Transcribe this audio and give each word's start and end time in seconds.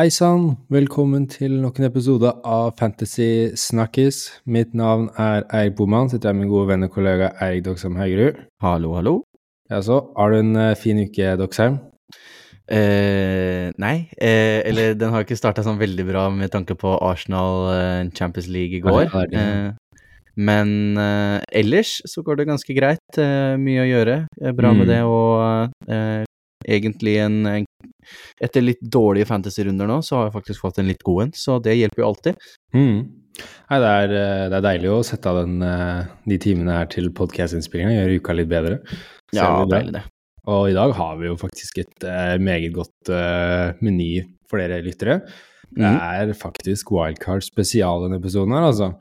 Hei 0.00 0.08
sann, 0.08 0.54
velkommen 0.72 1.26
til 1.28 1.58
nok 1.60 1.76
en 1.76 1.84
episode 1.84 2.30
av 2.48 2.70
Fantasy 2.78 3.50
Snakkis. 3.52 4.30
Mitt 4.48 4.70
navn 4.72 5.10
er 5.20 5.42
Eirik 5.52 5.74
Boman, 5.76 6.08
sitter 6.08 6.30
her 6.30 6.36
med 6.38 6.46
min 6.46 6.52
gode 6.54 6.70
venn 6.70 6.86
og 6.86 6.94
kollega 6.94 7.26
Eirik 7.44 7.66
Doksheim 7.66 7.98
Haugerud. 8.00 8.38
Hallo, 8.64 8.94
hallo. 8.96 9.12
Jaså, 9.68 9.98
har 10.16 10.32
du 10.32 10.38
en 10.38 10.56
uh, 10.56 10.70
fin 10.80 11.02
uke, 11.04 11.34
Doksheim? 11.36 11.76
Eh, 12.72 13.74
nei, 13.76 14.08
eh, 14.16 14.62
eller 14.70 14.96
den 14.96 15.12
har 15.12 15.26
ikke 15.26 15.36
starta 15.36 15.66
sånn 15.66 15.76
veldig 15.82 16.06
bra 16.08 16.24
med 16.32 16.48
tanke 16.54 16.78
på 16.80 16.94
Arsenal 17.04 17.68
eh, 17.74 18.08
Champions 18.16 18.48
League 18.48 18.80
i 18.80 18.84
går. 18.86 19.02
Ja, 19.04 19.26
det 19.26 19.36
det. 19.36 19.42
Eh, 19.44 20.06
men 20.48 20.96
eh, 20.96 21.42
ellers 21.60 21.98
så 22.08 22.24
går 22.24 22.40
det 22.40 22.48
ganske 22.54 22.78
greit. 22.78 23.20
eh, 23.20 23.52
mye 23.60 23.84
å 23.84 23.90
gjøre. 23.90 24.16
Bra 24.40 24.56
bra 24.62 24.72
med 24.72 24.86
Mm. 24.86 24.94
det 24.94 25.02
og 25.04 25.92
eh, 25.92 26.24
egentlig 26.78 27.18
en, 27.20 27.44
en 27.44 27.68
Etter 28.40 28.62
litt 28.64 28.80
dårlige 28.80 29.26
fantasy-runder 29.26 29.86
nå, 29.90 30.00
så 30.02 30.16
har 30.16 30.28
jeg 30.28 30.36
faktisk 30.38 30.60
fått 30.64 30.78
en 30.78 30.86
litt 30.90 31.02
god 31.06 31.22
en, 31.26 31.32
så 31.32 31.58
det 31.62 31.76
hjelper 31.78 32.02
jo 32.02 32.08
alltid. 32.12 32.36
Mm. 32.74 33.00
Nei, 33.70 33.78
det 33.80 33.90
er, 33.90 34.14
eh, 34.20 34.46
det 34.52 34.56
er 34.58 34.66
deilig 34.66 34.90
å 34.92 35.04
sette 35.06 35.26
av 35.30 35.44
den, 35.44 35.62
eh, 35.62 36.04
de 36.28 36.38
timene 36.38 36.72
her 36.80 36.86
til 36.92 37.10
podkast-innspillinga, 37.10 37.94
gjøre 37.96 38.18
uka 38.20 38.34
litt 38.36 38.48
bedre. 38.50 38.80
Så 39.32 39.38
Ja, 39.38 39.64
det 39.64 39.70
deilig 39.76 39.92
det. 40.00 40.02
Og 40.50 40.68
i 40.70 40.74
dag 40.74 40.92
har 40.96 41.16
vi 41.20 41.26
jo 41.28 41.36
faktisk 41.36 41.78
et 41.78 42.04
uh, 42.08 42.38
meget 42.40 42.72
godt 42.72 43.10
uh, 43.12 43.72
meny 43.84 44.24
for 44.48 44.58
dere 44.58 44.82
lyttere. 44.82 45.20
Det 45.70 45.84
Mhm. 45.84 46.00
er 46.00 46.32
faktisk 46.34 46.90
Wildcard 46.90 47.42
spesial 47.44 48.00
denne 48.08 48.18
episoden 48.18 48.50
her, 48.56 48.64
altså. 48.72 48.94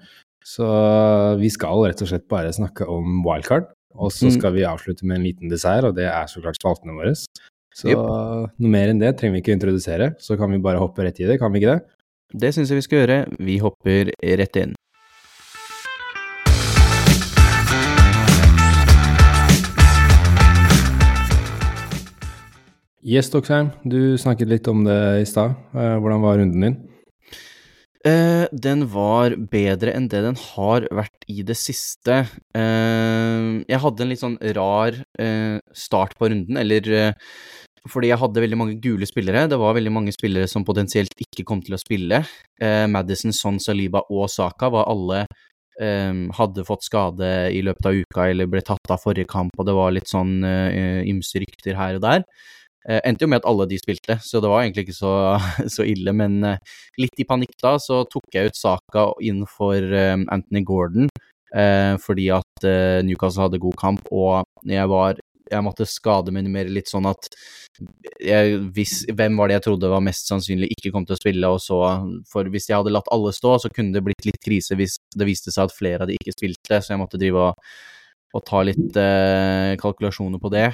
Så 0.46 1.40
vi 1.40 1.50
skal 1.50 1.80
rett 1.88 2.02
og 2.04 2.08
slett 2.12 2.28
bare 2.30 2.52
snakke 2.54 2.88
om 2.88 3.24
wildcard. 3.26 3.66
Og 3.96 4.12
så 4.12 4.28
Mm. 4.30 4.38
skal 4.38 4.54
vi 4.54 4.62
avslutte 4.68 5.04
med 5.04 5.18
en 5.18 5.24
liten 5.26 5.50
dessert, 5.50 5.84
og 5.84 5.96
det 5.96 6.06
er 6.06 6.26
så 6.28 6.42
klart 6.44 6.60
spaltene 6.62 6.94
våre. 6.94 7.16
Så 7.80 7.88
yep. 7.88 8.00
noe 8.60 8.72
mer 8.74 8.90
enn 8.92 9.00
det 9.00 9.14
trenger 9.16 9.38
vi 9.38 9.40
ikke 9.40 9.54
å 9.54 9.56
introdusere, 9.56 10.10
så 10.20 10.36
kan 10.36 10.52
vi 10.52 10.60
bare 10.60 10.82
hoppe 10.82 11.06
rett 11.06 11.20
i 11.24 11.28
det, 11.30 11.38
kan 11.40 11.54
vi 11.54 11.62
ikke 11.62 11.78
det? 11.78 11.96
Det 12.44 12.52
syns 12.52 12.74
jeg 12.74 12.82
vi 12.82 12.84
skal 12.84 13.00
gjøre. 13.00 13.20
Vi 13.40 13.56
hopper 13.64 14.12
rett 14.42 14.60
inn. 14.60 14.76
Yes, 23.00 23.32
Doksheim, 23.32 23.72
du 23.88 24.20
snakket 24.20 24.52
litt 24.52 24.68
om 24.68 24.84
det 24.84 25.00
i 25.22 25.28
stad. 25.30 25.56
Eh, 25.72 25.96
hvordan 26.04 26.26
var 26.26 26.42
runden 26.44 26.68
din? 26.68 26.80
Uh, 28.00 28.46
den 28.56 28.86
var 28.88 29.34
bedre 29.52 29.92
enn 29.92 30.06
det 30.08 30.22
den 30.24 30.38
har 30.40 30.86
vært 30.96 31.26
i 31.28 31.42
det 31.44 31.58
siste. 31.60 32.22
Uh, 32.56 33.60
jeg 33.68 33.82
hadde 33.84 34.06
en 34.06 34.12
litt 34.12 34.22
sånn 34.22 34.38
rar 34.56 34.96
uh, 35.20 35.58
start 35.76 36.16
på 36.20 36.30
runden, 36.32 36.60
eller 36.62 37.16
fordi 37.88 38.12
jeg 38.12 38.20
hadde 38.22 38.44
veldig 38.44 38.60
mange 38.60 38.78
gule 38.84 39.08
spillere. 39.08 39.48
Det 39.52 39.60
var 39.62 39.78
veldig 39.78 39.94
mange 39.94 40.14
spillere 40.16 40.50
som 40.52 40.66
potensielt 40.68 41.14
ikke 41.24 41.46
kom 41.48 41.62
til 41.64 41.78
å 41.78 41.82
spille. 41.82 42.24
Eh, 42.60 42.86
Madison, 42.92 43.36
Son, 43.36 43.60
Saliba 43.64 44.04
og 44.10 44.28
Saka 44.34 44.72
var 44.74 44.90
alle 44.92 45.24
eh, 45.80 46.14
hadde 46.38 46.68
fått 46.68 46.88
skade 46.88 47.32
i 47.56 47.64
løpet 47.66 47.90
av 47.90 48.00
uka 48.04 48.30
eller 48.30 48.50
ble 48.52 48.64
tatt 48.66 48.94
av 48.94 49.02
forrige 49.04 49.30
kamp, 49.32 49.54
og 49.58 49.68
det 49.70 49.76
var 49.78 49.96
litt 49.96 50.12
sånn 50.12 50.40
eh, 50.44 51.04
ymse 51.10 51.42
rykter 51.42 51.80
her 51.80 52.00
og 52.00 52.06
der. 52.06 52.26
Eh, 52.88 53.02
endte 53.04 53.26
jo 53.26 53.30
med 53.30 53.42
at 53.42 53.48
alle 53.50 53.68
de 53.70 53.78
spilte, 53.80 54.16
så 54.24 54.40
det 54.40 54.50
var 54.52 54.64
egentlig 54.64 54.88
ikke 54.88 55.00
så, 55.00 55.14
så 55.76 55.86
ille, 55.88 56.14
men 56.16 56.40
eh, 56.48 56.62
litt 57.02 57.20
i 57.20 57.28
panikk 57.28 57.58
da, 57.62 57.76
så 57.82 58.06
tok 58.10 58.30
jeg 58.34 58.52
ut 58.52 58.60
Saka 58.60 59.10
inn 59.26 59.44
for 59.50 59.78
eh, 59.78 60.16
Anthony 60.32 60.64
Gordon, 60.68 61.10
eh, 61.54 61.96
fordi 62.02 62.30
at 62.34 62.70
Newcastle 63.06 63.48
hadde 63.48 63.62
god 63.62 63.78
kamp, 63.80 64.08
og 64.12 64.48
jeg 64.68 64.88
var 64.92 65.20
jeg 65.52 65.66
måtte 65.66 65.88
skademinimere 65.90 66.72
litt 66.74 66.90
sånn 66.92 67.08
at 67.10 67.30
jeg, 68.20 68.58
hvis, 68.76 69.06
hvem 69.16 69.38
var 69.40 69.50
det 69.50 69.60
jeg 69.60 69.66
trodde 69.70 69.92
var 69.92 70.04
mest 70.04 70.28
sannsynlig 70.28 70.68
ikke 70.76 70.92
kom 70.92 71.06
til 71.08 71.16
å 71.16 71.20
spille, 71.20 71.52
og 71.54 71.62
så 71.64 71.78
For 72.28 72.50
hvis 72.52 72.68
jeg 72.70 72.76
hadde 72.80 72.92
latt 72.92 73.08
alle 73.14 73.32
stå, 73.36 73.56
så 73.64 73.72
kunne 73.72 73.96
det 73.96 74.04
blitt 74.04 74.28
litt 74.28 74.40
krise 74.44 74.76
hvis 74.80 74.98
det 75.16 75.28
viste 75.30 75.54
seg 75.56 75.70
at 75.70 75.76
flere 75.78 76.04
av 76.04 76.12
de 76.12 76.18
ikke 76.20 76.36
spilte, 76.36 76.82
så 76.82 76.94
jeg 76.94 77.02
måtte 77.02 77.20
drive 77.22 77.46
og, 77.50 77.70
og 78.36 78.44
ta 78.46 78.64
litt 78.68 79.00
eh, 79.00 79.78
kalkulasjoner 79.80 80.42
på 80.44 80.52
det. 80.54 80.68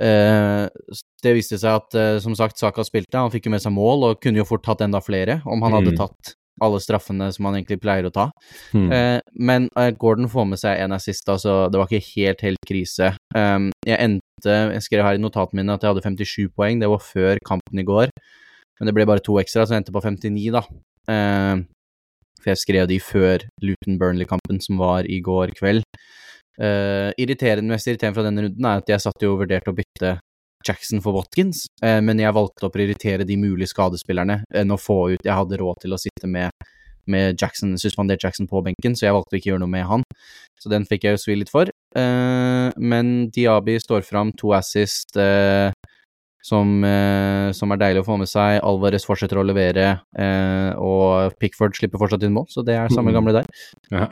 Eh, 0.00 0.64
det 1.26 1.34
viste 1.36 1.58
seg 1.60 1.82
at, 1.82 1.94
eh, 1.98 2.16
som 2.22 2.34
sagt, 2.38 2.58
Saka 2.58 2.84
spilte, 2.86 3.18
han 3.18 3.32
fikk 3.34 3.48
jo 3.48 3.54
med 3.56 3.64
seg 3.64 3.74
mål 3.76 4.10
og 4.10 4.20
kunne 4.22 4.40
jo 4.40 4.48
fort 4.48 4.64
tatt 4.64 4.84
enda 4.86 5.02
flere 5.04 5.40
om 5.44 5.62
han 5.66 5.76
hadde 5.78 5.92
Mm. 5.92 6.00
tatt 6.00 6.34
alle 6.64 6.80
straffene 6.80 7.28
som 7.34 7.48
han 7.48 7.58
egentlig 7.58 7.80
pleier 7.82 8.08
å 8.08 8.14
ta. 8.14 8.26
Mm. 8.72 8.88
Eh, 8.92 9.18
men 9.48 9.68
eh, 9.76 9.92
Gordon 9.98 10.30
får 10.32 10.48
med 10.52 10.60
seg 10.62 10.80
en 10.82 10.96
assist, 10.96 11.28
altså 11.28 11.66
det 11.72 11.80
var 11.80 11.90
ikke 11.90 12.12
helt, 12.14 12.44
helt 12.46 12.68
krise. 12.68 13.12
Um, 13.36 13.70
jeg 13.86 14.00
endte 14.00 14.24
Jeg 14.46 14.84
skrev 14.84 15.00
her 15.04 15.16
i 15.16 15.20
notatene 15.20 15.62
mine 15.62 15.76
at 15.76 15.84
jeg 15.84 15.94
hadde 15.94 16.04
57 16.04 16.50
poeng, 16.56 16.80
det 16.80 16.90
var 16.92 17.00
før 17.00 17.40
kampen 17.46 17.80
i 17.80 17.86
går. 17.88 18.12
Men 18.76 18.88
det 18.88 18.92
ble 18.96 19.06
bare 19.08 19.24
to 19.24 19.38
ekstra, 19.40 19.64
så 19.64 19.74
jeg 19.74 19.84
endte 19.84 19.94
på 19.94 20.02
59, 20.04 20.50
da. 20.52 20.62
Eh, 21.12 21.64
for 22.42 22.52
jeg 22.52 22.62
skrev 22.62 22.88
de 22.90 23.00
før 23.02 23.46
Luton 23.64 23.96
Burnley-kampen, 24.00 24.60
som 24.62 24.78
var 24.82 25.08
i 25.08 25.22
går 25.24 25.56
kveld. 25.56 25.86
Uh, 26.56 27.12
irriterende 27.20 27.68
mest 27.68 27.84
irriterende 27.84 28.16
fra 28.16 28.22
denne 28.24 28.46
runden 28.46 28.64
er 28.64 28.80
at 28.80 28.88
jeg 28.88 29.02
satt 29.04 29.20
jo 29.20 29.34
og 29.34 29.42
vurderte 29.42 29.68
å 29.68 29.76
bytte 29.76 30.14
Jackson 30.66 31.00
for 31.04 31.14
Watkins, 31.16 31.66
eh, 31.82 32.00
men 32.00 32.18
jeg 32.18 32.34
valgte 32.36 32.66
å 32.68 32.72
prioritere 32.74 33.26
de 33.26 33.36
mulige 33.40 33.70
skadespillerne 33.72 34.42
enn 34.54 34.70
å 34.74 34.78
få 34.80 35.12
ut 35.14 35.22
Jeg 35.24 35.34
hadde 35.38 35.58
råd 35.62 35.80
til 35.84 35.94
å 35.94 35.98
sitte 36.02 36.26
med, 36.26 36.50
med 37.06 37.36
Jackson, 37.40 37.76
suspendert 37.78 38.22
Jackson 38.24 38.48
på 38.50 38.62
benken, 38.66 38.96
så 38.98 39.06
jeg 39.06 39.14
valgte 39.14 39.36
å 39.36 39.38
ikke 39.40 39.52
gjøre 39.52 39.62
noe 39.62 39.70
med 39.76 39.86
han. 39.86 40.02
Så 40.60 40.70
den 40.72 40.84
fikk 40.88 41.04
jeg 41.06 41.16
jo 41.16 41.22
svi 41.22 41.36
litt 41.38 41.52
for. 41.52 41.70
Eh, 41.96 42.70
men 42.78 43.28
Diaby 43.30 43.78
står 43.78 44.02
fram, 44.08 44.32
to 44.32 44.50
assist, 44.56 45.16
eh, 45.16 45.70
som, 46.46 46.82
eh, 46.84 47.50
som 47.52 47.72
er 47.74 47.78
deilig 47.82 48.02
å 48.04 48.06
få 48.06 48.16
med 48.18 48.28
seg. 48.30 48.60
Alvarez 48.62 49.04
fortsetter 49.06 49.38
å 49.38 49.46
levere, 49.46 50.00
eh, 50.18 50.72
og 50.78 51.34
Pickford 51.42 51.74
slipper 51.74 51.98
fortsatt 51.98 52.22
inn 52.26 52.34
mål, 52.34 52.46
så 52.50 52.64
det 52.64 52.74
er 52.76 52.88
samme 52.88 53.10
Mhm. 53.10 53.16
gamle 53.18 53.32
der. 53.32 53.46
Ja. 53.90 54.06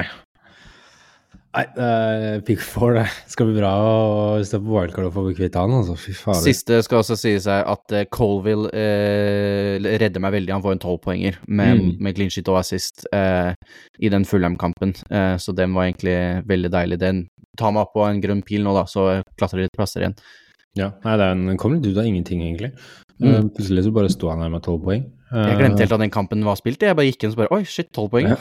Nei, 1.54 1.62
uh, 1.78 2.40
Pickford 2.42 2.96
det 2.98 3.04
skal 3.30 3.46
bli 3.46 3.60
bra 3.60 3.70
å 3.78 4.38
stå 4.42 4.58
på 4.58 4.72
wildcard 4.74 5.06
og 5.06 5.12
få 5.14 5.22
kvitt 5.38 5.54
han, 5.58 5.70
altså. 5.76 5.94
Fy 6.00 6.14
fader. 6.18 6.40
Siste 6.42 6.80
skal 6.82 6.98
også 6.98 7.14
si 7.20 7.34
seg 7.44 7.68
at 7.70 7.94
eh, 7.94 8.08
Colville 8.10 8.72
uh, 8.74 9.86
redder 10.02 10.24
meg 10.24 10.34
veldig. 10.34 10.54
Han 10.56 10.64
får 10.64 10.74
en 10.74 10.82
tolvpoenger 10.82 11.38
med, 11.46 11.78
Mm. 11.78 11.92
med 12.02 12.16
clean 12.18 12.32
sheet 12.34 12.50
og 12.50 12.58
assist 12.58 13.06
uh, 13.14 13.54
i 14.02 14.10
den 14.10 14.26
Fulham-kampen, 14.26 14.96
uh, 15.14 15.36
så 15.38 15.54
den 15.54 15.76
var 15.78 15.86
egentlig 15.86 16.16
veldig 16.50 16.72
deilig. 16.74 16.98
Den 17.04 17.22
tar 17.58 17.70
meg 17.74 17.86
opp 17.86 17.94
på 17.94 18.02
en 18.08 18.20
grønn 18.22 18.42
pil 18.42 18.66
nå, 18.66 18.74
da, 18.74 18.82
så 18.90 19.22
klatrer 19.38 19.64
litt 19.64 19.78
plasser 19.78 20.02
igjen. 20.02 20.18
Ja, 20.74 20.90
nei, 21.06 21.16
det 21.20 21.30
en, 21.36 21.46
den 21.52 21.58
kom 21.62 21.76
litt 21.76 21.86
ut 21.86 22.02
av 22.02 22.06
ingenting, 22.10 22.42
egentlig. 22.42 22.72
Mm. 23.22 23.52
Plutselig 23.54 23.86
så 23.86 23.94
bare 23.94 24.10
sto 24.10 24.26
han 24.32 24.42
her 24.42 24.50
med 24.50 24.66
tolv 24.66 24.82
poeng. 24.82 25.06
Jeg 25.30 25.58
glemte 25.58 25.82
helt 25.82 25.94
at 25.94 26.02
den 26.02 26.12
kampen 26.14 26.42
var 26.46 26.58
spilt. 26.58 26.82
Jeg 26.82 26.98
bare 26.98 27.06
gikk 27.06 27.22
inn 27.22 27.32
og 27.34 27.40
bare 27.44 27.54
Oi, 27.54 27.62
shit, 27.66 27.94
tolv 27.94 28.10
poeng. 28.10 28.34
Ja. 28.34 28.38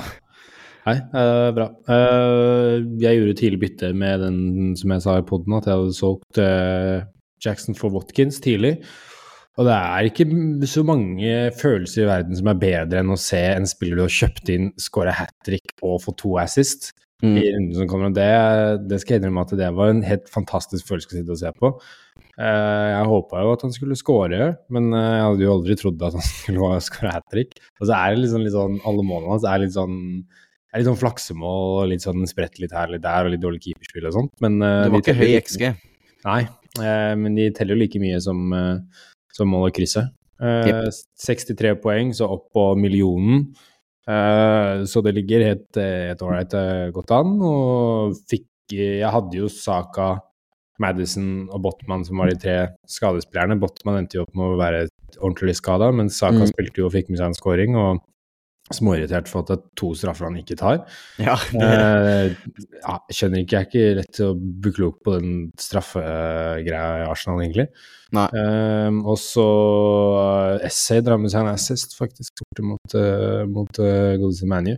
Nei, 0.84 0.98
uh, 1.16 1.50
bra. 1.56 1.70
Uh, 1.88 2.84
jeg 3.00 3.20
gjorde 3.20 3.38
tidlig 3.40 3.62
bytte 3.62 3.94
med 3.96 4.24
den 4.26 4.74
som 4.80 4.92
jeg 4.96 5.06
sa 5.06 5.18
i 5.20 5.26
poden, 5.28 5.56
at 5.56 5.70
jeg 5.70 5.80
hadde 5.80 5.96
solgt 5.96 6.42
uh, 6.44 7.06
Jackson 7.44 7.78
for 7.78 7.94
Watkins 7.96 8.42
tidlig. 8.44 8.78
Og 9.60 9.68
det 9.68 9.76
er 9.78 10.10
ikke 10.10 10.26
så 10.66 10.82
mange 10.88 11.32
følelser 11.60 12.04
i 12.04 12.10
verden 12.10 12.36
som 12.36 12.50
er 12.50 12.60
bedre 12.60 13.04
enn 13.04 13.14
å 13.14 13.20
se 13.22 13.40
en 13.52 13.70
spiller 13.70 14.00
du 14.00 14.08
har 14.08 14.16
kjøpt 14.16 14.50
inn, 14.50 14.72
skåre 14.82 15.14
hat 15.14 15.36
trick 15.46 15.76
og 15.86 16.02
få 16.04 16.16
to 16.18 16.36
assist 16.42 16.92
Mm. 17.24 17.38
i 17.40 17.44
runden 17.54 17.76
som 17.78 17.88
kommer. 17.88 18.12
Det, 18.12 18.26
det 18.90 19.00
skal 19.00 19.16
jeg 19.16 19.22
innrømme 19.22 19.46
at 19.46 19.54
det 19.56 19.70
var 19.78 19.92
en 19.94 20.02
helt 20.04 20.26
fantastisk 20.32 20.90
følelse 20.90 21.08
å 21.08 21.16
sitte 21.16 21.32
og 21.36 21.40
se 21.40 21.52
på. 21.56 21.70
Jeg 22.36 23.06
håpa 23.08 23.44
jo 23.46 23.54
at 23.54 23.64
han 23.64 23.76
skulle 23.76 23.96
skåre, 23.96 24.50
men 24.74 24.90
jeg 24.92 25.22
hadde 25.24 25.46
jo 25.46 25.54
aldri 25.54 25.78
trodd 25.80 26.04
at 26.04 26.18
han 26.18 26.26
skulle 26.42 26.82
skåre 26.84 27.14
hat 27.16 27.30
trick. 27.32 27.56
Og 27.80 27.88
så 27.88 27.96
er 27.96 28.14
det 28.14 28.26
liksom 28.26 28.44
litt 28.44 28.56
sånn, 28.58 28.76
alle 28.90 29.06
målene 29.08 29.38
hans 29.38 29.48
er 29.48 29.64
litt 29.64 29.76
sånn 29.78 29.96
er 30.74 30.82
litt 30.82 30.90
sånn 30.90 31.00
flaksemål 31.00 31.84
og 31.84 31.90
litt 31.92 32.04
sånn 32.06 32.26
spredt 32.30 32.60
litt 32.62 32.74
her 32.74 32.90
litt 32.92 33.04
der 33.04 33.28
og 33.28 33.34
litt 33.34 33.44
dårlig 33.44 33.62
keeperspill 33.68 34.08
og 34.10 34.16
sånt. 34.18 34.34
Men 34.42 34.58
uh, 34.64 34.84
Det 34.84 34.90
de 34.90 34.94
var 34.96 35.04
ikke 35.04 35.20
høy 35.20 35.34
XG. 35.40 35.66
Nei, 36.26 36.42
uh, 36.80 37.14
men 37.20 37.38
de 37.38 37.50
teller 37.54 37.76
jo 37.78 37.84
like 37.84 38.02
mye 38.02 38.22
som, 38.24 38.42
uh, 38.56 39.06
som 39.34 39.52
mål 39.54 39.70
og 39.70 39.78
krysset. 39.78 40.10
yep. 40.44 40.90
63 41.24 41.76
poeng, 41.84 42.10
så 42.18 42.28
opp 42.34 42.50
på 42.56 42.66
millionen. 42.76 43.54
Så 44.04 45.00
det 45.06 45.14
ligger 45.16 45.46
helt 45.46 45.78
ålreit 46.20 46.52
godt 46.92 47.14
an. 47.16 47.38
Og 47.40 48.18
fikk 48.28 48.50
Jeg 48.74 49.08
hadde 49.14 49.38
jo 49.38 49.48
Saka, 49.48 50.18
Madison 50.82 51.46
og 51.54 51.62
Botman 51.64 52.04
som 52.04 52.20
var 52.20 52.28
de 52.28 52.36
tre 52.36 52.56
skadespillerne. 52.90 53.56
Botman 53.62 54.02
endte 54.02 54.18
jo 54.18 54.26
opp 54.26 54.34
med 54.36 54.50
å 54.50 54.60
være 54.60 54.82
ordentlig 55.22 55.56
skada, 55.56 55.92
men 55.96 56.10
Saka 56.10 56.42
Mm. 56.42 56.50
spilte 56.52 56.82
jo 56.82 56.88
og 56.90 56.92
fikk 56.98 57.10
med 57.14 57.20
seg 57.20 57.28
en 57.28 57.38
scoring. 57.40 57.76
og 57.78 58.02
Småirritert 58.76 59.30
for 59.32 59.44
at 59.44 59.52
det 59.52 59.58
er 59.60 59.64
to 59.80 59.92
straffer 59.98 60.28
han 60.30 60.40
ikke 60.42 60.58
tar. 60.60 60.84
Ja, 61.22 61.38
Eh, 61.54 62.34
ja, 62.84 62.96
jeg 63.10 63.16
skjønner 63.18 63.44
ikke, 63.44 63.56
jeg 63.56 63.64
er 63.64 63.70
ikke 63.70 63.98
rett 64.02 64.12
til 64.18 64.32
å 64.32 64.36
bli 64.38 64.74
klok 64.76 65.00
på 65.06 65.16
den 65.20 65.34
straffegreia 65.62 67.04
i 67.04 67.08
Arsenal, 67.10 67.42
egentlig. 67.44 67.68
Eh, 68.14 69.00
og 69.04 69.18
så 69.22 69.48
Essay 70.66 71.02
drar 71.06 71.22
med 71.22 71.32
seg 71.34 71.46
en 71.46 71.54
assist, 71.54 71.98
faktisk, 71.98 72.44
mot, 72.62 72.96
uh, 72.98 73.44
mot 73.50 73.82
uh, 73.82 74.14
godeste 74.22 74.50
ManU. 74.50 74.76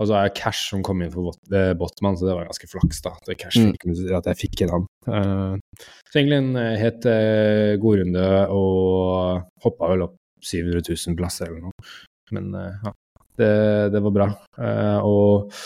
Og 0.00 0.08
så 0.10 0.16
er 0.18 0.26
det 0.26 0.34
Cash 0.40 0.72
som 0.72 0.82
kom 0.82 1.02
inn 1.04 1.12
for 1.12 1.28
Bot 1.28 1.52
eh, 1.54 1.70
Botman, 1.78 2.16
så 2.18 2.26
det 2.26 2.34
var 2.34 2.48
ganske 2.48 2.66
flaks 2.66 2.98
da, 3.04 3.12
at, 3.14 3.28
Cash 3.38 3.60
Mm. 3.62 3.76
at 4.18 4.26
jeg 4.32 4.40
fikk 4.40 4.64
inn 4.64 4.72
han. 4.74 4.86
Eh, 5.06 5.84
så 6.10 6.18
egentlig 6.18 6.40
en 6.40 6.56
eh, 6.58 6.74
helt 6.80 7.06
uh, 7.06 7.76
god 7.82 8.00
runde, 8.02 8.24
og 8.50 9.44
hoppa 9.62 9.92
vel 9.92 10.06
opp 10.08 10.16
700 10.42 10.82
000 10.90 11.16
plasser 11.20 11.46
eller 11.46 11.68
noe. 11.68 11.94
Men 12.34 12.50
eh, 12.58 12.74
ja, 12.82 12.92
det, 13.40 13.52
det 13.94 14.02
var 14.04 14.14
bra. 14.14 14.26
Uh, 14.58 14.98
og 15.04 15.56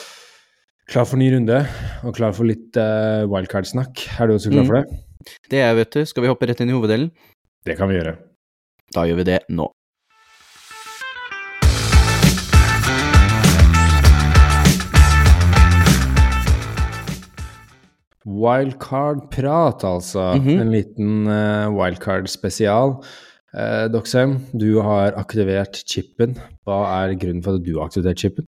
klar 0.89 1.05
for 1.09 1.21
ny 1.21 1.29
runde, 1.35 1.59
og 2.07 2.15
klar 2.17 2.33
for 2.37 2.49
litt 2.49 2.77
uh, 2.81 3.27
wildcard-snakk. 3.29 4.07
Er 4.21 4.31
du 4.31 4.37
også 4.39 4.53
klar 4.55 4.65
Mm. 4.65 4.71
for 4.71 4.81
det? 4.81 5.03
Det 5.51 5.59
er, 5.61 5.67
jeg, 5.73 5.77
vet 5.83 5.97
du. 5.99 6.05
Skal 6.09 6.25
vi 6.25 6.31
hoppe 6.31 6.49
rett 6.49 6.61
inn 6.65 6.71
i 6.73 6.77
hoveddelen? 6.77 7.11
Det 7.69 7.77
kan 7.77 7.91
vi 7.91 7.99
gjøre. 7.99 8.15
Da 8.95 9.05
gjør 9.05 9.19
vi 9.21 9.29
det 9.29 9.41
nå. 9.53 9.67
Wildcard-prat, 18.49 19.85
altså. 19.85 20.35
Mhm. 20.37 20.61
En 20.61 20.71
liten 20.73 21.27
uh, 21.29 21.69
wildcard-spesial. 21.75 22.97
Uh, 23.57 23.89
Doxham, 23.89 24.39
du 24.53 24.81
har 24.85 25.17
aktivert 25.17 25.81
chipen. 25.89 26.37
Hva 26.69 26.83
er 27.01 27.17
grunnen 27.17 27.45
for 27.45 27.57
at 27.57 27.65
du 27.65 27.79
har 27.79 27.89
aktivert 27.89 28.21
chipen? 28.21 28.49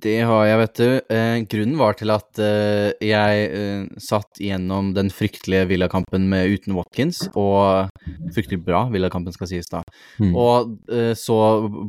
Det 0.00 0.20
har 0.24 0.44
jeg, 0.48 0.58
vet 0.60 0.78
du. 0.78 0.90
Eh, 1.12 1.38
grunnen 1.50 1.76
var 1.80 1.96
til 1.98 2.12
at 2.14 2.40
eh, 2.40 2.92
jeg 3.04 3.48
eh, 3.52 3.82
satt 4.00 4.40
gjennom 4.40 4.92
den 4.96 5.10
fryktelige 5.12 5.66
Villa-kampen 5.68 6.28
med 6.30 6.54
uten 6.54 6.76
Watkins, 6.78 7.22
og 7.36 7.90
fryktelig 8.34 8.62
bra 8.64 8.86
Villa-kampen 8.92 9.34
skal 9.34 9.50
sies 9.50 9.68
da. 9.68 9.82
Mm. 10.22 10.32
Og 10.32 10.92
eh, 10.94 11.12
så 11.18 11.36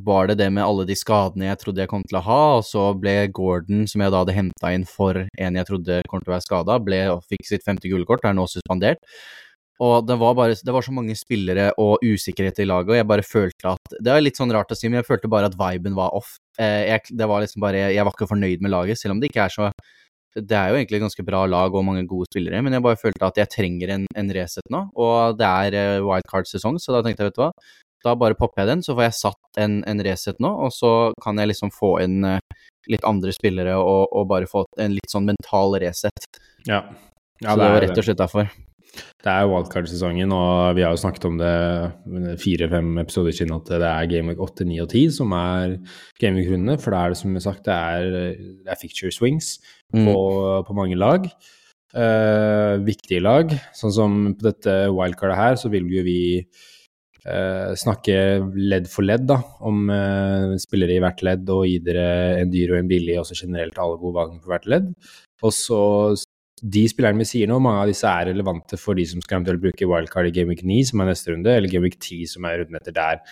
var 0.03 0.31
det 0.31 0.41
det 0.41 0.49
med 0.51 0.65
alle 0.65 0.87
de 0.89 0.97
skadene 0.97 1.47
jeg 1.47 1.61
trodde 1.61 1.85
jeg 1.85 1.91
kom 1.93 2.03
til 2.07 2.19
å 2.19 2.25
ha, 2.25 2.41
og 2.57 2.65
så 2.67 2.89
ble 2.99 3.15
Gordon, 3.31 3.85
som 3.87 4.03
jeg 4.03 4.13
da 4.13 4.25
hadde 4.25 4.35
henta 4.35 4.73
inn 4.75 4.87
for 4.89 5.21
en 5.23 5.61
jeg 5.61 5.69
trodde 5.69 6.01
kom 6.11 6.23
til 6.23 6.33
å 6.33 6.35
være 6.35 6.47
skada, 6.49 6.81
fikk 7.31 7.47
sitt 7.47 7.67
femte 7.67 7.91
gule 7.91 8.09
kort, 8.09 8.27
er 8.27 8.35
nå 8.35 8.49
suspendert. 8.49 8.99
Og 9.81 10.05
det 10.05 10.17
var 10.21 10.35
bare 10.37 10.55
Det 10.55 10.73
var 10.73 10.85
så 10.85 10.93
mange 10.93 11.15
spillere 11.17 11.71
og 11.81 12.03
usikkerhet 12.05 12.59
i 12.61 12.67
laget, 12.69 12.91
og 12.91 12.99
jeg 12.99 13.07
bare 13.09 13.25
følte 13.25 13.73
at 13.73 13.95
Det 13.97 14.13
er 14.13 14.21
litt 14.21 14.37
sånn 14.37 14.53
rart 14.53 14.71
å 14.71 14.77
si, 14.77 14.87
men 14.89 15.01
jeg 15.01 15.09
følte 15.09 15.31
bare 15.31 15.49
at 15.49 15.57
viben 15.57 15.97
var 15.97 16.13
off. 16.17 16.35
Eh, 16.59 16.91
jeg, 16.91 17.17
det 17.17 17.27
var 17.27 17.41
liksom 17.41 17.63
bare 17.63 17.89
Jeg 17.89 18.05
var 18.05 18.13
ikke 18.13 18.29
fornøyd 18.29 18.61
med 18.61 18.73
laget, 18.73 19.01
selv 19.01 19.15
om 19.15 19.21
det 19.21 19.31
ikke 19.31 19.47
er 19.47 19.55
så 19.55 19.71
Det 20.37 20.57
er 20.57 20.71
jo 20.71 20.79
egentlig 20.79 20.99
et 20.99 21.05
ganske 21.07 21.25
bra 21.27 21.43
lag 21.49 21.73
og 21.75 21.85
mange 21.85 22.05
gode 22.07 22.29
spillere, 22.29 22.61
men 22.63 22.77
jeg 22.77 22.85
bare 22.85 22.99
følte 23.01 23.27
at 23.27 23.39
jeg 23.41 23.51
trenger 23.51 23.95
en, 23.97 24.05
en 24.15 24.31
reset 24.31 24.69
nå, 24.71 24.85
og 24.95 25.35
det 25.39 25.49
er 25.49 25.75
eh, 25.75 26.03
wildcard-sesong, 26.05 26.79
så 26.79 26.95
da 26.95 27.01
tenkte 27.03 27.25
jeg, 27.25 27.33
vet 27.33 27.39
du 27.39 27.43
hva, 27.43 27.51
da 28.05 28.15
bare 28.15 28.37
popper 28.39 28.63
jeg 28.63 28.69
den, 28.71 28.85
så 28.85 28.95
får 28.95 29.09
jeg 29.09 29.17
satt 29.17 29.59
en, 29.59 29.81
en 29.91 30.03
reset 30.07 30.39
nå, 30.39 30.53
og 30.65 30.71
så 30.71 31.11
kan 31.21 31.41
jeg 31.41 31.51
liksom 31.51 31.73
få 31.75 31.97
inn 32.05 32.23
eh, 32.23 32.39
litt 32.87 33.03
andre 33.03 33.35
spillere 33.35 33.75
og, 33.75 34.07
og 34.07 34.29
bare 34.31 34.47
få 34.47 34.63
en 34.79 34.95
litt 34.95 35.11
sånn 35.11 35.27
mental 35.27 35.75
reset. 35.83 36.31
Ja. 36.63 36.85
så 37.43 37.59
det 37.59 37.71
var 37.75 37.81
rett 37.83 37.97
og 37.97 38.07
slett 38.07 38.23
derfor. 38.23 38.47
Det 38.91 39.29
er 39.31 39.47
wildcard-sesongen, 39.47 40.33
og 40.35 40.75
vi 40.75 40.83
har 40.83 40.91
jo 40.91 40.99
snakket 40.99 41.27
om 41.29 41.37
det 41.39 41.51
fire-fem 42.41 42.97
episoder 43.03 43.35
siden 43.37 43.53
at 43.55 43.69
det 43.71 43.87
er 43.87 44.09
Game 44.11 44.33
Week 44.33 44.41
8, 44.43 44.65
9 44.67 44.81
og 44.83 44.89
10 44.91 45.03
som 45.15 45.31
er 45.37 45.77
Game 46.19 46.35
Week-rundene. 46.39 46.75
For 46.81 46.91
da 46.91 47.05
er 47.05 47.13
det 47.13 47.21
som 47.21 47.37
sagt, 47.39 47.63
det 47.69 47.77
er, 47.77 48.09
det 48.65 48.73
er 48.73 48.81
fixture 48.81 49.13
swings 49.13 49.57
Mm. 49.91 50.05
på, 50.07 50.19
på 50.67 50.73
mange 50.77 50.95
lag. 50.95 51.25
Eh, 51.91 52.75
viktige 52.87 53.19
lag. 53.19 53.51
Sånn 53.75 53.91
som 53.91 54.13
på 54.39 54.45
dette 54.45 54.75
wildcardet 54.87 55.35
her, 55.35 55.57
så 55.59 55.67
vil 55.73 55.89
jo 55.91 56.03
vi 56.05 56.21
eh, 56.39 57.71
snakke 57.75 58.15
ledd 58.55 58.87
for 58.87 59.03
ledd 59.03 59.25
da, 59.27 59.41
om 59.67 59.89
eh, 59.91 60.55
spillere 60.63 60.95
i 60.95 61.01
hvert 61.03 61.23
ledd, 61.27 61.51
og 61.51 61.65
gi 61.67 61.81
dere 61.83 62.05
en 62.39 62.53
dyr 62.53 62.71
og 62.75 62.79
en 62.79 62.91
billig, 62.91 63.17
og 63.19 63.27
så 63.27 63.35
generelt 63.41 63.81
alle 63.83 63.99
gode 63.99 64.15
valg 64.21 64.37
på 64.39 64.53
hvert 64.53 64.69
ledd. 64.71 64.87
Og 65.43 65.51
så 65.57 65.81
de 66.61 66.83
spillerne 66.89 67.21
vi 67.23 67.25
sier 67.25 67.49
nå, 67.49 67.57
mange 67.63 67.83
av 67.83 67.89
disse 67.89 68.07
er 68.07 68.29
relevante 68.29 68.77
for 68.77 68.97
de 68.97 69.05
som 69.09 69.21
skal 69.23 69.39
eventuelt 69.39 69.63
bruke 69.63 69.87
wildcard 69.89 70.29
i 70.29 70.33
Game 70.35 70.53
Week 70.53 70.61
9, 70.61 70.81
som 70.91 71.01
er 71.01 71.09
neste 71.09 71.33
runde, 71.33 71.53
eller 71.53 71.71
Game 71.71 71.87
Week 71.87 71.97
10, 71.97 72.27
som 72.35 72.45
er 72.45 72.61
runden 72.61 72.77
etter 72.77 72.95
der. 72.95 73.23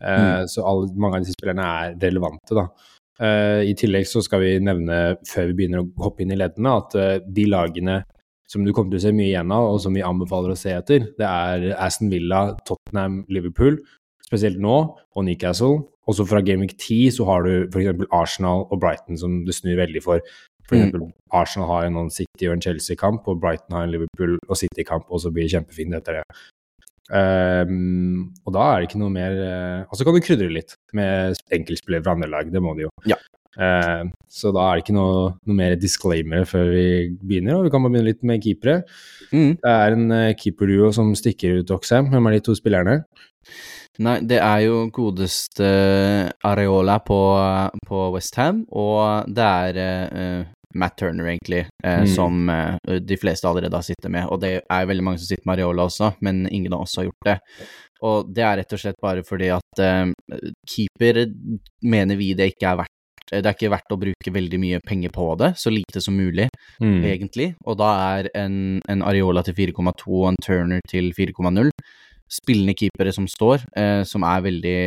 Eh, 0.00 0.44
Så 0.48 0.64
alle, 0.64 0.88
mange 0.96 1.18
av 1.18 1.26
disse 1.26 1.36
spillerne 1.36 1.66
er 1.82 1.98
relevante, 2.08 2.56
da. 2.56 2.68
Uh, 3.18 3.66
I 3.66 3.74
tillegg 3.74 4.06
så 4.06 4.22
skal 4.22 4.44
vi 4.44 4.52
nevne, 4.62 5.16
før 5.26 5.48
vi 5.48 5.56
begynner 5.58 5.82
å 5.82 5.88
hoppe 6.04 6.22
inn 6.22 6.30
i 6.30 6.38
leddene, 6.38 6.74
at 6.78 6.94
uh, 6.94 7.16
de 7.18 7.48
lagene 7.50 7.96
som 8.48 8.62
du 8.64 8.70
kommer 8.72 8.94
til 8.94 9.00
å 9.00 9.04
se 9.08 9.10
mye 9.12 9.32
igjen 9.32 9.50
av, 9.52 9.72
og 9.72 9.80
som 9.82 9.96
vi 9.96 10.04
anbefaler 10.06 10.54
å 10.54 10.58
se 10.58 10.70
etter, 10.72 11.08
det 11.18 11.26
er 11.26 11.66
Aston 11.74 12.12
Villa, 12.12 12.44
Tottenham, 12.68 13.24
Liverpool, 13.28 13.76
spesielt 14.28 14.60
nå, 14.60 14.76
og 15.16 15.24
Newcastle. 15.24 15.86
Også 16.08 16.24
fra 16.28 16.40
Week 16.44 16.76
10 16.76 17.16
så 17.16 17.24
har 17.28 17.42
du 17.44 17.68
f.eks. 17.68 18.06
Arsenal 18.12 18.66
og 18.68 18.80
Brighton 18.80 19.18
som 19.20 19.42
det 19.46 19.56
snur 19.56 19.76
veldig 19.80 20.04
for. 20.04 20.20
For 20.68 20.76
Mm. 20.76 21.12
Arsenal 21.32 21.68
har 21.68 21.86
en 21.86 22.10
City 22.10 22.46
og 22.48 22.54
en 22.54 22.62
Chelsea-kamp, 22.62 23.26
og 23.26 23.40
Brighton 23.40 23.72
har 23.72 23.84
en 23.84 23.90
Liverpool 23.90 24.38
og 24.48 24.56
City-kamp, 24.56 25.04
og 25.08 25.20
så 25.20 25.30
blir 25.32 25.46
det 25.48 25.52
kjempefint 25.54 25.94
etter 25.96 26.20
det. 26.20 26.24
Um, 27.08 28.34
og 28.44 28.52
da 28.52 28.66
er 28.68 28.82
det 28.82 28.90
ikke 28.90 28.98
noe 29.00 29.08
mer 29.08 29.32
uh, 29.32 29.84
Og 29.88 29.96
så 29.96 30.04
kan 30.04 30.12
du 30.12 30.20
krydre 30.20 30.50
litt 30.52 30.74
med 30.92 31.38
enkeltspillere 31.56 32.04
fra 32.04 32.12
andre 32.12 32.28
lag, 32.28 32.50
det 32.52 32.60
må 32.60 32.74
du 32.76 32.82
jo. 32.84 32.90
Ja. 33.08 33.16
Ehm, 33.58 34.12
så 34.30 34.52
da 34.54 34.64
er 34.68 34.78
det 34.78 34.84
ikke 34.84 34.96
noe, 34.96 35.32
noe 35.48 35.58
mer 35.58 35.74
disclaimer 35.80 36.44
før 36.48 36.70
vi 36.74 36.86
begynner, 37.18 37.58
og 37.58 37.66
vi 37.66 37.72
kan 37.74 37.82
bare 37.82 37.94
begynne 37.96 38.10
litt 38.12 38.26
med 38.26 38.44
keepere. 38.44 38.82
Mm. 39.32 39.56
Det 39.62 39.72
er 39.72 39.96
en 39.96 40.12
uh, 40.14 40.36
keeperduo 40.38 40.92
som 40.94 41.10
stikker 41.18 41.60
ut, 41.60 41.74
Oxham. 41.74 42.12
Hvem 42.12 42.30
er 42.30 42.38
de 42.38 42.44
to 42.46 42.54
spillerne? 42.58 43.00
Nei, 43.98 44.20
det 44.30 44.38
er 44.38 44.60
jo 44.68 44.84
godeste 44.94 45.66
Areola 46.46 47.00
på, 47.02 47.18
på 47.88 48.04
Westham, 48.14 48.62
og 48.70 49.26
det 49.34 49.48
er 49.48 49.80
uh, 50.12 50.54
Matt 50.78 50.98
Turner, 51.00 51.24
egentlig, 51.32 51.66
eh, 51.84 52.00
Mm. 52.00 52.06
som 52.06 52.48
eh, 52.50 52.76
de 53.00 53.16
fleste 53.16 53.48
allerede 53.48 53.74
har 53.74 53.82
sittet 53.82 54.10
med. 54.10 54.26
Og 54.28 54.40
det 54.40 54.60
er 54.70 54.86
veldig 54.86 55.04
mange 55.04 55.18
som 55.18 55.26
sitter 55.26 55.46
med 55.46 55.58
Areola 55.58 55.86
også, 55.88 56.12
men 56.20 56.46
ingen 56.52 56.72
av 56.72 56.82
oss 56.84 56.96
har 56.96 57.04
gjort 57.08 57.24
det. 57.24 57.38
Og 58.02 58.34
det 58.34 58.44
er 58.44 58.56
rett 58.60 58.72
og 58.72 58.78
slett 58.78 59.00
bare 59.02 59.24
fordi 59.24 59.48
at 59.48 59.80
eh, 59.82 60.12
keeper 60.68 61.24
mener 61.82 62.16
vi 62.16 62.34
det 62.34 62.52
ikke 62.52 62.68
er 62.68 62.76
verdt 62.82 62.97
det 63.30 63.44
er 63.44 63.54
ikke 63.54 63.70
verdt 63.72 63.94
å 63.94 64.00
bruke 64.00 64.32
veldig 64.34 64.58
mye 64.60 64.80
penger 64.86 65.12
på 65.14 65.30
det, 65.40 65.52
så 65.60 65.72
lite 65.72 66.00
som 66.04 66.16
mulig, 66.16 66.48
Mm. 66.80 67.02
egentlig. 67.04 67.54
Og 67.66 67.78
da 67.78 68.18
er 68.18 68.28
en, 68.34 68.80
en 68.88 69.02
Areola 69.02 69.42
til 69.42 69.54
4,2 69.54 70.06
og 70.22 70.28
en 70.28 70.38
Turner 70.42 70.80
til 70.88 71.12
4,0 71.12 71.70
spillende 72.28 72.74
keepere 72.76 73.12
som 73.12 73.26
står, 73.26 73.64
eh, 73.76 74.04
som 74.04 74.22
er 74.22 74.44
veldig, 74.44 74.78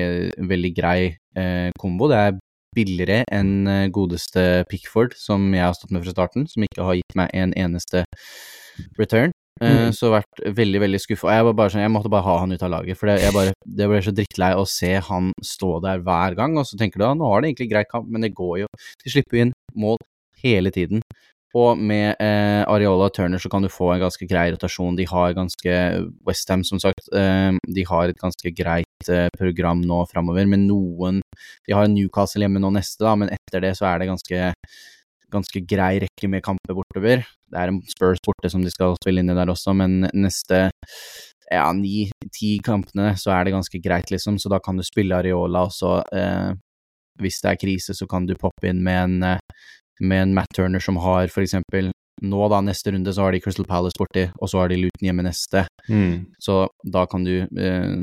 veldig 0.47 0.71
grei 0.77 1.17
eh, 1.35 1.71
kombo. 1.79 2.07
Det 2.07 2.17
er 2.17 2.39
billigere 2.75 3.24
enn 3.33 3.67
eh, 3.67 3.88
godeste 3.89 4.63
Pickford, 4.69 5.15
som 5.17 5.50
jeg 5.53 5.65
har 5.65 5.74
stått 5.74 5.91
med 5.91 6.05
fra 6.05 6.13
starten, 6.15 6.48
som 6.48 6.63
ikke 6.63 6.86
har 6.86 7.00
gitt 7.00 7.17
meg 7.17 7.33
en 7.33 7.53
eneste 7.57 8.05
return. 9.00 9.33
Eh, 9.60 9.70
Mm. 9.72 9.91
Så 9.93 10.10
vært 10.10 10.41
veldig, 10.58 10.79
veldig 10.81 11.00
skuffa. 11.03 11.34
Jeg, 11.36 11.46
var 11.46 11.53
bare 11.58 11.74
sånn, 11.74 11.84
jeg 11.84 11.91
måtte 11.93 12.10
bare 12.10 12.25
ha 12.25 12.38
han 12.41 12.53
ut 12.55 12.63
av 12.63 12.72
laget, 12.74 12.98
for 12.98 13.12
det, 13.12 13.17
jeg 13.22 13.34
bare, 13.36 13.53
det 13.77 13.89
ble 13.91 14.00
så 14.01 14.13
drittlei 14.15 14.53
å 14.58 14.63
se 14.65 14.93
han 15.10 15.31
stå 15.46 15.74
der 15.84 16.01
hver 16.05 16.38
gang, 16.39 16.55
og 16.58 16.65
så 16.65 16.79
tenker 16.79 17.01
du 17.01 17.05
at 17.05 17.20
nå 17.20 17.27
har 17.29 17.41
det 17.41 17.51
egentlig 17.51 17.70
greit 17.74 17.91
kamp, 17.91 18.08
men 18.10 18.25
det 18.25 18.34
går 18.38 18.63
jo. 18.63 18.72
De 19.03 19.13
slipper 19.13 19.43
inn 19.43 19.53
mål 19.77 20.00
hele 20.41 20.72
tiden. 20.74 21.03
Og 21.51 21.75
med 21.75 22.15
eh, 22.24 22.62
Areola 22.63 23.10
og 23.10 23.15
Turner 23.15 23.41
så 23.43 23.50
kan 23.51 23.63
du 23.65 23.67
få 23.72 23.89
en 23.91 24.03
ganske 24.05 24.24
grei 24.29 24.46
rotasjon. 24.53 24.96
De 24.96 25.03
har 25.10 25.34
ganske 25.36 25.74
Westham, 26.27 26.63
som 26.63 26.79
sagt, 26.79 27.10
eh, 27.12 27.51
de 27.67 27.84
har 27.89 28.08
et 28.08 28.22
ganske 28.22 28.53
greit 28.55 29.12
eh, 29.12 29.27
program 29.36 29.84
nå 29.84 30.05
framover, 30.13 30.48
men 30.48 30.63
noen 30.70 31.20
De 31.67 31.75
har 31.75 31.91
Newcastle 31.91 32.46
hjemme 32.46 32.62
nå 32.63 32.72
neste, 32.77 33.03
da, 33.03 33.17
men 33.20 33.34
etter 33.36 33.67
det 33.67 33.75
så 33.79 33.89
er 33.91 34.00
det 34.00 34.10
ganske 34.13 34.53
ganske 35.31 35.63
grei 35.67 35.93
rekke 36.03 36.29
med 36.31 36.43
kamper 36.45 36.77
bortover. 36.77 37.25
Det 37.51 37.59
er 37.59 37.71
en 37.71 37.81
Spurs 37.89 38.21
borte 38.25 38.51
som 38.51 38.63
de 38.63 38.71
skal 38.73 38.95
spille 39.00 39.23
inn 39.23 39.31
i 39.31 39.38
der 39.38 39.51
også, 39.51 39.73
men 39.77 40.05
neste 40.13 40.67
ja, 41.51 41.65
ni-ti 41.75 42.57
kampene 42.63 43.11
så 43.19 43.33
er 43.35 43.45
det 43.45 43.55
ganske 43.55 43.81
greit, 43.83 44.11
liksom, 44.11 44.38
så 44.39 44.51
da 44.51 44.61
kan 44.63 44.79
du 44.79 44.85
spille 44.88 45.17
Areola, 45.17 45.65
og 45.67 45.75
så 45.75 45.97
eh, 46.15 46.53
hvis 47.21 47.41
det 47.43 47.51
er 47.51 47.59
krise, 47.59 47.95
så 47.97 48.07
kan 48.09 48.27
du 48.27 48.38
poppe 48.39 48.69
inn 48.71 48.79
med 48.85 49.01
en, 49.03 49.17
eh, 49.33 49.65
med 50.01 50.27
en 50.27 50.38
Matt 50.38 50.53
Turner 50.55 50.83
som 50.83 51.00
har 51.03 51.27
for 51.33 51.43
eksempel 51.43 51.91
nå 52.21 52.47
da, 52.53 52.61
neste 52.61 52.93
runde, 52.93 53.13
så 53.13 53.25
har 53.25 53.33
de 53.33 53.41
Crystal 53.41 53.67
Palace 53.67 53.97
borti, 53.97 54.27
og 54.38 54.50
så 54.50 54.61
har 54.61 54.69
de 54.69 54.77
Luton 54.77 55.07
hjemme 55.07 55.25
neste. 55.25 55.65
Mm. 55.89 56.27
Så 56.39 56.67
da 56.93 57.05
kan 57.09 57.25
du 57.25 57.33
eh, 57.41 57.95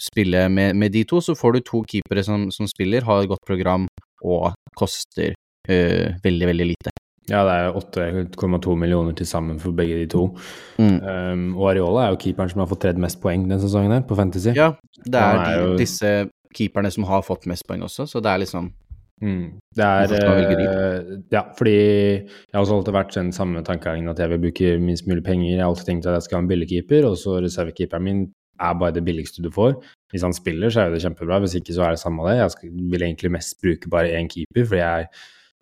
spille 0.00 0.46
med, 0.48 0.76
med 0.76 0.94
de 0.94 1.04
to, 1.08 1.20
så 1.20 1.36
får 1.38 1.58
du 1.58 1.60
to 1.60 1.82
keepere 1.88 2.24
som, 2.24 2.48
som 2.54 2.68
spiller, 2.70 3.04
har 3.04 3.22
et 3.22 3.30
godt 3.30 3.44
program 3.46 3.86
og 4.24 4.52
koster 4.78 5.36
veldig, 5.68 6.46
veldig 6.52 6.66
lite. 6.72 6.92
Ja, 7.30 7.44
det 7.46 7.54
er 7.54 7.76
8,2 7.78 8.74
millioner 8.76 9.14
til 9.14 9.26
sammen 9.30 9.60
for 9.62 9.70
begge 9.78 9.94
de 10.00 10.06
to. 10.10 10.24
Mm. 10.82 10.96
Um, 11.06 11.44
og 11.56 11.70
Areola 11.70 12.08
er 12.08 12.14
jo 12.16 12.20
keeperen 12.24 12.50
som 12.50 12.64
har 12.64 12.70
fått 12.72 12.82
tredd 12.82 12.98
mest 12.98 13.20
poeng 13.22 13.44
denne 13.46 13.60
sesongen 13.62 13.94
her, 13.94 14.02
på 14.08 14.18
Fantasy. 14.18 14.50
Ja, 14.58 14.72
det 15.06 15.20
er, 15.22 15.38
er 15.38 15.44
de, 15.46 15.66
jo- 15.68 15.76
disse 15.78 16.10
keeperne 16.52 16.90
som 16.92 17.06
har 17.08 17.22
fått 17.22 17.46
mest 17.48 17.64
poeng 17.68 17.84
også, 17.86 18.08
så 18.10 18.20
det 18.22 18.32
er 18.34 18.42
liksom 18.46 18.72
Mm. 19.22 19.52
Det 19.78 19.84
er 19.86 20.12
eh, 20.18 21.10
Ja, 21.30 21.44
fordi 21.54 21.72
jeg 21.76 22.54
har 22.56 22.64
også 22.64 22.74
alltid 22.80 22.94
vært 22.96 23.14
den 23.14 23.28
samme 23.30 23.60
tankegangen 23.62 24.10
at 24.10 24.18
jeg 24.18 24.32
vil 24.32 24.40
bruke 24.42 24.72
minst 24.82 25.06
mulig 25.06 25.22
penger. 25.22 25.52
Jeg 25.52 25.60
har 25.62 25.68
alltid 25.70 25.86
tenkt 25.86 26.08
at 26.10 26.16
jeg 26.16 26.22
skal 26.26 26.36
ha 26.36 26.42
en 26.42 26.48
billigkeeper, 26.50 27.06
og 27.06 27.14
så 27.20 27.36
reservekeeperen 27.44 28.02
min 28.02 28.24
er 28.58 28.74
bare 28.80 28.96
det 28.96 29.04
billigste 29.06 29.44
du 29.44 29.46
får. 29.54 29.76
Hvis 30.10 30.26
han 30.26 30.34
spiller, 30.34 30.74
så 30.74 30.80
er 30.82 30.90
jo 30.90 30.96
det 30.96 31.04
kjempebra. 31.04 31.38
Hvis 31.44 31.54
ikke, 31.54 31.76
så 31.76 31.84
er 31.86 31.94
det 31.94 32.02
samme 32.02 32.26
det. 32.26 32.34
Jeg 32.40 32.50
skal, 32.56 32.74
vil 32.96 33.02
egentlig 33.06 33.30
mest 33.38 33.60
bruke 33.62 33.92
bare 33.94 34.10
én 34.18 34.26
keeper, 34.32 34.66
fordi 34.66 34.82
jeg 34.82 35.06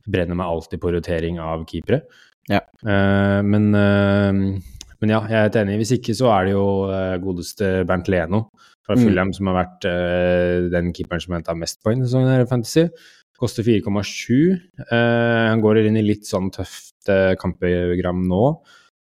brenner 0.09 0.39
meg 0.39 0.51
alltid 0.51 0.81
på 0.83 0.93
rotering 0.95 1.41
av 1.43 1.65
keepere. 1.69 2.03
Ja. 2.51 2.63
Uh, 2.85 3.41
men 3.47 3.71
uh, 3.75 4.59
men 5.01 5.15
ja, 5.15 5.23
jeg 5.31 5.37
er 5.37 5.47
helt 5.47 5.57
enig. 5.63 5.79
Hvis 5.81 5.95
ikke 5.97 6.17
så 6.17 6.29
er 6.35 6.49
det 6.49 6.53
jo 6.53 6.67
uh, 6.91 7.17
godeste 7.23 7.81
Bernt 7.89 8.11
Leno 8.13 8.51
fra 8.85 8.97
Mm. 8.99 9.05
Fulham 9.07 9.31
som 9.37 9.47
har 9.47 9.55
vært 9.61 9.85
den 10.73 10.89
keeperen 10.97 11.21
som 11.23 11.33
har 11.33 11.39
henta 11.39 11.55
mest 11.55 11.79
poeng 11.85 12.01
i 12.01 12.09
sesongen 12.09 12.33
her 12.33 12.43
i 12.43 12.49
Fantasy. 12.51 12.89
Koster 13.39 13.63
4,7. 13.63 14.57
Uh, 14.91 15.47
han 15.47 15.63
går 15.63 15.85
inn 15.85 16.01
i 16.01 16.03
litt 16.05 16.27
sånn 16.27 16.51
tøft 16.53 17.13
kampprogram 17.41 18.25
nå. 18.29 18.43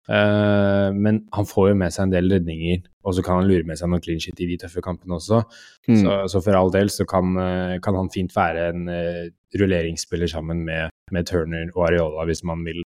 Uh, 0.06 0.94
men 0.94 1.24
han 1.34 1.48
får 1.48 1.72
jo 1.72 1.78
med 1.80 1.94
seg 1.94 2.06
en 2.06 2.12
del 2.12 2.30
redninger, 2.30 2.84
og 3.06 3.16
så 3.16 3.24
kan 3.26 3.40
han 3.40 3.48
lure 3.50 3.66
med 3.66 3.78
seg 3.78 3.90
noen 3.90 4.04
clean 4.04 4.22
shit 4.22 4.38
i 4.42 4.46
de 4.52 4.58
tøffe 4.62 4.82
kampene 4.84 5.18
også. 5.18 5.40
Mm. 5.88 5.98
Så, 6.02 6.18
så 6.30 6.42
for 6.44 6.58
all 6.58 6.70
del 6.74 6.92
så 6.94 7.06
kan, 7.10 7.34
uh, 7.34 7.74
kan 7.82 7.98
han 7.98 8.12
fint 8.14 8.34
være 8.36 8.68
en 8.70 8.86
uh, 8.90 9.24
rulleringsspiller 9.58 10.30
sammen 10.30 10.62
med, 10.68 10.94
med 11.14 11.26
Turner 11.26 11.70
og 11.74 11.88
Areola 11.88 12.26
hvis 12.28 12.44
man 12.46 12.64
vil 12.66 12.82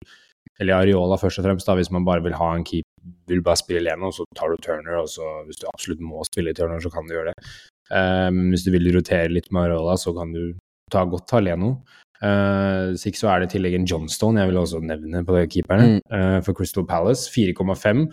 Eller 0.59 0.75
Areola 0.75 1.15
først 1.19 1.39
og 1.39 1.45
fremst, 1.45 1.67
da, 1.67 1.75
hvis 1.75 1.91
man 1.91 2.05
bare 2.07 2.23
vil 2.23 2.35
ha 2.35 2.49
en 2.55 2.65
keep, 2.67 2.87
vil 3.31 3.43
bare 3.43 3.59
spille 3.59 3.83
Leno, 3.85 4.09
så 4.11 4.25
tar 4.35 4.51
du 4.51 4.57
Turner, 4.63 4.97
og 4.99 5.07
så 5.11 5.23
hvis 5.47 5.59
du 5.61 5.67
absolutt 5.69 6.01
må 6.03 6.23
spille 6.27 6.53
Turner, 6.55 6.81
så 6.83 6.91
kan 6.91 7.07
du 7.07 7.13
gjøre 7.15 7.31
det. 7.31 7.51
Um, 7.89 8.49
hvis 8.51 8.65
du 8.65 8.71
vil 8.73 8.89
rotere 8.95 9.31
litt 9.31 9.47
med 9.55 9.69
Areola, 9.69 9.95
så 9.99 10.11
kan 10.17 10.33
du 10.35 10.57
ta 10.91 11.05
godt 11.07 11.29
ta 11.31 11.39
Leno. 11.39 11.77
Uh, 12.19 12.91
hvis 12.91 13.05
ikke 13.07 13.21
så 13.21 13.29
er 13.31 13.39
det 13.39 13.47
i 13.47 13.53
tillegg 13.53 13.77
en 13.77 13.85
Johnstone 13.87 14.41
jeg 14.41 14.49
vil 14.49 14.57
også 14.59 14.81
nevne 14.83 15.21
på 15.23 15.37
keeperne, 15.53 15.85
Mm. 15.87 16.01
uh, 16.11 16.41
for 16.43 16.53
Crystal 16.57 16.83
Palace. 16.85 17.29
4,5 17.31 18.09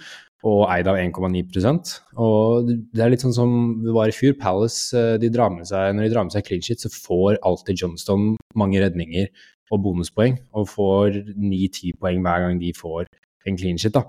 og 0.47 0.61
eid 0.71 0.87
av 0.87 0.95
1,9% 1.01 1.91
Og 2.23 2.69
det 2.69 3.03
er 3.03 3.11
litt 3.11 3.25
sånn 3.25 3.35
som 3.35 3.51
det 3.83 3.95
var 3.97 4.07
i 4.07 4.15
fjor. 4.15 4.37
Palace, 4.39 4.95
uh, 4.95 5.17
de 5.19 5.31
drar 5.33 5.51
med 5.51 5.67
seg, 5.67 5.91
når 5.97 6.07
de 6.07 6.13
drar 6.15 6.29
med 6.29 6.37
seg 6.37 6.47
clean 6.47 6.63
shit, 6.63 6.79
så 6.79 6.93
får 6.93 7.41
alltid 7.43 7.83
Johnstone 7.83 8.37
mange 8.55 8.79
redninger 8.85 9.27
og 9.75 9.83
bonuspoeng, 9.83 10.39
og 10.55 10.69
får 10.71 11.19
9-10 11.35 11.97
poeng 11.99 12.23
hver 12.23 12.45
gang 12.47 12.61
de 12.63 12.71
får 12.77 13.09
en 13.47 13.59
clean 13.59 13.79
shit, 13.79 13.97
da. 13.97 14.05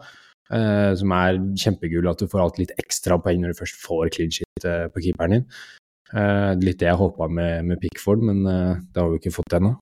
Som 0.95 1.11
er 1.11 1.39
kjempegull 1.57 2.05
at 2.07 2.21
du 2.21 2.27
får 2.29 2.39
alltid 2.43 2.61
litt 2.67 2.77
ekstra 2.85 3.17
poeng 3.19 3.41
når 3.41 3.51
du 3.55 3.57
først 3.63 3.81
får 3.81 4.11
clean 4.13 4.29
shit 4.31 4.45
på 4.93 5.01
keeperen 5.01 5.33
din. 5.33 5.47
Uh, 6.13 6.53
litt 6.61 6.79
det 6.79 6.87
jeg 6.87 6.99
håpa 6.99 7.27
med, 7.27 7.65
med 7.67 7.81
Pickford, 7.81 8.21
men 8.23 8.45
uh, 8.47 8.77
det 8.93 9.01
har 9.01 9.09
vi 9.11 9.19
ikke 9.21 9.35
fått 9.35 9.53
ennå. 9.57 9.73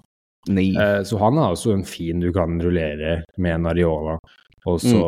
Uh, 0.50 1.02
så 1.06 1.18
han 1.22 1.38
er 1.42 1.54
også 1.54 1.74
en 1.74 1.86
fin 1.88 2.22
du 2.22 2.32
kan 2.34 2.62
rullere 2.62 3.24
med 3.42 3.60
en 3.60 3.70
Areola. 3.74 4.18
Og 4.66 4.82
så 4.82 5.02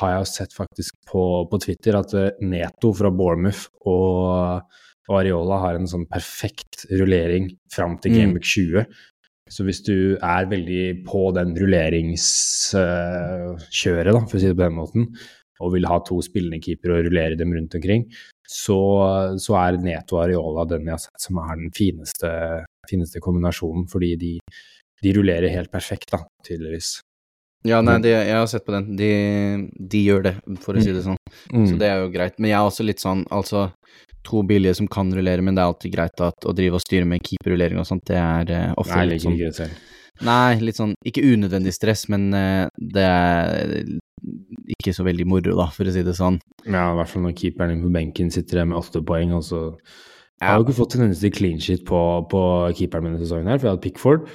har 0.00 0.10
jeg 0.16 0.30
sett 0.32 0.52
faktisk 0.56 0.92
på, 1.06 1.22
på 1.50 1.56
Twitter 1.62 2.00
at 2.00 2.14
uh, 2.18 2.30
Neto 2.42 2.92
fra 2.98 3.10
Bournemouth 3.14 3.62
og, 3.86 4.60
og 5.06 5.14
Areola 5.20 5.56
har 5.62 5.74
en 5.78 5.90
sånn 5.90 6.08
perfekt 6.10 6.74
rullering 6.90 7.44
fram 7.74 7.94
til 8.02 8.10
Mm. 8.12 8.18
Gameweek 8.18 8.46
20. 8.48 8.84
Så 9.48 9.64
hvis 9.64 9.80
du 9.86 10.18
er 10.20 10.50
veldig 10.50 11.04
på 11.06 11.30
den 11.36 11.54
rulleringskjøret, 11.56 14.12
da, 14.12 14.20
for 14.26 14.36
å 14.36 14.40
si 14.42 14.50
det 14.50 14.58
på 14.58 14.66
den 14.66 14.76
måten, 14.76 15.02
og 15.58 15.72
vil 15.74 15.88
ha 15.90 15.98
to 16.06 16.20
spillende 16.22 16.60
keepere 16.62 16.98
og 16.98 17.04
rullere 17.08 17.38
dem 17.38 17.54
rundt 17.56 17.74
omkring, 17.78 18.02
så, 18.48 18.80
så 19.40 19.58
er 19.60 19.76
Neto 19.82 20.16
og 20.16 20.24
Areola 20.24 20.64
den 20.70 20.88
jeg 20.88 20.96
har 20.96 21.02
sett 21.02 21.26
som 21.28 21.40
er 21.42 21.58
den 21.60 21.72
fineste, 21.76 22.30
fineste 22.88 23.20
kombinasjonen, 23.24 23.84
fordi 23.92 24.14
de, 24.20 24.32
de 25.04 25.12
rullerer 25.16 25.52
helt 25.52 25.72
perfekt, 25.72 26.10
da, 26.14 26.22
tydeligvis. 26.46 26.98
Ja, 27.66 27.80
nei, 27.82 27.98
de, 28.00 28.12
jeg 28.14 28.36
har 28.38 28.46
sett 28.48 28.64
på 28.64 28.72
den. 28.72 28.92
De, 28.96 29.10
de 29.92 30.00
gjør 30.04 30.28
det, 30.28 30.34
for 30.62 30.78
å 30.78 30.82
si 30.82 30.94
det 30.94 31.02
sånn. 31.04 31.18
Mm. 31.50 31.66
Så 31.66 31.78
det 31.80 31.88
er 31.90 32.04
jo 32.04 32.12
greit. 32.14 32.38
Men 32.38 32.52
jeg 32.52 32.58
er 32.60 32.68
også 32.70 32.86
litt 32.86 33.02
sånn, 33.02 33.26
altså 33.34 33.68
To 34.28 34.42
billige 34.44 34.74
som 34.76 34.88
kan 34.90 35.08
rullere, 35.14 35.40
men 35.40 35.56
det 35.56 35.62
er 35.62 35.70
alltid 35.70 35.92
greit 35.94 36.20
at, 36.20 36.44
å 36.44 36.52
drive 36.52 36.76
og 36.76 36.82
styre 36.82 37.06
med 37.08 37.22
keeperrullering 37.24 37.78
og 37.80 37.86
sånt, 37.88 38.02
det 38.10 38.18
er 38.18 38.50
uh, 38.50 38.74
ofte 38.82 38.98
Nei, 38.98 39.06
litt 39.14 39.22
sånn. 39.24 39.70
Nei, 40.26 40.58
litt 40.62 40.78
sånn 40.78 40.96
Ikke 41.06 41.22
unødvendig 41.22 41.74
stress, 41.76 42.06
men 42.12 42.28
eh, 42.34 42.66
det 42.78 43.04
er 43.06 43.64
ikke 44.74 44.92
så 44.96 45.04
veldig 45.06 45.26
moro, 45.28 45.54
da, 45.56 45.68
for 45.72 45.88
å 45.88 45.94
si 45.94 46.02
det 46.04 46.16
sånn. 46.18 46.40
Ja, 46.66 46.90
i 46.90 46.98
hvert 46.98 47.10
fall 47.12 47.24
når 47.24 47.36
keeperen 47.38 47.84
på 47.84 47.92
benken 47.94 48.32
sitter 48.34 48.66
med 48.66 48.78
åtte 48.80 49.02
poeng, 49.06 49.32
og 49.38 49.44
så 49.46 49.62
Jeg 50.38 50.46
har 50.46 50.58
jo 50.58 50.66
ikke 50.66 50.78
fått 50.80 50.98
en 50.98 51.06
eneste 51.06 51.30
clean 51.34 51.62
shit 51.62 51.84
på, 51.88 52.02
på 52.30 52.42
keeperen 52.78 53.06
min 53.06 53.16
denne 53.16 53.24
sesongen 53.24 53.50
her, 53.50 53.58
for 53.58 53.68
jeg 53.68 53.76
hadde 53.76 53.84
Pickford. 53.86 54.28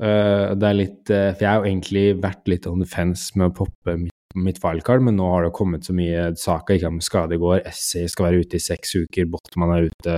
Uh, 0.00 0.56
det 0.56 0.64
er 0.64 0.76
litt 0.78 1.10
uh, 1.12 1.32
For 1.34 1.44
jeg 1.44 1.50
har 1.50 1.58
jo 1.60 1.68
egentlig 1.68 2.04
vært 2.22 2.46
litt 2.48 2.68
on 2.70 2.80
the 2.80 2.88
fence 2.88 3.36
med 3.36 3.50
å 3.50 3.56
poppe 3.58 3.96
mitt, 4.06 4.14
mitt 4.38 4.60
wildcard, 4.62 5.04
men 5.04 5.18
nå 5.18 5.26
har 5.34 5.44
det 5.44 5.52
kommet 5.56 5.84
så 5.84 5.96
mye 5.96 6.30
saker. 6.40 6.78
ikke 6.78 6.92
om 6.94 7.02
skade 7.04 7.36
i 7.36 7.42
går, 7.42 7.60
Essay 7.68 8.08
skal 8.08 8.30
være 8.30 8.46
ute 8.46 8.56
i 8.56 8.64
seks 8.64 8.94
uker, 9.02 9.28
Botman 9.34 9.74
er 9.76 9.90
ute 9.90 10.16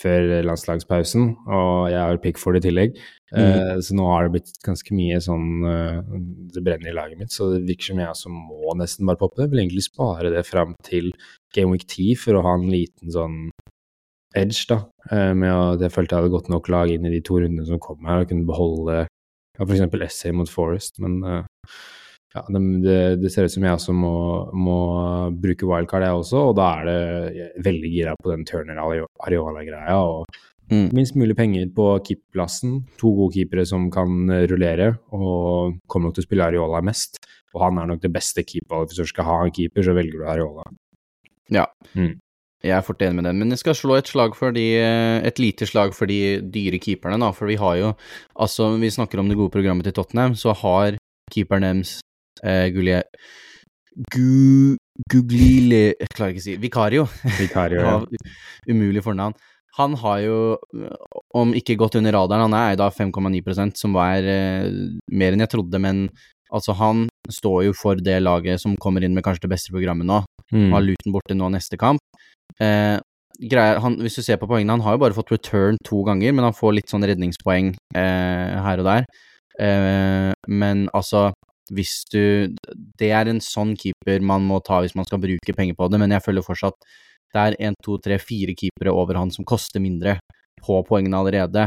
før 0.00 0.24
landslagspausen, 0.42 1.28
og 1.46 1.90
jeg 1.92 2.00
har 2.00 2.18
Pickford 2.22 2.58
i 2.58 2.62
tillegg. 2.64 2.96
Eh, 3.34 3.76
Så 3.82 3.94
nå 3.94 4.06
har 4.10 4.24
det 4.26 4.32
blitt 4.36 4.52
ganske 4.62 4.94
mye 4.94 5.20
sånn 5.22 5.64
eh, 5.66 6.00
Det 6.54 6.62
brenner 6.66 6.90
i 6.90 6.94
laget 6.94 7.18
mitt, 7.18 7.30
så 7.34 7.48
det 7.54 7.64
virker 7.68 7.92
som 7.92 8.02
jeg 8.02 8.10
også 8.10 8.30
må 8.34 8.74
nesten 8.78 9.06
bare 9.06 9.20
poppe 9.20 9.42
det. 9.42 9.50
Vil 9.52 9.62
egentlig 9.64 9.86
spare 9.86 10.30
det 10.34 10.44
fram 10.46 10.74
til 10.86 11.12
Game 11.54 11.70
Week 11.74 11.86
10 11.86 12.14
for 12.18 12.34
å 12.38 12.42
ha 12.46 12.54
en 12.58 12.68
liten 12.70 13.10
sånn 13.14 13.38
edge, 14.34 14.66
da. 14.70 14.80
eh, 15.10 15.32
Med 15.34 15.50
at 15.54 15.80
jeg 15.86 15.94
følte 15.94 16.14
jeg 16.16 16.22
hadde 16.24 16.34
godt 16.34 16.50
nok 16.50 16.68
lag 16.74 16.90
inn 16.90 17.06
i 17.06 17.14
de 17.14 17.20
to 17.22 17.38
rundene 17.42 17.66
som 17.66 17.78
kom 17.82 18.02
her, 18.06 18.22
og 18.24 18.30
kunne 18.30 18.46
beholde 18.50 19.04
ja, 19.06 19.62
f.eks. 19.62 19.84
Essay 20.02 20.32
mot 20.34 20.50
Forest, 20.50 20.98
men 20.98 21.20
eh, 21.22 21.44
ja, 22.34 22.42
det, 22.50 22.98
det, 23.22 23.30
ser 23.30 23.46
ut 23.46 23.54
som 23.54 23.66
jeg 23.66 23.78
også 23.78 23.94
må, 23.94 24.14
må 24.58 24.78
bruke 25.38 25.68
wildcard, 25.70 26.06
jeg 26.06 26.22
også, 26.22 26.48
og 26.50 26.56
da 26.58 26.70
er 26.80 26.88
det 26.88 27.52
veldig 27.62 27.92
gira 27.92 28.16
på 28.18 28.32
den 28.32 28.42
Turner-Areola-greia. 28.48 30.00
og 30.00 30.42
Mm. 30.72 30.88
Minst 30.96 31.16
mulig 31.16 31.36
penger 31.36 31.66
på 31.76 31.86
keeperplassen. 32.06 32.78
To 33.00 33.10
gode 33.18 33.34
keepere 33.36 33.66
som 33.68 33.90
kan 33.92 34.30
rullere, 34.48 34.94
og 35.12 35.78
kommer 35.86 36.08
nok 36.08 36.16
til 36.16 36.24
å 36.24 36.28
spille 36.28 36.46
Areola 36.46 36.80
mest. 36.84 37.20
Og 37.54 37.62
han 37.66 37.78
er 37.78 37.90
nok 37.90 38.02
det 38.02 38.12
beste 38.14 38.44
keeperet. 38.46 38.90
Hvis 38.90 39.02
du 39.02 39.12
skal 39.12 39.28
ha 39.28 39.38
en 39.44 39.54
keeper, 39.54 39.84
så 39.84 39.94
velger 39.96 40.22
du 40.22 40.28
Areola. 40.30 40.64
Ja. 41.52 41.66
Mm. 41.92 42.16
Jeg 42.64 42.72
er 42.78 42.84
fort 42.86 43.02
enig 43.04 43.18
med 43.18 43.26
den, 43.28 43.42
men 43.42 43.52
jeg 43.52 43.60
skal 43.60 43.76
slå 43.76 43.98
et 43.98 44.08
slag 44.08 44.32
for 44.38 44.54
de 44.56 44.62
Et 44.72 45.38
lite 45.38 45.66
slag 45.68 45.92
for 45.92 46.08
de 46.08 46.40
dyre 46.40 46.78
keeperne, 46.80 47.20
da, 47.20 47.28
for 47.30 47.46
vi 47.46 47.58
har 47.60 47.76
jo 47.76 47.92
Altså, 48.40 48.70
vi 48.80 48.88
snakker 48.88 49.20
om 49.20 49.28
det 49.28 49.36
gode 49.36 49.52
programmet 49.52 49.84
til 49.84 49.92
Tottenham, 49.92 50.32
så 50.32 50.56
har 50.56 50.96
keeperen 51.30 51.62
deres 51.68 52.00
eh, 52.42 52.68
Gulie... 52.74 53.02
Gu... 54.10 54.76
Guglili 55.10 55.88
Jeg 55.90 56.10
klarer 56.14 56.34
ikke 56.34 56.42
å 56.42 56.44
si 56.44 56.54
Vikario. 56.62 57.04
Vikario, 57.38 57.80
ja. 57.82 58.30
umulig 58.72 59.02
fornavn. 59.02 59.34
Han 59.74 59.96
har 59.98 60.20
jo, 60.22 60.36
om 61.34 61.50
ikke 61.58 61.74
gått 61.78 61.96
under 61.98 62.14
radaren, 62.14 62.44
han 62.46 62.54
er 62.54 62.74
eid 62.74 62.82
av 62.84 62.94
5,9% 62.94 63.80
som 63.80 63.96
var 63.96 64.22
eh, 64.22 64.68
mer 65.10 65.34
enn 65.34 65.42
jeg 65.42 65.50
trodde, 65.56 65.80
men 65.82 66.04
altså, 66.54 66.76
han 66.78 67.08
står 67.26 67.64
jo 67.68 67.74
for 67.74 67.98
det 67.98 68.20
laget 68.22 68.62
som 68.62 68.76
kommer 68.78 69.02
inn 69.02 69.16
med 69.16 69.26
kanskje 69.26 69.48
det 69.48 69.54
beste 69.56 69.74
programmet 69.74 70.06
nå. 70.06 70.20
Mm. 70.54 70.70
Har 70.76 70.84
Luton 70.84 71.16
borte 71.16 71.34
nå 71.34 71.50
neste 71.50 71.78
kamp. 71.80 71.98
Eh, 72.62 73.00
greier, 73.50 73.80
han, 73.82 73.98
hvis 74.04 74.20
du 74.20 74.22
ser 74.22 74.38
på 74.38 74.46
poengene, 74.50 74.76
han 74.76 74.84
har 74.84 74.94
jo 74.94 75.02
bare 75.02 75.16
fått 75.16 75.34
return 75.34 75.80
to 75.86 76.04
ganger, 76.06 76.30
men 76.36 76.46
han 76.46 76.54
får 76.54 76.78
litt 76.78 76.92
sånn 76.92 77.06
redningspoeng 77.10 77.74
eh, 77.98 78.54
her 78.66 78.82
og 78.82 78.88
der. 78.92 79.08
Eh, 79.58 80.30
men 80.50 80.86
altså, 80.94 81.32
hvis 81.72 82.04
du 82.12 82.48
Det 82.98 83.10
er 83.10 83.28
en 83.30 83.40
sånn 83.40 83.74
keeper 83.78 84.20
man 84.20 84.44
må 84.44 84.58
ta 84.64 84.80
hvis 84.82 84.94
man 84.94 85.06
skal 85.08 85.18
bruke 85.22 85.54
penger 85.56 85.74
på 85.78 85.88
det, 85.90 86.00
men 86.00 86.10
jeg 86.10 86.22
føler 86.24 86.44
fortsatt 86.44 86.76
det 87.34 87.40
er 87.42 87.56
en, 87.66 87.74
to, 87.82 87.96
tre, 87.98 88.18
fire 88.22 88.54
keepere 88.54 88.92
over 88.94 89.16
han 89.18 89.30
som 89.34 89.44
koster 89.44 89.80
mindre 89.82 90.18
på 90.62 90.76
poengene 90.86 91.18
allerede. 91.18 91.64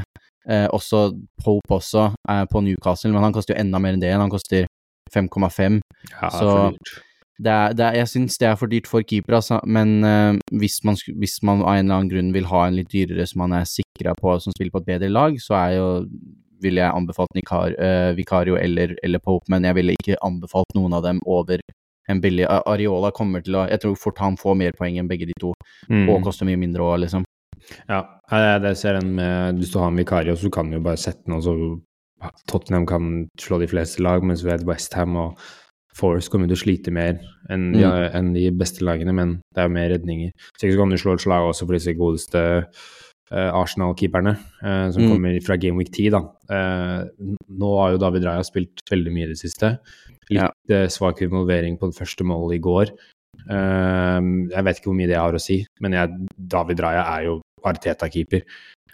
Eh, 0.47 0.67
også 0.71 1.09
Pope 1.43 1.75
også, 1.75 2.05
er 2.29 2.45
på 2.47 2.61
Newcastle, 2.63 3.11
men 3.11 3.25
han 3.25 3.33
koster 3.35 3.53
jo 3.53 3.59
enda 3.59 3.81
mer 3.83 3.97
enn 3.97 3.99
det 3.99 4.07
igjen. 4.07 4.23
Han 4.23 4.31
koster 4.31 4.63
5,5. 5.11 5.81
Ja, 6.13 6.29
så- 6.29 6.71
Det 7.39 7.51
er, 7.51 7.73
det 7.73 7.83
er, 7.85 7.93
jeg 7.99 8.07
syns 8.09 8.37
det 8.39 8.47
er 8.47 8.55
for 8.55 8.65
dyrt 8.65 8.87
for 8.87 9.03
keeper, 9.03 9.35
altså, 9.37 9.59
men 9.67 10.03
eh, 10.03 10.39
hvis, 10.57 10.79
man, 10.83 10.95
hvis 11.19 11.35
man 11.43 11.59
av 11.61 11.75
en 11.75 11.85
eller 11.85 11.95
annen 11.99 12.09
grunn 12.09 12.31
vil 12.33 12.47
ha 12.49 12.63
en 12.65 12.73
litt 12.79 12.89
dyrere 12.89 13.27
som 13.27 13.43
man 13.43 13.53
er 13.59 13.67
sikra 13.69 14.15
på, 14.17 14.39
som 14.41 14.55
spiller 14.55 14.71
på 14.71 14.79
et 14.81 14.87
bedre 14.87 15.09
lag, 15.11 15.35
så 15.37 15.53
er 15.59 15.75
jo 15.75 15.89
ville 16.63 16.81
jeg 16.81 16.93
anbefalt 16.93 17.33
Nikar, 17.37 17.75
uh, 17.77 18.11
Vicario 18.17 18.55
eller, 18.57 18.95
eller 19.03 19.19
Pope, 19.23 19.45
men 19.49 19.63
jeg 19.67 19.75
ville 19.77 19.95
ikke 19.97 20.17
anbefalt 20.25 20.73
noen 20.75 20.93
av 20.97 21.03
dem 21.05 21.21
over 21.25 21.61
en 22.07 22.21
billig 22.23 22.45
Areola 22.47 23.11
kommer 23.11 23.41
til 23.43 23.57
å 23.59 23.65
Jeg 23.67 23.81
tror 23.83 23.95
fort 23.99 24.19
han 24.23 24.37
får 24.39 24.55
mer 24.55 24.71
poeng 24.77 24.95
enn 24.97 25.09
begge 25.09 25.27
de 25.27 25.33
to, 25.39 25.53
Mm. 25.89 26.07
og 26.09 26.23
koster 26.23 26.47
mye 26.47 26.57
mindre 26.59 26.85
òg, 26.85 27.01
liksom. 27.03 27.25
Ja, 27.89 28.05
jeg, 28.31 28.61
jeg 28.63 28.77
ser 28.77 28.95
en 29.01 29.15
med 29.15 29.57
Hvis 29.59 29.73
du 29.73 29.79
har 29.79 29.89
en 29.91 29.97
vikario, 29.99 30.35
så 30.35 30.49
kan 30.51 30.69
du 30.69 30.77
jo 30.77 30.83
bare 30.85 30.97
sette 30.97 31.25
den, 31.25 31.35
og 31.35 31.43
så 31.43 31.55
Tottenham 32.47 32.85
kan 32.89 33.27
slå 33.37 33.59
de 33.59 33.67
fleste 33.69 34.01
lag, 34.01 34.23
mens 34.23 34.41
vi 34.43 34.49
vet 34.49 34.65
Westham 34.65 35.15
og 35.19 35.37
Forest 35.97 36.29
kommer 36.31 36.47
til 36.47 36.57
å 36.57 36.61
slite 36.61 36.91
mer 36.93 37.17
enn 37.49 37.71
de, 37.73 37.81
ja, 37.81 37.91
enn 38.13 38.31
de 38.33 38.51
beste 38.53 38.85
lagene, 38.85 39.13
men 39.13 39.35
det 39.53 39.63
er 39.63 39.67
jo 39.67 39.73
mer 39.73 39.89
redninger. 39.89 40.31
Så 40.57 40.69
kan 40.77 40.89
du 40.93 40.97
slå 40.97 41.15
et 41.17 41.23
slag 41.25 41.45
også 41.49 41.65
for 41.65 41.73
disse 41.77 41.93
godeste 41.97 42.43
Arsenal-keeperne 43.35 44.37
eh, 44.63 44.91
som 44.91 45.03
Mm. 45.03 45.09
kommer 45.11 45.39
fra 45.45 45.57
Game 45.57 45.77
Week 45.77 45.91
10, 45.91 46.09
da. 46.11 46.21
Eh, 46.49 47.03
nå 47.51 47.71
har 47.79 47.91
jo 47.91 47.97
David 47.97 48.23
Raja 48.25 48.43
spilt 48.43 48.81
veldig 48.89 49.11
mye 49.13 49.25
i 49.25 49.33
det 49.33 49.37
siste. 49.41 49.79
Litt 50.29 50.39
Ja. 50.41 50.49
eh, 50.69 50.87
svak 50.87 51.21
involvering 51.21 51.77
på 51.79 51.91
det 51.91 51.97
første 51.99 52.23
målet 52.23 52.55
i 52.55 52.59
går. 52.63 52.91
Eh, 53.49 54.21
jeg 54.51 54.63
vet 54.63 54.79
ikke 54.79 54.89
hvor 54.91 54.95
mye 54.97 55.07
det 55.07 55.17
har 55.19 55.33
å 55.33 55.41
si, 55.41 55.65
men 55.81 55.91
jeg, 55.93 56.09
David 56.37 56.79
Raja 56.79 57.03
er 57.17 57.25
jo 57.25 57.41
Arteta-keeper. 57.65 58.41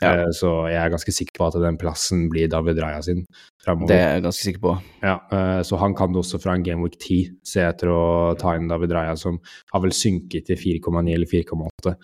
Ja. 0.02 0.14
Eh, 0.26 0.32
så 0.34 0.68
jeg 0.68 0.82
er 0.82 0.90
ganske 0.90 1.14
sikker 1.14 1.38
på 1.38 1.48
at 1.48 1.62
den 1.62 1.78
plassen 1.78 2.28
blir 2.30 2.50
David 2.50 2.80
Raja 2.82 3.02
sin 3.02 3.26
framover. 3.64 3.88
Det 3.88 4.00
er 4.02 4.14
jeg 4.16 4.24
ganske 4.24 4.44
sikker 4.48 4.60
på. 4.64 4.82
Ja, 5.04 5.20
eh, 5.32 5.62
så 5.64 5.78
han 5.78 5.94
kan 5.94 6.12
det 6.12 6.20
også 6.24 6.42
fra 6.42 6.54
en 6.56 6.64
Game 6.64 6.82
Week 6.82 6.98
10 7.00 7.30
se 7.46 7.62
etter 7.62 7.88
å 7.94 8.38
ta 8.38 8.56
inn 8.56 8.68
David 8.68 8.92
Raja, 8.92 9.16
som 9.16 9.40
har 9.72 9.82
vel 9.82 9.92
synket 9.92 10.46
til 10.48 10.58
4,9 10.58 11.14
eller 11.14 11.28
4,8. 11.28 11.96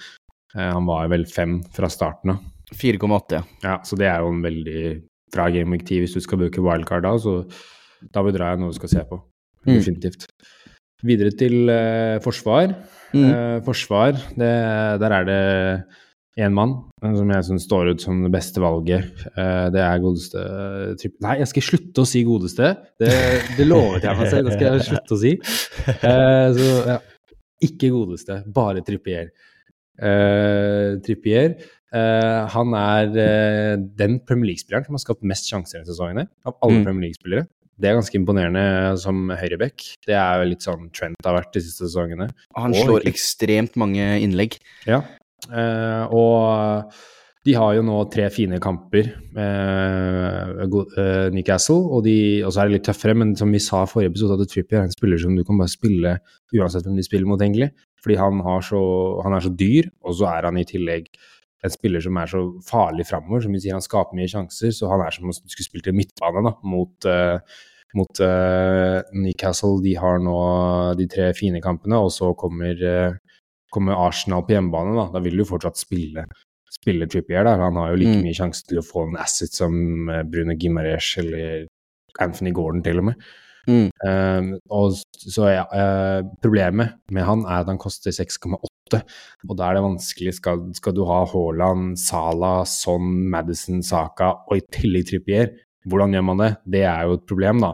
Eh, 0.55 0.71
Han 0.73 0.87
var 0.89 1.09
vel 1.11 1.25
5 1.29 1.59
fra 1.75 1.89
starten 1.91 2.35
av. 2.35 2.45
4,8, 2.69 3.33
ja. 3.33 3.43
Ja, 3.65 3.77
så 3.85 3.97
det 3.97 4.07
er 4.09 4.21
jo 4.21 4.29
en 4.33 4.43
veldig 4.45 4.81
bra 5.33 5.47
Game 5.53 5.73
Week 5.73 5.85
10 5.87 6.03
hvis 6.03 6.15
du 6.17 6.21
skal 6.21 6.41
bruke 6.43 6.61
wildcard 6.61 7.05
da, 7.05 7.15
så 7.17 7.41
da 8.13 8.21
Raja 8.23 8.53
jeg 8.53 8.61
noe 8.61 8.73
du 8.73 8.77
skal 8.77 8.91
se 8.91 9.05
på. 9.09 9.17
Mm. 9.65 9.73
Definitivt. 9.73 10.27
Videre 11.05 11.33
til 11.35 11.71
uh, 11.71 12.19
forsvar. 12.23 12.75
Mm. 13.15 13.25
Uh, 13.25 13.57
forsvar, 13.65 14.19
det, 14.37 14.51
der 15.01 15.15
er 15.17 15.27
det 15.27 15.41
én 16.39 16.53
mann 16.55 16.75
som 17.01 17.33
jeg 17.33 17.47
syns 17.47 17.65
står 17.65 17.89
ut 17.95 18.03
som 18.05 18.21
det 18.23 18.29
beste 18.31 18.61
valget. 18.63 19.25
Det 19.73 19.81
er 19.83 19.99
godeste 19.99 20.39
Nei, 21.25 21.33
jeg 21.41 21.49
skal 21.51 21.65
slutte 21.65 22.05
å 22.05 22.07
si 22.07 22.21
godeste. 22.23 22.69
Det, 23.01 23.09
det 23.57 23.65
lovet 23.67 24.05
jeg 24.07 24.15
meg 24.15 24.29
selv, 24.31 24.47
det 24.47 24.55
skal 24.55 24.77
jeg 24.77 24.85
slutte 24.87 25.17
å 25.17 25.19
si. 25.19 25.33
Så 26.61 26.69
ja, 26.93 26.95
ikke 27.65 27.91
godeste, 27.91 28.39
bare 28.55 28.85
Trippier. 28.87 29.33
Uh, 29.99 30.97
Trippier 31.03 31.57
eh, 31.91 32.47
han 32.53 32.73
er 32.77 33.15
eh, 33.17 33.75
den 33.99 34.19
Premier 34.25 34.51
League-spilleren 34.51 34.85
som 34.85 34.95
har 34.95 35.01
skapt 35.03 35.23
mest 35.27 35.47
sjanser 35.49 35.81
i 35.81 35.87
sesongen, 35.87 36.27
av 36.45 36.55
alle 36.61 36.79
Mm. 36.79 36.83
Premier 36.85 37.07
League-spillere. 37.09 37.47
Det 37.79 37.89
er 37.89 37.95
ganske 37.95 38.15
imponerende 38.19 38.63
som 38.99 39.29
høyreback. 39.29 39.85
Det 40.05 40.13
er 40.13 40.41
jo 40.43 40.49
litt 40.51 40.61
sånn 40.65 40.89
Trent 40.93 41.15
har 41.25 41.37
vært 41.41 41.53
de 41.55 41.61
siste 41.63 41.87
sesongene. 41.87 42.29
Han 42.55 42.75
Og 42.75 42.85
slår 42.85 42.99
ikke- 43.01 43.13
ekstremt 43.13 43.75
mange 43.79 44.05
innlegg. 44.21 44.59
Ja, 44.85 45.01
eh, 45.51 46.05
og 46.11 46.93
de 47.45 47.53
har 47.55 47.73
jo 47.73 47.81
nå 47.81 48.11
tre 48.11 48.29
fine 48.29 48.59
kamper, 48.59 49.07
eh, 49.35 50.59
eh, 50.99 51.29
Newcastle, 51.31 51.79
og, 51.89 52.03
de, 52.03 52.43
og 52.43 52.51
så 52.51 52.61
er 52.61 52.67
det 52.69 52.73
litt 52.77 52.87
tøffere, 52.89 53.15
men 53.15 53.35
som 53.35 53.49
vi 53.51 53.59
sa 53.63 53.83
i 53.83 53.89
forrige 53.89 54.11
episode, 54.11 54.41
at 54.41 54.49
Trippier 54.51 54.79
er 54.81 54.83
en 54.83 54.91
spiller 54.93 55.17
som 55.17 55.35
du 55.35 55.43
kan 55.47 55.57
bare 55.57 55.71
spille 55.71 56.17
uansett 56.53 56.83
hvem 56.85 56.97
de 56.99 57.03
spiller 57.07 57.25
mot, 57.25 57.39
egentlig. 57.39 57.71
Fordi 58.03 58.15
han, 58.19 58.39
har 58.45 58.61
så, 58.63 58.79
han 59.25 59.35
er 59.35 59.43
så 59.43 59.51
dyr, 59.59 59.89
og 60.05 60.15
så 60.15 60.29
er 60.31 60.47
han 60.49 60.59
i 60.61 60.67
tillegg 60.67 61.09
en 61.65 61.73
spiller 61.73 61.99
som 61.99 62.15
er 62.21 62.29
så 62.31 62.41
farlig 62.63 63.03
framover, 63.09 63.41
som 63.43 63.51
vi 63.55 63.59
sier 63.59 63.75
han 63.75 63.83
skaper 63.83 64.15
mye 64.15 64.31
sjanser, 64.31 64.71
så 64.71 64.87
han 64.93 65.01
er 65.03 65.11
som 65.11 65.27
om 65.27 65.33
du 65.35 65.51
skulle 65.51 65.67
spilt 65.67 65.89
i 65.91 65.95
midtbane 65.97 66.43
da, 66.45 66.53
mot, 66.71 67.07
uh, 67.09 67.65
mot 67.99 68.21
uh, 68.23 69.01
Newcastle. 69.11 69.81
De 69.83 69.97
har 69.99 70.21
nå 70.23 70.37
de 70.95 71.07
tre 71.11 71.33
fine 71.35 71.59
kampene, 71.63 71.99
og 71.99 72.13
så 72.15 72.31
kommer 72.39 72.79
uh, 72.79 73.17
kommer 73.69 73.99
Arsenal 73.99 74.45
på 74.47 74.55
hjemmebane, 74.55 74.95
da, 74.97 75.09
da 75.13 75.19
vil 75.21 75.35
du 75.37 75.43
fortsatt 75.45 75.77
spille, 75.77 76.23
spille 76.73 77.05
Trippier 77.11 77.43
der. 77.45 77.59
Han 77.61 77.75
har 77.77 77.91
jo 77.91 77.99
like 78.01 78.15
Mm. 78.15 78.23
mye 78.25 78.39
sjanse 78.39 78.63
til 78.65 78.79
å 78.79 78.85
få 78.85 79.03
en 79.09 79.19
asset 79.21 79.53
som 79.53 79.75
Bruno 80.31 80.55
Gimarez 80.57 81.11
eller 81.21 81.67
Anthony 82.23 82.55
Gordon, 82.55 82.81
til 82.81 83.03
og 83.03 83.11
med. 83.11 83.27
Mm. 83.69 83.89
Um, 84.01 84.47
og 84.73 84.95
så 85.21 85.49
ja, 85.51 85.63
uh, 85.69 86.23
Problemet 86.41 86.95
med 87.13 87.23
han 87.27 87.43
er 87.45 87.59
at 87.61 87.69
han 87.69 87.77
koster 87.81 88.09
6,8, 88.15 89.01
og 89.45 89.55
da 89.59 89.67
er 89.69 89.77
det 89.77 89.83
vanskelig. 89.85 90.33
Skal, 90.39 90.63
skal 90.73 90.95
du 90.97 91.03
ha 91.05 91.19
Haaland, 91.29 91.91
Salah, 92.01 92.63
Son, 92.65 93.11
Madison, 93.29 93.83
Saka 93.85 94.31
og 94.49 94.57
i 94.57 94.63
tillegg 94.73 95.05
Trippier? 95.11 95.51
Hvordan 95.89 96.15
gjør 96.17 96.25
man 96.31 96.41
det? 96.41 96.49
Det 96.65 96.81
er 96.89 97.05
jo 97.07 97.19
et 97.19 97.25
problem, 97.29 97.61
da. 97.63 97.73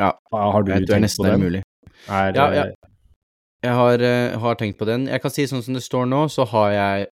Ja, 0.00 0.10
Har 0.32 0.62
du 0.66 0.72
Jeg 0.72 0.88
tror 0.88 1.00
nesten 1.04 1.26
det 1.28 1.32
er 1.36 1.40
mulig. 1.44 1.62
Er, 2.08 2.32
Ja, 2.34 2.48
ja. 2.56 2.64
eh, 2.66 2.74
Jeg 3.62 3.74
har, 3.76 4.02
eh, 4.08 4.38
har 4.40 4.54
tenkt 4.56 4.78
på 4.80 4.86
den. 4.88 5.06
Jeg 5.06 5.20
kan 5.22 5.30
si 5.30 5.44
sånn 5.46 5.62
som 5.62 5.74
det 5.76 5.82
står 5.84 6.06
nå, 6.08 6.24
så 6.32 6.46
har 6.48 6.70
jeg 6.72 7.06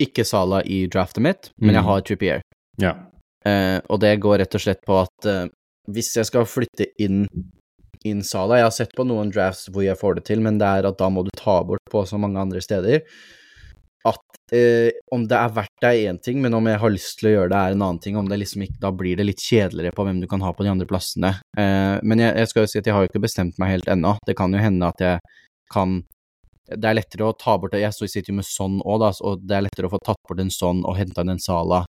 ikke 0.00 0.24
Sala 0.24 0.62
i 0.64 0.86
draftet 0.88 1.20
mitt, 1.22 1.50
men 1.60 1.74
jeg 1.74 1.82
Mm. 1.84 1.88
har 1.92 2.00
Trippier. 2.02 2.40
ja. 2.80 2.94
Uh, 3.46 3.80
og 3.88 4.00
det 4.02 4.18
går 4.20 4.38
rett 4.42 4.54
og 4.54 4.60
slett 4.60 4.82
på 4.84 4.98
at 5.00 5.24
uh, 5.26 5.46
hvis 5.88 6.10
jeg 6.14 6.26
skal 6.28 6.44
flytte 6.44 6.84
inn, 7.00 7.22
inn 8.08 8.22
Sala 8.24 8.60
Jeg 8.60 8.68
har 8.68 8.74
sett 8.74 8.96
på 8.96 9.04
noen 9.08 9.32
drafts 9.32 9.68
hvor 9.72 9.84
jeg 9.84 9.98
får 10.00 10.18
det 10.18 10.26
til, 10.30 10.42
men 10.44 10.58
det 10.60 10.68
er 10.68 10.88
at 10.88 10.98
da 11.00 11.10
må 11.12 11.24
du 11.26 11.30
ta 11.36 11.60
bort 11.66 11.84
på 11.90 12.04
så 12.08 12.20
mange 12.20 12.40
andre 12.40 12.62
steder. 12.64 13.02
At 14.08 14.54
eh, 14.56 14.96
om 15.12 15.26
det 15.28 15.36
er 15.36 15.52
verdt 15.56 15.82
det, 15.82 15.90
er 15.90 16.12
én 16.12 16.20
ting, 16.22 16.40
men 16.40 16.56
om 16.56 16.68
jeg 16.70 16.80
har 16.80 16.94
lyst 16.94 17.18
til 17.20 17.30
å 17.30 17.34
gjøre 17.34 17.50
det, 17.52 17.58
er 17.58 17.76
en 17.76 17.84
annen 17.84 18.00
ting. 18.00 18.16
Om 18.16 18.30
det 18.30 18.40
liksom 18.40 18.64
ikke, 18.64 18.80
da 18.80 18.92
blir 18.96 19.20
det 19.20 19.28
litt 19.28 19.44
kjedeligere 19.44 19.96
på 19.96 20.06
hvem 20.06 20.22
du 20.22 20.28
kan 20.30 20.44
ha 20.44 20.54
på 20.56 20.64
de 20.64 20.72
andre 20.72 20.88
plassene. 20.88 21.34
Eh, 21.60 21.98
men 22.00 22.24
jeg, 22.24 22.32
jeg 22.40 22.52
skal 22.52 22.64
jo 22.64 22.72
si 22.72 22.80
at 22.80 22.88
jeg 22.88 22.96
har 22.96 23.04
jo 23.04 23.12
ikke 23.12 23.26
bestemt 23.26 23.60
meg 23.60 23.74
helt 23.76 23.92
ennå. 23.92 24.16
Det 24.26 24.38
kan 24.38 24.56
jo 24.56 24.62
hende 24.62 24.88
at 24.88 25.04
jeg 25.04 25.36
kan 25.70 26.00
Det 26.70 26.86
er 26.86 26.94
lettere 26.94 27.26
å 27.26 27.34
ta 27.34 27.56
bort 27.58 27.74
Jeg 27.74 27.92
sitter 27.92 28.30
jo 28.30 28.36
med 28.38 28.46
sånn 28.46 28.80
òg, 28.86 29.00
da, 29.02 29.10
og 29.26 29.42
det 29.42 29.56
er 29.56 29.64
lettere 29.66 29.88
å 29.88 29.92
få 29.92 29.98
tatt 30.06 30.18
bort 30.28 30.40
en 30.40 30.52
sånn 30.54 30.84
og 30.86 30.96
henta 30.98 31.24
inn 31.24 31.34
en 31.34 31.42
Sala 31.42 31.84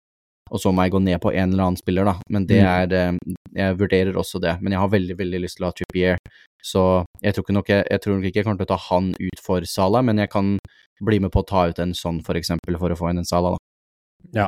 og 0.52 0.60
så 0.62 0.72
må 0.74 0.84
jeg 0.86 0.94
gå 0.96 1.02
ned 1.04 1.20
på 1.24 1.32
en 1.34 1.54
eller 1.54 1.64
annen 1.68 1.80
spiller, 1.80 2.06
da. 2.06 2.16
Men 2.30 2.46
det 2.48 2.62
Mm. 2.64 2.68
er 2.68 2.94
eh, 2.94 3.36
Jeg 3.58 3.78
vurderer 3.78 4.14
også 4.14 4.40
det, 4.40 4.62
men 4.62 4.72
jeg 4.72 4.80
har 4.80 4.90
veldig, 4.90 5.16
veldig 5.18 5.40
lyst 5.42 5.58
til 5.58 5.66
å 5.66 5.70
ha 5.72 5.74
Trippier. 5.74 6.18
Så 6.64 7.06
jeg 7.24 7.34
tror 7.34 7.54
nok 7.54 7.68
jeg, 7.70 7.86
jeg 7.90 8.02
tror 8.02 8.16
nok 8.18 8.26
ikke 8.26 8.36
jeg 8.42 8.46
kommer 8.46 8.58
til 8.58 8.68
å 8.68 8.74
ta 8.76 8.82
han 8.90 9.14
ut 9.20 9.40
for 9.42 9.62
Sala, 9.66 10.02
men 10.04 10.18
jeg 10.18 10.30
kan 10.30 10.58
bli 11.02 11.20
med 11.20 11.32
på 11.32 11.42
å 11.42 11.48
ta 11.48 11.68
ut 11.70 11.80
en 11.80 11.94
sånn, 11.94 12.22
for 12.26 12.36
eksempel, 12.36 12.78
for 12.78 12.90
å 12.94 12.98
få 12.98 13.10
inn 13.10 13.18
en 13.22 13.26
Sala, 13.26 13.56
da. 13.56 13.58
Ja. 14.34 14.48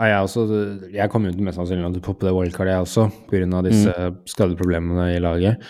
ja 0.00 0.10
jeg, 0.12 0.28
også, 0.28 0.44
jeg 0.92 1.10
kommer 1.10 1.30
jo 1.30 1.36
til 1.38 1.44
mest 1.44 1.56
sannsynlig 1.60 1.92
til 1.94 2.02
å 2.02 2.06
poppe 2.08 2.26
det 2.26 2.34
wildcardet, 2.36 2.74
jeg 2.74 2.86
også, 2.88 3.08
pga. 3.30 3.62
disse 3.68 3.94
skadeproblemene 4.34 5.10
i 5.14 5.20
laget. 5.22 5.60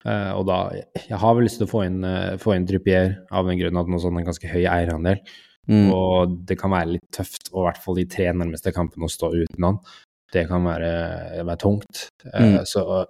Uh, 0.00 0.32
og 0.32 0.46
da 0.48 0.72
Jeg 0.96 1.18
har 1.20 1.34
vel 1.36 1.44
lyst 1.44 1.58
til 1.60 1.66
å 1.66 1.70
få 1.70 1.82
inn, 1.84 1.98
uh, 2.04 2.38
få 2.40 2.54
inn 2.56 2.64
Trippier 2.64 3.18
av 3.30 3.44
den 3.44 3.58
grunn 3.60 3.76
at 3.76 3.86
også 3.86 4.08
har 4.08 4.20
en 4.22 4.28
ganske 4.30 4.48
høy 4.48 4.62
eierandel. 4.64 5.18
Mm. 5.68 5.90
Og 5.92 6.38
det 6.48 6.56
kan 6.58 6.70
være 6.72 6.94
litt 6.96 7.08
tøft, 7.12 7.50
og 7.52 7.62
i 7.62 7.66
hvert 7.68 7.82
fall 7.84 8.00
de 8.00 8.06
tre 8.10 8.30
nærmeste 8.32 8.72
kampene, 8.74 9.04
å 9.06 9.12
stå 9.12 9.32
uten 9.36 9.64
han. 9.68 9.78
Det 10.32 10.46
kan 10.48 10.64
være, 10.64 11.44
være 11.44 11.58
tungt. 11.58 12.08
Eh, 12.32 12.40
Mm. 12.40 12.64
så 12.66 13.06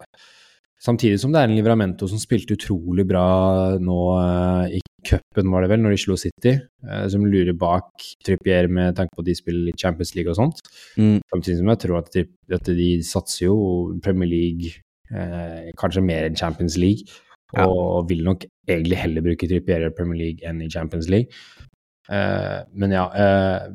Samtidig 0.80 1.18
som 1.20 1.28
det 1.30 1.42
er 1.42 1.48
en 1.50 1.56
Livramento 1.58 2.06
som 2.08 2.16
spilte 2.16 2.54
utrolig 2.56 3.04
bra 3.06 3.76
nå 3.76 3.96
eh, 4.16 4.78
i 4.78 4.80
cupen, 5.04 5.50
var 5.52 5.60
det 5.60 5.68
vel, 5.74 5.82
når 5.84 5.92
de 5.92 5.98
slo 6.00 6.16
City, 6.16 6.54
eh, 6.88 7.02
som 7.12 7.26
lurer 7.28 7.52
bak 7.52 7.90
Trippier 8.24 8.64
med 8.72 8.96
tanke 8.96 9.12
på 9.12 9.20
at 9.20 9.28
de 9.28 9.34
spiller 9.36 9.68
i 9.68 9.76
Champions 9.76 10.14
League 10.16 10.32
og 10.32 10.38
sånt. 10.38 10.62
Mm. 10.96 11.18
Samtidig 11.34 11.58
som 11.58 11.68
jeg 11.68 11.82
tror 11.84 11.98
at 12.00 12.08
de, 12.16 12.24
at 12.56 12.64
de 12.64 12.88
satser 13.04 13.44
jo 13.50 13.58
Premier 14.00 14.30
League, 14.32 14.72
eh, 15.12 15.68
kanskje 15.76 16.00
mer 16.02 16.24
enn 16.30 16.40
Champions 16.40 16.78
League, 16.80 17.04
Ja. 17.52 17.66
og 17.66 18.08
vil 18.08 18.24
nok 18.24 18.46
egentlig 18.66 18.96
heller 18.96 19.20
bruke 19.20 19.48
Trippier 19.50 19.84
i 19.84 19.90
Premier 19.92 20.16
League 20.16 20.48
enn 20.48 20.62
i 20.62 20.70
Champions 20.70 21.10
League. 21.10 21.28
Eh, 22.08 22.58
men 22.72 22.94
ja, 22.96 23.06
eh, 23.12 23.70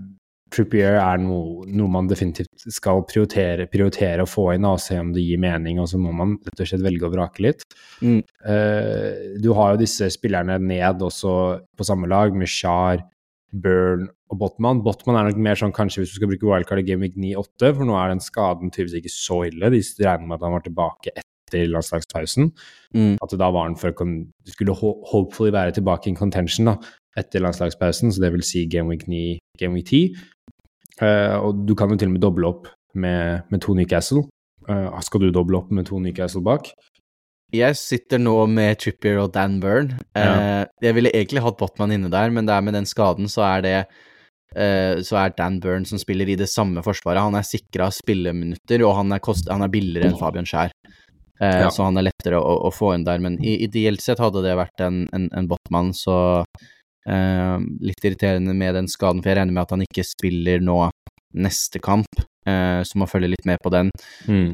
Trippier 0.56 0.98
er 1.02 1.20
noe, 1.20 1.66
noe 1.68 1.92
man 1.92 2.08
definitivt 2.08 2.68
skal 2.72 3.02
prioritere, 3.10 3.66
prioritere 3.72 4.24
å 4.24 4.30
få 4.30 4.52
inn 4.56 4.68
og 4.68 4.80
se 4.84 4.98
om 5.02 5.12
det 5.16 5.24
gir 5.26 5.42
mening, 5.42 5.82
og 5.82 5.90
så 5.92 6.00
må 6.00 6.14
man 6.16 6.38
rett 6.46 6.62
og 6.62 6.70
slett 6.70 6.86
velge 6.86 7.08
å 7.08 7.12
vrake 7.12 7.44
litt. 7.44 7.66
Mm. 8.00 8.22
Uh, 8.46 9.36
du 9.42 9.50
har 9.58 9.74
jo 9.74 9.82
disse 9.82 10.08
spillerne 10.14 10.60
ned 10.62 11.04
også 11.04 11.34
på 11.76 11.88
samme 11.88 12.08
lag, 12.12 12.38
med 12.38 12.52
Shar, 12.52 13.04
Burn 13.52 14.08
og 14.32 14.40
Botman. 14.42 14.84
Botman 14.86 15.20
er 15.20 15.30
nok 15.30 15.42
mer 15.50 15.60
sånn 15.60 15.76
kanskje 15.76 16.04
hvis 16.04 16.14
du 16.14 16.20
skal 16.20 16.32
bruke 16.32 16.48
wildcard 16.48 16.84
i 16.84 16.88
Game 16.88 17.04
Week 17.04 17.18
9-8, 17.20 17.74
for 17.76 17.90
nå 17.90 18.00
er 18.00 18.14
den 18.14 18.24
skaden 18.24 18.72
tydeligvis 18.72 19.02
ikke 19.02 19.16
så 19.18 19.44
ille. 19.50 19.74
De 19.74 19.82
regner 19.82 20.30
med 20.30 20.38
at 20.38 20.48
han 20.48 20.56
var 20.56 20.66
tilbake 20.66 21.16
etter 21.16 21.32
landslagspausen. 21.54 22.52
Mm. 22.94 23.18
At 23.22 23.32
det 23.32 23.40
da 23.40 23.52
var 23.54 23.68
han 23.68 23.78
for 23.78 23.94
skulle 24.46 24.74
ho 24.74 24.94
hopefully 25.12 25.52
være 25.52 25.72
tilbake 25.78 26.10
in 26.10 26.16
contention 26.16 26.66
da, 26.66 26.78
etter 27.18 27.44
landslagspausen, 27.44 28.12
så 28.12 28.22
det 28.22 28.32
vil 28.34 28.44
si 28.44 28.66
Game 28.66 28.90
Week 28.90 29.08
9, 29.08 29.38
Game 29.60 29.74
Week 29.74 29.86
10. 29.86 30.16
Uh, 31.02 31.36
og 31.44 31.68
du 31.68 31.76
kan 31.76 31.90
jo 31.92 31.98
til 31.98 32.08
og 32.08 32.16
med 32.16 32.22
doble 32.24 32.48
opp 32.48 32.68
med, 32.96 33.42
med 33.52 33.62
to 33.62 33.74
Newcastle. 33.74 34.24
Uh, 34.70 35.02
skal 35.02 35.22
du 35.22 35.32
doble 35.32 35.58
opp 35.58 35.72
med 35.72 35.86
to 35.86 36.00
Newcastle 36.00 36.44
bak? 36.44 36.72
Jeg 37.54 37.78
sitter 37.78 38.20
nå 38.22 38.34
med 38.52 38.80
Trippier 38.82 39.20
og 39.22 39.32
Dan 39.36 39.60
Byrne. 39.64 40.00
Ja. 40.18 40.26
Eh, 40.26 40.64
jeg 40.88 40.98
ville 40.98 41.14
egentlig 41.14 41.44
hatt 41.46 41.60
Botman 41.60 41.94
inne 41.94 42.10
der, 42.12 42.34
men 42.34 42.48
det 42.48 42.56
er 42.56 42.66
med 42.66 42.76
den 42.78 42.88
skaden 42.90 43.30
så 43.32 43.46
er 43.48 43.66
det 43.66 43.76
eh, 44.56 45.02
så 45.06 45.20
er 45.22 45.36
Dan 45.38 45.60
Byrne, 45.64 45.86
som 45.86 46.02
spiller 46.02 46.30
i 46.32 46.38
det 46.40 46.50
samme 46.52 46.84
forsvaret. 46.86 47.22
Han 47.22 47.38
er 47.38 47.48
sikra 47.48 47.92
spilleminutter, 47.94 48.84
og 48.88 48.98
han 49.00 49.14
er, 49.16 49.24
kost, 49.24 49.50
han 49.52 49.66
er 49.66 49.72
billigere 49.72 50.12
enn 50.12 50.20
Fabian 50.20 50.50
Skjær. 50.50 50.74
Eh, 51.42 51.62
Ja. 51.66 51.70
Så 51.70 51.84
han 51.84 51.98
er 52.00 52.08
lettere 52.10 52.40
å, 52.40 52.54
å 52.68 52.72
få 52.72 52.94
inn 52.96 53.04
der, 53.08 53.20
men 53.20 53.38
ideelt 53.44 54.02
sett 54.02 54.20
hadde 54.24 54.42
det 54.46 54.56
vært 54.56 54.80
en, 54.86 55.02
en, 55.14 55.30
en 55.36 55.48
Botman, 55.52 55.92
så 55.94 56.44
eh, 57.08 57.58
litt 57.86 58.06
irriterende 58.08 58.56
med 58.56 58.76
den 58.78 58.88
skaden, 58.92 59.22
for 59.24 59.32
jeg 59.34 59.40
regner 59.42 59.54
med 59.58 59.66
at 59.66 59.74
han 59.76 59.84
ikke 59.86 60.06
spiller 60.08 60.64
nå 60.64 60.78
neste 61.36 61.82
kamp, 61.84 62.22
eh, 62.48 62.80
så 62.88 63.00
må 63.02 63.08
følge 63.12 63.34
litt 63.34 63.46
med 63.50 63.60
på 63.64 63.72
den. 63.74 63.92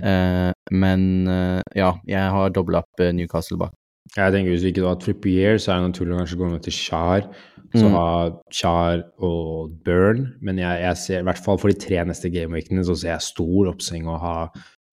Eh, 0.02 0.52
men 0.74 1.06
eh, 1.30 1.62
ja, 1.78 1.92
jeg 2.10 2.34
har 2.34 2.50
dobla 2.56 2.82
opp 2.82 3.04
eh, 3.06 3.14
Newcastle 3.14 3.60
bak. 3.62 3.76
Jeg 4.18 4.34
tenker 4.34 4.52
Hvis 4.52 4.64
vi 4.66 4.72
ikke 4.74 4.88
har 4.90 4.98
Trippier, 5.00 5.60
så 5.62 5.72
er 5.72 5.78
det 5.84 5.92
naturlig 5.94 6.16
å 6.16 6.20
kanskje 6.24 6.38
gå 6.42 6.48
ned 6.52 6.64
til 6.66 6.74
Char. 6.76 7.28
Så 7.72 7.86
Mm. 7.88 7.94
ha 7.96 8.08
Char 8.52 9.04
og 9.24 9.70
Burn. 9.86 10.34
Men 10.44 10.58
jeg, 10.60 10.82
jeg 10.82 10.98
ser 11.00 11.20
i 11.22 11.24
hvert 11.30 11.40
fall 11.40 11.56
for 11.62 11.72
de 11.72 11.78
tre 11.80 12.02
neste 12.04 12.28
gameweekene 12.34 12.84
så 12.84 12.98
ser 13.00 13.14
jeg 13.14 13.24
stor 13.30 13.70
oppsving 13.72 14.10
å 14.12 14.18
ha, 14.20 14.34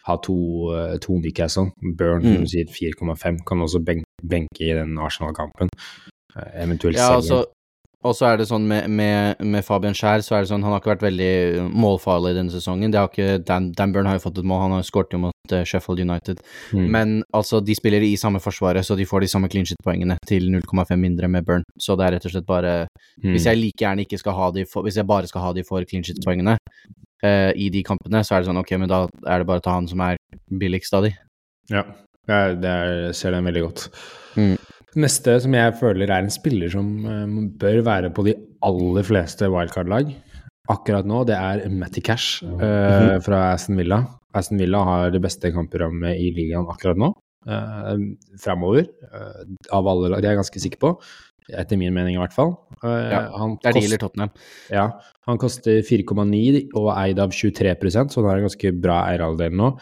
ha 0.09 0.17
to, 0.25 0.37
eh, 0.75 0.97
to 1.05 1.19
Newcastle. 1.21 1.71
Burn 1.97 2.23
Mm. 2.25 2.35
som 2.35 2.45
du 2.45 2.51
sier 2.51 2.67
4,5 2.73 3.45
kan 3.47 3.59
også 3.61 3.85
benke, 3.85 4.61
i 4.65 4.73
den 4.75 4.97
Arsenal-kampen. 4.99 5.69
Eh, 6.37 6.65
Eventuelt 6.65 6.97
Ja, 6.97 7.09
selge. 7.09 7.17
altså, 7.21 7.45
Og 8.05 8.15
så 8.15 8.27
er 8.31 8.37
det 8.39 8.47
sånn 8.47 8.63
med, 8.63 8.87
med, 8.89 9.41
med 9.43 9.65
Fabian 9.67 9.93
Skjær, 9.93 10.23
så 10.23 10.37
er 10.37 10.43
det 10.45 10.49
sånn 10.53 10.63
han 10.63 10.71
har 10.71 10.79
ikke 10.81 10.93
vært 10.95 11.03
veldig 11.11 11.65
målfarlig 11.75 12.31
denne 12.37 12.53
sesongen. 12.55 12.93
Det 12.93 12.95
har 13.01 13.09
ikke, 13.11 13.45
Dan, 13.45 13.73
Dan 13.73 13.91
Burn 13.93 14.07
har 14.07 14.15
jo 14.21 14.23
fått 14.31 14.39
et 14.39 14.45
mål, 14.47 14.61
han 14.63 14.71
har 14.71 14.83
skåret 14.87 15.11
jo 15.13 15.19
mot 15.19 15.33
uh, 15.53 15.65
Sheffield 15.65 15.99
United. 16.07 16.39
Mm. 16.73 16.87
Men 16.95 17.23
altså, 17.35 17.59
de 17.61 17.75
spiller 17.75 17.99
i 18.07 18.15
samme 18.15 18.39
forsvaret, 18.39 18.87
så 18.87 18.97
de 18.97 19.05
får 19.05 19.21
de 19.23 19.27
samme 19.27 19.49
clean 19.51 19.67
shit-poengene 19.67 20.17
til 20.31 20.47
0,5 20.49 20.95
mindre 20.97 21.27
med 21.29 21.45
Burn. 21.45 21.65
Så 21.77 21.97
det 21.99 22.07
er 22.07 22.13
rett 22.17 22.25
og 22.27 22.31
slett 22.37 22.47
bare 22.47 22.87
Mm. 23.19 23.33
Hvis 23.35 23.47
jeg 23.51 23.57
like 23.59 23.83
gjerne 23.83 24.07
ikke 24.07 24.19
skal 24.19 24.33
ha 24.33 24.51
de 24.53 24.65
for, 24.65 24.83
Hvis 24.85 24.95
jeg 24.95 25.05
bare 25.07 25.27
skal 25.27 25.41
ha 25.43 25.53
de 25.53 25.65
for 25.65 25.83
clean 25.83 26.05
shit-poengene 26.05 26.57
eh, 27.25 27.51
i 27.57 27.71
de 27.75 27.83
kampene, 27.87 28.23
så 28.25 28.37
er 28.37 28.43
det 28.43 28.51
sånn 28.51 28.61
ok, 28.61 28.75
men 28.83 28.91
da 28.91 29.05
er 29.27 29.43
det 29.43 29.49
bare 29.49 29.63
å 29.63 29.67
ta 29.67 29.77
han 29.79 29.89
som 29.91 30.03
er 30.07 30.21
billigst 30.61 30.95
av 30.97 31.07
de. 31.09 31.13
Ja, 31.73 31.85
jeg, 32.29 32.59
det 32.63 32.71
er, 32.73 32.95
jeg 33.09 33.19
ser 33.19 33.37
den 33.37 33.49
veldig 33.49 33.65
godt. 33.67 33.89
Mm. 34.39 34.57
Neste 34.99 35.35
som 35.45 35.55
jeg 35.55 35.75
føler 35.79 36.09
er 36.09 36.25
en 36.25 36.33
spiller 36.33 36.73
som 36.73 36.95
eh, 37.05 37.37
bør 37.61 37.83
være 37.87 38.13
på 38.15 38.27
de 38.29 38.39
aller 38.67 39.07
fleste 39.07 39.51
wildcard-lag 39.53 40.15
akkurat 40.73 41.09
nå, 41.09 41.23
det 41.29 41.37
er 41.37 41.65
Matty 41.73 42.03
Cash 42.05 42.43
uh, 42.45 42.51
mm 42.51 42.61
-hmm. 42.61 43.21
fra 43.25 43.53
Aston 43.53 43.77
Villa. 43.77 44.05
Aston 44.35 44.59
Villa 44.59 44.83
har 44.85 45.11
det 45.11 45.21
beste 45.21 45.53
kampprogrammet 45.53 46.17
i 46.17 46.31
ligaen 46.35 46.69
akkurat 46.69 46.97
nå. 46.97 47.15
Uh, 47.49 47.97
Framover. 48.41 48.85
uh, 49.15 49.45
av 49.73 49.89
alle 49.89 50.09
lag, 50.09 50.23
det 50.23 50.29
er 50.29 50.37
jeg 50.37 50.43
ganske 50.43 50.61
sikker 50.61 50.79
på. 50.79 51.01
Etter 51.57 51.79
min 51.81 51.95
mening, 51.95 52.17
i 52.17 52.19
hvert 52.21 52.33
fall. 52.35 52.57
Eh, 52.83 53.11
Ja, 53.13 53.21
han 53.39 53.57
Det 53.63 53.71
er 53.71 53.73
de 53.79 53.85
eller 53.87 53.99
Tottenham. 54.03 54.31
ja, 54.71 54.91
han 55.27 55.39
koster 55.39 55.81
4,9 55.83 56.69
og 56.75 56.91
er 56.93 57.09
eid 57.09 57.19
av 57.19 57.31
23% 57.31 58.11
så 58.13 58.21
han 58.21 58.29
har 58.31 58.37
en 58.39 58.49
ganske 58.49 58.73
bra 58.81 58.99
eierandel 59.09 59.51
nå. 59.57 59.79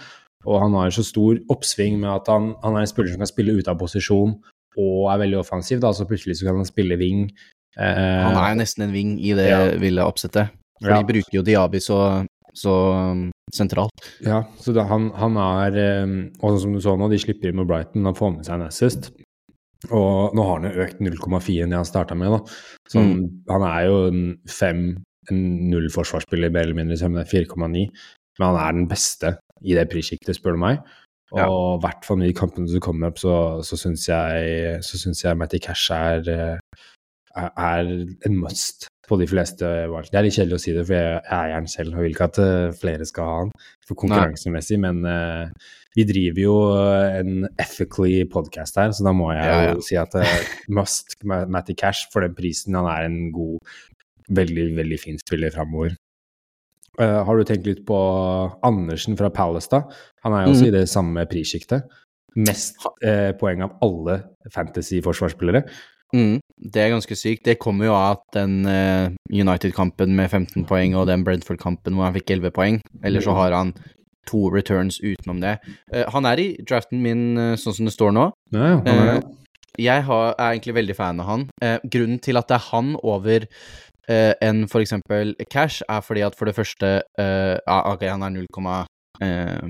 Og 0.46 0.60
han 0.62 0.72
har 0.78 0.90
så 0.94 1.02
stor 1.04 1.38
oppsving 1.50 1.98
med 1.98 2.10
at 2.10 2.26
han, 2.28 2.54
han 2.62 2.76
er 2.76 2.80
en 2.84 2.86
spiller 2.86 3.10
som 3.10 3.18
kan 3.18 3.26
spille 3.26 3.56
ute 3.58 3.68
av 3.68 3.78
posisjon 3.80 4.36
og 4.78 5.08
er 5.10 5.18
veldig 5.24 5.38
offensiv, 5.40 5.80
da, 5.80 5.90
så 5.90 6.04
plutselig 6.06 6.36
så 6.38 6.44
kan 6.46 6.56
han 6.60 6.64
spille 6.68 6.96
wing. 7.00 7.30
Eh, 7.78 8.22
Han 8.24 8.36
er 8.36 8.54
jo 8.54 8.60
nesten 8.62 8.82
en 8.84 8.92
wing 8.92 9.18
i 9.18 9.32
det 9.34 9.48
Ja. 9.48 9.64
ville 9.80 10.04
oppsettet. 10.04 10.50
For 10.82 10.90
Ja. 10.90 11.00
de 11.02 11.12
bruker 11.12 11.32
jo 11.32 11.42
Diabi 11.42 11.78
så, 11.80 12.26
så 12.54 12.72
um, 13.12 13.30
sentralt. 13.52 13.90
Ja, 14.22 14.44
så 14.60 14.72
da, 14.74 14.84
han, 14.84 15.10
han 15.16 15.36
er 15.36 15.76
eh, 15.76 16.06
Og 16.42 16.52
sånn 16.52 16.60
som 16.60 16.72
du 16.74 16.80
så 16.80 16.96
nå, 16.96 17.08
de 17.10 17.18
slipper 17.18 17.48
inn 17.48 17.56
med 17.56 17.66
Brighton, 17.66 18.06
og 18.06 18.16
får 18.16 18.36
med 18.36 18.44
seg 18.44 18.54
en 18.60 18.66
assist. 18.68 19.10
Og 19.92 20.34
nå 20.34 20.42
har 20.46 20.60
han 20.60 20.70
jo 20.72 20.84
økt 20.86 21.00
0,4 21.04 21.62
enn 21.64 21.70
det 21.74 21.76
han 21.80 21.84
starta 21.88 22.16
med, 22.16 22.32
da. 22.32 22.38
Så 22.88 22.98
han- 23.00 23.42
han 23.50 23.62
er 23.62 23.86
jo 23.86 24.06
en 24.08 24.38
fem, 24.48 25.04
en 25.30 25.70
null 25.70 25.88
forsvarsspiller, 25.90 26.50
mer 26.50 26.62
eller 26.62 26.74
mindre, 26.74 26.96
som 26.96 27.16
er 27.16 27.24
4,9. 27.24 27.90
Men 28.38 28.46
han 28.48 28.56
er 28.56 28.72
den 28.72 28.88
beste 28.88 29.38
i 29.64 29.74
det 29.74 29.88
prissjiktet, 29.90 30.36
spør 30.36 30.52
du 30.52 30.58
meg. 30.58 30.78
Og 31.46 31.78
i 31.78 31.82
hvert 31.86 32.04
fall 32.04 32.22
i 32.22 32.32
kampene 32.32 32.68
som 32.70 32.80
kommer 32.80 33.08
opp, 33.08 33.18
så, 33.18 33.60
så 33.62 33.76
syns 33.76 34.06
jeg, 34.08 34.82
så 34.82 34.96
syns 34.96 35.22
jeg 35.24 35.36
Matty 35.36 35.58
Cash 35.58 35.90
er, 35.92 36.20
eh, 36.28 36.58
er, 37.36 37.50
er 37.58 38.06
en 38.26 38.36
must 38.38 38.86
på 39.06 39.18
de 39.20 39.26
fleste 39.30 39.68
valg. 39.90 40.10
Det 40.10 40.18
er 40.18 40.26
litt 40.26 40.36
kjedelig 40.36 40.58
å 40.58 40.62
si 40.62 40.74
det, 40.76 40.84
for 40.88 40.98
jeg 40.98 41.18
eier 41.38 41.56
den 41.56 41.70
selv 41.70 41.96
og 41.96 42.04
vil 42.04 42.14
ikke 42.14 42.30
at 42.30 42.38
eh, 42.42 42.76
flere 42.76 43.08
skal 43.08 43.30
ha 43.30 43.36
den 43.44 43.52
for 43.86 43.98
konkurransemessig, 44.02 44.80
men 44.82 45.04
uh, 45.06 45.74
vi 45.96 46.04
driver 46.04 46.42
jo 46.42 46.56
eh, 46.76 47.18
en 47.22 47.46
ethically 47.62 48.24
podcast 48.28 48.76
her, 48.76 48.92
så 48.92 49.06
da 49.06 49.14
må 49.16 49.30
jeg 49.32 49.46
Ja, 49.46 49.60
ja. 49.64 49.76
jo 49.76 49.84
si 49.84 49.96
at 50.00 50.16
uh, 50.18 50.32
must 50.76 51.16
Matty 51.24 51.76
Cash 51.78 52.10
for 52.12 52.26
den 52.26 52.34
prisen. 52.36 52.76
Han 52.76 52.88
er 52.90 53.06
en 53.08 53.30
god, 53.32 53.62
veldig, 54.28 54.66
veldig 54.76 54.98
fin 55.00 55.20
spiller 55.22 55.54
framover. 55.54 55.96
Uh, 57.00 57.22
har 57.24 57.36
du 57.36 57.48
tenkt 57.48 57.68
litt 57.68 57.84
på 57.88 57.96
Andersen 58.64 59.16
fra 59.16 59.30
da? 59.30 59.82
Han 60.24 60.32
er 60.36 60.44
jo 60.44 60.52
også 60.52 60.66
mm. 60.66 60.68
i 60.68 60.76
det 60.76 60.88
samme 60.88 61.26
prissjiktet. 61.30 61.88
Mest 62.36 62.84
uh, 62.84 63.32
poeng 63.40 63.64
av 63.64 63.78
alle 63.80 64.20
fantasy-forsvarsspillere. 64.52 65.64
Mm, 66.14 66.38
det 66.72 66.82
er 66.82 66.92
ganske 66.94 67.16
sykt. 67.18 67.44
Det 67.48 67.58
kommer 67.62 67.88
jo 67.88 67.94
av 67.96 68.16
at 68.16 68.24
den 68.36 68.60
uh, 68.68 69.10
United-kampen 69.32 70.14
med 70.16 70.30
15 70.30 70.66
poeng 70.68 70.94
og 70.98 71.08
den 71.10 71.24
Brentford-kampen 71.26 71.96
hvor 71.96 72.08
han 72.08 72.16
fikk 72.16 72.36
11 72.38 72.54
poeng. 72.56 72.80
Eller 73.04 73.24
så 73.24 73.34
har 73.36 73.56
han 73.56 73.74
to 74.26 74.46
returns 74.50 75.00
utenom 75.02 75.42
det. 75.42 75.56
Uh, 75.94 76.04
han 76.14 76.28
er 76.30 76.42
i 76.42 76.46
draften 76.62 77.02
min 77.02 77.26
uh, 77.38 77.56
sånn 77.60 77.80
som 77.80 77.90
det 77.90 77.96
står 77.96 78.14
nå. 78.16 78.30
Ja, 78.54 78.76
ja, 78.76 78.78
han 78.86 79.10
er. 79.16 79.20
Jeg 79.76 80.06
har, 80.06 80.30
er 80.38 80.54
egentlig 80.54 80.72
veldig 80.78 80.94
fan 80.96 81.18
av 81.20 81.26
han. 81.28 81.42
Grunnen 81.92 82.16
til 82.24 82.38
at 82.40 82.46
det 82.48 82.56
er 82.56 82.68
han 82.70 82.94
over 83.04 83.44
enn 84.08 84.62
eksempel 84.64 85.34
Cash, 85.52 85.82
er 85.84 86.00
fordi 86.00 86.22
at 86.24 86.36
for 86.38 86.48
det 86.48 86.54
første 86.56 86.92
ja, 87.18 87.76
Ok, 87.90 88.06
han 88.06 88.22
er 88.22 88.32
0,1 88.38 88.86
eh, 89.26 89.66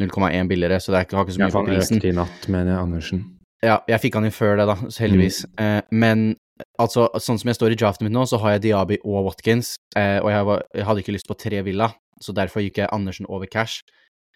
0,1 0.00 0.48
billigere, 0.48 0.80
så 0.80 0.92
det 0.92 0.98
er 0.98 1.06
ikke, 1.06 1.16
har 1.16 1.24
ikke 1.24 1.32
så 1.32 1.40
Ja, 1.40 1.46
mye 1.46 1.52
for 1.52 1.64
prisen. 1.64 1.94
han 1.94 1.98
økte 1.98 2.08
i 2.08 2.16
natt, 2.16 2.48
mener 2.48 2.72
jeg, 2.72 2.80
Andersen. 2.82 3.24
Ja, 3.64 3.80
jeg 3.88 4.02
fikk 4.02 4.18
han 4.18 4.26
inn 4.28 4.34
før 4.34 4.58
det, 4.60 4.66
da, 4.68 4.76
så 4.92 5.04
heldigvis. 5.04 5.44
Mm. 5.54 5.60
Eh, 5.64 5.94
men 5.96 6.24
altså, 6.80 7.06
sånn 7.22 7.40
som 7.40 7.50
jeg 7.50 7.58
står 7.58 7.74
i 7.74 7.78
draften 7.80 8.08
min 8.08 8.16
nå, 8.16 8.26
så 8.28 8.40
har 8.42 8.56
jeg 8.56 8.66
Diaby 8.68 8.98
og 9.02 9.30
Watkins, 9.30 9.74
eh, 9.96 10.18
og 10.20 10.30
jeg, 10.32 10.48
var, 10.48 10.66
jeg 10.76 10.88
hadde 10.88 11.04
ikke 11.04 11.14
lyst 11.16 11.30
på 11.30 11.38
tre 11.40 11.62
Villa, 11.66 11.90
så 12.22 12.34
derfor 12.36 12.64
gikk 12.64 12.82
jeg 12.82 12.92
Andersen 12.92 13.28
over 13.28 13.48
cash. 13.50 13.84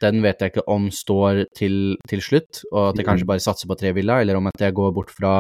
Den 0.01 0.23
vet 0.25 0.41
jeg 0.41 0.55
ikke 0.55 0.65
om 0.73 0.89
står 0.95 1.43
til, 1.57 1.99
til 2.09 2.23
slutt, 2.25 2.63
og 2.71 2.91
at 2.91 3.01
jeg 3.01 3.07
kanskje 3.09 3.29
bare 3.29 3.45
satser 3.45 3.69
på 3.69 3.77
tre 3.77 3.93
Villa, 3.97 4.23
eller 4.23 4.39
om 4.39 4.49
at 4.49 4.65
jeg 4.65 4.77
går 4.77 4.95
bort 4.97 5.13
fra 5.13 5.35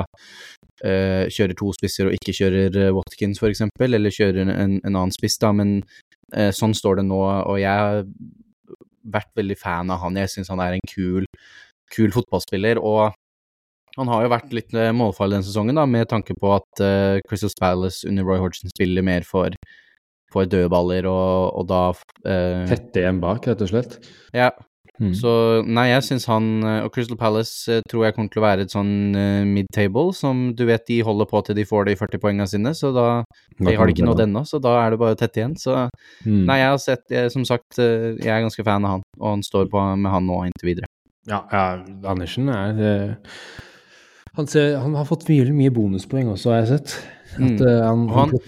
eh, 0.85 1.25
kjører 1.33 1.57
to 1.57 1.73
spisser 1.79 2.11
og 2.11 2.19
ikke 2.19 2.37
kjører 2.37 2.77
eh, 2.83 2.93
Watkins, 2.93 3.41
for 3.41 3.49
eksempel, 3.49 3.97
eller 3.97 4.13
kjører 4.13 4.45
en, 4.45 4.77
en 4.77 4.93
annen 4.93 5.17
spiss, 5.17 5.39
da, 5.41 5.55
men 5.57 5.79
eh, 6.37 6.53
sånn 6.57 6.77
står 6.77 7.01
det 7.01 7.07
nå, 7.09 7.23
og 7.25 7.57
jeg 7.63 7.73
har 7.73 8.05
vært 9.11 9.33
veldig 9.41 9.57
fan 9.57 9.91
av 9.93 10.05
han. 10.05 10.21
Jeg 10.21 10.35
syns 10.35 10.53
han 10.53 10.61
er 10.61 10.77
en 10.77 10.89
kul, 10.93 11.25
kul 11.97 12.13
fotballspiller, 12.13 12.83
og 12.85 13.17
han 14.01 14.11
har 14.13 14.25
jo 14.25 14.33
vært 14.33 14.57
litt 14.57 14.75
eh, 14.75 14.91
målfarlig 14.97 15.39
denne 15.39 15.49
sesongen, 15.49 15.77
da, 15.79 15.85
med 15.89 16.09
tanke 16.11 16.35
på 16.41 16.55
at 16.57 16.83
uh, 16.85 17.21
Crystal 17.29 17.53
Palace 17.61 18.09
under 18.09 18.27
Roy 18.27 18.41
Hodgson 18.43 18.73
spiller 18.73 19.05
mer 19.07 19.27
for, 19.29 19.55
for 20.33 20.49
dødballer, 20.49 21.07
og, 21.11 21.53
og 21.61 21.69
da 21.71 21.85
uh, 21.93 22.67
Tette 22.71 23.05
igjen 23.05 23.21
bak, 23.23 23.47
rett 23.51 23.63
og 23.67 23.73
slett. 23.73 24.01
Ja, 24.37 24.51
Mm. 25.01 25.15
så 25.17 25.31
nei, 25.65 25.87
jeg 25.89 26.05
syns 26.05 26.27
han 26.29 26.49
eh, 26.61 26.83
Og 26.85 26.91
Crystal 26.93 27.17
Palace 27.17 27.73
eh, 27.73 27.81
tror 27.89 28.03
jeg 28.05 28.13
kommer 28.13 28.29
til 28.35 28.43
å 28.43 28.45
være 28.45 28.67
et 28.67 28.73
sånn 28.75 28.91
uh, 29.17 29.47
mid-table, 29.49 30.11
som 30.13 30.51
du 30.53 30.67
vet 30.69 30.85
de 30.91 30.99
holder 31.07 31.29
på 31.31 31.41
til 31.47 31.57
de 31.57 31.65
får 31.65 31.87
de 31.89 31.95
40 31.97 32.21
poengene 32.21 32.47
sine, 32.51 32.75
så 32.77 32.91
da 32.93 33.07
De 33.57 33.73
har 33.79 33.89
de 33.89 33.95
ikke 33.95 34.05
nådd 34.05 34.21
ennå, 34.27 34.43
så 34.45 34.61
da 34.61 34.75
er 34.83 34.93
det 34.93 35.01
bare 35.01 35.17
tett 35.17 35.41
igjen, 35.41 35.57
så 35.57 35.87
Mm. 36.27 36.43
Nei, 36.45 36.59
jeg 36.61 36.69
har 36.69 36.81
sett 36.85 37.05
jeg, 37.09 37.31
Som 37.33 37.47
sagt, 37.49 37.79
eh, 37.81 38.11
jeg 38.21 38.29
er 38.29 38.45
ganske 38.45 38.65
fan 38.67 38.85
av 38.85 38.99
han, 38.99 39.03
og 39.17 39.29
han 39.31 39.43
står 39.47 39.71
på 39.73 39.81
med 39.97 40.13
han 40.13 40.27
nå 40.29 40.37
inntil 40.51 40.69
videre. 40.69 40.91
Ja, 41.31 41.41
ja, 41.49 41.65
Andersen 42.05 42.53
er 42.53 42.85
eh, 42.91 43.15
han, 44.37 44.47
ser, 44.47 44.77
han 44.79 44.95
har 44.95 45.05
fått 45.09 45.27
mye, 45.29 45.47
mye 45.53 45.71
bonuspoeng 45.75 46.31
også, 46.33 46.53
har 46.55 46.63
jeg 46.65 46.69
sett. 46.79 46.97
At, 47.37 47.41
Mm. 47.41 47.61
han, 47.61 48.09
Og 48.11 48.17
han- 48.17 48.41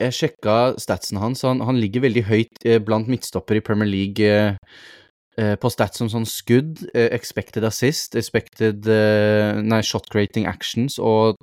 Jeg 0.00 0.12
sjekka 0.16 0.74
statsen 0.80 1.18
hans, 1.20 1.42
han, 1.42 1.60
han 1.60 1.76
ligger 1.76 2.00
veldig 2.00 2.24
høyt 2.24 2.64
eh, 2.64 2.78
blant 2.80 3.06
midtstopper 3.06 3.56
i 3.56 3.60
Premier 3.60 3.86
League 3.86 4.24
eh, 4.24 4.54
eh, 5.36 5.56
på 5.60 5.68
stats 5.70 5.98
som 6.00 6.08
sånn 6.08 6.24
skudd, 6.26 6.86
eh, 6.94 7.10
expected 7.12 7.62
assist, 7.64 8.16
expected 8.16 8.88
eh, 8.88 9.60
Nei, 9.60 9.82
shot 9.82 10.08
creating 10.10 10.46
actions 10.46 10.98
og, 10.98 11.36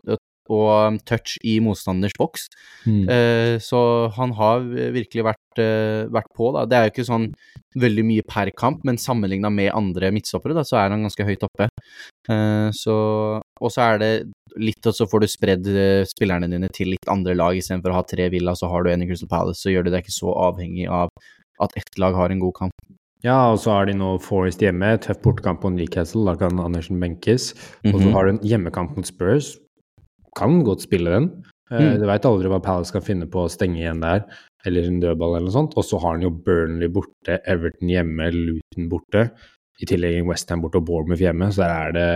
og 0.49 0.99
touch 1.05 1.37
i 1.43 1.57
motstanders 1.63 2.15
boks. 2.17 2.47
Mm. 2.85 3.03
Uh, 3.09 3.55
så 3.63 3.79
han 4.15 4.33
har 4.37 4.65
virkelig 4.95 5.25
vært, 5.27 5.61
uh, 5.61 6.07
vært 6.13 6.31
på, 6.37 6.51
da. 6.55 6.65
Det 6.65 6.77
er 6.77 6.87
jo 6.87 6.93
ikke 6.95 7.07
sånn 7.09 7.29
veldig 7.77 8.05
mye 8.07 8.25
per 8.27 8.51
kamp, 8.57 8.83
men 8.87 8.97
sammenligna 8.97 9.51
med 9.53 9.71
andre 9.75 10.11
midtstoppere, 10.15 10.55
da, 10.57 10.63
så 10.65 10.79
er 10.81 10.89
han 10.95 11.05
ganske 11.05 11.25
høyt 11.27 11.43
oppe. 11.47 11.69
Uh, 12.29 12.69
så 12.75 12.97
Og 13.61 13.71
så 13.73 13.81
er 13.81 13.97
det 14.01 14.11
litt, 14.57 14.85
og 14.85 14.93
så 14.93 15.07
får 15.09 15.21
du 15.23 15.27
spredd 15.29 15.67
spillerne 16.09 16.49
dine 16.49 16.69
til 16.73 16.91
litt 16.93 17.09
andre 17.09 17.33
lag 17.37 17.57
istedenfor 17.57 17.89
å 17.93 17.97
ha 17.99 18.03
tre 18.05 18.29
Villa, 18.29 18.53
så 18.57 18.69
har 18.69 18.83
du 18.83 18.91
en 18.91 19.01
i 19.01 19.07
Crystal 19.09 19.29
Palace, 19.29 19.61
så 19.61 19.73
gjør 19.73 19.87
det 19.87 19.93
deg 19.95 20.05
ikke 20.05 20.13
så 20.13 20.33
avhengig 20.47 20.87
av 20.89 21.09
at 21.61 21.73
ett 21.77 21.97
lag 21.97 22.13
har 22.13 22.29
en 22.29 22.39
god 22.39 22.53
kamp. 22.53 22.73
Ja, 23.25 23.49
og 23.51 23.57
så 23.57 23.71
har 23.73 23.87
de 23.89 23.95
nå 23.97 24.11
Forest 24.21 24.61
hjemme, 24.61 24.91
tøff 25.01 25.17
bortekamp 25.23 25.63
på 25.63 25.71
Newcastle, 25.73 26.21
da 26.29 26.35
kan 26.37 26.59
Andersen 26.61 26.99
benkes. 27.01 27.55
Og 27.89 27.97
så 27.97 28.05
Mhm. 28.05 28.13
har 28.13 28.25
du 28.25 28.29
en 28.29 28.39
hjemmekamp 28.45 28.95
mot 28.95 29.05
Spurs, 29.09 29.57
kan 30.37 30.61
godt 30.67 30.85
spille 30.85 31.13
den. 31.17 31.29
Eh, 31.71 31.81
Mm. 31.81 31.97
Du 31.99 32.05
veit 32.07 32.25
aldri 32.29 32.47
hva 32.47 32.61
Palace 32.63 32.93
kan 32.95 33.03
finne 33.03 33.25
på 33.27 33.41
å 33.43 33.51
stenge 33.51 33.81
igjen 33.81 33.99
der, 33.99 34.21
eller 34.65 34.85
en 34.87 35.01
dødball 35.03 35.35
eller 35.35 35.49
noe 35.49 35.55
sånt. 35.55 35.73
Og 35.75 35.83
så 35.83 35.99
har 35.99 36.15
han 36.15 36.23
jo 36.23 36.31
Burnley 36.31 36.87
borte, 36.93 37.41
Everton 37.43 37.91
hjemme, 37.91 38.29
Luton 38.31 38.87
borte. 38.91 39.25
I 39.83 39.85
tillegg 39.85 40.23
Westham 40.25 40.63
borte 40.63 40.79
og 40.79 40.87
Bournemouth 40.87 41.21
hjemme, 41.21 41.51
så 41.53 41.65
der 41.65 41.73
er 41.75 41.91
det, 41.97 42.07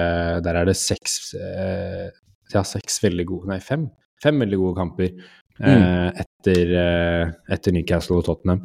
der 0.47 0.61
er 0.61 0.65
det 0.71 0.77
seks 0.79 1.33
eh, 1.37 2.07
Ja, 2.53 2.63
seks 2.67 2.97
veldig 3.03 3.25
gode 3.29 3.51
Nei, 3.51 3.59
fem. 3.63 3.85
Fem 4.23 4.39
veldig 4.41 4.57
gode 4.59 4.77
kamper 4.79 5.11
eh, 5.11 6.23
etter, 6.23 6.73
eh, 6.81 7.29
etter 7.53 7.75
Newcastle 7.75 8.17
og 8.17 8.25
Tottenham. 8.25 8.63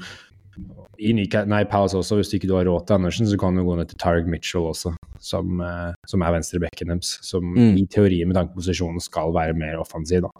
I 0.98 1.12
nei, 1.12 1.64
Palace 1.68 1.98
også, 1.98 2.16
hvis 2.18 2.30
du 2.30 2.36
ikke 2.38 2.48
du 2.50 2.56
har 2.56 2.66
råd 2.68 2.86
til 2.86 2.98
Andersen, 2.98 3.28
så 3.28 3.38
kan 3.40 3.56
du 3.56 3.64
gå 3.66 3.76
ned 3.76 3.90
til 3.90 3.98
Tarek 4.00 4.26
Mitchell 4.30 4.68
også, 4.70 4.94
som, 5.20 5.60
eh, 5.60 5.92
som 6.08 6.22
er 6.22 6.32
venstrebekken 6.36 6.92
deres. 6.94 7.18
Som 7.22 7.54
Mm. 7.56 7.76
i 7.76 7.86
teorien 7.86 8.28
med 8.28 8.36
tanke 8.36 8.54
på 8.54 8.62
posisjonen 8.62 9.00
skal 9.00 9.32
være 9.32 9.56
mer 9.56 9.78
offensiv, 9.80 10.22
da. 10.22 10.30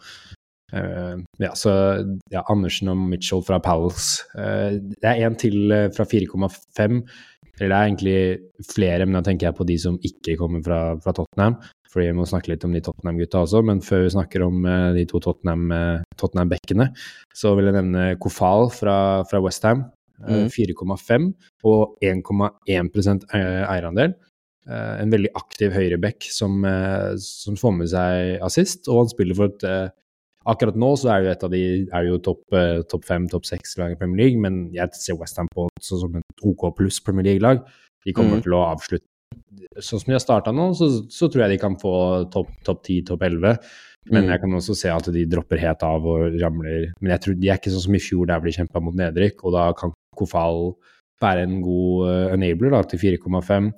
Uh, 0.73 1.23
ja, 1.39 1.53
så 1.55 1.71
ja, 2.29 2.41
Andersen 2.51 2.89
og 2.91 2.97
Mitchell 2.97 3.41
fra 3.41 3.57
Palace. 3.63 4.25
Uh, 4.35 4.75
det 4.99 5.07
er 5.07 5.23
en 5.23 5.35
til 5.39 5.71
uh, 5.71 5.87
fra 5.95 6.03
4,5. 6.03 7.07
Eller 7.59 7.71
det 7.71 7.77
er 7.77 7.87
egentlig 7.87 8.17
flere, 8.75 9.05
men 9.05 9.15
da 9.15 9.21
tenker 9.23 9.47
jeg 9.47 9.55
på 9.57 9.65
de 9.65 9.77
som 9.79 9.95
ikke 10.03 10.35
kommer 10.37 10.61
fra, 10.61 10.81
fra 11.01 11.13
Tottenham. 11.15 11.55
fordi 11.87 12.11
vi 12.11 12.17
må 12.19 12.27
snakke 12.27 12.51
litt 12.51 12.65
om 12.67 12.73
de 12.75 12.81
Tottenham-gutta 12.83 13.39
også. 13.41 13.63
Men 13.65 13.79
før 13.81 14.03
vi 14.03 14.09
snakker 14.13 14.43
om 14.45 14.61
de 14.93 15.05
to 15.09 15.19
Tottenham-bekkene, 15.23 16.11
Tottenham 16.19 16.93
så 17.33 17.55
vil 17.55 17.65
jeg 17.65 17.77
nevne 17.79 18.19
Kofal 18.19 18.69
fra, 18.69 19.23
fra 19.23 19.41
Westham. 19.41 19.87
Uh, 20.23 20.47
4,5 20.49 21.27
og 21.69 21.99
1,1 22.01 23.27
eierandel. 23.37 24.15
Uh, 24.67 24.97
en 25.03 25.13
veldig 25.13 25.31
aktiv 25.37 25.71
høyreback 25.75 26.27
som, 26.33 26.65
som, 27.21 27.55
får 27.59 27.75
med 27.77 27.91
seg 27.93 28.43
assist, 28.43 28.89
og 28.89 29.05
han 29.05 29.13
spiller 29.13 29.39
for 29.39 29.53
et 29.53 29.93
Akkurat 30.47 30.77
nå 30.79 30.93
så 30.95 31.09
er 31.11 31.19
det 31.19 31.27
jo 31.27 31.31
et 31.33 31.41
av 31.43 31.49
de 31.51 31.61
er 31.99 32.05
jo 32.07 32.17
topp 32.23 32.55
top 32.87 33.01
fem, 33.03 33.25
topp 33.27 33.43
seks 33.49 33.73
lag 33.81 33.91
i 33.91 33.97
Premier 33.99 34.21
League, 34.21 34.39
men 34.39 34.69
jeg 34.71 34.95
ser 34.95 35.17
Westham 35.19 35.49
på 35.51 35.65
som 35.83 36.13
et 36.15 36.45
OK 36.47 36.63
pluss 36.77 37.01
Premier 37.03 37.27
League-lag. 37.27 37.59
De 38.07 38.13
kommer 38.15 38.39
mm. 38.39 38.45
til 38.45 38.55
å 38.55 38.63
avslutte 38.69 39.11
Sånn 39.77 40.01
som 40.01 40.09
de 40.09 40.15
har 40.15 40.23
starta 40.23 40.53
nå, 40.55 40.69
så, 40.77 40.87
så, 41.11 41.27
tror 41.29 41.43
jeg 41.43 41.55
de 41.55 41.59
kan 41.61 41.75
få 41.79 41.91
topp 42.33 42.49
top 42.65 42.79
10, 42.85 43.03
topp 43.09 43.25
11. 43.27 43.59
Men 44.07 44.23
mm. 44.23 44.31
jeg 44.31 44.41
kan 44.43 44.55
også 44.57 44.75
se 44.77 44.91
at 44.93 45.09
de 45.13 45.25
dropper 45.29 45.61
helt 45.61 45.83
av 45.85 46.05
og 46.07 46.37
ramler. 46.41 46.87
Men 47.01 47.13
jeg 47.15 47.23
tror 47.23 47.37
de 47.37 47.49
er 47.49 47.59
ikke 47.59 47.73
sånn 47.73 47.85
som 47.89 47.97
i 47.97 48.01
fjor, 48.01 48.29
der 48.29 48.41
de 48.43 48.55
kjempa 48.55 48.81
mot 48.83 48.95
nedrykk. 48.97 49.43
Og 49.45 49.55
da 49.57 49.67
kan 49.77 49.93
Kofal 50.17 50.73
være 51.21 51.47
en 51.47 51.61
god 51.65 52.09
uh, 52.09 52.35
enabler 52.35 52.75
da, 52.75 52.83
til 52.89 53.17
4,5. 53.17 53.71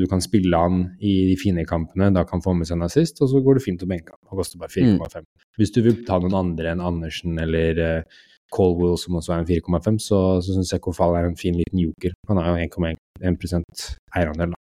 Du 0.00 0.06
kan 0.08 0.22
spille 0.24 0.56
han 0.56 0.84
i 1.04 1.12
de 1.28 1.34
fine 1.36 1.66
kampene, 1.68 2.08
da 2.14 2.22
kan 2.24 2.40
få 2.40 2.54
med 2.56 2.64
seg 2.64 2.78
en 2.78 2.86
assist, 2.86 3.18
og 3.20 3.28
så 3.28 3.42
går 3.44 3.58
det 3.58 3.64
fint 3.66 3.82
å 3.84 3.88
benke 3.90 4.14
han. 4.14 4.20
Og 4.30 4.40
koster 4.40 4.60
bare 4.62 4.72
4,5. 4.72 5.18
Mm. 5.20 5.26
Hvis 5.60 5.74
du 5.74 5.82
vil 5.84 5.98
ta 6.08 6.16
noen 6.22 6.36
andre 6.38 6.72
enn 6.72 6.80
Andersen 6.82 7.36
eller 7.42 7.82
uh, 7.82 8.22
Colwell, 8.54 8.96
som 9.00 9.18
også 9.18 9.34
er 9.34 9.42
en 9.42 9.50
4,5, 9.50 9.98
så, 10.02 10.20
så 10.44 10.56
syns 10.56 10.72
jeg 10.72 10.82
Kofal 10.84 11.18
er 11.18 11.28
en 11.28 11.38
fin 11.38 11.56
liten 11.58 11.82
joker. 11.82 12.14
Han 12.30 12.40
har 12.40 12.54
jo 12.54 12.68
1,1 12.68 13.84
eierandel, 14.16 14.54
da. 14.54 14.60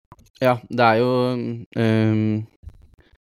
Ja, 0.43 0.57
det 0.67 0.83
er 0.83 0.99
jo 0.99 1.11
um, 1.79 2.43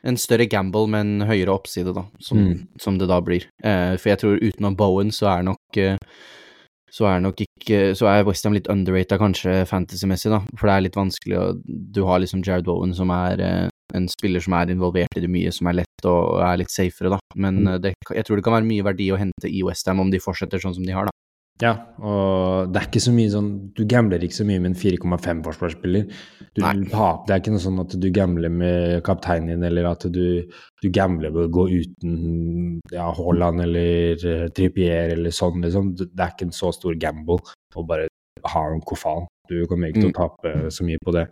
en 0.09 0.21
større 0.21 0.47
gamble 0.49 0.87
med 0.89 1.05
en 1.05 1.27
høyere 1.29 1.53
oppside, 1.53 1.93
da, 1.97 2.07
som, 2.23 2.41
mm. 2.41 2.63
som 2.81 2.97
det 3.01 3.11
da 3.11 3.21
blir. 3.25 3.45
Uh, 3.65 3.97
for 3.99 4.13
jeg 4.13 4.23
tror 4.23 4.41
utenom 4.41 4.79
Bowen 4.79 5.13
så 5.13 5.35
er 5.35 5.47
nok 5.51 5.81
uh, 5.81 5.99
så 6.95 7.09
er 7.11 7.23
nok 7.25 7.41
ikke 7.43 7.81
Så 7.99 8.07
er 8.07 8.25
Westham 8.27 8.55
litt 8.55 8.69
underrated 8.71 9.19
kanskje 9.19 9.65
fantasy-messig, 9.67 10.31
da. 10.31 10.41
For 10.55 10.71
det 10.71 10.75
er 10.75 10.85
litt 10.87 10.99
vanskelig 10.99 11.41
å 11.41 11.47
Du 11.65 12.05
har 12.07 12.23
liksom 12.23 12.45
Jared 12.47 12.69
Bowen 12.69 12.95
som 12.95 13.11
er 13.15 13.43
eh, 13.43 13.69
en 13.95 14.07
spiller 14.11 14.43
som 14.43 14.55
er 14.59 14.73
involvert 14.73 15.19
i 15.19 15.23
det 15.23 15.31
mye, 15.31 15.53
som 15.55 15.69
er 15.71 15.81
lett 15.83 16.07
og 16.09 16.41
er 16.43 16.59
litt 16.59 16.73
safere, 16.73 17.13
da. 17.15 17.19
Men 17.37 17.61
mm. 17.63 17.75
det, 17.85 17.93
jeg 18.17 18.27
tror 18.27 18.39
det 18.39 18.47
kan 18.47 18.57
være 18.57 18.67
mye 18.67 18.87
verdi 18.87 19.11
å 19.13 19.19
hente 19.21 19.51
i 19.51 19.63
Westham 19.67 20.01
om 20.03 20.11
de 20.11 20.23
fortsetter 20.23 20.63
sånn 20.63 20.75
som 20.77 20.87
de 20.87 20.97
har, 20.97 21.11
da. 21.11 21.15
Ja, 21.63 21.71
og 22.03 22.73
det 22.75 22.81
er 22.81 22.87
ikke 22.89 23.03
så 23.05 23.13
mye 23.15 23.31
sånn 23.31 23.51
Du 23.79 23.85
gambler 23.87 24.25
ikke 24.27 24.35
så 24.41 24.47
mye 24.47 24.59
med 24.59 24.73
en 24.73 24.79
4,5 24.79 25.43
forsvarsspiller. 25.47 26.09
Det 26.51 26.65
er 26.65 27.37
ikke 27.37 27.53
noe 27.55 27.63
sånn 27.63 27.79
at 27.83 27.95
du 28.03 28.09
gambler 28.15 28.51
med 28.51 29.05
kapteinen 29.07 29.53
din, 29.53 29.67
eller 29.69 29.87
at 29.93 30.07
du, 30.11 30.51
du 30.83 30.89
gambler 30.95 31.31
ved 31.35 31.47
å 31.47 31.53
gå 31.55 31.69
uten 31.71 32.17
ja, 32.91 33.07
Haaland 33.15 33.63
eller 33.69 34.27
uh, 34.27 34.49
Trippier 34.55 35.15
eller 35.15 35.35
sånn, 35.35 35.63
liksom. 35.63 35.93
Det 36.03 36.11
er 36.19 36.35
ikke 36.35 36.51
en 36.51 36.59
så 36.59 36.73
stor 36.75 36.99
gamble 36.99 37.39
å 37.75 37.87
bare 37.87 38.11
ha 38.51 38.65
en 38.73 38.83
kofan. 38.83 39.31
Du 39.51 39.61
kommer 39.71 39.93
ikke 39.93 40.09
til 40.09 40.11
å 40.11 40.15
mm. 40.15 40.19
tape 40.19 40.75
så 40.75 40.87
mye 40.87 41.03
på 41.07 41.15
det. 41.15 41.29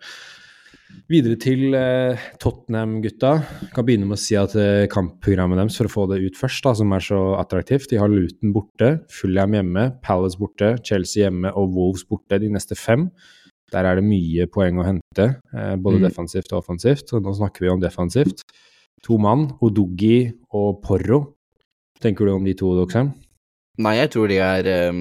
Videre 1.11 1.35
til 1.41 1.75
eh, 1.75 2.21
Tottenham-gutta. 2.39 3.33
Kan 3.75 3.85
begynne 3.85 4.07
med 4.07 4.15
å 4.15 4.21
si 4.23 4.37
at 4.39 4.55
eh, 4.59 4.85
kampprogrammet 4.91 5.59
deres, 5.59 5.77
for 5.79 5.89
å 5.89 5.91
få 5.91 6.05
det 6.11 6.21
ut 6.23 6.39
først, 6.39 6.63
da, 6.65 6.73
som 6.79 6.93
er 6.95 7.03
så 7.03 7.19
attraktivt 7.39 7.91
De 7.91 7.99
har 7.99 8.11
Luton 8.11 8.53
borte, 8.55 8.93
Fulham 9.11 9.57
hjemme, 9.57 9.89
Palace 10.05 10.39
borte, 10.39 10.75
Chelsea 10.87 11.25
hjemme 11.25 11.51
og 11.59 11.75
Wolves 11.75 12.05
borte 12.07 12.39
de 12.41 12.51
neste 12.53 12.77
fem. 12.79 13.09
Der 13.73 13.89
er 13.89 13.99
det 13.99 14.05
mye 14.05 14.47
poeng 14.53 14.79
å 14.79 14.87
hente, 14.87 15.27
eh, 15.53 15.75
både 15.75 15.99
mm. 15.99 16.07
defensivt 16.07 16.53
og 16.53 16.61
offensivt. 16.61 17.13
Og 17.13 17.25
nå 17.25 17.35
snakker 17.41 17.65
vi 17.65 17.73
om 17.73 17.83
defensivt. 17.83 18.45
To 19.03 19.19
mann, 19.19 19.49
Odogi 19.65 20.29
og 20.55 20.79
Porro. 20.85 21.23
tenker 22.03 22.27
du 22.27 22.33
om 22.33 22.43
de 22.43 22.55
to, 22.59 22.73
Doxheim? 22.75 23.13
Nei, 23.81 23.95
jeg 23.97 24.11
tror 24.13 24.29
de 24.29 24.35
er, 24.37 24.67
ehm, 24.69 24.99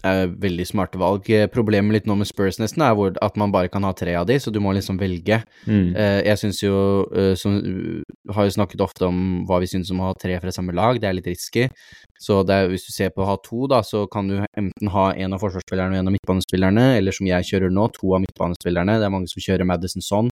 er, 0.00 0.30
veldig 0.40 0.64
smarte 0.64 0.96
valg. 0.96 1.26
Problemet 1.52 1.92
litt 1.92 2.06
nå 2.08 2.14
med 2.16 2.28
Spurs 2.28 2.56
nesten 2.56 2.80
er 2.80 2.96
at 3.20 3.36
man 3.36 3.52
bare 3.52 3.68
kan 3.68 3.84
ha 3.84 3.90
tre 3.92 4.14
av 4.16 4.24
de, 4.30 4.38
så 4.40 4.50
du 4.50 4.62
må 4.64 4.72
liksom 4.72 4.96
velge. 4.96 5.42
Mm. 5.68 5.92
Eh, 5.92 6.20
jeg 6.30 6.40
syns 6.40 6.62
jo, 6.62 7.04
eh, 7.12 7.34
som 7.36 7.58
har 8.32 8.48
jo 8.48 8.54
snakket 8.56 8.80
ofte 8.80 9.04
om 9.04 9.44
hva 9.44 9.60
vi 9.60 9.68
syns 9.68 9.92
om 9.92 10.00
å 10.00 10.08
ha 10.08 10.14
tre 10.16 10.40
fra 10.40 10.54
samme 10.56 10.72
lag, 10.72 10.96
det 11.00 11.10
er 11.10 11.18
litt 11.18 11.28
risky. 11.28 11.68
Så 12.16 12.40
er, 12.48 12.70
hvis 12.72 12.88
du 12.88 12.92
ser 12.96 13.12
på 13.12 13.20
å 13.20 13.28
ha 13.28 13.36
to, 13.44 13.66
da, 13.68 13.82
så 13.84 14.06
kan 14.08 14.30
du 14.30 14.38
enten 14.40 14.88
ha 14.88 15.10
en 15.12 15.36
av 15.36 15.44
forsvarsspillerne 15.44 15.92
og 15.92 16.00
en 16.00 16.08
av 16.08 16.16
midtbanespillerne, 16.16 16.96
eller 16.96 17.12
som 17.12 17.28
jeg 17.28 17.44
kjører 17.44 17.76
nå, 17.76 17.90
to 17.92 18.14
av 18.16 18.24
midtbanespillerne. 18.24 19.00
Det 19.02 19.04
er 19.04 19.12
mange 19.12 19.28
som 19.28 19.44
kjører 19.44 19.68
Madison 19.68 20.00
sånn. 20.00 20.32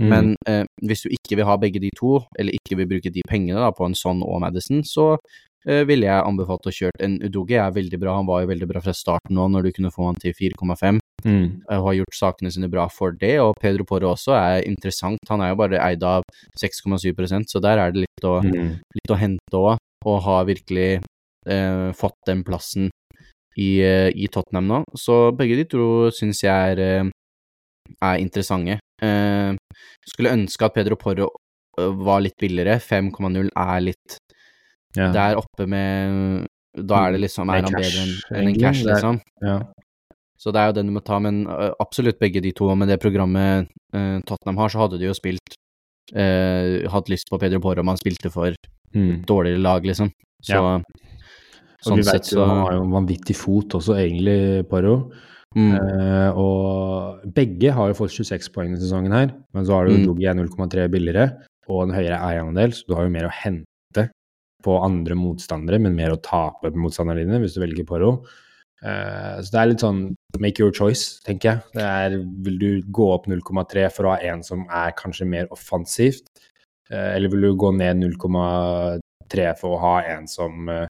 Mm. 0.00 0.08
Men 0.08 0.36
eh, 0.48 0.64
hvis 0.88 1.04
du 1.04 1.12
ikke 1.12 1.36
vil 1.36 1.48
ha 1.48 1.56
begge 1.60 1.84
de 1.84 1.92
to, 1.96 2.22
eller 2.40 2.56
ikke 2.56 2.80
vil 2.80 2.88
bruke 2.88 3.12
de 3.12 3.24
pengene 3.28 3.60
da, 3.60 3.68
på 3.76 3.84
en 3.84 3.96
sånn 3.96 4.24
og 4.24 4.40
Madison, 4.40 4.80
så 4.88 5.18
ville 5.66 6.06
jeg 6.06 6.22
anbefalt 6.22 6.68
å 6.68 6.72
kjøre 6.74 7.02
en 7.02 7.16
Udoge. 7.26 7.58
er 7.58 7.74
veldig 7.74 7.98
bra, 7.98 8.14
han 8.20 8.28
var 8.28 8.44
jo 8.44 8.52
veldig 8.52 8.68
bra 8.70 8.82
fra 8.84 8.94
starten 8.94 9.34
nå, 9.34 9.48
når 9.50 9.66
du 9.66 9.72
kunne 9.74 9.90
få 9.90 10.06
han 10.10 10.20
til 10.22 10.34
4,5. 10.36 11.00
Mm. 11.26 11.62
Uh, 11.70 11.80
har 11.82 11.96
gjort 11.98 12.14
sakene 12.16 12.52
sine 12.54 12.68
bra 12.70 12.86
for 12.92 13.14
det, 13.18 13.34
og 13.42 13.56
Pedro 13.60 13.86
Porro 13.88 14.12
også 14.12 14.36
er 14.36 14.66
interessant. 14.68 15.22
Han 15.30 15.42
er 15.42 15.52
jo 15.52 15.60
bare 15.62 15.80
eid 15.82 16.04
av 16.06 16.26
6,7 16.60 17.46
så 17.50 17.62
der 17.62 17.82
er 17.82 17.94
det 17.94 18.04
litt 18.04 18.26
å, 18.26 18.38
mm. 18.44 18.70
litt 19.00 19.12
å 19.12 19.18
hente 19.18 19.58
òg, 19.58 19.80
og 20.06 20.22
har 20.26 20.46
virkelig 20.46 20.90
uh, 21.48 21.90
fått 21.96 22.18
den 22.28 22.44
plassen 22.46 22.90
i, 23.56 23.80
i, 23.80 24.28
Tottenham 24.28 24.68
nå. 24.68 24.82
Så 24.94 25.32
begge 25.36 25.56
de 25.56 25.64
to 25.64 26.10
syns 26.12 26.42
jeg 26.44 26.76
er, 26.76 27.08
er 28.04 28.18
interessante. 28.20 28.76
skulle 30.04 30.34
ønske 30.36 30.66
at 30.66 30.74
Pedro 30.76 30.98
Porro 31.00 31.30
var 31.76 32.20
litt 32.20 32.36
billigere. 32.36 32.76
5,0 32.76 33.48
er 33.48 33.80
litt 33.80 34.18
ja. 34.96 35.10
Der 35.14 35.38
oppe 35.40 35.66
med 35.68 36.46
Da 36.76 37.06
er 37.06 37.16
det 37.16 37.22
liksom 37.24 37.50
Er 37.52 37.66
han 37.66 37.72
bedre 37.72 38.02
enn 38.02 38.14
en, 38.32 38.48
en 38.48 38.58
cash, 38.60 38.84
liksom? 38.86 39.20
Ja. 39.44 39.60
Så 40.36 40.52
det 40.52 40.60
er 40.60 40.70
jo 40.70 40.76
den 40.76 40.90
du 40.90 40.96
må 40.96 41.02
ta, 41.04 41.18
men 41.22 41.46
absolutt 41.80 42.18
begge 42.20 42.42
de 42.44 42.52
to. 42.56 42.68
Med 42.76 42.90
det 42.92 42.98
programmet 43.00 43.70
uh, 43.96 44.18
Tottenham 44.28 44.60
har, 44.60 44.72
så 44.72 44.82
hadde 44.82 44.98
de 45.00 45.08
jo 45.08 45.14
spilt 45.16 45.56
uh, 46.12 46.84
Hatt 46.92 47.08
lyst 47.08 47.30
på 47.32 47.40
Pedro 47.40 47.62
Porro 47.64 47.80
om 47.80 47.92
han 47.92 48.00
spilte 48.00 48.30
for 48.32 48.52
mm. 48.92 49.24
dårligere 49.28 49.62
lag, 49.64 49.86
liksom. 49.88 50.12
Så 50.44 50.60
ja. 50.60 50.74
sånn 51.86 52.04
sett 52.04 52.28
så 52.28 52.44
Han 52.44 52.62
har 52.66 52.76
jo 52.76 52.84
en 52.84 52.92
vanvittig 52.98 53.38
fot 53.38 53.78
også, 53.80 53.96
egentlig, 54.02 54.66
Porro. 54.70 54.98
Mm. 55.56 55.72
Uh, 55.72 56.30
og 56.36 57.32
begge 57.32 57.72
har 57.72 57.88
jo 57.88 57.96
fått 57.96 58.12
26 58.18 58.50
poeng 58.52 58.74
i 58.76 58.80
sesongen 58.82 59.14
her, 59.16 59.32
men 59.56 59.64
så 59.64 59.78
har 59.78 59.88
du 59.88 59.96
mm. 59.96 60.42
0,3 60.44 60.84
billigere 60.92 61.30
og 61.66 61.86
en 61.86 61.96
høyere 61.96 62.20
eierandel, 62.22 62.76
så 62.76 62.84
du 62.86 62.94
har 62.94 63.06
jo 63.06 63.14
mer 63.14 63.26
å 63.30 63.32
hente 63.32 63.64
på 64.66 64.80
andre 64.82 65.16
motstandere, 65.18 65.80
men 65.82 65.96
mer 65.96 66.14
å 66.14 66.20
tape 66.22 66.74
motstanderne 66.74 67.24
dine 67.24 67.40
hvis 67.42 67.56
du 67.56 67.62
velger 67.62 67.86
Poro. 67.88 68.16
Uh, 68.84 69.40
så 69.40 69.48
det 69.54 69.60
er 69.60 69.70
litt 69.70 69.82
sånn 69.82 70.00
make 70.42 70.60
your 70.60 70.74
choice, 70.74 71.16
tenker 71.24 71.48
jeg. 71.48 71.76
Det 71.78 71.86
er, 71.86 72.18
vil 72.44 72.58
du 72.60 72.68
gå 72.92 73.08
opp 73.14 73.28
0,3 73.30 73.86
for 73.94 74.06
å 74.06 74.14
ha 74.14 74.18
en 74.28 74.44
som 74.46 74.66
er 74.68 74.92
kanskje 74.98 75.28
mer 75.30 75.48
offensivt, 75.54 76.28
uh, 76.92 77.14
eller 77.14 77.32
vil 77.32 77.48
du 77.48 77.50
gå 77.58 77.72
ned 77.78 78.02
0,3 78.04 79.48
for 79.60 79.76
å 79.76 79.82
ha 79.82 79.96
en 80.12 80.28
som 80.30 80.68
uh, 80.70 80.84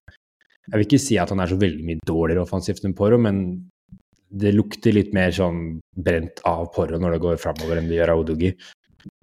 Jeg 0.67 0.75
vil 0.75 0.85
ikke 0.89 0.99
si 0.99 1.15
at 1.21 1.31
han 1.31 1.39
er 1.39 1.47
så 1.47 1.57
veldig 1.59 1.85
mye 1.87 2.03
dårligere 2.05 2.43
offensivt 2.43 2.83
enn 2.85 2.95
Poro, 2.97 3.19
men 3.23 3.45
det 4.27 4.51
lukter 4.51 4.91
litt 4.91 5.13
mer 5.15 5.31
sånn 5.31 5.77
brent 5.95 6.41
av 6.45 6.67
Poro 6.75 6.99
når 6.99 7.15
det 7.15 7.23
går 7.23 7.39
framover 7.39 7.79
enn 7.79 7.87
det 7.87 8.01
gjør 8.01 8.11
av 8.13 8.23
Odogi. 8.25 8.51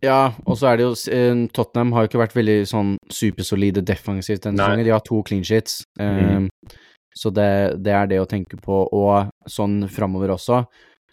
Ja, 0.04 0.34
og 0.44 0.58
så 0.60 0.70
er 0.70 0.78
det 0.78 0.86
jo 0.86 0.94
eh, 1.12 1.44
Tottenham 1.56 1.92
har 1.94 2.04
jo 2.04 2.10
ikke 2.10 2.22
vært 2.22 2.36
veldig 2.36 2.58
sånn 2.68 2.94
supersolide 3.12 3.84
defensivt 3.86 4.44
denne 4.46 4.60
sesongen. 4.60 4.86
De 4.86 4.94
har 4.94 5.04
to 5.04 5.20
clean 5.26 5.44
sheets. 5.46 5.82
Mm. 6.00 6.48
Um, 6.48 6.74
så 7.14 7.30
det, 7.30 7.48
det, 7.86 7.94
er 7.94 8.10
det 8.10 8.18
å 8.20 8.28
tenke 8.28 8.58
på, 8.60 8.82
og 8.90 9.30
sånn 9.50 9.84
framover 9.92 10.34
også. 10.34 10.64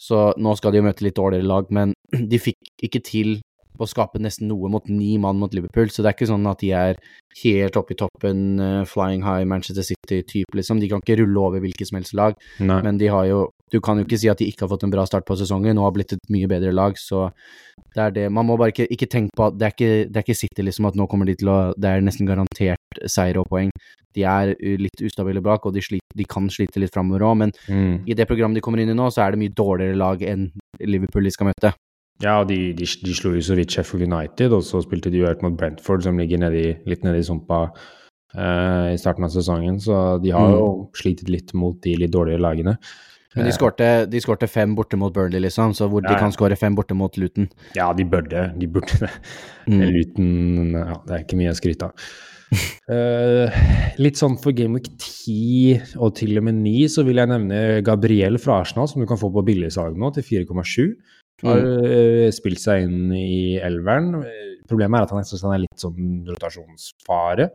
Så 0.01 0.31
nå 0.41 0.55
skal 0.57 0.73
de 0.73 0.81
jo 0.81 0.87
møte 0.87 1.05
litt 1.05 1.17
dårligere 1.19 1.47
lag, 1.47 1.69
men 1.73 1.93
de 2.31 2.41
fikk 2.41 2.71
ikke 2.87 3.03
til 3.05 3.35
å 3.83 3.89
skape 3.89 4.21
nesten 4.21 4.49
noe 4.51 4.69
mot 4.71 4.87
ni 4.89 5.15
mann 5.21 5.39
mot 5.41 5.53
Liverpool, 5.55 5.89
så 5.91 6.03
det 6.03 6.11
er 6.11 6.17
ikke 6.17 6.29
sånn 6.31 6.47
at 6.49 6.61
de 6.63 6.71
er 6.75 6.99
helt 7.41 7.77
oppe 7.79 7.95
i 7.95 7.99
toppen, 7.99 8.43
uh, 8.59 8.83
flying 8.89 9.23
high 9.25 9.47
Manchester 9.47 9.85
City-type, 9.87 10.51
liksom. 10.57 10.81
De 10.81 10.89
kan 10.91 11.03
ikke 11.03 11.21
rulle 11.21 11.45
over 11.47 11.63
hvilket 11.63 11.89
som 11.89 11.99
helst 11.99 12.15
lag, 12.17 12.37
Nei. 12.59 12.81
men 12.85 13.01
de 13.01 13.11
har 13.11 13.27
jo 13.29 13.49
Du 13.71 13.79
kan 13.79 13.95
jo 13.95 14.03
ikke 14.03 14.17
si 14.19 14.27
at 14.27 14.35
de 14.35 14.49
ikke 14.51 14.65
har 14.65 14.67
fått 14.67 14.81
en 14.83 14.91
bra 14.91 15.05
start 15.07 15.23
på 15.23 15.37
sesongen 15.39 15.77
og 15.79 15.85
har 15.85 15.93
blitt 15.95 16.11
et 16.11 16.25
mye 16.27 16.47
bedre 16.51 16.73
lag, 16.75 16.97
så 16.99 17.29
det 17.95 18.01
er 18.03 18.11
det. 18.11 18.25
Man 18.27 18.43
må 18.43 18.57
bare 18.59 18.73
ikke, 18.73 18.83
ikke 18.91 19.07
tenke 19.07 19.31
på 19.31 19.45
at 19.45 19.55
det 19.55 19.63
er 19.63 19.71
ikke, 19.71 20.09
det 20.11 20.19
er 20.19 20.25
ikke 20.25 20.35
City, 20.35 20.65
liksom, 20.67 20.89
at 20.89 20.97
nå 20.99 21.05
kommer 21.07 21.29
de 21.29 21.37
til 21.39 21.47
å 21.47 21.55
Det 21.79 21.87
er 21.87 22.03
nesten 22.03 22.27
garantert 22.27 22.99
seier 23.07 23.39
og 23.39 23.47
poeng. 23.47 23.71
De 24.11 24.25
er 24.27 24.51
litt 24.59 25.03
ustabile 25.07 25.39
bak, 25.39 25.63
og 25.63 25.71
de, 25.71 25.79
sliter, 25.85 26.17
de 26.19 26.27
kan 26.27 26.49
slite 26.51 26.83
litt 26.83 26.91
framover 26.91 27.23
òg, 27.29 27.37
men 27.45 27.55
mm. 27.71 28.03
i 28.11 28.17
det 28.17 28.27
programmet 28.27 28.59
de 28.59 28.65
kommer 28.65 28.83
inn 28.83 28.91
i 28.91 28.97
nå, 28.97 29.07
så 29.07 29.23
er 29.23 29.31
det 29.31 29.39
mye 29.45 29.55
dårligere 29.55 29.95
lag 29.95 30.27
enn 30.27 30.49
Liverpool 30.83 31.23
de 31.23 31.31
skal 31.31 31.51
møte. 31.51 31.71
Ja, 32.21 32.41
de, 32.47 32.57
de, 32.77 32.85
de 32.85 33.15
slo 33.17 33.33
jo 33.35 33.43
så 33.45 33.57
vidt 33.57 33.73
Sheffield 33.73 34.05
United, 34.07 34.53
og 34.55 34.65
så 34.65 34.81
spilte 34.85 35.11
de 35.13 35.21
jo 35.21 35.29
helt 35.29 35.41
mot 35.45 35.55
Brentford, 35.57 36.05
som 36.05 36.19
ligger 36.21 36.41
nedi, 36.41 36.67
litt 36.89 37.05
nedi 37.05 37.23
sumpa 37.25 37.63
uh, 37.71 38.87
i 38.91 38.97
starten 39.01 39.25
av 39.27 39.33
sesongen. 39.33 39.79
Så 39.81 40.19
de 40.23 40.33
har 40.35 40.51
mm. 40.51 40.57
jo 40.57 40.67
slitt 40.97 41.23
litt 41.29 41.55
mot 41.57 41.79
de 41.83 41.97
litt 42.03 42.13
dårligere 42.13 42.45
lagene. 42.45 42.77
Men 43.31 43.47
de 43.47 43.53
skårte, 43.55 43.85
de 44.11 44.19
skårte 44.19 44.47
fem 44.51 44.73
borte 44.75 44.97
mot 44.99 45.13
Burnley, 45.15 45.39
liksom, 45.45 45.71
så 45.77 45.87
hvor 45.87 46.03
Ja, 46.03 46.11
de 46.11 46.19
kan 46.19 46.33
skåre 46.35 46.57
fem 46.59 46.75
borte 46.75 46.97
mot 46.97 47.15
Luton. 47.15 47.47
Ja, 47.77 47.93
de 47.95 48.03
burde, 48.03 48.49
de 48.59 48.67
burde 48.67 48.97
det. 49.05 49.11
Mm. 49.71 49.85
Luton 49.95 50.75
ja, 50.75 50.97
Det 51.05 51.15
er 51.15 51.23
ikke 51.23 51.39
mye 51.39 51.53
å 51.53 51.57
skryte 51.57 51.87
av. 51.87 52.09
uh, 52.91 53.61
litt 54.03 54.19
sånn 54.19 54.35
for 54.41 54.51
Game 54.57 54.75
Week 54.75 54.89
10 54.99 55.95
og 56.03 56.17
til 56.19 56.35
og 56.41 56.43
med 56.49 56.59
9 56.59 56.89
så 56.91 57.05
vil 57.07 57.23
jeg 57.23 57.31
nevne 57.31 57.79
Gabriel 57.87 58.35
fra 58.41 58.59
Arsenal, 58.65 58.91
som 58.91 58.99
du 58.99 59.07
kan 59.07 59.21
få 59.21 59.31
på 59.31 59.45
billigsalg 59.47 59.95
nå, 59.95 60.11
til 60.17 60.27
4,7. 60.43 60.91
Har 61.41 61.61
mm. 61.63 62.31
spilt 62.35 62.61
seg 62.61 62.85
inn 62.85 63.13
i 63.17 63.57
elveren. 63.61 64.13
Eh, 64.21 64.49
Problemet 64.69 64.99
er 64.99 65.07
at 65.07 65.13
han, 65.15 65.25
synes 65.27 65.45
han 65.47 65.55
er 65.55 65.63
litt 65.63 65.81
sånn 65.81 66.27
rotasjonsfare. 66.29 67.47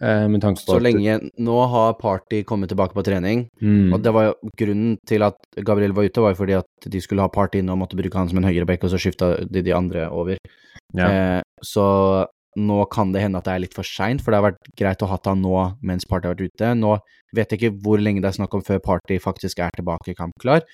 eh, 0.00 0.38
Så 0.62 0.78
lenge 0.80 1.18
Nå 1.38 1.58
har 1.74 1.98
Party 2.00 2.42
kommet 2.48 2.72
tilbake 2.72 2.96
på 2.96 3.04
trening, 3.04 3.48
mm, 3.60 3.92
og 3.92 4.02
det 4.02 4.14
var 4.14 4.30
jo 4.30 4.52
grunnen 4.56 4.96
til 5.06 5.26
at 5.26 5.36
Gabriel 5.60 5.92
var 5.92 6.08
ute, 6.08 6.24
var 6.24 6.34
jo 6.34 6.40
fordi 6.40 6.56
at 6.58 6.88
de 6.88 7.00
skulle 7.00 7.22
ha 7.22 7.28
Party 7.28 7.60
inne 7.60 7.74
og 7.74 7.82
måtte 7.82 7.98
bruke 7.98 8.16
han 8.16 8.30
som 8.30 8.40
en 8.40 8.48
høyreback, 8.48 8.84
og 8.84 8.94
så 8.94 9.00
skifta 9.02 9.34
de 9.44 9.62
de 9.62 9.76
andre 9.76 10.08
over. 10.10 10.38
ja. 10.94 11.08
Eh, 11.10 11.42
så 11.62 12.26
nå 12.58 12.78
kan 12.90 13.12
det 13.12 13.22
hende 13.22 13.38
at 13.38 13.46
det 13.46 13.52
er 13.54 13.62
litt 13.62 13.74
for 13.76 13.86
seint, 13.86 14.22
for 14.22 14.32
det 14.32 14.40
har 14.40 14.50
vært 14.50 14.70
greit 14.78 15.02
å 15.02 15.08
ha 15.10 15.18
han 15.24 15.42
nå 15.42 15.78
mens 15.82 16.06
Party 16.08 16.26
har 16.26 16.34
vært 16.34 16.50
ute. 16.50 16.74
Nå 16.74 16.98
vet 17.34 17.52
jeg 17.52 17.60
ikke 17.60 17.82
hvor 17.84 18.00
lenge 18.02 18.22
det 18.24 18.32
er 18.32 18.38
snakk 18.38 18.54
om 18.56 18.64
før 18.64 18.80
Party 18.82 19.18
faktisk 19.22 19.60
er 19.62 19.70
tilbake 19.76 20.16
kampklar, 20.18 20.64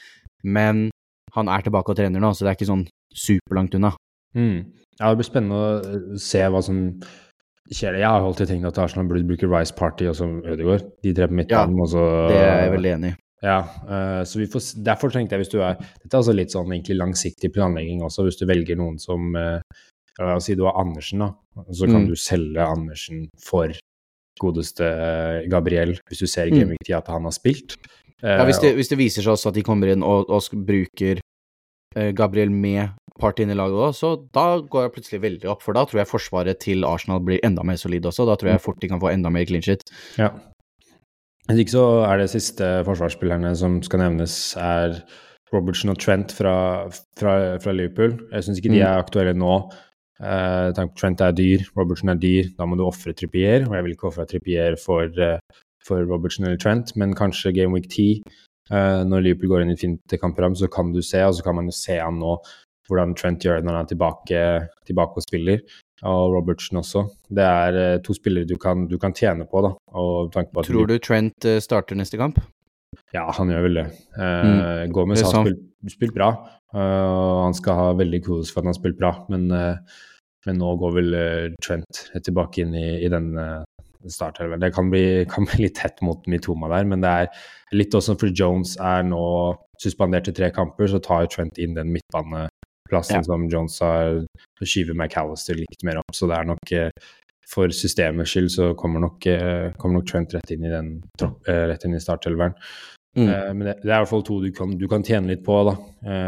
men 0.42 0.88
han 1.32 1.48
er 1.48 1.62
tilbake 1.62 1.90
og 1.90 1.96
trener 1.96 2.20
nå, 2.20 2.30
så 2.34 2.44
det 2.44 2.52
er 2.52 2.58
ikke 2.58 2.68
sånn 2.72 2.86
superlangt 3.14 3.74
unna. 3.74 3.94
Mm. 4.36 4.72
Ja, 5.00 5.10
det 5.10 5.16
blir 5.18 5.26
spennende 5.26 5.54
å 5.58 5.68
eh, 5.82 6.16
se 6.22 6.42
hva 6.50 6.60
som 6.62 7.00
skjer. 7.72 7.96
Jeg 7.98 8.06
har 8.06 8.20
alltid 8.22 8.48
tenkt 8.48 8.66
at 8.68 8.78
Arsenal 8.78 9.08
burde 9.08 9.26
bruke 9.26 9.48
Rice 9.50 9.74
Party 9.74 10.06
og 10.10 10.14
så 10.18 10.28
Ødegaard. 10.44 10.84
De 11.02 11.14
tre 11.16 11.26
på 11.30 11.34
midtbanen, 11.40 11.80
og 11.80 11.88
så 11.88 12.04
Det 12.30 12.36
er 12.38 12.62
jeg 12.66 12.72
veldig 12.76 12.92
enig 12.98 13.10
i. 13.14 13.16
Ja, 13.44 13.58
eh, 13.88 14.22
så 14.24 14.38
vi 14.40 14.46
får, 14.48 14.68
derfor 14.84 15.10
tenkte 15.12 15.36
jeg 15.36 15.42
hvis 15.44 15.50
du 15.52 15.58
er 15.60 15.74
Dette 15.76 16.14
er 16.14 16.20
altså 16.22 16.32
litt 16.32 16.50
sånn 16.54 16.70
egentlig 16.72 16.96
langsiktig 16.96 17.50
planlegging 17.52 18.00
også, 18.06 18.24
hvis 18.24 18.38
du 18.40 18.46
velger 18.48 18.76
noen 18.80 18.96
som 19.02 19.34
eh, 19.36 19.58
ja, 20.18 20.28
La 20.30 20.36
oss 20.38 20.46
si 20.48 20.54
du 20.56 20.62
har 20.64 20.78
Andersen, 20.80 21.18
da. 21.24 21.32
Så 21.74 21.86
kan 21.90 22.04
Mm. 22.04 22.08
du 22.08 22.14
selge 22.16 22.62
Andersen 22.64 23.26
for 23.42 23.72
godeste 24.40 24.86
Gabriel, 25.50 25.96
hvis 26.08 26.22
du 26.22 26.26
ser 26.26 26.46
i 26.46 26.50
Mm. 26.50 26.58
Game 26.58 26.70
Week 26.70 26.84
10 26.86 26.94
at 26.96 27.08
han 27.08 27.22
har 27.24 27.32
spilt. 27.32 27.76
Eh, 28.24 28.38
Ja, 28.40 28.44
hvis 28.48 28.58
det, 28.62 28.74
hvis 28.78 28.88
det 28.88 28.98
viser 28.98 29.22
seg 29.22 29.34
også 29.36 29.50
at 29.52 29.54
de 29.58 29.62
kommer 29.66 29.90
inn 29.92 30.02
og, 30.02 30.30
og 30.32 30.42
bruker 30.66 31.20
eh, 31.96 32.10
Gabriel 32.16 32.50
med 32.50 32.94
Party 33.20 33.44
inn 33.44 33.52
i 33.52 33.58
laget 33.58 33.76
òg, 33.78 33.92
så 33.94 34.14
da 34.34 34.58
går 34.58 34.86
jeg 34.88 34.92
plutselig 34.96 35.20
veldig 35.22 35.50
opp. 35.52 35.60
For 35.62 35.76
da 35.76 35.84
tror 35.86 36.00
jeg 36.02 36.08
forsvaret 36.10 36.58
til 36.64 36.82
Arsenal 36.88 37.20
blir 37.22 37.38
enda 37.46 37.62
mer 37.62 37.76
solid 37.78 38.06
også. 38.10 38.26
Da 38.26 38.34
tror 38.40 38.50
jeg 38.54 38.62
fort 38.64 38.80
de 38.82 38.88
kan 38.90 38.98
få 39.02 39.12
enda 39.12 39.30
mer 39.30 39.44
clean 39.46 39.62
shit. 39.62 39.84
Ja. 40.18 40.32
Hvis 41.46 41.60
ikke 41.66 41.74
så 41.76 41.84
er 42.08 42.18
det 42.22 42.30
siste 42.32 42.70
forsvarsspillerne 42.88 43.52
som 43.60 43.76
skal 43.84 44.00
nevnes, 44.00 44.34
er 44.56 44.96
Robertson 45.52 45.92
og 45.92 45.98
Trent 46.02 46.32
fra, 46.34 46.54
fra, 47.20 47.34
fra 47.62 47.72
Liverpool. 47.76 48.16
Jeg 48.32 48.46
syns 48.48 48.58
ikke 48.58 48.72
de 48.72 48.80
Mm. 48.80 48.86
er 48.88 49.02
aktuelle 49.04 49.34
nå. 49.38 49.52
Eh, 50.24 50.72
Trent 50.96 51.20
er 51.20 51.32
dyr, 51.36 51.62
Robertson 51.76 52.08
er 52.10 52.18
dyr. 52.18 52.48
Da 52.58 52.64
må 52.66 52.76
du 52.80 52.82
ofre 52.88 53.12
Trippier, 53.14 53.68
og 53.68 53.74
jeg 53.76 53.84
vil 53.84 53.94
ikke 53.94 54.08
ofre 54.10 54.26
Trippier 54.26 54.74
for, 54.80 55.04
eh, 55.04 55.38
for 55.86 56.04
Robertson 56.08 56.48
eller 56.48 56.60
Trent, 56.60 56.94
men 56.96 57.16
kanskje 57.18 57.54
Game 57.56 57.76
Week 57.76 57.88
10, 57.90 58.22
eh, 58.70 59.00
når 59.08 59.26
Liverpool 59.26 59.54
går 59.54 59.64
inn 59.64 59.74
i 59.74 59.80
fint 59.80 60.18
kampprogram, 60.20 60.56
så 60.58 60.70
kan 60.72 60.92
du 60.94 61.02
se, 61.02 61.22
og 61.24 61.34
så 61.36 61.46
kan 61.46 61.58
man 61.60 61.70
jo 61.70 61.76
se 61.76 61.98
han 62.00 62.20
nå 62.22 62.38
hvordan 62.88 63.14
Trent 63.16 63.44
gjør 63.44 63.60
det 63.60 63.66
når 63.66 63.78
han 63.78 63.86
er 63.86 63.92
tilbake, 63.94 64.40
tilbake 64.88 65.20
og 65.20 65.24
spiller 65.24 65.62
og 66.04 66.34
Robertson 66.34 66.80
også. 66.80 67.04
Det 67.32 67.44
er 67.44 67.78
eh, 67.80 68.00
to 68.04 68.16
spillere 68.16 68.48
du 68.48 68.56
kan, 68.60 68.86
du 68.90 68.98
kan 69.00 69.14
tjene 69.16 69.46
på, 69.48 69.62
da. 69.64 69.72
På 69.88 70.64
Tror 70.66 70.90
du 70.90 70.98
Trent 70.98 71.46
eh, 71.48 71.60
starter 71.64 71.98
neste 71.98 72.20
kamp? 72.20 72.40
Ja, 73.14 73.28
han 73.34 73.50
gjør 73.50 73.68
vel 73.68 73.80
det. 73.80 73.86
Eh, 74.18 74.84
Gomez 74.94 75.22
Det 75.22 75.28
er 75.28 75.30
har 75.30 75.46
spilt, 75.48 75.62
spilt 75.94 76.16
bra, 76.16 76.32
og 76.74 76.82
og 76.84 77.44
han 77.44 77.54
skal 77.54 77.78
ha 77.78 77.86
veldig 77.94 78.20
kudos 78.24 78.50
for 78.50 78.60
at 78.60 78.66
han 78.66 78.72
har 78.72 78.80
spilt 78.80 78.98
bra, 78.98 79.12
men, 79.30 79.44
uh, 79.52 79.76
men 80.46 80.56
nå 80.58 80.72
går 80.80 80.94
vel 80.96 81.16
Trent 81.62 82.00
tilbake 82.18 82.64
inn 82.64 82.74
i, 82.74 82.88
i 83.06 83.10
den 83.12 83.28
uh, 83.38 83.62
startelveren. 84.12 84.60
Det 84.60 84.72
kan 84.74 84.90
bli, 84.92 85.24
kan 85.32 85.48
bli 85.48 85.66
litt 85.66 85.78
tett 85.80 86.02
mot 86.04 86.26
Mitoma 86.30 86.70
der, 86.72 86.88
men 86.88 87.04
det 87.04 87.12
er 87.24 87.46
litt 87.74 87.94
også 87.94 88.16
fordi 88.18 88.36
Jones 88.42 88.76
er 88.82 89.04
nå 89.06 89.24
suspendert 89.82 90.28
til 90.28 90.36
tre 90.36 90.50
kamper, 90.54 90.88
så 90.90 91.00
tar 91.02 91.28
Trent 91.32 91.58
inn 91.58 91.74
den 91.76 91.92
midtbaneplassen 91.94 93.20
Ja. 93.20 93.26
som 93.26 93.48
Jones 93.50 93.80
har, 93.82 94.22
og 94.24 94.66
skyver 94.66 94.94
McAllister 94.94 95.58
litt 95.58 95.82
mer 95.84 96.00
opp, 96.02 96.14
så 96.14 96.28
det 96.30 96.38
er 96.38 96.50
nok 96.52 96.72
eh, 96.72 96.90
for 97.50 97.68
systemets 97.74 98.32
skyld 98.32 98.50
så 98.54 98.74
kommer 98.78 99.02
nok, 99.04 99.26
eh, 99.26 99.72
kommer 99.78 100.00
nok 100.00 100.08
Trent 100.08 100.34
rett 100.34 100.50
inn 100.54 100.64
i 100.64 100.72
den 100.72 100.94
eh, 101.22 101.66
rett 101.70 101.84
inn 101.84 101.96
i 101.96 102.02
startelveren. 102.02 102.54
Mm. 103.14 103.28
Men 103.30 103.60
det, 103.68 103.74
det 103.84 103.92
er 103.92 104.00
i 104.00 104.02
hvert 104.02 104.10
fall 104.10 104.24
to 104.26 104.40
du 104.42 104.48
kan, 104.50 104.72
du 104.74 104.88
kan 104.90 105.04
tjene 105.06 105.30
litt 105.30 105.44
på, 105.46 105.54
da, 105.68 105.76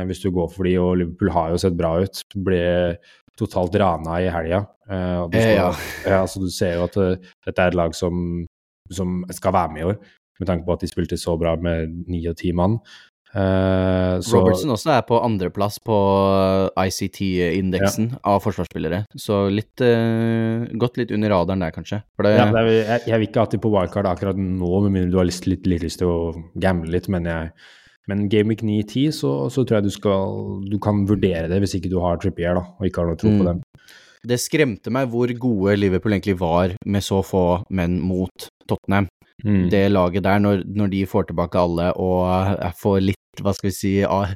hvis 0.06 0.20
du 0.22 0.28
går 0.30 0.52
for 0.52 0.68
de, 0.68 0.76
og 0.78 0.92
Liverpool 1.00 1.32
har 1.34 1.50
jo 1.50 1.58
sett 1.58 1.74
bra 1.74 1.96
ut. 1.98 2.20
Ble 2.46 2.60
totalt 3.38 3.74
rana 3.80 4.20
i 4.22 4.30
helga. 4.32 4.64
Uh, 4.86 5.26
Eh, 5.32 5.54
ja. 5.56 5.72
ja, 6.06 6.20
så 6.26 6.42
du 6.42 6.48
ser 6.52 6.76
jo 6.78 6.86
at 6.86 6.96
uh, 7.00 7.34
dette 7.46 7.62
er 7.62 7.72
et 7.72 7.78
lag 7.78 7.96
som, 7.96 8.46
som 8.92 9.20
skal 9.34 9.56
være 9.56 9.74
med 9.74 9.82
i 9.82 9.90
år, 9.90 10.00
med 10.40 10.48
tanke 10.50 10.66
på 10.66 10.76
at 10.76 10.84
de 10.84 10.90
spilte 10.90 11.18
så 11.20 11.36
bra 11.40 11.56
med 11.60 11.92
ni 12.10 12.22
og 12.30 12.36
ti 12.38 12.52
mann. 12.56 12.80
Uh, 13.36 14.16
så, 14.24 14.38
Robertson 14.38 14.70
også 14.72 14.94
er 14.94 15.02
på 15.04 15.18
andreplass 15.20 15.76
på 15.84 15.96
ICT-indeksen 16.80 18.14
av 18.24 18.38
forsvarsspillere, 18.40 19.02
så 19.18 19.42
litt 19.52 19.82
uh, 19.84 20.64
Gått 20.80 20.96
litt 20.96 21.12
under 21.12 21.34
radaren 21.34 21.66
der, 21.66 21.74
kanskje. 21.74 22.00
Det, 22.22 22.32
ja, 22.32 22.46
det 22.54 22.62
er, 22.62 22.70
jeg, 22.70 23.02
jeg 23.10 23.20
vil 23.20 23.28
ikke 23.28 23.42
ha 23.42 23.50
til 23.52 23.60
på 23.66 23.72
wildcard 23.74 24.08
akkurat 24.08 24.38
nå, 24.40 24.70
med 24.86 24.94
mindre 24.94 25.12
du 25.12 25.18
har 25.20 25.28
litt, 25.28 25.50
litt, 25.50 25.66
litt 25.68 25.84
lyst 25.84 26.00
til 26.00 26.12
å 26.12 26.20
gamble 26.62 26.94
litt, 26.94 27.10
men 27.12 27.28
jeg 27.28 27.50
men 28.08 28.28
Game 28.30 28.48
Week 28.52 28.62
9-10, 28.62 29.10
så, 29.18 29.30
så 29.50 29.64
tror 29.64 29.80
jeg 29.80 29.86
du 29.88 29.94
skal 29.94 30.36
Du 30.70 30.78
kan 30.82 31.04
vurdere 31.08 31.48
det 31.50 31.58
hvis 31.62 31.74
ikke 31.78 31.90
du 31.90 31.98
har 32.04 32.18
Trippier, 32.22 32.54
da, 32.58 32.62
og 32.78 32.86
ikke 32.86 33.02
har 33.02 33.10
noe 33.10 33.18
tro 33.20 33.32
på 33.32 33.42
Mm. 33.42 33.46
dem. 33.50 33.62
det 34.26 34.40
skremte 34.42 34.90
meg 34.90 35.08
hvor 35.12 35.30
gode 35.38 35.76
Liverpool 35.78 36.12
egentlig 36.16 36.36
var 36.40 36.72
med 36.84 37.02
så 37.02 37.20
få 37.22 37.62
menn 37.70 38.00
mot 38.02 38.48
Tottenham. 38.66 39.06
Mm. 39.44 39.68
Det 39.70 39.82
laget 39.92 40.24
der, 40.24 40.38
når, 40.42 40.64
når 40.66 40.88
de 40.90 41.04
får 41.06 41.28
tilbake 41.28 41.60
alle 41.60 41.92
og 41.94 42.62
får 42.80 43.00
litt, 43.04 43.42
hva 43.42 43.52
skal 43.54 43.68
vi 43.68 43.74
si, 43.76 43.92
av 44.02 44.32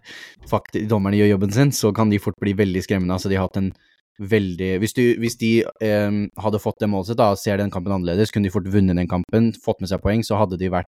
fakt 0.51 0.77
dommerne 0.87 1.17
gjør 1.19 1.33
jobben 1.33 1.51
sin, 1.57 1.73
så 1.73 1.91
kan 1.97 2.11
de 2.13 2.21
fort 2.23 2.37
bli 2.39 2.53
veldig 2.55 2.83
skremmende. 2.85 3.17
Altså, 3.17 3.31
de 3.33 3.39
har 3.41 3.49
hatt 3.49 3.57
en 3.63 3.73
veldig 4.21 4.75
Hvis, 4.83 4.93
du, 4.93 5.03
hvis 5.19 5.39
de 5.41 5.51
eh, 5.81 6.17
hadde 6.45 6.59
fått 6.61 6.79
det 6.83 6.91
målet 6.93 7.09
sitt, 7.09 7.17
da, 7.19 7.31
ser 7.41 7.57
den 7.57 7.71
kampen 7.73 7.95
annerledes, 7.97 8.31
kunne 8.31 8.45
de 8.51 8.53
fort 8.53 8.69
vunnet 8.69 8.99
den 9.01 9.09
kampen, 9.09 9.51
fått 9.65 9.81
med 9.81 9.89
seg 9.89 10.03
poeng, 10.05 10.21
så 10.23 10.37
hadde 10.37 10.59
de 10.61 10.69
vært 10.69 10.91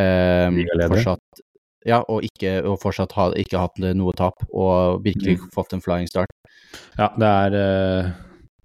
eh, 0.00 0.48
fortsatt 0.88 1.42
ja, 1.86 2.02
og, 2.08 2.22
ikke, 2.22 2.62
og 2.64 2.78
fortsatt 2.82 3.12
ha, 3.18 3.30
ikke 3.38 3.58
hatt 3.58 3.78
noe 3.96 4.12
tap, 4.16 4.42
og 4.52 5.02
virkelig 5.04 5.38
Mm. 5.40 5.48
fått 5.54 5.72
en 5.72 5.80
flying 5.80 6.06
start. 6.08 6.30
Ja, 6.98 7.08
det 7.18 7.28
er, 7.28 7.54
eh, 7.54 8.12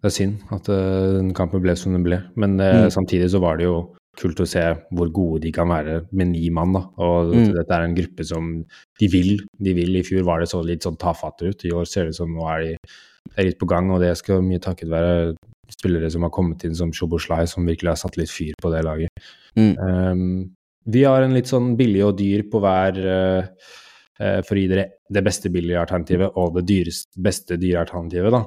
det 0.01 0.05
er 0.05 0.09
synd 0.13 0.41
at 0.51 0.69
eh, 0.69 1.17
den 1.17 1.33
kampen 1.33 1.61
ble 1.61 1.75
som 1.75 1.93
den 1.93 2.03
ble, 2.03 2.21
men 2.35 2.59
eh, 2.59 2.83
Mm. 2.85 2.89
samtidig 2.91 3.29
så 3.31 3.39
var 3.41 3.57
det 3.57 3.65
jo 3.65 3.93
kult 4.17 4.39
å 4.41 4.47
se 4.47 4.61
hvor 4.93 5.11
gode 5.13 5.41
de 5.41 5.51
kan 5.51 5.67
være 5.69 6.07
med 6.11 6.27
ni 6.31 6.49
mann, 6.49 6.73
da. 6.73 6.79
Og 6.97 7.33
Mm. 7.35 7.53
dette 7.53 7.69
er 7.71 7.83
en 7.83 7.95
gruppe 7.95 8.25
som 8.25 8.65
de 8.99 9.07
vil. 9.07 9.39
De 9.61 9.73
vil. 9.73 9.95
I 9.95 10.01
fjor 10.01 10.23
var 10.25 10.39
det 10.39 10.49
så 10.49 10.63
litt 10.65 10.81
sånn 10.81 10.97
tafatte 10.97 11.45
ut. 11.47 11.65
I 11.65 11.69
år 11.69 11.85
ser 11.85 12.03
det 12.05 12.09
ut 12.09 12.15
som 12.15 12.29
nå 12.33 12.47
er 12.49 12.59
de 12.63 12.77
det 13.27 13.37
er 13.37 13.43
litt 13.51 13.59
på 13.59 13.67
gang, 13.67 13.91
og 13.91 13.99
det 13.99 14.15
skal 14.17 14.41
mye 14.41 14.57
takket 14.59 14.87
være 14.89 15.35
spillere 15.69 16.09
som 16.09 16.21
har 16.23 16.29
kommet 16.31 16.63
inn 16.63 16.73
som 16.73 16.91
Shoboslai, 16.93 17.45
som 17.45 17.65
virkelig 17.65 17.89
har 17.89 17.95
satt 17.95 18.15
litt 18.17 18.29
fyr 18.31 18.53
på 18.61 18.71
det 18.71 18.85
laget. 18.85 19.09
Mm. 19.57 19.77
Um, 19.77 20.51
vi 20.87 21.03
har 21.03 21.21
en 21.25 21.35
litt 21.35 21.49
sånn 21.51 21.73
billig 21.79 22.03
og 22.07 22.15
dyr 22.19 22.45
på 22.51 22.61
hver 22.63 22.97
eh, 23.03 24.41
for 24.47 24.55
å 24.57 24.61
gi 24.61 24.69
dere 24.71 24.87
det 25.13 25.21
beste 25.25 25.51
billige 25.53 25.77
alternativet 25.83 26.37
og 26.41 26.55
det 26.55 26.63
dyreste, 26.71 27.11
beste 27.21 27.57
dyre 27.61 27.83
alternativet 27.85 28.33
da, 28.33 28.45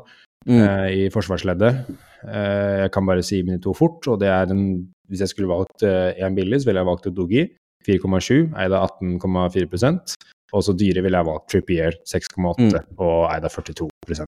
Mm. 0.48 0.56
uh, 0.64 0.86
i 0.88 1.02
forsvarsleddet. 1.12 1.82
Uh, 2.24 2.86
jeg 2.86 2.92
kan 2.94 3.04
bare 3.04 3.20
si 3.22 3.42
mine 3.44 3.60
to 3.60 3.74
fort, 3.76 4.00
og 4.08 4.22
det 4.22 4.28
er 4.32 4.48
en 4.54 4.88
Hvis 5.10 5.20
jeg 5.20 5.28
skulle 5.34 5.50
valgt 5.50 5.82
én 5.82 6.36
billig, 6.36 6.60
så 6.62 6.66
ville 6.70 6.80
jeg 6.80 6.86
valgt 6.86 7.08
Dogi 7.14 7.42
4,7, 7.84 8.54
eid 8.56 8.72
av 8.72 8.88
18,4% 9.02 10.14
og 10.52 10.62
så 10.62 10.74
dyre 10.78 11.02
ville 11.02 11.18
jeg 11.18 11.26
valgt 11.26 11.48
Trippier 11.50 11.96
6,8 12.06 12.70
Mm. 12.70 12.96
og 12.98 13.30
eid 13.34 13.44
av 13.44 13.50
42 13.50 13.88
Eh, 14.08 14.24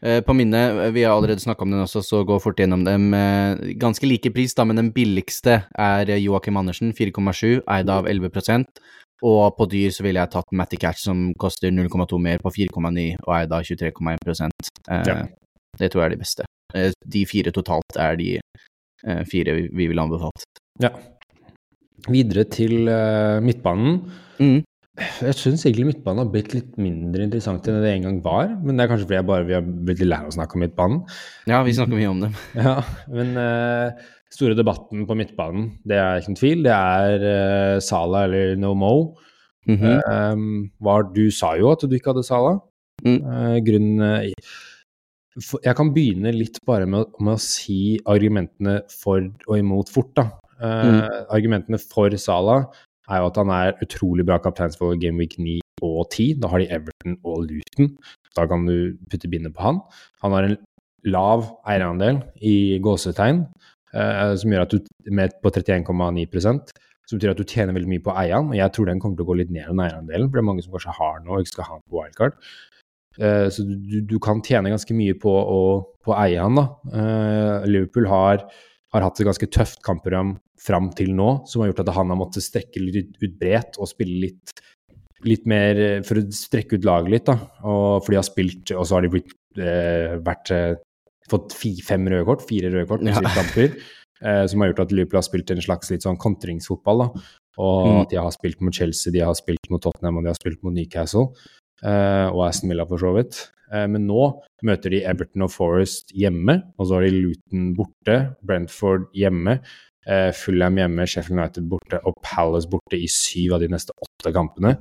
På 0.00 0.34
mine, 0.36 0.54
eh, 0.86 0.90
vi 0.94 1.02
har 1.02 1.16
allerede 1.16 1.40
snakka 1.42 1.62
om 1.66 1.70
den 1.72 1.80
også, 1.82 2.02
så 2.06 2.20
gå 2.24 2.36
fort 2.40 2.56
gjennom 2.60 2.84
dem. 2.86 3.08
Eh, 3.14 3.74
Ganske 3.82 4.06
like 4.06 4.30
pris, 4.30 4.54
da, 4.54 4.64
men 4.64 4.76
den 4.76 4.92
billigste 4.94 5.64
er 5.74 6.08
eh, 6.10 6.20
Joakim 6.22 6.56
Andersen, 6.56 6.92
4,7, 6.94 7.62
eid 7.66 7.90
av 7.90 8.06
11% 8.06 8.64
Og 9.26 9.56
på 9.58 9.66
dyr 9.68 9.90
så 9.90 10.04
ville 10.06 10.20
jeg 10.22 10.30
tatt 10.30 10.52
Matty 10.54 10.76
Catch, 10.78 11.02
som 11.02 11.32
koster 11.34 11.70
0,2 11.74 12.20
mer, 12.22 12.38
på 12.38 12.52
4,9 12.54 13.16
og 13.26 13.32
eid 13.34 13.50
av 13.52 13.62
23,1 13.66 14.50
eh, 14.88 15.02
Ja. 15.08 15.26
Det 15.78 15.90
tror 15.90 16.02
jeg 16.04 16.06
er 16.12 16.14
de 16.14 16.22
beste. 16.22 16.44
Eh, 16.74 16.92
De 17.06 17.24
fire 17.26 17.50
totalt 17.50 17.98
er 17.98 18.14
de 18.16 18.36
eh, 18.38 19.24
fire 19.24 19.54
vi- 19.56 19.68
vi 19.74 19.86
ville 19.88 20.00
anbefalt. 20.02 20.46
Ja. 20.80 20.90
Videre 22.08 22.44
til 22.46 22.86
eh, 22.88 23.40
midtbanen. 23.42 23.98
Mm. 24.38 24.62
Jeg 24.98 25.36
syns 25.38 25.64
egentlig 25.66 25.86
midtbanen 25.92 26.24
har 26.24 26.30
blitt 26.32 26.54
litt 26.56 26.74
mindre 26.80 27.24
interessant 27.26 27.66
enn 27.70 27.80
det 27.82 27.92
en 27.92 28.06
gang 28.08 28.20
var. 28.24 28.50
Men 28.62 28.76
det 28.76 28.84
er 28.84 28.90
kanskje 28.90 29.06
fordi 29.06 29.18
jeg 29.18 29.28
bare 29.30 29.46
vi 29.46 29.56
har 29.56 29.66
blitt 29.66 30.02
litt 30.02 30.10
lei 30.10 30.20
av 30.24 30.30
å 30.30 30.34
snakke 30.34 30.58
om 30.58 30.64
midtbanen. 30.64 31.00
Ja, 31.50 31.60
vi 31.66 31.74
snakker 31.76 31.98
mye 31.98 32.12
om 32.12 32.22
dem. 32.26 32.38
Ja, 32.58 32.74
men 33.12 33.34
uh, 33.38 34.08
store 34.34 34.58
debatten 34.58 35.06
på 35.08 35.16
midtbanen, 35.18 35.70
det 35.88 36.00
er 36.02 36.18
ikke 36.18 36.32
noen 36.32 36.40
tvil. 36.40 36.64
Det 36.66 36.74
er 36.74 37.26
uh, 37.26 37.76
Sala 37.84 38.24
eller 38.28 38.56
No 38.58 38.74
Mo. 38.78 38.94
Mm 39.68 39.76
-hmm. 39.76 40.32
um, 40.32 40.70
var, 40.80 41.02
du 41.14 41.30
sa 41.30 41.54
jo 41.56 41.70
at 41.70 41.84
du 41.84 41.94
ikke 41.94 42.14
hadde 42.14 42.24
Sala. 42.24 42.58
Mm. 43.04 43.20
Uh, 43.22 43.58
grunnen 43.62 44.32
Jeg 45.64 45.76
kan 45.76 45.94
begynne 45.94 46.32
litt 46.32 46.58
bare 46.66 46.86
med, 46.86 47.04
med, 47.20 47.34
å 47.34 47.38
si 47.38 48.00
argumentene 48.06 48.80
for 48.90 49.22
og 49.46 49.58
imot 49.58 49.88
fort, 49.88 50.16
da. 50.16 50.30
Mm. 50.58 51.02
Argumentene 51.30 51.78
for 51.78 52.10
Sala 52.16 52.66
er 53.08 53.22
jo 53.22 53.30
at 53.30 53.40
han 53.40 53.52
er 53.54 53.76
utrolig 53.84 54.26
bra 54.28 54.38
kaptein 54.42 54.74
for 54.76 54.96
Game 55.00 55.20
Week 55.20 55.38
9 55.38 55.58
og 55.84 56.10
10. 56.10 56.38
Da 56.42 56.50
har 56.52 56.62
de 56.62 56.68
Everton 56.74 57.16
og 57.24 57.46
Luton. 57.48 57.94
Da 58.36 58.46
kan 58.50 58.66
du 58.68 58.96
putte 59.10 59.30
bindet 59.30 59.54
på 59.56 59.64
han. 59.64 59.80
Han 60.24 60.36
har 60.36 60.48
en 60.48 60.58
lav 61.08 61.46
eierandel 61.68 62.20
i 62.42 62.78
gåsetegn, 62.82 63.44
eh, 63.94 64.34
som 64.40 64.52
gjør 64.52 64.66
at 64.66 64.74
du 64.74 65.12
med 65.14 65.36
på 65.42 65.52
31,9% 65.54 66.72
som 67.08 67.16
betyr 67.16 67.32
at 67.32 67.38
du 67.40 67.48
tjener 67.48 67.72
veldig 67.72 67.88
mye 67.88 68.04
på 68.04 68.12
eieren. 68.20 68.50
Og 68.52 68.56
jeg 68.58 68.72
tror 68.74 68.88
den 68.90 68.98
kommer 69.00 69.16
til 69.16 69.24
å 69.24 69.30
gå 69.30 69.38
litt 69.40 69.52
ned 69.54 69.70
den 69.70 69.80
eierandelen, 69.80 70.28
for 70.28 70.36
det 70.36 70.42
er 70.42 70.48
mange 70.50 70.64
som 70.64 70.74
kanskje 70.74 70.96
har 70.98 71.22
noe 71.24 71.38
og 71.38 71.46
ikke 71.46 71.54
skal 71.54 71.68
ha 71.70 71.78
den 71.78 71.86
på 71.88 72.00
wildcard. 72.02 72.34
Eh, 73.18 73.46
så 73.54 73.64
du, 73.64 74.00
du, 74.04 74.18
kan 74.22 74.42
tjene 74.44 74.74
ganske 74.74 74.96
mye 74.96 75.16
på 75.18 75.32
å 75.32 75.62
eie 76.18 76.40
han, 76.40 76.58
da. 76.58 76.66
Eh, 76.92 77.68
Liverpool 77.70 78.10
har 78.12 78.44
har 78.94 79.04
hatt 79.04 79.20
et 79.20 79.28
ganske 79.28 79.48
tøft 79.52 79.82
kampprogram 79.84 80.36
fram 80.62 80.90
til 80.96 81.12
nå, 81.16 81.28
som 81.48 81.62
har 81.62 81.72
gjort 81.72 81.84
at 81.84 81.94
han 81.96 82.12
har 82.12 82.18
måttet 82.18 82.46
strekke 82.46 82.82
litt 82.82 83.14
ut 83.22 83.38
bredt 83.38 83.78
og 83.78 83.90
spille 83.90 84.18
litt, 84.26 84.52
litt 85.26 85.46
mer 85.50 85.80
for 86.06 86.20
å 86.20 86.26
strekke 86.34 86.78
ut 86.78 86.88
laget 86.88 87.14
litt. 87.14 87.30
da, 87.30 87.38
og 87.64 88.04
For 88.04 88.14
de 88.14 88.20
har 88.20 88.26
spilt, 88.26 88.74
og 88.74 88.86
så 88.86 88.98
har 88.98 89.06
de 89.06 89.12
blitt, 89.16 89.34
eh, 89.58 90.18
vært, 90.24 90.50
eh, 90.50 90.74
fått 91.28 91.52
fi, 91.52 91.74
fem 91.84 92.06
røde 92.08 92.24
kort, 92.24 92.46
fire 92.48 92.72
røde 92.72 92.88
kort 92.88 93.04
på 93.04 93.12
ja. 93.12 93.34
kamper, 93.36 93.76
eh, 94.22 94.46
som 94.46 94.60
har 94.60 94.72
gjort 94.72 94.86
at 94.86 94.92
Liverpool 94.92 95.20
har 95.20 95.28
spilt 95.28 95.50
en 95.50 95.62
slags 95.62 95.90
litt 95.90 96.06
sånn 96.06 96.18
kontringsfotball. 96.18 96.98
da, 96.98 97.22
Og 97.58 97.86
mm. 97.86 98.00
at 98.02 98.10
de 98.10 98.16
har 98.22 98.30
spilt 98.34 98.60
mot 98.60 98.74
Chelsea, 98.74 99.12
de 99.12 99.20
har 99.20 99.34
spilt 99.34 99.70
mot 99.70 99.82
Tottenham 99.82 100.18
og 100.18 100.24
de 100.24 100.32
har 100.32 100.40
spilt 100.40 100.62
mot 100.62 100.74
Newcastle. 100.74 101.32
Uh, 101.78 102.26
og 102.34 102.48
Aston 102.48 102.72
Villa, 102.72 102.86
for 102.90 102.98
så 102.98 103.12
vidt. 103.14 103.36
Uh, 103.70 103.86
men 103.86 104.06
nå 104.08 104.22
møter 104.66 104.90
de 104.90 105.04
Everton 105.06 105.44
og 105.46 105.52
Forest 105.54 106.10
hjemme, 106.16 106.56
og 106.74 106.88
så 106.88 106.98
har 106.98 107.06
de 107.06 107.20
Luton 107.22 107.68
borte, 107.78 108.16
Brentford 108.42 109.06
hjemme, 109.14 109.58
uh, 110.08 110.30
Fulham 110.36 110.80
hjemme, 110.80 111.06
Sheffield 111.06 111.38
United 111.38 111.68
borte 111.70 112.00
og 112.08 112.18
Palace 112.24 112.70
borte 112.70 112.98
i 112.98 113.06
syv 113.12 113.56
av 113.56 113.62
de 113.64 113.70
neste 113.72 113.94
åtte 113.96 114.34
kampene. 114.34 114.78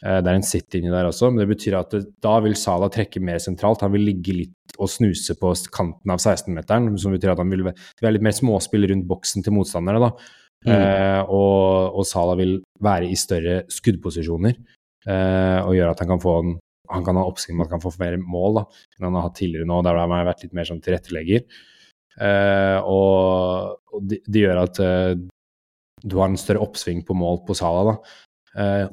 det 0.00 0.30
er 0.30 0.32
en 0.32 0.46
sitt 0.46 0.72
inni 0.78 0.88
der 0.88 1.04
også, 1.04 1.28
men 1.28 1.42
det 1.42 1.50
betyr 1.50 1.74
at 1.76 1.90
det, 1.92 2.06
da 2.24 2.38
vil 2.40 2.54
Salah 2.56 2.88
trekke 2.88 3.20
mer 3.20 3.36
sentralt. 3.36 3.82
Han 3.84 3.92
vil 3.92 4.06
ligge 4.08 4.32
litt 4.32 4.78
og 4.80 4.88
snuse 4.88 5.34
på 5.36 5.50
kanten 5.76 6.14
av 6.14 6.22
16-meteren, 6.22 6.86
som 6.96 7.12
betyr 7.12 7.34
at 7.34 7.42
han 7.42 7.52
vil 7.52 7.66
være 7.68 8.14
litt 8.14 8.24
mer 8.24 8.32
småspill 8.32 8.88
rundt 8.88 9.04
boksen 9.10 9.44
til 9.44 9.52
motstandere. 9.52 10.00
da. 10.00 10.10
Mm. 10.60 10.72
og, 11.32 12.00
og 12.00 12.04
Salah 12.04 12.36
vil 12.36 12.58
være 12.80 13.12
i 13.12 13.16
større 13.16 13.62
skuddposisjoner. 13.72 14.56
Uh, 15.04 15.60
og 15.64 15.76
gjøre 15.76 15.92
at 15.94 16.00
han 16.02 16.10
kan 16.14 16.20
få 16.20 16.34
en 16.40 16.58
han 16.90 17.04
kan 17.06 17.18
ha 17.20 17.26
oppsving 17.28 17.56
med 17.56 17.66
at 17.66 17.70
han 17.70 17.78
kan 17.78 17.84
få 17.84 17.92
flere 17.94 18.18
mål 18.18 18.60
da, 18.60 18.64
enn 18.96 19.06
han 19.06 19.18
har 19.18 19.28
hatt 19.28 19.36
tidligere 19.38 19.68
nå, 19.68 19.76
der 19.86 19.94
har 19.94 20.10
han 20.10 20.26
vært 20.26 20.44
litt 20.44 20.56
mer 20.56 20.68
sånn 20.68 20.82
tilrettelegger. 20.84 21.44
Uh, 22.18 22.78
og, 22.84 23.76
og 23.94 24.08
det, 24.10 24.20
de 24.26 24.42
gjør 24.44 24.62
at 24.64 24.80
uh, 24.82 25.14
du 26.00 26.18
har 26.18 26.30
en 26.30 26.40
større 26.40 26.64
oppsving 26.64 27.04
på 27.06 27.16
mål 27.16 27.42
på 27.46 27.56
Sala. 27.56 27.92
da. 27.92 27.96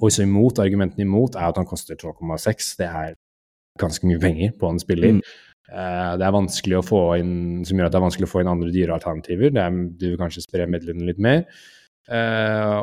og 0.02 0.12
så 0.12 0.26
imot, 0.26 0.60
Argumentene 0.60 1.06
imot 1.06 1.36
er 1.36 1.48
at 1.48 1.58
han 1.58 1.66
koster 1.66 1.96
2,6. 1.96 2.74
Det 2.82 2.88
er 2.88 3.14
ganske 3.80 4.08
mye 4.10 4.20
penger 4.20 4.52
på 4.60 4.70
en 4.70 4.80
spiller. 4.80 5.16
Mm. 5.16 5.22
det 6.20 6.26
er 6.28 6.36
vanskelig 6.36 6.78
å 6.78 6.84
få 6.84 7.00
inn, 7.22 7.64
som 7.66 7.80
gjør 7.80 7.88
at 7.88 7.96
det 7.96 8.00
er 8.00 8.04
vanskelig 8.04 8.28
å 8.28 8.32
få 8.34 8.42
inn 8.44 8.52
andre 8.52 8.74
dyre 8.76 8.98
alternativer. 8.98 9.54
Det 9.56 9.64
er, 9.64 9.80
du 9.88 10.06
vil 10.10 10.20
kanskje 10.20 10.44
spre 10.44 10.68
midlene 10.68 11.08
litt 11.08 11.24
mer. 11.24 11.46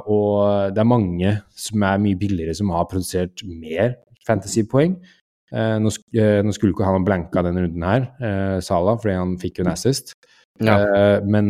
Og 0.08 0.72
det 0.72 0.80
er 0.80 0.88
mange 0.88 1.36
som 1.66 1.84
er 1.84 2.00
mye 2.00 2.20
billigere, 2.24 2.56
som 2.56 2.72
har 2.72 2.88
produsert 2.88 3.44
mer 3.44 3.98
fantasypoeng. 4.24 4.96
Uh, 5.54 5.76
nå, 5.78 5.90
uh, 6.18 6.40
nå, 6.42 6.52
skulle 6.54 6.74
ikke 6.74 6.86
han 6.88 7.06
blanka 7.06 7.44
denne 7.46 7.62
runden 7.62 7.84
her, 7.86 8.08
eh, 8.18 8.56
Sala, 8.64 8.96
fordi 8.98 9.14
han 9.14 9.36
fikk 9.38 9.60
jo 9.60 9.68
en 9.68 9.74
assist. 9.74 10.16
Ja. 10.62 10.76
men 11.26 11.48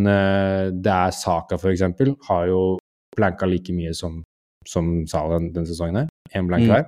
det 0.80 0.88
er 0.88 1.10
Saka, 1.12 1.58
for 1.60 1.68
eksempel, 1.68 2.14
har 2.24 2.46
jo 2.48 2.78
blanka 3.12 3.44
like 3.44 3.68
mye 3.76 3.90
som, 3.92 4.22
som 4.64 5.02
Sala 5.04 5.42
denne, 5.42 5.66
sesongen 5.68 5.98
her. 5.98 6.06
Én 6.32 6.48
blank 6.48 6.64
hver. 6.70 6.86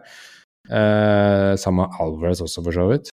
Mm. 0.64 1.58
samme 1.60 1.84
Alvarez 2.00 2.40
også, 2.40 2.64
for 2.64 2.72
så 2.72 2.86
vidt. 2.88 3.10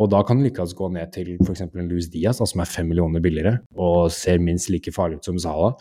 og 0.00 0.08
da 0.10 0.22
kan 0.24 0.40
det 0.40 0.46
like 0.48 0.62
godt 0.62 0.74
gå 0.78 0.88
ned 0.96 1.12
til 1.12 1.34
f.eks. 1.44 1.60
en 1.66 1.90
Louis 1.92 2.08
Diaz, 2.08 2.40
som 2.40 2.64
er 2.64 2.72
fem 2.72 2.88
millioner 2.88 3.20
billigere 3.20 3.58
og 3.76 4.10
ser 4.10 4.40
minst 4.40 4.72
like 4.72 4.92
farlig 4.96 5.20
ut 5.20 5.28
som 5.28 5.38
Sala. 5.38 5.74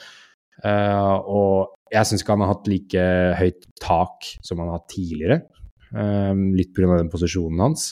Og 1.23 1.71
jeg 1.93 2.05
syns 2.09 2.21
ikke 2.21 2.35
han 2.35 2.43
har 2.43 2.51
hatt 2.51 2.67
like 2.67 3.07
høyt 3.39 3.67
tak 3.79 4.27
som 4.43 4.59
han 4.59 4.73
har 4.73 4.81
hatt 4.81 4.91
tidligere. 4.91 5.39
Um, 5.93 6.51
litt 6.57 6.73
pga. 6.73 6.97
den 6.97 7.11
posisjonen 7.13 7.61
hans. 7.61 7.91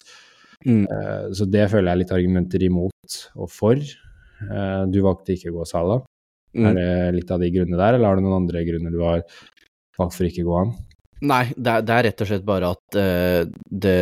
Mm. 0.65 0.85
Uh, 0.89 1.31
så 1.37 1.45
det 1.49 1.67
føler 1.71 1.91
jeg 1.91 1.95
er 1.95 2.01
litt 2.03 2.15
argumenter 2.15 2.65
imot 2.65 3.17
og 3.37 3.51
for. 3.53 3.81
Uh, 4.41 4.87
du 4.89 5.01
valgte 5.05 5.35
ikke 5.35 5.53
å 5.53 5.59
gå 5.59 5.67
Sala. 5.69 6.01
Mm. 6.57 6.65
Er 6.67 6.77
det 6.77 7.19
litt 7.19 7.31
av 7.31 7.41
de 7.41 7.51
grunnene 7.53 7.79
der, 7.79 7.97
eller 7.97 8.09
har 8.09 8.17
du 8.17 8.25
noen 8.25 8.41
andre 8.41 8.63
grunner 8.67 8.93
du 8.93 9.03
har 9.05 9.21
valgt 9.99 10.17
for 10.17 10.27
ikke 10.27 10.43
å 10.43 10.49
gå 10.49 10.57
an? 10.63 10.73
Nei, 11.21 11.43
det 11.53 11.69
er, 11.69 11.83
det 11.85 11.93
er, 11.93 12.05
rett 12.07 12.23
og 12.23 12.29
slett 12.31 12.45
bare 12.47 12.71
at 12.73 12.97
uh, 12.97 13.43
det 13.85 13.99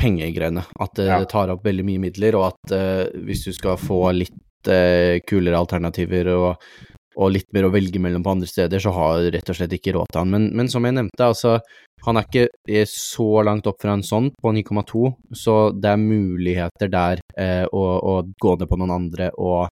pengegreiene. 0.00 0.64
At 0.80 0.96
det, 0.96 1.10
ja. 1.10 1.20
det, 1.20 1.28
tar 1.32 1.52
opp 1.52 1.66
veldig 1.66 1.84
mye 1.84 2.02
midler, 2.06 2.40
og 2.40 2.48
at 2.48 2.74
uh, 2.74 3.22
hvis 3.28 3.44
du 3.44 3.52
skal 3.52 3.76
få 3.80 4.00
litt 4.16 4.72
uh, 4.72 5.20
kulere 5.28 5.60
alternativer 5.60 6.32
og 6.32 6.66
og 7.14 7.30
litt 7.30 7.50
mer 7.54 7.68
å 7.68 7.72
velge 7.74 8.00
mellom 8.02 8.24
på 8.24 8.32
andre 8.34 8.48
steder, 8.50 8.82
så 8.82 8.92
har 8.94 9.22
du 9.22 9.30
rett 9.34 9.50
og 9.50 9.58
slett 9.58 9.74
ikke 9.76 9.94
råd 9.94 10.10
til 10.10 10.22
han. 10.22 10.32
Men, 10.34 10.48
men, 10.58 10.70
som 10.70 10.86
jeg 10.86 10.96
nevnte, 10.96 11.28
altså, 11.28 11.58
han 12.04 12.20
er 12.20 12.26
ikke 12.28 12.84
så 12.90 13.28
langt 13.46 13.66
opp 13.70 13.80
fra 13.82 13.94
en 13.96 14.04
sånn 14.04 14.30
på 14.42 14.52
9,2, 14.56 15.04
så 15.36 15.56
det 15.72 15.92
er 15.94 16.00
muligheter 16.00 16.90
der 16.92 17.22
eh, 17.40 17.64
å, 17.64 17.84
å, 17.98 18.16
gå 18.40 18.56
ned 18.60 18.70
på 18.70 18.78
noen 18.80 18.94
andre 18.94 19.30
og, 19.40 19.68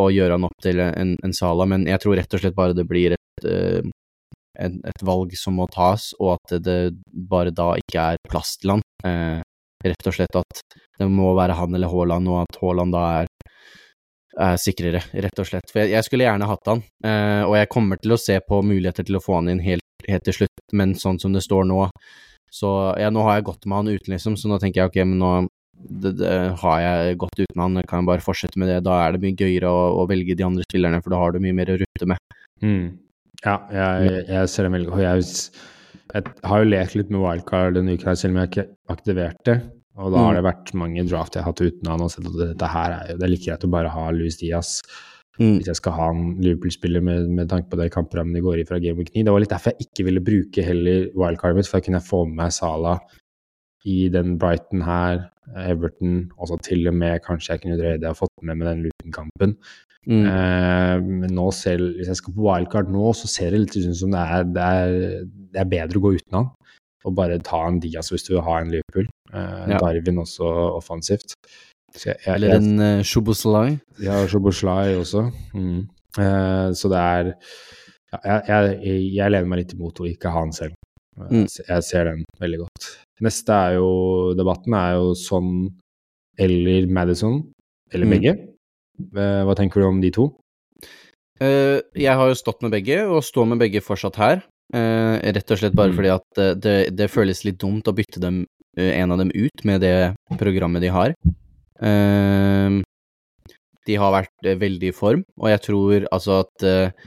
og 0.00 0.12
gjøre 0.14 0.38
han 0.38 0.48
opp 0.48 0.56
til 0.64 0.80
en, 0.84 1.16
en, 1.20 1.36
Sala, 1.36 1.66
men 1.68 1.86
jeg 1.90 2.02
tror 2.02 2.16
rett 2.18 2.36
og 2.36 2.42
slett 2.42 2.56
bare 2.56 2.76
det 2.76 2.86
blir 2.88 3.16
et, 3.16 3.44
eh, 3.44 3.82
et, 4.58 4.80
et 4.92 5.04
valg 5.06 5.36
som 5.38 5.58
må 5.60 5.68
tas, 5.72 6.10
og 6.20 6.38
at 6.38 6.56
det 6.64 6.80
bare 7.12 7.52
da 7.54 7.74
ikke 7.80 8.12
er 8.14 8.24
plass 8.28 8.56
til 8.60 8.76
han. 8.76 8.86
Eh, 9.04 9.40
rett 9.84 10.08
og 10.08 10.16
slett 10.16 10.36
at 10.36 10.64
det 11.00 11.08
må 11.08 11.32
være 11.36 11.56
han 11.56 11.76
eller 11.76 11.92
Haaland, 11.92 12.28
og 12.28 12.42
at 12.44 12.60
Haaland 12.60 12.96
da 12.96 13.04
er 13.20 13.30
er 14.40 14.58
sikrere, 14.60 15.02
rett 15.12 15.40
og 15.42 15.48
slett. 15.48 15.70
For 15.72 15.82
jeg, 15.82 15.90
jeg 15.96 16.06
skulle 16.06 16.26
gjerne 16.26 16.48
hatt 16.48 16.68
han, 16.70 16.82
eh, 17.04 17.42
og 17.44 17.56
jeg 17.58 17.70
kommer 17.72 18.00
til 18.00 18.14
å 18.14 18.20
se 18.20 18.38
på 18.46 18.60
muligheter 18.62 19.06
til 19.06 19.18
å 19.18 19.22
få 19.24 19.40
han 19.40 19.50
inn 19.52 19.62
helt, 19.64 19.84
helt 20.08 20.26
til 20.26 20.36
slutt, 20.40 20.66
men 20.76 20.94
sånn 20.98 21.20
som 21.22 21.34
det 21.36 21.44
står 21.44 21.66
nå 21.68 21.86
Så 22.50 22.68
ja, 22.98 23.10
nå 23.14 23.22
har 23.26 23.38
jeg 23.38 23.46
gått 23.46 23.66
med 23.66 23.76
han 23.76 23.90
uten, 23.92 24.14
liksom, 24.14 24.36
så 24.36 24.50
nå 24.50 24.58
tenker 24.58 24.82
jeg 24.82 24.90
ok, 24.90 25.00
men 25.06 25.18
nå 25.22 25.32
det, 25.80 26.12
det, 26.18 26.32
har 26.60 26.80
jeg 26.82 27.18
gått 27.22 27.38
uten 27.40 27.62
han, 27.62 27.78
kan 27.88 28.02
jeg 28.02 28.10
bare 28.10 28.24
fortsette 28.24 28.60
med 28.60 28.68
det. 28.68 28.80
Da 28.84 28.98
er 29.00 29.14
det 29.14 29.22
mye 29.22 29.36
gøyere 29.38 29.70
å, 29.70 29.84
å 30.02 30.06
velge 30.10 30.36
de 30.36 30.44
andre 30.44 30.66
spillerne, 30.66 31.00
for 31.00 31.14
da 31.14 31.20
har 31.22 31.32
du 31.32 31.40
mye 31.40 31.56
mer 31.56 31.72
å 31.72 31.78
rutte 31.80 32.08
med. 32.10 32.38
Mm. 32.60 32.86
Ja, 33.44 33.56
jeg, 33.72 34.24
jeg, 34.28 34.48
ser 34.52 34.66
det 34.66 34.72
veldig 34.74 34.90
godt. 34.90 35.04
Jeg, 35.06 35.28
jeg, 36.12 36.32
har 36.50 36.62
jo 36.62 36.68
lekt 36.68 36.96
litt 36.98 37.12
med 37.12 37.22
wildcard 37.24 37.78
denne 37.78 37.96
uka, 37.96 38.16
selv 38.18 38.34
om 38.34 38.42
jeg 38.42 38.50
ikke 38.52 38.66
aktiverte. 38.92 39.56
Og 40.00 40.12
da 40.14 40.24
har 40.24 40.34
mm. 40.34 40.38
det 40.38 40.46
vært 40.46 40.74
mange 40.80 41.06
draft 41.08 41.36
jeg 41.36 41.44
har 41.44 41.52
hatt 41.52 41.64
uten 41.64 41.90
han 41.90 42.04
og 42.04 42.12
sett 42.12 42.28
at 42.28 42.36
dette 42.40 42.68
her 42.72 42.96
er 42.96 43.08
jo 43.10 43.16
Det 43.20 43.26
er 43.26 43.32
like 43.32 43.46
greit 43.46 43.66
å 43.66 43.72
bare 43.72 43.94
ha 43.94 44.04
Louis 44.14 44.38
Diaz 44.40 44.76
mm. 45.40 45.56
hvis 45.58 45.70
jeg 45.70 45.80
skal 45.80 45.96
ha 45.96 46.10
en 46.14 46.26
Liverpool-spiller 46.42 47.04
med, 47.04 47.30
med, 47.32 47.48
tanke 47.50 47.70
på 47.72 47.80
det 47.80 47.90
kamprammen 47.94 48.36
de 48.36 48.44
går 48.44 48.60
i 48.60 48.68
fra 48.68 48.80
Game 48.82 49.00
Week 49.00 49.10
9. 49.14 49.24
Det 49.26 49.34
var 49.34 49.42
litt 49.42 49.54
derfor 49.54 49.74
jeg 49.74 49.88
ikke 49.88 50.06
ville 50.10 50.24
bruke 50.24 50.66
heller 50.66 51.10
wildcardet 51.18 51.60
mitt, 51.60 51.70
for 51.70 51.80
da 51.80 51.86
kunne 51.86 52.00
jeg 52.00 52.10
få 52.10 52.22
med 52.28 52.40
meg 52.42 52.54
Salah 52.56 53.02
i 53.88 53.98
den 54.12 54.34
Brighton 54.40 54.82
her, 54.84 55.22
Everton, 55.56 56.26
og 56.36 56.50
så 56.50 56.58
til 56.62 56.90
og 56.90 56.98
med 57.00 57.22
kanskje 57.24 57.54
jeg 57.54 57.62
kunne 57.62 57.78
dreid 57.80 58.02
det 58.02 58.12
og 58.12 58.20
fått 58.20 58.44
med 58.44 58.60
meg 58.60 58.68
den 58.68 58.84
Luton-kampen. 58.86 59.56
Mm. 60.08 60.24
Eh, 60.24 60.96
men 61.04 61.34
nå 61.36 61.50
ser, 61.52 61.80
hvis 61.96 62.08
jeg 62.08 62.20
skal 62.20 62.36
på 62.36 62.44
wildcard 62.46 62.92
nå, 62.92 63.10
så 63.16 63.28
ser 63.28 63.52
det 63.52 63.64
litt 63.64 63.76
ut 63.76 63.96
som 63.96 64.12
det 64.14 64.20
er, 64.20 64.46
det, 64.48 64.68
er, 64.84 65.26
det 65.52 65.62
er 65.64 65.72
bedre 65.74 66.00
å 66.00 66.04
gå 66.06 66.14
uten 66.16 66.38
han 66.38 66.50
og 67.08 67.16
bare 67.16 67.40
ta 67.44 67.62
en 67.68 67.80
Diaz 67.80 68.10
hvis 68.12 68.26
du 68.26 68.34
vil 68.34 68.44
ha 68.44 68.58
en 68.60 68.72
Liverpool. 68.74 69.08
Uh, 69.32 69.70
ja. 69.70 69.78
Darwin 69.80 70.20
også 70.20 70.48
offensivt. 70.76 71.36
Jeg, 71.98 72.16
jeg, 72.24 72.34
Eller 72.34 72.56
en 72.56 72.70
uh, 72.78 72.86
eh, 72.86 73.02
Shuboslai. 73.06 73.78
Ja, 74.02 74.20
Shuboslai 74.30 74.94
også. 74.98 75.26
Mm. 75.54 75.88
Uh, 76.18 76.70
så 76.76 76.90
det 76.92 77.00
er 77.00 77.32
ja, 78.10 78.38
jeg, 78.48 78.76
jeg, 79.14 79.30
lener 79.30 79.48
meg 79.50 79.62
litt 79.62 79.74
imot 79.76 80.02
å 80.02 80.08
ikke 80.10 80.32
ha 80.32 80.44
han 80.44 80.54
selv. 80.54 80.74
Mm. 81.20 81.46
Jeg 81.46 81.86
ser 81.86 82.08
den 82.08 82.24
veldig 82.40 82.62
godt. 82.64 82.90
Neste 83.22 83.54
er 83.54 83.76
jo 83.76 83.90
Debatten 84.38 84.74
er 84.74 84.96
jo 84.98 85.12
sånn 85.18 85.68
eller 86.40 86.86
Madison, 86.88 87.42
eller 87.92 88.08
mm. 88.08 88.14
begge. 88.16 88.36
Hva 89.12 89.54
tenker 89.58 89.82
du 89.82 89.90
om 89.90 90.00
de 90.02 90.12
to? 90.14 90.30
jeg 91.40 92.12
har 92.18 92.28
jo 92.28 92.36
stått 92.36 92.60
med 92.60 92.74
begge, 92.74 92.98
og 93.08 93.22
står 93.24 93.46
med 93.48 93.62
begge 93.62 93.80
fortsatt 93.80 94.18
her. 94.20 94.42
eh, 94.70 95.32
rett 95.34 95.50
og 95.50 95.58
slett 95.58 95.74
bare 95.74 95.90
Mm. 95.90 95.96
fordi 95.96 96.10
at 96.14 96.38
eh, 96.38 96.54
det, 96.54 96.96
det 96.96 97.10
føles 97.10 97.44
litt 97.44 97.58
dumt 97.58 97.88
å 97.88 97.94
bytte 97.94 98.20
dem, 98.20 98.46
eh, 98.76 99.00
en 99.00 99.10
av 99.10 99.18
dem 99.18 99.30
ut 99.34 99.64
med 99.64 99.80
det 99.80 100.14
programmet 100.38 100.80
de 100.80 100.88
har. 100.88 101.14
Eh, 101.80 102.80
de 103.88 103.98
har 104.00 104.14
vært 104.14 104.48
eh, 104.48 104.58
veldig 104.60 104.90
i 104.90 104.96
form, 104.96 105.22
og 105.40 105.52
jeg 105.52 105.62
tror 105.66 106.08
altså 106.12 106.40
at 106.44 106.66
eh, 106.66 107.06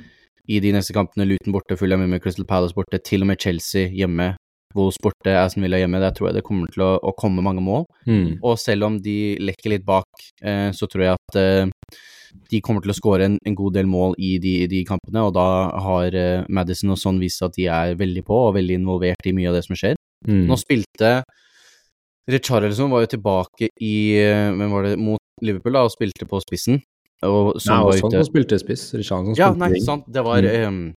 i 0.51 0.59
de 0.63 0.73
neste 0.75 0.95
kampene, 0.95 1.27
Luton 1.29 1.55
borte, 1.55 1.77
Fulham 1.79 2.03
hjemme, 2.03 2.19
Crystal 2.23 2.47
Palace 2.47 2.75
borte, 2.75 2.99
til 3.05 3.23
og 3.23 3.31
med 3.31 3.39
Chelsea 3.43 3.91
hjemme, 3.93 4.33
Wolves 4.73 4.97
borte, 5.01 5.35
Aston 5.37 5.63
Villa 5.63 5.79
hjemme, 5.79 6.01
der 6.01 6.15
tror 6.15 6.31
jeg 6.31 6.39
det 6.39 6.47
kommer 6.47 6.71
til 6.73 6.83
å, 6.83 6.95
å 6.97 7.13
komme 7.15 7.45
mange 7.45 7.61
mål. 7.63 7.85
Mm. 8.09 8.41
Og 8.41 8.57
selv 8.59 8.89
om 8.89 8.97
de 9.05 9.35
lekker 9.39 9.75
litt 9.75 9.85
bak, 9.85 10.09
eh, 10.41 10.71
så 10.73 10.89
tror 10.89 11.05
jeg 11.05 11.19
at 11.19 11.69
de 12.49 12.59
kommer 12.65 12.81
til 12.81 12.89
å 12.89 12.97
skåre 12.97 13.27
en, 13.29 13.37
en 13.45 13.55
god 13.55 13.75
del 13.77 13.85
mål 13.85 14.15
i 14.17 14.33
de, 14.41 14.55
de 14.67 14.81
kampene, 14.87 15.21
og 15.21 15.35
da 15.37 15.45
har 15.85 16.17
Madison 16.49 16.95
og 16.95 16.97
sånn 16.97 17.21
vist 17.21 17.45
at 17.45 17.53
de 17.53 17.67
er 17.69 17.93
veldig 17.99 18.23
på 18.25 18.39
og 18.47 18.55
veldig 18.57 18.79
involvert 18.81 19.29
i 19.29 19.35
mye 19.37 19.51
av 19.51 19.59
det 19.59 19.61
som 19.67 19.77
skjer. 19.77 19.93
Mm. 20.25 20.47
Nå 20.49 20.57
spilte 20.57 21.19
Richarlison 22.29 22.89
var 22.91 23.03
jo 23.03 23.07
tilbake 23.17 23.67
i 23.81 23.93
eh, 24.21 24.51
Hvem 24.55 24.71
var 24.71 24.83
det? 24.87 24.97
Mot 24.99 25.19
Liverpool, 25.43 25.73
da, 25.75 25.81
og 25.83 25.91
spilte 25.91 26.27
på 26.29 26.39
spissen. 26.43 26.81
Og 27.23 27.53
Nei, 27.55 27.61
sånn 27.63 27.83
var 27.83 27.93
også 27.97 28.11
han 28.13 28.27
spilte 28.27 28.59
spiss. 28.61 28.83
Richarlison 28.95 29.35
Ja, 29.39 29.49
spilte 29.51 29.59
nei, 29.63 29.71
wing. 29.75 29.83
sant. 29.85 30.05
Det 30.11 30.23
var 30.23 30.41
Mm. 30.43 30.67
um, 30.67 30.93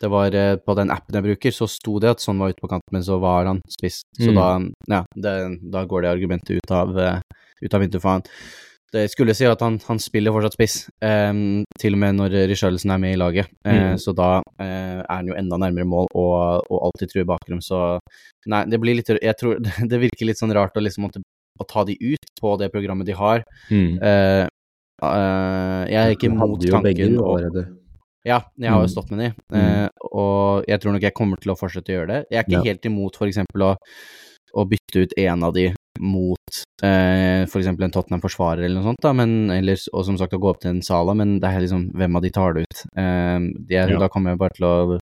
Det 0.00 0.08
var 0.10 0.34
uh, 0.34 0.56
På 0.56 0.74
den 0.74 0.90
appen 0.90 1.14
jeg 1.14 1.22
bruker, 1.22 1.50
så 1.52 1.68
sto 1.68 1.98
det 2.00 2.10
at 2.10 2.18
sånn 2.24 2.38
var 2.40 2.48
ute 2.50 2.60
på 2.62 2.68
kanten, 2.70 2.90
men 2.92 3.02
så 3.02 3.20
var 3.20 3.44
han 3.46 3.60
spiss. 3.68 4.00
Så 4.18 4.30
Mm. 4.32 4.34
da 4.34 4.96
Ja, 4.96 5.04
det, 5.14 5.60
da 5.70 5.84
går 5.84 6.02
det 6.02 6.10
argumentet 6.10 6.56
ut 6.56 6.70
av, 6.70 6.96
uh, 6.96 7.20
ut 7.62 7.74
av 7.74 7.80
vinduet 7.80 8.00
for 8.02 8.10
han. 8.10 8.22
Det 8.92 9.04
skulle 9.12 9.34
si 9.38 9.44
at 9.46 9.60
han, 9.62 9.78
han 9.86 9.98
spiller 10.02 10.32
fortsatt 10.34 10.56
spiss, 10.56 10.76
um, 11.04 11.62
til 11.78 11.94
og 11.94 12.00
med 12.02 12.16
når 12.18 12.32
Richarlison 12.50 12.90
er 12.90 12.98
med 12.98 13.14
i 13.14 13.18
laget. 13.20 13.46
Eh, 13.64 13.76
Mm. 13.92 13.98
Så 14.02 14.14
da 14.16 14.40
uh, 14.42 15.00
er 15.00 15.06
han 15.14 15.28
jo 15.30 15.34
enda 15.38 15.56
nærmere 15.62 15.86
mål 15.86 16.08
og, 16.14 16.64
og 16.70 16.78
alltid 16.88 17.12
truer 17.12 17.24
bakrom, 17.28 17.60
så 17.62 17.98
Nei, 18.50 18.64
det 18.66 18.80
blir 18.80 18.96
litt 18.96 19.08
Jeg 19.22 19.36
tror 19.38 19.60
det 19.90 20.00
virker 20.00 20.26
litt 20.26 20.38
sånn 20.40 20.54
rart 20.56 20.74
å 20.76 20.82
liksom 20.82 21.04
måtte 21.06 21.22
å 21.60 21.66
ta 21.68 21.84
de 21.84 21.92
ut 22.00 22.30
på 22.40 22.56
det 22.58 22.70
programmet 22.72 23.06
de 23.06 23.12
har. 23.12 23.42
Mm. 23.70 23.98
Uh, 24.00 24.46
uh, 25.04 25.84
jeg 25.90 26.00
er 26.00 26.14
ikke 26.16 26.30
imot 26.30 26.54
mot 26.56 26.66
tanken 26.72 27.18
og, 27.20 27.60
ja, 28.26 28.40
jeg 28.60 28.68
har 28.70 28.80
jo 28.82 28.88
Mm. 28.88 28.92
stått 28.92 29.10
med 29.10 29.18
de, 29.20 29.28
Mm. 29.52 29.60
eh, 29.60 29.88
og 30.12 30.64
jeg 30.68 30.80
tror 30.80 30.92
nok 30.92 31.02
jeg 31.02 31.14
kommer 31.14 31.36
til 31.40 31.52
å 31.52 31.56
fortsette 31.56 31.88
å 31.88 31.96
gjøre 31.96 32.06
det. 32.08 32.24
Jeg 32.30 32.38
er 32.38 32.44
ikke 32.44 32.64
Ja. 32.64 32.72
helt 32.72 32.84
imot 32.84 33.12
eksempel 33.16 33.62
å, 33.64 33.76
å 34.54 34.64
bytte 34.68 35.02
ut 35.04 35.12
en 35.16 35.42
av 35.44 35.54
de 35.54 35.74
mot 35.98 36.60
eh, 36.86 37.42
eksempel 37.44 37.84
en 37.84 37.92
Tottenham-forsvarer 37.94 38.62
eller 38.64 38.78
noe 38.78 38.86
sånt, 38.92 39.02
da, 39.02 39.12
men, 39.16 39.50
eller, 39.50 39.80
og 39.92 40.04
som 40.06 40.16
sagt 40.20 40.36
å 40.36 40.40
gå 40.40 40.48
opp 40.52 40.60
til 40.62 40.70
en 40.74 40.82
Sala, 40.86 41.14
men 41.18 41.38
det 41.42 41.50
er 41.50 41.64
liksom 41.64 41.88
hvem 41.98 42.16
av 42.16 42.22
de 42.24 42.30
tar 42.36 42.54
det 42.56 42.62
ut? 42.68 42.82
Eh, 42.96 43.38
jeg, 43.68 43.90
Ja. 43.90 43.98
Da 43.98 44.08
kommer 44.08 44.32
jeg 44.32 44.38
bare 44.40 44.56
til 44.56 44.68
å 44.68 44.98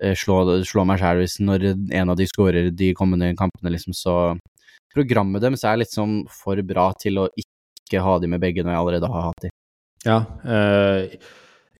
eh, 0.00 0.14
slå, 0.14 0.38
slå 0.64 0.86
meg 0.88 1.00
sjæl 1.02 1.20
hvis 1.24 1.38
når 1.42 1.66
en 1.74 2.12
av 2.14 2.16
de 2.16 2.26
skårer 2.30 2.70
de 2.70 2.92
kommende 2.94 3.32
kampene, 3.38 3.72
liksom, 3.74 3.96
så 3.96 4.36
Programmet 4.96 5.42
deres 5.44 5.60
er 5.68 5.76
liksom 5.82 6.22
for 6.32 6.56
bra 6.64 6.86
til 6.96 7.18
å 7.20 7.26
ikke 7.36 8.00
ha 8.00 8.14
de 8.22 8.30
med 8.32 8.40
begge 8.40 8.62
når 8.64 8.72
jeg 8.72 8.80
allerede 8.80 9.10
har 9.12 9.26
hatt 9.26 9.42
de. 9.44 9.50
Ja, 10.06 10.14
eh, 10.48 11.18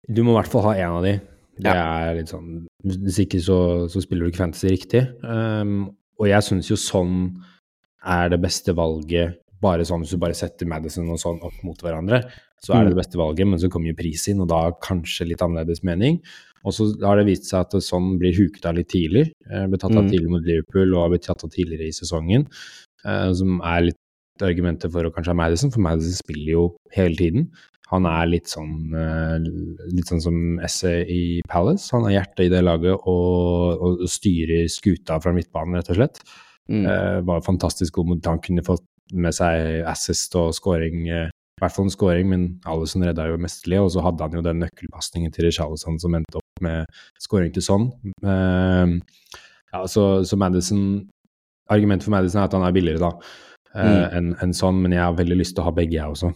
du 0.04 0.20
må 0.22 0.34
i 0.34 0.36
hvert 0.42 0.50
fall 0.52 0.66
ha 0.66 0.74
én 0.76 0.92
av 0.98 1.06
de. 1.06 1.14
Det 1.56 1.72
Ja. 1.72 2.10
er 2.10 2.18
litt 2.18 2.28
sånn 2.28 2.66
Hvis 2.84 3.16
ikke 3.24 3.40
så, 3.40 3.88
så 3.88 4.02
spiller 4.04 4.26
du 4.26 4.30
ikke 4.34 4.42
fantasy 4.44 4.68
riktig. 4.68 5.00
Um, 5.24 5.96
og 6.20 6.28
jeg 6.28 6.44
syns 6.44 6.68
jo 6.68 6.76
sånn 6.76 7.38
er 8.06 8.30
det 8.32 8.40
beste 8.42 8.74
valget. 8.76 9.36
Bare 9.62 9.86
sånn 9.88 10.02
hvis 10.04 10.12
du 10.14 10.20
bare 10.20 10.36
setter 10.36 10.68
Madison 10.68 11.08
og 11.10 11.18
sånn 11.18 11.38
opp 11.42 11.62
mot 11.64 11.80
hverandre, 11.80 12.22
så 12.62 12.74
er 12.76 12.84
det 12.86 12.94
det 12.94 13.00
beste 13.02 13.18
valget, 13.20 13.46
men 13.48 13.58
så 13.60 13.68
kommer 13.72 13.88
jo 13.92 13.96
pris 13.98 14.26
inn, 14.28 14.40
og 14.40 14.48
da 14.48 14.70
kanskje 14.84 15.26
litt 15.28 15.42
annerledes 15.44 15.82
mening. 15.84 16.20
Og 16.66 16.72
så 16.74 16.88
har 17.04 17.16
det 17.20 17.26
vist 17.28 17.46
seg 17.50 17.60
at 17.62 17.76
sånn 17.84 18.16
blir 18.18 18.34
huket 18.36 18.64
av 18.66 18.74
litt 18.74 18.88
tidlig. 18.90 19.30
Eh, 19.50 19.66
ble 19.70 19.78
tatt 19.78 19.94
av 19.94 20.04
Mm. 20.04 20.10
tidlig 20.10 20.28
mot 20.32 20.42
Liverpool 20.42 20.94
og 20.94 21.02
har 21.02 21.10
blitt 21.10 21.26
tatt 21.28 21.44
av 21.44 21.50
tidligere 21.50 21.86
i 21.88 21.94
sesongen. 21.94 22.46
eh, 23.04 23.32
som 23.34 23.60
er 23.62 23.82
litt 23.82 23.96
argumentet 24.42 24.90
for 24.90 25.04
å 25.04 25.12
kanskje 25.14 25.30
ha 25.30 25.34
Madison, 25.34 25.70
for 25.70 25.78
Madison 25.80 26.12
spiller 26.12 26.50
jo 26.50 26.76
hele 26.92 27.14
tiden. 27.14 27.50
Han 27.92 28.04
er 28.04 28.26
litt 28.26 28.46
sånn, 28.50 28.90
eh, 28.92 29.38
litt 29.94 30.06
sånn 30.10 30.20
som 30.20 30.58
Esse 30.58 31.06
i 31.06 31.40
Palace. 31.46 31.88
Han 31.92 32.02
er 32.06 32.18
hjertet 32.20 32.46
i 32.46 32.48
det 32.48 32.64
laget 32.64 32.98
og, 33.06 33.80
og 33.80 33.98
styrer 34.10 34.66
skuta 34.66 35.20
fra 35.22 35.30
midtbanen, 35.32 35.76
rett 35.76 35.90
og 35.90 35.96
slett. 36.00 36.18
Mm. 36.68 36.84
Eh, 36.90 37.20
var 37.22 37.44
fantastisk 37.46 37.94
god 37.94 38.06
mot 38.10 38.26
Han 38.26 38.40
kunne 38.42 38.64
fått 38.66 38.82
med 39.14 39.34
seg 39.36 39.84
assist 39.86 40.34
og 40.34 40.54
scoring, 40.56 41.04
eh, 41.08 41.28
i 41.30 41.62
hvert 41.62 41.72
fall 41.72 41.86
en 41.86 41.94
scoring, 41.94 42.28
men 42.28 42.46
Alison 42.66 43.04
redda 43.06 43.28
jo 43.30 43.36
mesterlig, 43.38 43.78
og 43.80 43.92
så 43.94 44.02
hadde 44.02 44.26
han 44.26 44.34
jo 44.34 44.42
den 44.42 44.58
nøkkelpasningen 44.64 45.32
til 45.32 45.46
Richarlison 45.46 46.00
som 46.02 46.16
endte 46.18 46.40
opp 46.40 46.62
med 46.64 46.84
scoring 47.22 47.52
til 47.54 47.62
sånn. 47.62 47.86
Ja, 49.72 49.82
så, 49.86 50.24
så 50.26 50.36
Madison 50.36 51.08
Argumentet 51.70 52.04
for 52.06 52.14
Madison 52.14 52.42
er 52.42 52.46
at 52.46 52.54
han 52.54 52.62
er 52.66 52.74
billigere, 52.76 53.00
da, 53.02 53.12
Mm. 53.76 54.16
enn 54.16 54.28
en 54.40 54.52
sånn, 54.56 54.78
men 54.82 54.92
jeg 54.92 55.02
har 55.02 55.16
veldig 55.18 55.36
lyst 55.36 55.56
til 55.56 55.64
å 55.64 55.66
ha 55.66 55.72
begge, 55.76 55.98
jeg 55.98 56.08
også. 56.08 56.30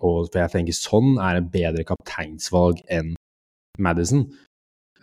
Og 0.00 0.28
for 0.30 0.38
jeg 0.38 0.52
tenker 0.52 0.76
sånn 0.76 1.16
er 1.18 1.40
et 1.40 1.48
bedre 1.50 1.84
kapteinsvalg 1.88 2.82
enn 2.92 3.14
Madison, 3.78 4.26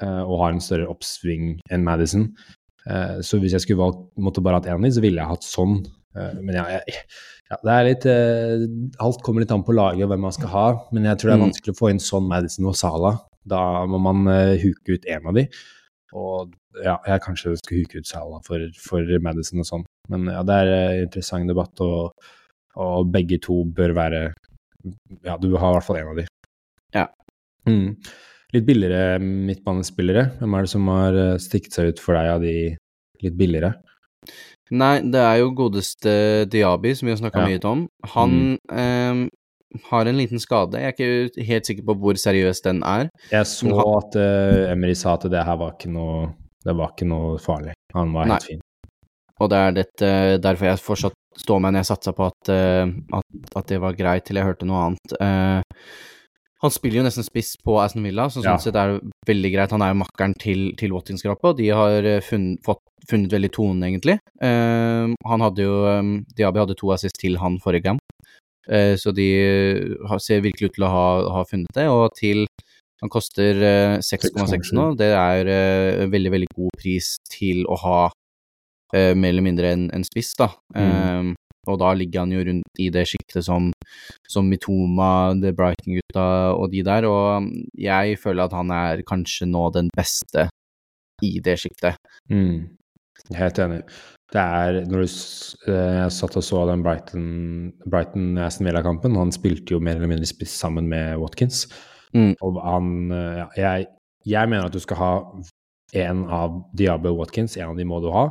og 0.01 0.39
har 0.39 0.53
en 0.53 0.63
større 0.63 0.87
oppsving 0.87 1.59
enn 1.69 1.83
Madison. 1.83 2.29
Eh, 2.89 3.19
så 3.25 3.37
hvis 3.41 3.53
jeg 3.57 3.61
skulle 3.65 3.81
valgt, 3.83 4.05
måtte 4.17 4.41
bare 4.43 4.57
hatt 4.61 4.69
én 4.69 4.77
av 4.77 4.81
dem, 4.81 4.91
så 4.93 5.03
ville 5.03 5.21
jeg 5.21 5.29
hatt 5.33 5.45
sånn. 5.45 5.81
Eh, 6.17 6.39
men 6.41 6.55
ja, 6.57 6.65
jeg, 6.79 6.95
ja, 7.51 7.57
det 7.63 7.73
er 7.75 7.85
litt 7.87 8.05
eh, 8.09 8.63
Alt 9.03 9.21
kommer 9.23 9.43
litt 9.43 9.51
an 9.53 9.63
på 9.67 9.75
laget 9.75 10.03
og 10.05 10.09
hvem 10.11 10.25
man 10.25 10.33
skal 10.35 10.49
ha, 10.51 10.65
men 10.91 11.05
jeg 11.07 11.19
tror 11.21 11.29
det 11.31 11.35
er 11.35 11.41
Mm. 11.41 11.45
vanskelig 11.49 11.75
å 11.75 11.79
få 11.81 11.91
inn 11.93 12.01
sånn 12.03 12.27
Madison 12.27 12.67
og 12.71 12.75
Sala. 12.79 13.13
Da 13.47 13.61
må 13.89 13.99
man 14.01 14.27
eh, 14.31 14.57
huke 14.61 14.97
ut 14.97 15.05
én 15.09 15.25
av 15.29 15.37
de. 15.37 15.45
Og 16.13 16.51
ja, 16.83 16.97
jeg 17.07 17.21
kanskje 17.23 17.53
skal 17.59 17.77
huke 17.81 18.01
ut 18.03 18.07
Sala 18.07 18.41
for, 18.43 18.63
for 18.79 19.07
Madison 19.23 19.59
og 19.63 19.67
sånn. 19.69 19.85
Men 20.11 20.25
ja, 20.31 20.41
det 20.43 20.57
er 20.63 20.71
en 20.75 21.03
interessant 21.05 21.47
debatt, 21.47 21.79
og, 21.85 22.11
og 22.75 23.11
begge 23.11 23.39
to 23.43 23.61
bør 23.65 23.93
være 23.95 24.21
Ja, 25.23 25.37
du 25.37 25.51
har 25.55 25.71
i 25.71 25.75
hvert 25.77 25.85
fall 25.85 25.99
én 26.01 26.09
av 26.11 26.17
de. 26.17 26.23
Ja. 26.95 27.05
Mm. 27.69 27.95
Litt 28.51 28.65
billigere 28.67 29.19
midtbanespillere. 29.21 30.25
Hvem 30.41 30.55
er 30.57 30.65
det 30.65 30.71
som 30.73 30.87
har 30.91 31.17
eh, 31.17 31.37
stikket 31.39 31.77
seg 31.77 31.91
ut 31.93 32.01
for 32.03 32.17
deg 32.17 32.31
av 32.33 32.41
de 32.43 32.55
litt 33.23 33.37
billigere? 33.39 33.73
Nei, 34.71 35.01
det 35.03 35.19
er 35.19 35.37
jo 35.41 35.51
godeste 35.55 36.11
Diaby, 36.51 36.93
som 36.95 37.07
vi 37.07 37.13
har 37.15 37.19
snakka 37.19 37.41
Ja. 37.43 37.47
mye 37.47 37.63
om. 37.67 37.85
Han 38.13 38.35
ehm, 38.71 39.23
har 39.89 40.05
en 40.07 40.17
liten 40.19 40.39
skade. 40.39 40.79
Jeg 40.79 40.91
er 40.91 40.95
ikke 40.95 41.45
helt 41.47 41.67
sikker 41.67 41.87
på 41.87 41.95
hvor 41.99 42.19
seriøs 42.19 42.61
den 42.63 42.79
er. 42.87 43.09
Jeg 43.31 43.47
så 43.51 43.67
han- 43.71 43.97
at 43.97 44.15
uh, 44.19 44.71
Emery 44.71 44.93
sa 44.95 45.13
at 45.15 45.27
det 45.31 45.43
her 45.47 45.57
var 45.59 45.73
ikke 45.75 45.91
noe 45.91 46.33
Det 46.63 46.75
var 46.77 46.91
ikke 46.93 47.07
noe 47.09 47.37
farlig. 47.41 47.73
Han 47.95 48.11
var 48.13 48.27
helt 48.29 48.35
Nei. 48.35 48.47
fin. 48.47 48.61
Og 49.41 49.49
det 49.49 49.57
er 49.57 49.71
dette, 49.73 50.09
derfor 50.43 50.65
jeg 50.69 50.77
fortsatt 50.77 51.13
står 51.41 51.59
med 51.63 51.73
når 51.73 51.79
jeg 51.81 51.89
satsa 51.89 52.11
på 52.13 52.27
at, 52.29 52.51
uh, 52.53 53.17
at, 53.17 53.25
at 53.57 53.67
det 53.71 53.79
var 53.81 53.95
greit 53.97 54.25
til 54.27 54.37
jeg 54.37 54.45
hørte 54.45 54.67
noe 54.69 54.83
annet. 54.91 55.15
Eh, 55.19 55.61
han 56.61 56.71
spiller 56.73 56.99
jo 56.99 57.05
nesten 57.07 57.25
spiss 57.25 57.55
på 57.65 57.79
Aston 57.81 58.05
Villa, 58.05 58.27
så 58.29 58.41
sånn 58.41 58.51
Ja. 58.51 58.57
sett 58.61 58.75
er 58.77 58.93
det 58.93 59.11
veldig 59.25 59.51
greit. 59.53 59.71
Han 59.73 59.81
er 59.81 59.93
jo 59.93 60.01
makkeren 60.03 60.35
til, 60.37 60.75
til 60.77 60.91
Watkins-gruppa, 60.93 61.49
og 61.53 61.57
de 61.57 61.69
har 61.73 62.05
eh, 62.05 62.21
funnet, 62.21 62.61
fått, 62.65 62.83
funnet 63.09 63.33
veldig 63.33 63.51
tonen, 63.55 63.81
egentlig. 63.87 64.19
Uh, 64.37 65.09
han 65.25 65.41
hadde 65.41 65.65
jo 65.65 65.79
um, 65.89 66.11
Diaby 66.37 66.61
hadde 66.61 66.77
to 66.77 66.91
assist 66.93 67.17
til 67.17 67.39
han 67.41 67.57
forrige 67.63 67.87
gang, 67.89 67.99
uh, 68.69 68.93
så 68.93 69.09
de 69.11 69.25
uh, 70.05 70.17
ser 70.21 70.43
virkelig 70.45 70.69
ut 70.69 70.77
til 70.77 70.85
å 70.85 70.91
ha, 70.93 71.07
ha 71.39 71.43
funnet 71.49 71.73
det. 71.73 71.87
Og 71.89 72.13
til 72.17 72.45
Han 73.01 73.09
koster 73.09 73.57
eh, 73.65 73.97
6,6 73.97 74.75
nå. 74.77 74.91
Det 74.93 75.07
er 75.17 75.47
eh, 75.49 76.03
veldig, 76.05 76.31
veldig 76.35 76.49
god 76.53 76.75
pris 76.77 77.15
til 77.33 77.63
å 77.65 77.73
ha 77.81 78.01
eh, 78.93 79.15
mer 79.17 79.33
eller 79.33 79.41
mindre 79.41 79.71
en, 79.73 79.87
en 79.89 80.05
spiss, 80.05 80.35
da. 80.37 80.51
Mm. 80.77 81.31
Og 81.69 81.77
da 81.81 81.91
ligger 81.93 82.23
han 82.23 82.33
jo 82.33 82.41
rundt 82.47 82.81
i 82.81 82.89
det 82.93 83.05
sjiktet 83.11 83.45
som, 83.45 83.69
som 84.29 84.47
Mitoma, 84.49 85.33
The 85.37 85.53
Brighton-gutta 85.53 86.27
og 86.55 86.71
de 86.73 86.81
der, 86.87 87.05
og 87.05 87.51
jeg 87.77 88.17
føler 88.21 88.47
at 88.47 88.55
han 88.57 88.73
er 88.73 89.03
kanskje 89.07 89.49
nå 89.49 89.67
den 89.75 89.91
beste 89.97 90.47
i 91.21 91.35
det 91.43 91.59
sjiktet. 91.61 91.99
Mm. 92.31 92.71
Helt 93.37 93.61
enig. 93.61 93.83
Det 94.31 94.41
er 94.41 94.77
når 94.87 95.03
du 95.03 95.07
eh, 95.71 96.05
satt 96.13 96.37
og 96.39 96.43
så 96.45 96.63
den 96.69 96.83
Brighton, 96.85 97.25
Brighton 97.85 98.37
Aston 98.39 98.67
Villa-kampen. 98.67 99.17
Han 99.19 99.33
spilte 99.35 99.75
jo 99.75 99.81
mer 99.83 99.99
eller 99.99 100.09
mindre 100.09 100.29
spiss 100.29 100.55
sammen 100.63 100.87
med 100.89 101.19
Watkins. 101.19 101.65
Mm. 102.15 102.33
Og 102.41 102.61
han 102.63 103.11
eh, 103.11 103.41
jeg, 103.59 103.89
jeg 104.25 104.49
mener 104.49 104.69
at 104.69 104.75
du 104.75 104.79
skal 104.83 105.01
ha 105.01 105.13
en 106.01 106.23
av 106.31 106.61
Diabe 106.79 107.11
og 107.11 107.25
Watkins. 107.25 107.57
En 107.59 107.73
av 107.73 107.79
de 107.79 107.87
må 107.87 107.99
du 108.03 108.07
ha. 108.15 108.29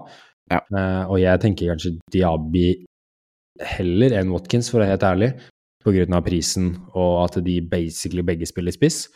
Ja. 0.50 0.62
Eh, 0.64 1.02
og 1.04 1.20
jeg 1.20 1.42
tenker 1.44 1.74
kanskje 1.74 1.98
Diaby 2.12 2.70
heller 3.76 4.14
enn 4.18 4.32
Watkins, 4.34 4.70
for 4.70 4.80
å 4.80 4.84
være 4.84 4.96
helt 4.96 5.08
ærlig. 5.08 5.32
Av 5.80 6.20
prisen 6.26 6.74
og 6.92 7.22
at 7.24 7.38
de 7.44 7.56
basically 7.64 8.22
begge 8.26 8.48
spiller 8.48 8.74
spiss. 8.74 9.06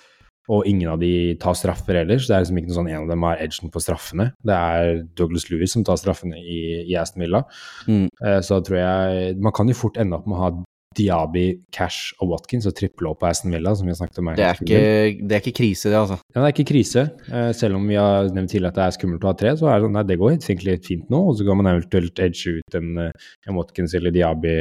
Og 0.53 0.67
ingen 0.69 0.91
av 0.93 1.01
de 1.01 1.37
tar 1.41 1.57
straffer 1.57 1.97
ellers. 2.03 2.27
Det 2.29 2.35
er 2.37 2.43
liksom 2.43 2.59
ikke 2.61 2.71
noe 2.71 2.79
sånn 2.79 2.89
en 2.91 3.05
av 3.05 3.13
dem 3.13 3.25
har 3.25 3.41
edgen 3.41 3.73
på 3.73 3.81
straffene. 3.81 4.31
Det 4.45 4.57
er 4.57 5.03
Douglas 5.17 5.49
Lewis 5.49 5.73
som 5.77 5.85
tar 5.85 6.01
straffene 6.01 6.41
i, 6.41 6.85
i 6.85 6.97
Aston 7.01 7.25
Villa. 7.25 7.45
Mm. 7.89 8.07
Eh, 8.09 8.41
så 8.45 8.59
da 8.59 8.67
tror 8.67 8.79
jeg 8.81 9.37
Man 9.45 9.57
kan 9.57 9.69
jo 9.69 9.77
fort 9.77 10.01
ende 10.01 10.19
opp 10.19 10.29
med 10.29 10.37
å 10.37 10.43
ha 10.43 10.51
Diaby, 10.97 11.45
Cash 11.75 12.15
og 12.23 12.31
Watkins 12.33 12.69
og 12.71 12.75
triple 12.79 13.11
opp 13.11 13.21
på 13.23 13.29
Aston 13.29 13.55
Villa, 13.55 13.75
som 13.77 13.89
vi 13.89 13.95
har 13.95 14.01
snakket 14.01 14.21
om. 14.23 14.31
Det 14.39 14.47
er, 14.47 14.61
ikke, 14.61 14.83
det 15.23 15.37
er 15.37 15.43
ikke 15.43 15.57
krise, 15.61 15.91
det, 15.91 15.99
altså. 15.99 16.19
Ja, 16.33 16.37
det 16.39 16.47
er 16.47 16.55
ikke 16.55 16.69
krise. 16.73 17.07
Eh, 17.31 17.51
selv 17.57 17.79
om 17.79 17.89
vi 17.91 17.99
har 18.01 18.31
nevnt 18.35 18.53
tidligere 18.53 18.73
at 18.73 18.81
det 18.81 18.85
er 18.87 18.97
skummelt 18.99 19.27
å 19.27 19.33
ha 19.33 19.39
tre, 19.41 19.55
så 19.61 19.71
er 19.71 19.79
det 19.79 19.87
sånn, 19.87 19.97
nei, 19.99 20.05
det 20.11 20.19
går 20.21 20.35
helt 20.35 20.51
egentlig 20.51 20.77
fint 20.87 21.11
nå. 21.13 21.23
Og 21.31 21.39
så 21.39 21.49
kan 21.49 21.61
man 21.61 21.71
eventuelt 21.73 22.23
edge 22.27 22.59
ut 22.59 22.79
en, 22.81 22.93
eh, 23.07 23.33
en 23.49 23.59
Watkins 23.59 23.97
eller 23.99 24.15
Diaby 24.15 24.55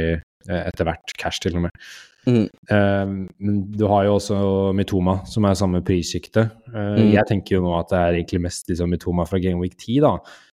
etter 0.44 0.84
hvert. 0.84 1.14
Cash, 1.16 1.40
til 1.40 1.56
og 1.56 1.66
med. 1.68 1.86
Mm. 2.24 2.46
men 3.36 3.56
du 3.76 3.82
har 3.84 4.06
jo 4.06 4.14
også 4.16 4.36
Mitoma, 4.72 5.18
som 5.28 5.44
er 5.44 5.58
samme 5.60 5.82
prissjikte. 5.84 6.46
mm. 6.72 7.10
Jeg 7.12 7.28
tenker 7.28 7.58
jo 7.58 7.66
nå 7.66 7.74
at 7.76 7.90
det 7.90 7.98
er 7.98 8.16
egentlig 8.16 8.40
mest 8.46 8.70
liksom, 8.72 8.88
Mitoma 8.92 9.26
fra 9.28 9.40
Game 9.44 9.60
Week 9.60 9.76
10, 9.76 10.00
da. 10.00 10.14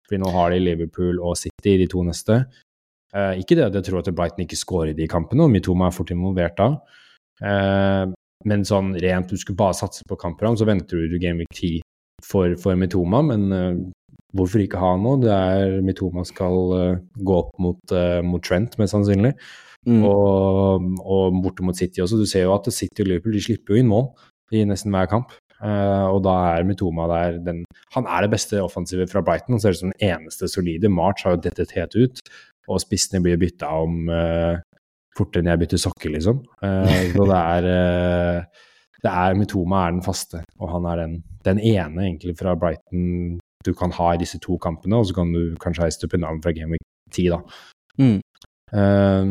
Fordi 0.08 0.22
nå 0.22 0.32
har 0.32 0.54
de 0.54 0.62
Liverpool 0.62 1.20
og 1.20 1.36
City 1.36 1.76
de 1.82 1.86
to 1.92 2.00
neste. 2.06 2.40
Eh, 3.16 3.40
ikke 3.42 3.56
det 3.56 3.68
at 3.70 3.76
jeg 3.78 3.88
tror 3.88 4.02
at 4.02 4.10
Brighton 4.14 4.44
ikke 4.44 4.58
skårer 4.58 4.92
i 4.92 4.96
de 4.98 5.08
kampene, 5.08 5.46
og 5.46 5.52
Mitoma 5.52 5.88
er 5.88 5.96
fort 5.96 6.12
involvert 6.12 6.58
da. 6.60 6.72
Eh, 7.40 8.14
men 8.46 8.66
sånn 8.66 8.92
rent, 9.02 9.30
du 9.30 9.40
skulle 9.40 9.58
bare 9.58 9.76
satse 9.76 10.04
på 10.08 10.18
kampprogram, 10.20 10.58
så 10.58 10.68
venter 10.68 11.08
du 11.10 11.18
Game 11.18 11.42
Week 11.42 11.54
10 11.54 11.80
for, 12.24 12.54
for 12.60 12.78
Mitoma. 12.78 13.22
Men 13.26 13.48
eh, 13.54 13.80
hvorfor 14.36 14.62
ikke 14.62 14.82
ha 14.82 14.92
noe? 15.00 15.18
Det 15.22 15.32
er 15.32 15.80
Mitoma 15.84 16.24
skal 16.28 16.58
uh, 16.74 17.00
gå 17.16 17.38
opp 17.40 17.54
mot, 17.62 17.80
uh, 17.94 18.20
mot, 18.26 18.42
Trent, 18.44 18.76
mest 18.80 18.94
sannsynlig. 18.94 19.34
Mm. 19.88 20.02
Og, 20.04 20.88
og 21.00 21.38
borte 21.42 21.64
mot 21.64 21.76
City 21.76 22.02
også. 22.04 22.18
Du 22.20 22.28
ser 22.28 22.44
jo 22.44 22.54
at 22.56 22.68
City 22.74 23.04
og 23.04 23.08
Liverpool 23.08 23.38
de 23.38 23.44
slipper 23.44 23.74
jo 23.74 23.82
inn 23.82 23.90
mål 23.90 24.10
i 24.54 24.64
nesten 24.68 24.92
hver 24.94 25.08
kamp. 25.10 25.32
Uh, 25.58 26.06
og 26.12 26.20
da 26.22 26.36
er 26.52 26.66
Mitoma 26.66 27.08
der 27.10 27.40
den, 27.42 27.64
Han 27.96 28.06
er 28.06 28.22
det 28.22 28.30
beste 28.36 28.60
offensive 28.62 29.08
fra 29.10 29.24
Brighton. 29.26 29.56
Han 29.56 29.62
ser 29.64 29.74
ut 29.74 29.80
som 29.80 29.94
den 29.94 30.10
eneste 30.12 30.50
solide. 30.50 30.92
March 30.92 31.24
har 31.26 31.34
jo 31.34 31.42
dettet 31.48 31.74
helt 31.74 31.96
ut, 31.98 32.22
og 32.68 32.82
spissene 32.82 33.22
blir 33.24 33.38
bytta 33.40 33.70
om 33.82 34.08
uh, 34.12 34.60
fortere 35.16 35.42
enn 35.42 35.52
jeg 35.52 35.62
bytter 35.64 35.82
sokker, 35.82 36.12
liksom. 36.14 36.42
Uh, 36.62 36.94
så 37.14 37.26
det 37.30 37.42
er 37.42 37.68
det 38.98 39.10
er 39.14 39.36
Mitoma 39.38 39.84
er 39.86 39.92
den 39.94 40.02
faste, 40.02 40.42
og 40.58 40.72
han 40.72 40.86
er 40.90 41.02
den, 41.04 41.12
den 41.46 41.60
ene 41.62 42.08
egentlig 42.08 42.34
fra 42.40 42.56
Brighton 42.58 43.38
du 43.66 43.70
kan 43.78 43.92
ha 43.94 44.12
i 44.14 44.18
disse 44.18 44.40
to 44.42 44.56
kampene, 44.62 44.98
og 44.98 45.06
så 45.06 45.14
kan 45.14 45.30
du 45.34 45.54
kanskje 45.62 45.84
ha 45.84 45.90
Estupinan 45.90 46.40
fra 46.42 46.50
Game 46.54 46.74
Week 46.74 46.82
10, 47.14 47.28
da. 47.34 47.38
Mm. 47.98 48.18
Um, 48.74 49.30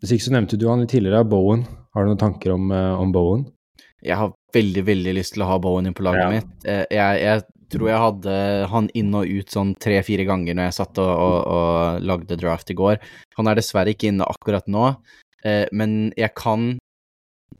hvis 0.00 0.14
ikke 0.14 0.26
så 0.28 0.34
nevnte 0.34 0.58
du 0.58 0.68
han 0.70 0.82
litt 0.82 0.92
tidligere, 0.94 1.26
Bowen. 1.26 1.64
Har 1.94 2.04
du 2.04 2.12
noen 2.12 2.20
tanker 2.20 2.54
om, 2.54 2.70
om 2.70 3.14
Bowen? 3.14 3.46
Jeg 4.06 4.18
har 4.20 4.32
veldig, 4.54 4.84
veldig 4.86 5.14
lyst 5.18 5.34
til 5.34 5.44
å 5.44 5.50
ha 5.50 5.58
Bowen 5.62 5.90
inn 5.90 5.96
på 5.98 6.06
laget 6.06 6.22
ja. 6.22 6.30
mitt. 6.36 6.52
Jeg, 6.66 7.22
jeg, 7.24 7.42
tror 7.72 7.88
jeg 7.90 8.02
hadde 8.02 8.34
han 8.72 8.90
inn 8.98 9.14
og 9.16 9.28
ut 9.28 9.54
sånn 9.54 9.74
tre-fire 9.82 10.26
ganger 10.28 10.56
når 10.56 10.70
jeg 10.70 10.78
satt 10.80 11.00
og, 11.02 11.12
og, 11.12 11.38
og, 11.52 12.04
lagde 12.08 12.38
draft 12.40 12.72
i 12.72 12.76
går. 12.78 13.00
Han 13.38 13.50
er 13.50 13.58
dessverre 13.58 13.94
ikke 13.94 14.12
inne 14.12 14.28
akkurat 14.28 14.68
nå, 14.70 14.90
eh, 15.44 15.64
men 15.72 16.12
jeg 16.18 16.32
kan 16.38 16.74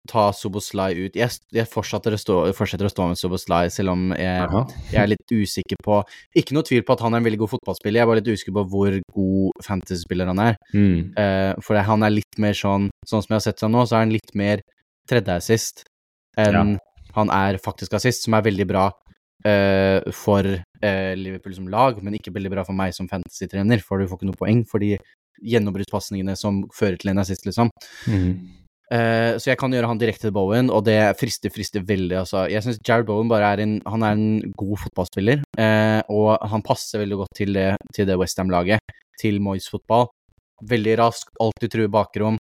ta 0.08 0.28
Soboslai 0.32 0.92
ut. 0.96 1.16
Jeg, 1.16 1.36
jeg 1.54 1.68
fortsetter, 1.68 2.14
å 2.16 2.20
stå, 2.20 2.36
fortsetter, 2.56 2.88
å 2.88 2.92
stå, 2.92 3.08
med 3.10 3.20
Soboslai, 3.20 3.68
selv 3.72 3.92
om 3.92 4.08
jeg, 4.16 4.64
jeg, 4.88 4.98
er 5.02 5.10
litt 5.10 5.32
usikker 5.32 5.80
på 5.84 6.00
Ikke 6.38 6.56
noe 6.56 6.66
tvil 6.66 6.84
på 6.86 6.96
at 6.96 7.04
han 7.04 7.14
er 7.14 7.22
en 7.22 7.28
veldig 7.28 7.42
god 7.42 7.52
fotballspiller, 7.56 8.00
jeg 8.00 8.10
bare 8.10 8.22
litt 8.22 8.32
usikker 8.32 8.56
på 8.56 8.64
hvor 8.72 8.98
god 9.16 9.66
fantasy-spiller 9.66 10.32
han 10.32 10.42
er. 10.44 10.58
Mm. 10.72 11.12
Eh, 11.20 11.52
for 11.64 11.80
han 11.90 12.06
er 12.06 12.16
litt 12.16 12.40
mer 12.40 12.56
sånn 12.56 12.88
Sånn 13.08 13.22
som 13.24 13.32
jeg 13.32 13.38
har 13.38 13.46
sett 13.46 13.62
seg 13.62 13.72
nå, 13.72 13.84
så 13.88 13.96
er 13.96 14.04
han 14.04 14.12
litt 14.12 14.34
mer 14.36 14.60
tredje 15.08 15.38
assist 15.40 15.86
enn 16.38 16.74
ja. 16.76 16.80
han 17.16 17.30
er 17.32 17.56
faktisk 17.62 17.96
assist, 17.96 18.26
som 18.26 18.36
er 18.36 18.44
veldig 18.44 18.66
bra 18.68 18.82
uh, 19.46 20.10
for 20.14 20.46
uh, 20.48 21.12
Liverpool 21.18 21.56
som 21.56 21.68
lag, 21.70 21.98
men 22.02 22.18
ikke 22.18 22.34
veldig 22.34 22.52
bra 22.52 22.66
for 22.66 22.76
meg 22.76 22.94
som 22.96 23.08
fantasy-trener, 23.10 23.82
for 23.84 24.00
du 24.00 24.08
får 24.08 24.20
ikke 24.20 24.30
noe 24.30 24.40
poeng 24.40 24.64
for 24.68 24.82
de 24.82 24.96
gjennombruddspasningene 25.38 26.34
som 26.38 26.64
fører 26.74 26.98
til 26.98 27.12
en 27.12 27.22
assist, 27.22 27.46
liksom. 27.46 27.70
Mm. 28.10 28.32
Uh, 28.88 29.36
så 29.36 29.50
jeg 29.50 29.58
kan 29.60 29.72
gjøre 29.74 29.90
han 29.90 30.00
direkte 30.00 30.28
til 30.28 30.34
Bowen, 30.34 30.70
og 30.72 30.86
det 30.86 30.96
frister, 31.20 31.52
frister 31.52 31.84
veldig, 31.84 32.22
altså. 32.22 32.46
Jeg 32.50 32.64
syns 32.64 32.80
Jared 32.80 33.08
Bowen 33.08 33.28
bare 33.28 33.52
er 33.52 33.62
en 33.64 33.74
Han 33.84 34.04
er 34.06 34.16
en 34.16 34.54
god 34.56 34.78
fotballspiller, 34.86 35.44
uh, 35.60 36.00
og 36.08 36.38
han 36.48 36.64
passer 36.64 37.04
veldig 37.04 37.22
godt 37.22 37.34
til 37.36 37.52
det, 37.56 37.70
til 37.94 38.08
det 38.08 38.16
Westham-laget, 38.18 38.96
til 39.20 39.42
Moyes 39.44 39.68
fotball. 39.70 40.08
Veldig 40.68 40.96
rask, 40.98 41.28
alltid 41.38 41.70
truer 41.70 41.92
bakrom, 41.92 42.38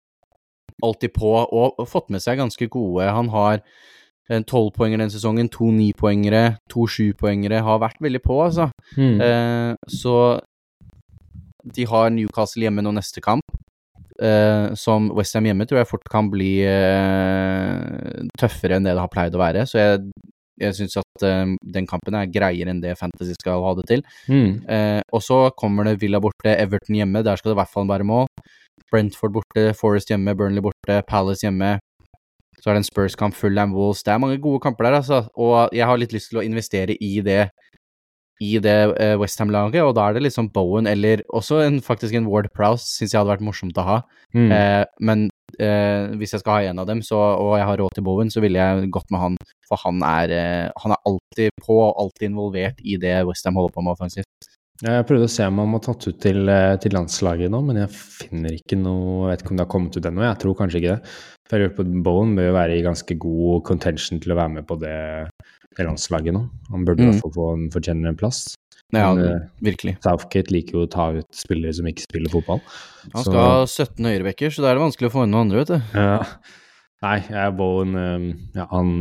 alltid 0.85 1.15
på, 1.17 1.33
og, 1.33 1.81
og 1.81 1.89
fått 1.89 2.13
med 2.15 2.23
seg 2.23 2.39
ganske 2.39 2.69
gode. 2.71 3.09
Han 3.09 3.31
har 3.33 3.63
en 4.33 4.45
tolvpoenger 4.49 5.03
den 5.03 5.12
sesongen, 5.12 5.51
to 5.53 5.68
nipoengere, 5.75 6.57
to 6.72 6.87
sjupoengere. 6.89 7.61
Har 7.64 7.83
vært 7.83 8.01
veldig 8.05 8.22
på, 8.25 8.39
altså. 8.47 8.70
Mm. 8.97 9.20
Eh, 9.20 9.75
så 9.93 10.16
de 11.64 11.87
har 11.89 12.12
Newcastle 12.12 12.66
hjemme 12.66 12.85
nå 12.85 12.93
neste 12.97 13.22
kamp. 13.25 13.45
Eh, 14.22 14.75
som 14.79 15.09
Westham 15.16 15.49
hjemme 15.49 15.66
tror 15.66 15.81
jeg 15.81 15.91
fort 15.91 16.05
kan 16.11 16.29
bli 16.31 16.61
eh, 16.62 18.22
tøffere 18.39 18.77
enn 18.79 18.87
det 18.87 18.95
det 18.95 19.03
har 19.03 19.12
pleid 19.12 19.37
å 19.37 19.43
være. 19.43 19.64
Så 19.68 19.81
jeg, 19.81 20.03
jeg 20.62 20.77
syns 20.79 21.01
at 21.01 21.27
eh, 21.27 21.55
den 21.77 21.89
kampen 21.91 22.16
er 22.18 22.31
greiere 22.31 22.72
enn 22.72 22.83
det 22.85 22.95
Fantasy 23.01 23.35
skal 23.37 23.64
ha 23.64 23.75
det 23.81 23.89
til. 23.91 24.05
Mm. 24.31 24.61
Eh, 24.70 25.01
og 25.12 25.25
så 25.25 25.49
kommer 25.59 25.89
det 25.89 25.99
Villa 26.03 26.22
borte, 26.22 26.55
Everton 26.55 27.01
hjemme. 27.01 27.25
Der 27.27 27.41
skal 27.41 27.53
det 27.53 27.59
i 27.59 27.62
hvert 27.62 27.75
fall 27.75 27.91
være 27.91 28.09
mål. 28.09 28.31
Brentford 28.93 29.35
borte, 29.35 29.72
Forest 29.75 30.12
hjemme, 30.12 30.37
Burnley 30.39 30.62
borte, 30.62 31.01
Palace 31.09 31.45
hjemme. 31.47 31.77
Så 32.65 32.71
er 32.71 32.79
det 32.79 32.81
en 32.81 32.89
Spurs-kamp, 32.89 33.37
Fulham 33.37 33.75
Wolves. 33.77 34.01
Det 34.01 34.15
er 34.15 34.21
mange 34.23 34.41
gode 34.41 34.62
kamper 34.65 34.87
der, 34.89 35.03
altså. 35.03 35.27
Og 35.37 35.69
jeg 35.77 35.85
har 35.85 35.99
litt 36.01 36.15
lyst 36.17 36.31
til 36.33 36.41
å 36.41 36.45
investere 36.47 36.97
i 36.97 37.19
det 37.21 37.43
i 38.43 38.57
det 38.59 38.79
uh, 38.99 39.15
Westham-laget, 39.21 39.85
og 39.87 39.93
da 39.95 40.09
er 40.09 40.17
det 40.17 40.25
liksom 40.25 40.49
Bowen 40.51 40.89
eller 40.91 41.23
også 41.31 41.61
en, 41.62 41.77
faktisk 41.85 42.17
en 42.19 42.27
Ward 42.27 42.49
Prowse, 42.57 42.89
syns 42.97 43.15
jeg 43.15 43.21
hadde 43.21 43.31
vært 43.31 43.45
morsomt 43.47 43.79
å 43.79 43.85
ha. 43.87 43.99
Mm. 44.35 44.49
Eh, 44.51 44.83
men 45.07 45.21
eh, 45.62 46.11
hvis 46.19 46.35
jeg 46.35 46.43
skal 46.43 46.57
ha 46.57 46.73
en 46.73 46.83
av 46.83 46.89
dem, 46.91 46.99
så, 47.07 47.15
og 47.15 47.55
jeg 47.61 47.69
har 47.69 47.79
råd 47.79 47.95
til 47.95 48.07
Bowen, 48.09 48.33
så 48.35 48.43
ville 48.43 48.59
jeg 48.59 48.91
gått 48.97 49.15
med 49.15 49.23
han, 49.23 49.39
for 49.69 49.79
han 49.85 50.03
er, 50.09 50.35
han 50.83 50.97
er 50.97 51.07
alltid 51.07 51.55
på 51.62 51.79
og 51.79 52.03
alltid 52.03 52.33
involvert 52.33 52.83
i 52.83 52.99
det 53.01 53.21
Westham 53.29 53.61
holder 53.61 53.77
på 53.77 53.87
med 53.87 53.95
offensivt. 53.95 54.51
Jeg 54.83 55.07
prøvde 55.07 55.29
å 55.29 55.31
se 55.31 55.45
om 55.47 55.61
han 55.62 55.75
var 55.77 55.83
tatt 55.85 56.07
ut 56.09 56.16
til, 56.18 56.49
eh, 56.51 56.75
til, 56.83 56.97
landslaget 56.97 57.53
nå, 57.53 57.61
men 57.62 57.77
jeg 57.85 57.95
finner 57.95 58.57
ikke 58.57 58.75
noe 58.81 59.29
Jeg 59.29 59.31
vet 59.31 59.45
ikke 59.45 59.53
om 59.53 59.59
det 59.61 59.62
har 59.62 59.70
kommet 59.70 59.97
ut 59.97 60.09
ennå, 60.11 60.25
jeg 60.27 60.39
tror 60.43 60.57
kanskje 60.59 60.81
ikke 60.81 60.97
det. 60.97 61.12
For 61.47 61.55
jeg 61.55 61.62
lurer 61.62 61.77
på 61.77 61.85
Bowen 62.03 62.33
bør 62.35 62.49
jo 62.49 62.57
være 62.57 62.75
i 62.75 62.83
ganske 62.83 63.16
god 63.22 63.62
contention 63.68 64.18
til 64.18 64.35
å 64.35 64.39
være 64.41 64.55
med 64.57 64.66
på 64.66 64.77
det, 64.83 64.99
det 65.79 65.87
landslaget 65.87 66.35
nå. 66.35 66.43
Han 66.72 66.87
burde 66.89 67.05
i 67.05 67.07
hvert 67.07 67.20
mm. 67.20 67.22
fall 67.22 67.35
få 67.37 67.47
en 67.55 68.18
plass. 68.18 68.41
Ja, 68.95 69.12
men, 69.14 69.22
eh, 69.25 69.47
virkelig. 69.62 69.95
Southgate 70.03 70.51
liker 70.51 70.79
jo 70.79 70.87
å 70.89 70.91
ta 70.91 71.07
ut 71.14 71.31
spillere 71.35 71.75
som 71.75 71.87
ikke 71.87 72.07
spiller 72.09 72.35
fotball. 72.35 72.61
Han 73.14 73.29
skal 73.29 73.39
ha 73.39 73.62
17 73.66 74.11
høyrebacker, 74.11 74.51
så 74.51 74.64
da 74.64 74.72
er 74.72 74.79
det 74.79 74.87
vanskelig 74.89 75.11
å 75.11 75.14
få 75.14 75.25
inn 75.25 75.35
noen 75.35 75.47
andre, 75.47 75.62
vet 75.62 75.70
du. 75.70 75.95
Ja. 75.95 76.18
Nei, 77.05 77.18
jeg 77.31 77.55
Bowen 77.59 77.95
eh, 78.01 78.27
ja, 78.59 78.66
han 78.75 78.99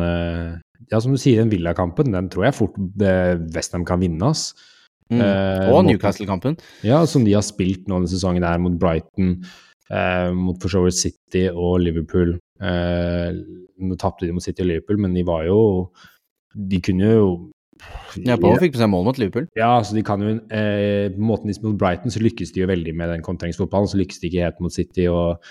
Ja, 0.91 0.99
som 0.99 1.15
du 1.15 1.17
sier, 1.17 1.41
den 1.41 1.49
Villa-kampen, 1.49 2.13
den 2.13 2.29
tror 2.29 2.45
jeg 2.45 2.57
fort 2.59 2.77
Westham 3.57 3.87
kan 3.89 4.03
vinne, 4.03 4.29
ass. 4.29 4.51
Mm. 5.11 5.21
Eh, 5.21 5.71
og 5.73 5.83
Newcastle-kampen. 5.87 6.57
Ja, 6.87 7.03
som 7.09 7.25
de 7.27 7.35
har 7.35 7.45
spilt 7.45 7.87
nå 7.87 7.99
denne 7.99 8.11
sesongen 8.11 8.45
der 8.45 8.61
mot 8.61 8.77
Brighton, 8.79 9.35
eh, 9.89 10.29
mot 10.37 10.59
for 10.61 10.73
så 10.73 10.83
vidt 10.85 10.99
City 10.99 11.47
og 11.51 11.81
Liverpool. 11.83 12.37
Eh, 12.63 13.33
nå 13.83 13.99
tapte 13.99 14.27
de 14.27 14.35
mot 14.35 14.45
City 14.45 14.63
og 14.63 14.71
Liverpool, 14.71 15.01
men 15.03 15.17
de 15.17 15.25
var 15.27 15.47
jo 15.49 15.59
De 16.53 16.77
kunne 16.85 17.07
jo 17.09 17.27
ja, 18.21 18.37
Bowen 18.37 18.59
fikk 18.61 18.75
på 18.75 18.79
seg 18.79 18.89
mål 18.91 19.07
mot 19.07 19.17
Liverpool. 19.19 19.47
Ja, 19.57 19.71
så 19.83 19.95
de 19.97 20.03
kan 20.05 20.21
jo 20.21 20.35
eh, 20.53 21.13
måten 21.17 21.49
de 21.49 21.55
mot 21.65 21.77
Brighton 21.79 22.13
så 22.13 22.21
lykkes 22.21 22.53
de 22.53 22.61
jo 22.61 22.69
veldig 22.69 22.93
med 22.95 23.09
den 23.09 23.25
kontringsfotballen. 23.25 23.89
Så 23.89 23.99
lykkes 23.99 24.21
de 24.21 24.29
ikke 24.29 24.45
helt 24.45 24.61
mot 24.63 24.75
City 24.75 25.07
og 25.11 25.41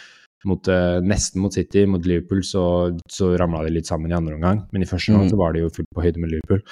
mot, 0.48 0.70
eh, 0.70 1.00
nesten 1.04 1.42
mot 1.42 1.54
City. 1.54 1.84
Mot 1.90 2.06
Liverpool 2.06 2.44
så, 2.46 2.64
så 3.10 3.32
ramla 3.40 3.64
de 3.66 3.74
litt 3.74 3.90
sammen 3.90 4.12
i 4.12 4.16
andre 4.16 4.38
omgang, 4.38 4.64
men 4.72 4.84
i 4.84 4.88
første 4.88 5.12
omgang 5.12 5.28
mm. 5.28 5.34
så 5.34 5.40
var 5.42 5.54
de 5.54 5.64
jo 5.64 5.74
fullt 5.74 5.90
på 5.94 6.06
høyde 6.06 6.22
med 6.22 6.34
Liverpool. 6.36 6.62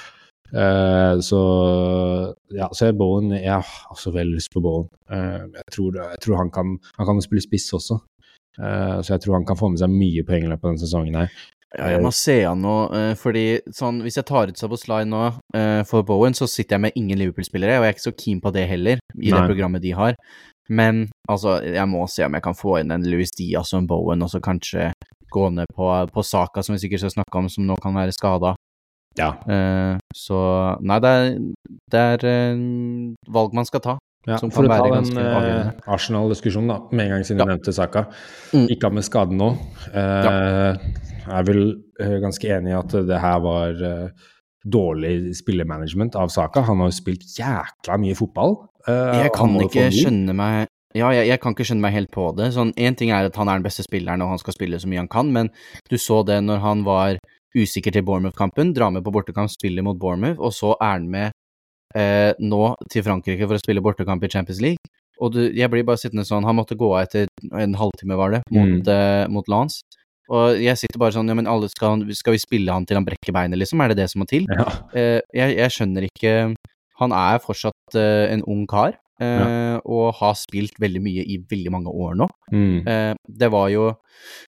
Uh, 0.51 1.21
så 1.23 1.41
ja, 2.51 2.67
så 2.75 2.89
er 2.89 2.97
Bowen 2.99 3.31
Jeg 3.37 3.53
har 3.55 3.93
også 3.95 4.11
veldig 4.11 4.35
lyst 4.41 4.51
på 4.55 4.63
Bowen. 4.65 4.89
Uh, 5.07 5.47
jeg, 5.47 5.67
tror, 5.71 6.01
jeg, 6.01 6.19
tror, 6.25 6.41
han 6.41 6.51
kan, 6.51 6.75
han 6.99 7.07
kan 7.07 7.23
spille 7.23 7.45
spiss 7.45 7.69
også, 7.77 8.01
uh, 8.59 8.99
så 8.99 9.15
jeg 9.15 9.23
tror 9.25 9.39
han 9.39 9.47
kan 9.47 9.59
få 9.61 9.71
med 9.71 9.83
seg 9.83 9.95
mye 9.95 10.27
poeng 10.27 10.47
i 10.47 10.51
løpet 10.51 10.67
av 10.67 10.73
denne 10.73 10.85
sesongen 10.85 11.19
her. 11.23 11.33
Ja, 11.71 11.93
jeg 11.95 12.03
må 12.03 12.11
se 12.11 12.35
han 12.43 12.65
nå, 12.65 12.73
fordi 13.15 13.45
sånn, 13.71 14.01
hvis 14.03 14.17
jeg 14.19 14.27
tar 14.27 14.51
ut 14.51 14.59
Saboslai 14.59 15.05
nå 15.07 15.21
for 15.87 16.03
Bowen, 16.03 16.35
så 16.35 16.49
sitter 16.51 16.75
jeg 16.75 16.83
med 16.83 16.97
ingen 16.99 17.21
Liverpool-spillere, 17.21 17.77
og 17.79 17.87
jeg 17.87 17.93
er 17.93 17.95
ikke 17.95 18.07
så 18.09 18.13
keen 18.19 18.41
på 18.43 18.51
det 18.57 18.65
heller, 18.67 18.99
i 19.15 19.31
Nei. 19.31 19.37
det 19.37 19.45
programmet 19.47 19.85
de 19.85 19.93
har. 19.95 20.19
Men 20.67 21.05
altså, 21.31 21.61
jeg 21.63 21.87
må 21.87 22.03
se 22.11 22.27
om 22.27 22.35
jeg 22.35 22.43
kan 22.43 22.59
få 22.59 22.81
inn 22.81 22.91
en 22.91 23.07
Louis 23.07 23.31
Diaz 23.39 23.71
og 23.71 23.85
en 23.85 23.89
Bowen, 23.93 24.27
og 24.27 24.33
så 24.35 24.43
kanskje 24.43 24.89
gå 25.31 25.47
ned 25.55 25.71
på, 25.77 25.87
på 26.11 26.27
Saka, 26.27 26.67
som 26.67 26.75
vi 26.75 26.83
sikkert 26.83 27.05
skal 27.05 27.15
snakke 27.21 27.39
om, 27.39 27.47
som 27.55 27.71
nå 27.71 27.79
kan 27.79 27.95
være 27.95 28.19
skada. 28.19 28.57
Ja. 29.19 29.33
Uh, 29.47 29.99
så 30.15 30.39
Nei, 30.87 31.01
det 31.03 31.11
er, 31.11 31.35
det 31.91 32.05
er 32.15 32.25
uh, 32.29 33.35
valg 33.35 33.57
man 33.57 33.69
skal 33.69 33.83
ta. 33.85 33.97
Ja, 34.29 34.37
for 34.53 34.69
å 34.69 34.69
ta 34.69 34.89
den 34.93 35.17
uh, 35.17 35.71
Arsenal-diskusjonen, 35.89 36.69
da, 36.69 36.79
med 36.93 37.07
en 37.07 37.15
gang 37.17 37.23
siden 37.27 37.41
ja. 37.41 37.47
du 37.49 37.55
nevnte 37.55 37.75
Saka. 37.75 38.05
Mm. 38.53 38.67
Ikke 38.75 38.91
av 38.91 38.99
med 38.99 39.07
skaden 39.07 39.41
nå. 39.41 39.55
Ja. 39.95 40.35
Jeg 41.21 41.39
er 41.39 41.47
vel 41.47 41.65
ganske 42.23 42.51
enig 42.57 42.73
i 42.73 42.77
at 42.79 42.95
det 43.07 43.21
her 43.23 43.41
var 43.45 43.81
dårlig 44.61 45.33
spillemanagement 45.39 46.19
av 46.21 46.33
Saka. 46.33 46.65
Han 46.69 46.83
har 46.83 46.91
jo 46.91 46.99
spilt 46.99 47.25
jækla 47.39 47.97
mye 48.03 48.19
fotball. 48.19 48.59
jeg 48.89 49.33
kan 49.37 49.57
ikke 49.65 49.89
skjønne 49.95 50.37
meg 50.37 50.69
ja, 50.91 51.07
jeg, 51.15 51.29
jeg, 51.29 51.39
kan 51.39 51.55
ikke 51.55 51.65
skjønne 51.69 51.85
meg 51.85 51.95
helt 51.95 52.11
på 52.11 52.25
det. 52.35 52.49
Sånn, 52.57 52.73
Én 52.75 52.97
ting 52.99 53.13
er 53.15 53.29
at 53.29 53.37
han 53.39 53.51
er 53.51 53.61
den 53.61 53.67
beste 53.67 53.85
spilleren 53.87 54.25
og 54.25 54.33
han 54.33 54.41
skal 54.43 54.57
spille 54.57 54.81
så 54.83 54.91
mye 54.91 55.05
han 55.05 55.11
kan, 55.11 55.31
men 55.31 55.53
du 55.87 55.95
så 56.03 56.25
det 56.27 56.41
når 56.43 56.65
han 56.65 56.83
var 56.87 57.21
usikker 57.57 57.95
til 57.95 58.05
Bournemouth-kampen, 58.07 58.75
drar 58.77 58.93
med 58.95 59.05
på 59.07 59.13
bortekamp, 59.15 59.51
spiller 59.53 59.85
mot 59.87 59.99
Bournemouth, 59.99 60.41
og 60.41 60.55
så 60.55 60.75
er 60.79 60.97
han 60.99 61.09
med 61.11 61.31
eh, 61.99 62.33
nå 62.39 62.63
til 62.93 63.05
Frankrike 63.07 63.47
for 63.47 63.59
å 63.59 63.63
spille 63.63 63.83
bortekamp 63.85 64.25
i 64.25 64.33
Champions 64.33 64.63
League. 64.65 64.93
Og 65.21 65.35
du, 65.35 65.41
jeg 65.53 65.69
blir 65.69 65.85
bare 65.85 66.01
sittende 66.01 66.25
sånn 66.25 66.47
Han 66.49 66.57
måtte 66.57 66.79
gå 66.81 66.87
av 66.95 67.03
etter 67.03 67.27
en 67.53 67.75
halvtime, 67.77 68.17
var 68.17 68.33
det, 68.33 68.41
mot, 68.49 68.71
mm. 68.73 68.89
eh, 68.89 69.25
mot 69.33 69.51
Lance. 69.53 69.83
Og 70.31 70.61
jeg 70.63 70.79
sitter 70.79 71.01
bare 71.03 71.15
sånn 71.17 71.29
Ja, 71.31 71.37
men 71.37 71.51
alle 71.51 71.69
skal, 71.73 72.07
skal 72.17 72.37
vi 72.37 72.43
spille 72.43 72.75
han 72.75 72.87
til 72.89 73.01
han 73.01 73.07
brekker 73.07 73.35
beinet, 73.35 73.61
liksom? 73.61 73.83
Er 73.83 73.93
det 73.93 74.01
det 74.01 74.11
som 74.13 74.23
må 74.23 74.29
til? 74.31 74.47
Ja. 74.49 74.69
Eh, 74.97 75.19
jeg, 75.37 75.57
jeg, 75.59 75.75
skjønner 75.75 76.07
ikke 76.09 76.35
Han 77.03 77.17
er 77.17 77.43
fortsatt 77.45 77.99
eh, 77.99 78.31
en 78.33 78.47
ung 78.49 78.67
kar. 78.71 78.97
Ja. 79.21 79.47
Eh, 79.47 79.79
og 79.85 80.15
har 80.21 80.37
spilt 80.39 80.79
veldig 80.81 81.03
mye 81.05 81.25
i 81.29 81.39
veldig 81.51 81.73
mange 81.75 81.93
år 81.93 82.17
nå. 82.21 82.29
Mm. 82.53 82.89
Eh, 82.89 83.15
det 83.41 83.51
var 83.53 83.69
jo 83.73 83.91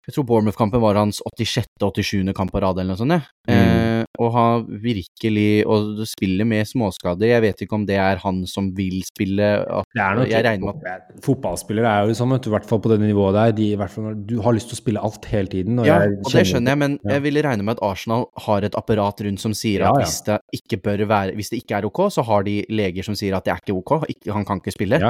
Jeg 0.06 0.14
tror 0.14 0.26
Bournemouth-kampen 0.28 0.82
var 0.82 0.98
hans 1.00 1.22
86.-87. 1.38 2.32
kamp 2.36 2.52
på 2.52 2.60
rad, 2.60 2.78
eller 2.78 2.92
noe 2.92 3.00
sånt. 3.00 3.30
Ja. 3.46 3.52
Mm. 3.52 4.06
Og 4.22 4.32
har 4.34 4.64
virkelig 4.82 5.64
Og 5.66 6.02
spiller 6.08 6.46
med 6.48 6.68
småskader. 6.68 7.28
Jeg 7.28 7.42
vet 7.44 7.64
ikke 7.64 7.76
om 7.78 7.86
det 7.88 7.96
er 8.00 8.20
han 8.22 8.42
som 8.48 8.70
vil 8.76 9.00
spille. 9.06 9.48
det 9.64 10.02
er 10.02 10.22
jeg 10.30 10.44
regner 10.46 10.68
med 10.68 10.88
at 10.88 11.24
Fotballspillere 11.24 11.88
er 11.88 12.04
jo 12.04 12.12
det 12.12 12.18
samme, 12.18 12.38
i 12.38 12.52
hvert 12.54 12.68
fall 12.68 12.80
på 12.82 12.92
det 12.92 13.00
nivået 13.02 13.34
der. 13.36 13.54
De, 13.56 13.68
i 13.72 13.78
hvert 13.78 13.92
fall, 13.92 14.14
du 14.28 14.38
har 14.44 14.54
lyst 14.56 14.70
til 14.70 14.78
å 14.78 14.82
spille 14.82 15.02
alt 15.02 15.28
hele 15.30 15.50
tiden. 15.52 15.82
Og 15.82 15.88
ja, 15.88 16.00
og 16.06 16.30
det 16.32 16.44
skjønner 16.48 16.74
jeg, 16.74 16.82
men 16.82 16.96
ja. 17.02 17.16
jeg 17.16 17.26
ville 17.26 17.44
regne 17.46 17.66
med 17.66 17.78
at 17.78 17.84
Arsenal 17.86 18.26
har 18.46 18.66
et 18.66 18.78
apparat 18.78 19.22
rundt 19.26 19.42
som 19.42 19.54
sier 19.56 19.86
at 19.86 19.92
ja, 19.92 20.02
ja. 20.02 20.06
Hvis, 20.06 20.18
det 20.26 20.38
ikke 20.58 20.80
bør 20.86 21.06
være, 21.10 21.36
hvis 21.38 21.52
det 21.52 21.62
ikke 21.62 21.78
er 21.78 21.88
ok, 21.88 22.02
så 22.14 22.24
har 22.26 22.46
de 22.48 22.58
leger 22.72 23.06
som 23.06 23.18
sier 23.18 23.36
at 23.38 23.46
det 23.46 23.54
er 23.54 23.62
ikke 23.62 23.78
ok, 23.78 23.94
han 24.34 24.48
kan 24.48 24.62
ikke 24.62 24.74
spille. 24.74 25.00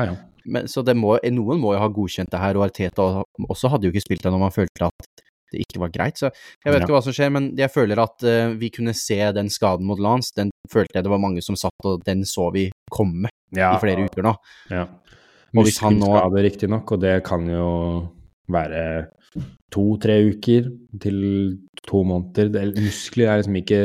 Men, 0.42 0.66
så 0.70 0.82
må, 0.98 1.16
noen 1.30 1.60
må 1.62 1.76
jo 1.76 1.82
ha 1.82 1.90
godkjent 1.92 2.32
det 2.32 2.40
her, 2.42 2.58
og 2.58 2.66
Arteta 2.66 3.08
også 3.48 3.70
hadde 3.72 3.86
jo 3.86 3.94
ikke 3.94 4.06
spilt 4.08 4.26
det 4.26 4.32
når 4.34 4.42
man 4.46 4.54
følte 4.54 4.88
at 4.88 5.12
det 5.52 5.62
ikke 5.64 5.82
var 5.84 5.92
greit. 5.94 6.20
Så 6.20 6.30
jeg 6.30 6.72
vet 6.72 6.84
ikke 6.84 6.96
hva 6.96 7.04
som 7.04 7.16
skjer, 7.16 7.32
men 7.34 7.50
jeg 7.58 7.72
føler 7.72 8.02
at 8.02 8.26
uh, 8.26 8.54
vi 8.58 8.72
kunne 8.74 8.94
se 8.96 9.20
den 9.36 9.52
skaden 9.52 9.88
mot 9.88 10.00
Lance. 10.02 10.34
Den 10.38 10.52
følte 10.72 10.98
jeg 10.98 11.06
det 11.06 11.12
var 11.12 11.22
mange 11.22 11.44
som 11.44 11.58
satt, 11.58 11.78
og 11.88 12.02
den 12.08 12.26
så 12.28 12.48
vi 12.54 12.68
komme 12.92 13.30
ja, 13.52 13.74
i 13.74 13.82
flere 13.82 14.08
uker 14.08 14.26
nå. 14.26 14.34
Ja. 14.72 14.86
Muskelskade, 15.52 16.00
nå... 16.00 16.42
riktignok, 16.46 16.94
og 16.94 17.02
det 17.02 17.18
kan 17.28 17.44
jo 17.50 17.68
være 18.52 18.84
to-tre 19.72 20.18
uker 20.32 20.68
til 21.00 21.20
to 21.88 22.02
måneder. 22.08 22.72
Muskler 22.76 23.30
er 23.30 23.40
liksom 23.42 23.56
ikke 23.62 23.84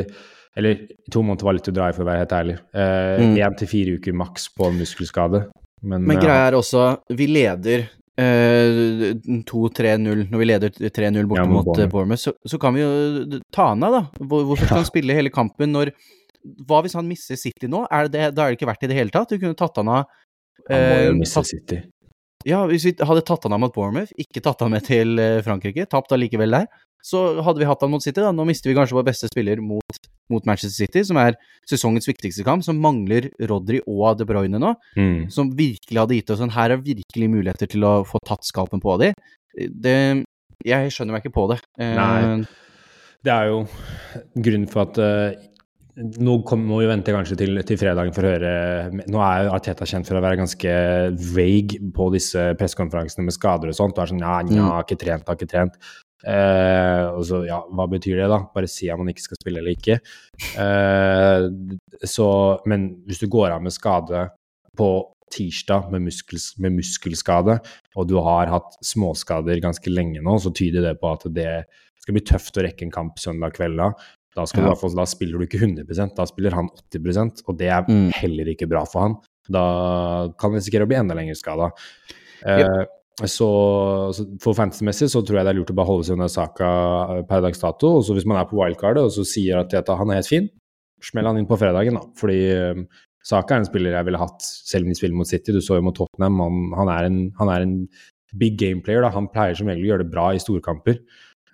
Eller 0.58 0.88
to 1.14 1.22
måneder 1.22 1.46
var 1.46 1.54
litt 1.54 1.68
å 1.70 1.72
dra 1.76 1.88
i, 1.92 1.94
for 1.94 2.02
å 2.02 2.08
være 2.08 2.22
helt 2.24 2.32
ærlig. 2.34 2.54
Én 2.74 3.28
eh, 3.38 3.44
mm. 3.46 3.58
til 3.60 3.70
fire 3.70 3.92
uker 4.00 4.16
maks 4.18 4.48
på 4.58 4.72
muskelskade. 4.74 5.44
Men, 5.86 6.08
Men 6.10 6.18
greia 6.18 6.48
er 6.48 6.58
også, 6.58 6.88
vi 7.14 7.28
leder 7.30 7.84
2-3-0 8.18 9.86
eh, 9.86 9.98
når 10.32 10.40
vi 10.42 10.46
leder 10.48 10.72
3-0 10.74 11.28
borte 11.30 11.44
ja, 11.44 11.50
mot 11.52 11.70
uh, 11.70 11.90
Bournemouth, 11.92 12.22
så, 12.24 12.34
så, 12.42 12.58
kan 12.62 12.74
vi 12.74 12.82
jo 12.82 13.42
ta 13.54 13.68
han 13.74 13.84
av, 13.86 13.94
da. 13.94 14.02
Hvorfor 14.26 14.64
skal 14.64 14.82
han 14.82 14.88
spille 14.90 15.18
hele 15.18 15.30
kampen 15.34 15.70
når 15.76 15.92
Hva 16.66 16.82
hvis 16.86 16.98
han 16.98 17.06
misser 17.10 17.38
City 17.38 17.70
nå? 17.70 17.84
Er 17.94 18.10
det, 18.10 18.32
da 18.34 18.46
er 18.46 18.50
det 18.50 18.58
ikke 18.58 18.72
verdt 18.72 18.88
i 18.88 18.90
det 18.90 18.98
hele 18.98 19.14
tatt. 19.14 19.30
Du 19.30 19.38
kunne 19.38 19.58
tatt 19.58 19.78
han 19.78 19.92
av 19.92 20.08
uh, 20.08 20.74
Han 20.74 20.82
må 20.82 20.98
jo 21.04 21.14
miste 21.20 21.44
misse 21.44 21.54
City. 21.54 21.84
Ja, 22.48 22.64
hvis 22.70 22.86
vi 22.88 22.96
hadde 22.96 23.26
tatt 23.28 23.44
han 23.46 23.54
av 23.54 23.62
mot 23.62 23.76
Bournemouth, 23.76 24.14
ikke 24.18 24.42
tatt 24.46 24.62
han 24.64 24.72
med 24.72 24.86
til 24.88 25.20
Frankrike, 25.44 25.86
tapt 25.90 26.14
allikevel 26.16 26.54
der, 26.54 26.70
så 27.04 27.42
hadde 27.44 27.60
vi 27.62 27.68
hatt 27.70 27.84
han 27.84 27.92
mot 27.92 28.04
City, 28.04 28.22
da. 28.24 28.32
Nå 28.34 28.46
mister 28.48 28.72
vi 28.72 28.78
kanskje 28.78 28.98
vår 28.98 29.10
beste 29.10 29.30
spiller 29.30 29.62
mot, 29.62 30.10
mot, 30.32 30.46
Manchester 30.48 30.86
City, 30.86 31.04
som 31.08 31.20
er 31.22 31.38
sesongens 31.70 32.08
viktigste 32.10 32.46
kamp, 32.48 32.66
som 32.66 32.80
mangler 32.82 33.30
Rodry 33.50 33.82
og 33.86 34.20
De 34.20 34.28
Bruyne 34.28 34.62
nå. 34.62 34.74
Mm. 34.98 35.28
Som 35.34 35.52
virkelig 35.58 36.02
hadde 36.02 36.20
gitt 36.20 36.32
oss 36.34 36.44
en 36.44 36.54
Her 36.56 36.76
er 36.76 36.84
virkelig 36.84 37.32
muligheter 37.34 37.70
til 37.72 37.86
å 37.88 38.00
få 38.08 38.22
tatt 38.28 38.48
skalpen 38.48 38.84
på 38.84 38.98
dem. 39.02 39.18
Det 39.58 39.98
Jeg 40.66 40.94
skjønner 40.94 41.16
meg 41.16 41.26
ikke 41.26 41.38
på 41.38 41.50
det. 41.52 41.62
Eh, 41.80 41.94
Nei. 41.98 42.48
Det 43.26 43.34
er 43.34 43.52
jo 43.52 43.62
grunnen 44.38 44.68
for 44.72 44.86
at 44.86 44.98
uh, 45.02 45.48
nå 45.98 46.36
kom, 46.46 46.62
må 46.70 46.80
vi 46.84 46.90
vente 46.90 47.14
kanskje 47.14 47.40
til, 47.40 47.60
til, 47.66 47.80
fredagen 47.82 48.14
for 48.14 48.28
å 48.28 48.34
høre 48.36 48.52
Nå 49.10 49.22
er 49.26 49.48
jo 49.48 49.54
Arteta 49.56 49.88
kjent 49.90 50.06
for 50.06 50.20
å 50.20 50.22
være 50.22 50.38
ganske 50.38 50.74
vague 51.34 51.80
på 51.96 52.10
disse 52.14 52.44
pressekonferansene 52.60 53.26
med 53.26 53.36
skader 53.36 53.72
og 53.72 53.78
sånt. 53.78 53.98
Og 53.98 54.04
er 54.04 54.12
sånn, 54.12 54.22
ja, 54.22 54.36
nja, 54.46 54.68
har 54.76 54.86
ikke 54.86 55.00
trent, 55.02 55.26
har 55.28 55.40
ikke 55.40 55.50
trent. 55.50 55.80
Eh, 56.26 57.04
og 57.12 57.22
så, 57.30 57.44
ja, 57.46 57.60
hva 57.70 57.86
betyr 57.92 58.22
det, 58.22 58.30
da? 58.32 58.42
Bare 58.54 58.70
si 58.72 58.90
at 58.90 59.00
man 59.00 59.12
ikke 59.12 59.28
skal 59.28 59.42
spille 59.42 59.62
eller 59.62 59.76
ikke. 59.78 60.00
Eh, 60.64 61.46
så, 62.10 62.30
men 62.70 62.90
hvis 63.08 63.22
du 63.22 63.30
går 63.32 63.54
av 63.54 63.64
med 63.66 63.76
skade 63.76 64.28
på 64.78 64.90
tirsdag 65.34 65.90
med, 65.92 66.06
muskels, 66.08 66.54
med, 66.64 66.78
muskelskade, 66.78 67.58
og 67.98 68.08
du 68.10 68.16
har 68.24 68.52
hatt 68.52 68.78
småskader 68.86 69.60
ganske 69.64 69.92
lenge 69.92 70.24
nå, 70.24 70.38
så 70.40 70.54
tyder 70.56 70.86
det 70.88 70.98
på 71.02 71.12
at 71.12 71.28
det 71.36 71.50
skal 72.02 72.16
bli 72.16 72.24
tøft 72.26 72.58
å 72.58 72.64
rekke 72.64 72.88
en 72.88 72.94
kamp 72.94 73.20
søndag 73.20 73.58
kveld 73.58 73.80
da. 73.82 73.92
Da, 74.38 74.46
ja. 74.54 74.70
du, 74.70 74.94
da 74.94 75.06
spiller 75.10 75.42
du 75.42 75.48
ikke 75.48 75.60
100 75.64 76.12
da 76.14 76.26
spiller 76.30 76.54
han 76.54 76.68
80% 76.94 77.40
og 77.48 77.56
det 77.58 77.72
er 77.74 77.88
mm. 77.90 78.12
heller 78.20 78.52
ikke 78.54 78.70
bra 78.70 78.84
for 78.86 79.08
han. 79.08 79.18
Da 79.50 79.64
kan 80.40 80.54
vi 80.54 80.62
risikere 80.62 80.86
å 80.86 80.90
bli 80.92 81.00
enda 81.00 81.18
lenger 81.18 81.40
skada. 81.40 81.72
Eh, 82.46 82.62
yep. 82.62 82.94
Så, 83.26 83.48
for 84.44 84.54
fantasy-messig 84.54 85.08
så 85.10 85.24
tror 85.26 85.40
jeg 85.40 85.48
det 85.48 85.54
er 85.56 85.58
lurt 85.58 85.72
å 85.74 85.76
bare 85.78 85.90
holde 85.90 86.06
seg 86.06 86.20
unna 86.20 86.28
saka 86.30 86.68
eh, 87.16 87.22
per 87.26 87.42
dags 87.42 87.64
dato. 87.64 87.96
Og 87.98 88.04
så 88.06 88.14
hvis 88.14 88.28
man 88.30 88.38
er 88.38 88.46
på 88.50 88.60
wildcardet 88.60 89.08
og 89.08 89.14
så 89.16 89.26
sier 89.26 89.64
at 89.64 89.74
han 89.74 90.12
er 90.14 90.20
helt 90.20 90.30
fin, 90.30 90.50
smell 91.02 91.26
han 91.26 91.40
inn 91.40 91.48
på 91.50 91.58
fredagen, 91.58 91.98
da. 91.98 92.04
Fordi 92.18 92.38
um, 92.78 92.84
Saka 93.28 93.56
er 93.56 93.64
en 93.64 93.68
spiller 93.68 93.98
jeg 93.98 94.08
ville 94.08 94.22
hatt 94.22 94.46
selv 94.46 94.86
om 94.86 94.94
de 94.94 94.98
spiller 95.00 95.18
mot 95.18 95.30
City. 95.30 95.56
Du 95.56 95.60
så 95.66 95.80
jo 95.80 95.88
mot 95.88 95.98
Tottenham, 95.98 96.38
han, 96.44 96.60
han, 96.78 96.92
er, 96.94 97.08
en, 97.10 97.18
han 97.42 97.52
er, 97.54 97.66
en, 97.66 97.80
big 98.38 98.58
game 98.60 98.84
player. 98.86 99.02
Da. 99.02 99.10
Han 99.16 99.30
pleier 99.32 99.58
som 99.58 99.70
regel 99.72 99.86
å 99.86 99.90
gjøre 99.94 100.06
det 100.06 100.14
bra 100.14 100.28
i 100.36 100.42
storkamper. 100.44 101.02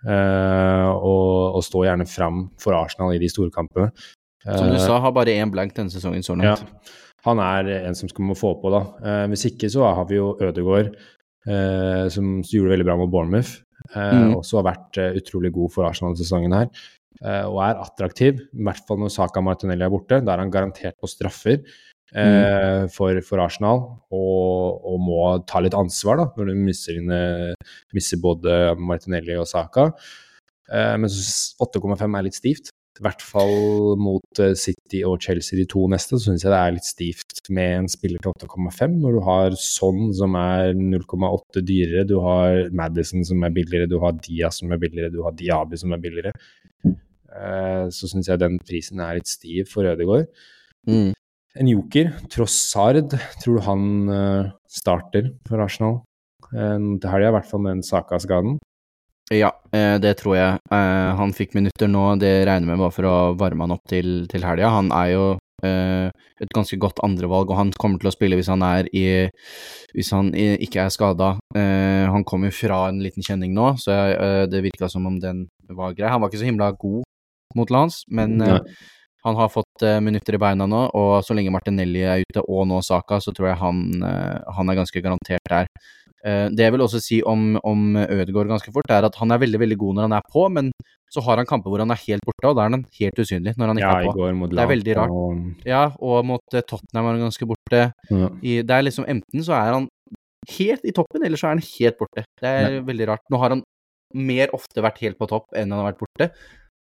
Uh, 0.03 0.89
og, 0.91 1.55
og 1.55 1.63
stå 1.63 1.85
gjerne 1.85 2.07
fram 2.09 2.47
for 2.59 2.75
Arsenal 2.75 3.13
i 3.15 3.21
de 3.21 3.29
store 3.31 3.53
kampene. 3.55 3.87
Uh, 4.43 4.57
som 4.57 4.67
du 4.73 4.79
sa, 4.81 4.97
har 4.99 5.15
bare 5.15 5.37
én 5.39 5.53
blank 5.53 5.77
denne 5.77 5.93
sesongen 5.93 6.25
så 6.25 6.35
langt. 6.35 6.65
Ja, 6.65 6.97
han 7.29 7.39
er 7.39 7.69
en 7.77 7.95
som 7.95 8.11
skal 8.11 8.27
må 8.27 8.35
få 8.35 8.51
på, 8.59 8.73
da. 8.73 8.83
Uh, 8.99 9.25
hvis 9.31 9.47
ikke 9.53 9.71
så 9.71 9.85
har 9.85 10.09
vi 10.09 10.19
jo 10.19 10.33
Ødegaard 10.43 10.91
eh, 11.49 12.07
som 12.13 12.35
gjorde 12.41 12.69
det 12.69 12.75
veldig 12.75 12.89
bra 12.89 12.97
mot 12.99 13.11
Bournemouth. 13.11 13.61
Eh, 13.91 14.17
mm. 14.23 14.35
Også 14.39 14.59
har 14.59 14.67
vært 14.71 14.99
eh, 15.01 15.15
utrolig 15.19 15.53
god 15.55 15.73
for 15.75 15.87
Arsenal 15.87 16.17
sesongen 16.19 16.55
her. 16.55 16.69
Eh, 17.21 17.45
og 17.47 17.61
er 17.63 17.81
attraktiv, 17.83 18.43
i 18.51 18.67
hvert 18.67 18.83
fall 18.87 19.01
når 19.01 19.13
Saka 19.13 19.43
Martinelli 19.43 19.85
er 19.85 19.93
borte. 19.93 20.21
Da 20.23 20.35
er 20.35 20.43
han 20.43 20.53
garantert 20.53 20.99
på 21.01 21.09
straffer 21.11 21.59
eh, 21.59 22.17
mm. 22.17 22.91
for, 22.95 23.21
for, 23.27 23.43
Arsenal, 23.43 23.85
og, 24.13 24.83
og, 24.83 24.99
må 25.03 25.23
ta 25.49 25.63
litt 25.63 25.77
ansvar 25.77 26.21
da, 26.21 26.29
når 26.37 26.51
du 26.51 26.67
mister, 26.67 27.01
mister 27.95 28.21
både 28.23 28.77
Martinelli 28.79 29.37
og 29.39 29.49
Saka. 29.49 29.91
Men 30.73 31.11
8,5 31.11 32.15
er 32.17 32.23
litt 32.23 32.37
stivt 32.37 32.71
i 32.99 33.03
hvert 33.03 33.23
fall 33.25 33.95
mot 33.97 34.41
eh, 34.41 34.53
City 34.59 35.01
og 35.07 35.21
Chelsea 35.23 35.57
de 35.57 35.65
to 35.69 35.87
neste, 35.89 36.17
så 36.17 36.29
syns 36.29 36.43
jeg 36.45 36.53
det 36.53 36.59
er 36.59 36.75
litt 36.75 36.87
stivt 36.87 37.41
med 37.53 37.77
en 37.79 37.89
spiller 37.89 38.21
til 38.21 38.45
8,5, 38.45 38.99
når 39.01 39.17
du 39.17 39.21
har 39.25 39.57
Son 39.57 40.11
som 40.13 40.37
er 40.37 40.75
0,8 40.77 41.63
dyrere, 41.65 42.05
du 42.09 42.19
har 42.21 42.69
Madison 42.75 43.25
som 43.25 43.41
er 43.45 43.55
billigere, 43.55 43.89
du 43.89 43.97
har 44.03 44.13
Diaz 44.19 44.61
som 44.61 44.73
er 44.73 44.81
billigere, 44.81 45.13
du 45.13 45.23
har 45.25 45.33
Diaby 45.39 45.79
som 45.81 45.95
er 45.95 46.03
billigere. 46.03 46.35
Eh, 46.85 47.85
så 47.89 48.11
syns 48.11 48.29
jeg 48.29 48.41
den 48.43 48.59
prisen 48.61 49.01
er 49.01 49.17
litt 49.17 49.31
stiv 49.31 49.71
for 49.73 49.89
Ødegaard. 49.89 50.29
Mm. 50.85 51.13
En 51.63 51.69
joker, 51.69 52.13
Trossard, 52.33 53.17
tror 53.41 53.57
du 53.57 53.65
han 53.65 53.87
eh, 54.13 54.51
starter 54.69 55.33
for 55.49 55.65
Arsenal 55.65 56.03
til 56.53 57.09
helga, 57.09 57.31
i 57.31 57.33
hvert 57.33 57.47
fall 57.49 57.63
med 57.63 57.79
den 57.79 57.87
Saka-skaden? 57.87 58.59
Ja, 59.33 59.49
eh, 59.73 59.95
det 59.99 60.17
tror 60.19 60.35
jeg. 60.37 60.59
Eh, 60.71 61.09
han 61.17 61.33
fikk 61.33 61.55
minutter 61.57 61.89
nå, 61.89 62.03
det 62.21 62.43
regner 62.47 62.69
med 62.69 62.81
bare 62.81 62.93
for 62.93 63.07
å 63.09 63.15
varme 63.39 63.65
han 63.65 63.73
opp 63.75 63.85
til, 63.89 64.25
til 64.29 64.45
helga. 64.45 64.69
Han 64.75 64.91
er 64.93 65.09
jo 65.13 65.25
eh, 65.65 66.09
et 66.43 66.53
ganske 66.53 66.77
godt 66.81 67.01
andrevalg, 67.05 67.49
og 67.49 67.57
han 67.57 67.73
kommer 67.79 68.01
til 68.01 68.11
å 68.11 68.13
spille 68.13 68.37
hvis 68.37 68.51
han 68.53 68.65
er 68.67 68.89
i 68.93 69.05
Hvis 69.93 70.11
han 70.13 70.31
ikke 70.33 70.85
er 70.85 70.93
skada. 70.93 71.35
Han 71.53 72.25
kom 72.25 72.47
jo 72.47 72.51
fra 72.53 72.87
en 72.89 72.97
liten 73.03 73.23
kjenning 73.23 73.53
nå, 73.53 73.75
så 73.77 73.93
det 74.49 74.63
virka 74.65 74.89
som 74.89 75.05
om 75.05 75.19
den 75.21 75.45
var 75.69 75.93
grei. 75.93 76.09
Han 76.09 76.21
var 76.21 76.31
ikke 76.31 76.41
så 76.41 76.49
himla 76.49 76.71
god 76.73 77.03
mot 77.55 77.69
lands, 77.69 78.01
men 78.09 78.39
Nei. 78.41 78.57
han 79.21 79.37
har 79.37 79.51
fått 79.53 79.85
minutter 80.01 80.33
i 80.33 80.41
beina 80.41 80.65
nå, 80.65 80.87
og 80.97 81.11
så 81.21 81.37
lenge 81.37 81.53
Martinelli 81.53 82.01
er 82.01 82.25
ute, 82.25 82.41
og 82.41 82.65
nå 82.71 82.81
Saka, 82.81 83.21
så 83.21 83.35
tror 83.37 83.51
jeg 83.51 83.61
han, 83.61 83.85
han 84.01 84.73
er 84.73 84.81
ganske 84.81 85.05
garantert 85.05 85.45
der. 85.53 85.69
Eh, 86.23 86.45
det 86.55 86.63
jeg 86.65 86.73
vil 86.75 86.83
også 86.85 87.01
si 87.03 87.19
om, 87.27 87.57
om 87.67 87.97
Ødegaard 87.99 88.51
ganske 88.51 88.71
fort, 88.75 88.91
er 88.91 89.07
at 89.07 89.17
han 89.19 89.33
er 89.35 89.41
veldig 89.41 89.59
veldig 89.59 89.77
god 89.81 89.97
når 89.97 90.07
han 90.07 90.17
er 90.19 90.29
på, 90.31 90.45
men 90.55 90.71
så 91.13 91.21
har 91.25 91.37
han 91.37 91.49
kamper 91.49 91.69
hvor 91.69 91.83
han 91.83 91.93
er 91.93 92.01
helt 92.05 92.23
borte, 92.25 92.47
og 92.49 92.55
da 92.57 92.63
er 92.63 92.73
han 92.77 92.85
helt 92.99 93.19
usynlig 93.19 93.53
når 93.59 93.73
han 93.73 93.81
ikke 93.81 93.91
ja, 93.91 93.99
er 93.99 94.17
på. 94.39 94.47
det 94.53 94.63
er 94.63 94.71
veldig 94.71 94.95
rart. 94.97 95.13
Og... 95.19 95.67
Ja, 95.67 95.83
og 95.99 96.25
mot 96.31 96.57
eh, 96.57 96.65
Tottenham 96.65 97.09
var 97.09 97.17
han 97.17 97.27
ganske 97.27 97.49
borte. 97.49 97.83
Ja. 98.09 98.31
I, 98.41 98.55
det 98.63 98.77
er 98.77 98.87
liksom 98.87 99.07
enten 99.11 99.45
så 99.45 99.57
er 99.59 99.77
han 99.77 99.89
helt 100.57 100.87
i 100.87 100.95
toppen, 100.95 101.23
eller 101.27 101.39
så 101.39 101.49
er 101.49 101.57
han 101.57 101.67
helt 101.67 101.99
borte. 101.99 102.25
Det 102.41 102.49
er 102.49 102.79
ja. 102.79 102.87
veldig 102.87 103.09
rart. 103.11 103.25
Nå 103.31 103.39
har 103.43 103.55
han 103.57 103.63
mer 104.13 104.53
ofte 104.55 104.83
vært 104.85 105.01
helt 105.03 105.19
på 105.19 105.27
topp 105.29 105.55
enn 105.57 105.71
han 105.73 105.81
har 105.81 105.91
vært 105.91 106.01
borte, 106.03 106.29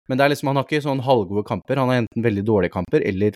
men 0.09 0.19
det 0.19 0.25
er 0.25 0.33
liksom, 0.33 0.49
han 0.51 0.59
har 0.59 0.67
ikke 0.67 0.83
sånn 0.83 1.03
halvgode 1.05 1.45
kamper. 1.47 1.79
Han 1.79 1.91
har 1.91 2.01
enten 2.03 2.25
veldig 2.25 2.45
dårlige 2.47 2.73
kamper 2.73 3.03
eller 3.07 3.35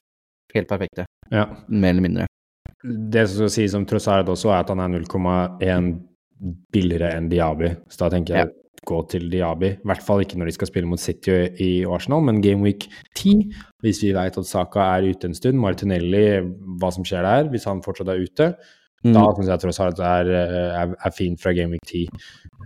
helt 0.56 0.70
perfekte. 0.70 1.06
Ja. 1.32 1.50
Mer 1.68 1.94
eller 1.96 2.06
mindre. 2.06 2.26
Det 2.84 3.26
som 3.28 3.44
skal 3.44 3.54
sies 3.54 3.78
om 3.78 3.86
Trossard 3.90 4.30
også, 4.30 4.52
er 4.52 4.62
at 4.64 4.74
han 4.74 4.84
er 4.84 4.94
0,1 5.00 5.90
billigere 6.74 7.16
enn 7.16 7.32
Diaby. 7.32 7.72
Så 7.90 8.06
da 8.06 8.12
tenker 8.14 8.40
jeg 8.40 8.54
gå 8.86 9.02
til 9.10 9.28
Diaby. 9.32 9.72
I 9.80 9.90
hvert 9.90 10.04
fall 10.06 10.22
ikke 10.24 10.40
når 10.40 10.50
de 10.50 10.56
skal 10.58 10.70
spille 10.70 10.90
mot 10.90 11.02
City 11.02 11.36
i 11.64 11.70
Arsenal, 11.90 12.24
men 12.26 12.42
Game 12.44 12.62
Week 12.66 12.88
10, 13.18 13.52
hvis 13.84 14.02
vi 14.04 14.14
vet 14.16 14.38
at 14.38 14.50
Saka 14.50 14.86
er 14.96 15.10
ute 15.10 15.30
en 15.30 15.38
stund, 15.38 15.60
Martinelli, 15.62 16.26
hva 16.82 16.92
som 16.94 17.08
skjer 17.08 17.26
der, 17.26 17.50
hvis 17.54 17.68
han 17.70 17.84
fortsatt 17.86 18.12
er 18.14 18.22
ute, 18.22 18.52
mm. 19.06 19.14
da 19.16 19.26
syns 19.32 19.52
jeg 19.52 19.64
tross 19.64 19.82
alt 19.84 20.04
er, 20.06 20.32
er, 20.36 20.94
er 20.94 21.16
fint 21.16 21.42
fra 21.42 21.56
Game 21.58 21.74
Week 21.76 21.86
10. 21.88 22.06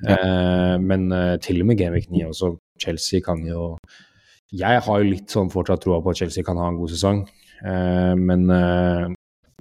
Ja. 0.04 0.16
Eh, 0.16 0.76
men 0.84 1.10
uh, 1.12 1.36
til 1.43 1.64
og 1.64 1.72
med 1.72 1.80
Game 1.80 1.95
Week 1.95 2.10
9 2.12 2.28
også. 2.30 2.54
Chelsea 2.80 3.20
kan 3.20 3.41
jo 3.43 3.74
Jeg 4.56 4.80
har 4.86 5.02
jo 5.02 5.10
litt 5.10 5.34
sånn 5.34 5.50
fortsatt 5.52 5.82
troa 5.84 6.00
på 6.02 6.14
at 6.14 6.22
Chelsea 6.22 6.45
kan 6.47 6.58
ha 6.58 6.70
en 6.72 6.78
god 6.80 6.89
sesong, 6.89 7.20
eh, 7.62 8.14
men 8.18 8.47
uh, 8.50 9.12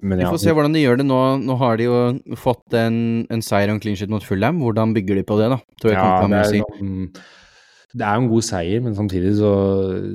men 0.02 0.22
ja. 0.22 0.28
Vi 0.28 0.36
får 0.36 0.42
se 0.44 0.54
hvordan 0.56 0.76
de 0.76 0.84
gjør 0.84 1.00
det 1.00 1.08
nå. 1.08 1.20
Nå 1.42 1.56
har 1.60 1.80
de 1.80 1.88
jo 1.88 1.98
fått 2.38 2.76
en, 2.78 2.98
en 3.32 3.44
seier 3.44 3.70
og 3.70 3.76
en 3.76 3.82
clean 3.82 3.98
sheet 3.98 4.12
mot 4.12 4.24
Fulham. 4.24 4.62
Hvordan 4.62 4.94
bygger 4.96 5.20
de 5.20 5.26
på 5.26 5.38
det, 5.40 5.50
da? 5.54 5.60
Tror 5.82 5.94
jeg 5.94 5.98
ja, 5.98 6.08
det, 6.24 6.40
er, 6.40 6.52
si. 6.52 7.92
det 7.98 8.08
er 8.08 8.22
en 8.22 8.30
god 8.30 8.46
seier, 8.46 8.82
men 8.84 8.96
samtidig 8.98 9.36
så 9.40 9.52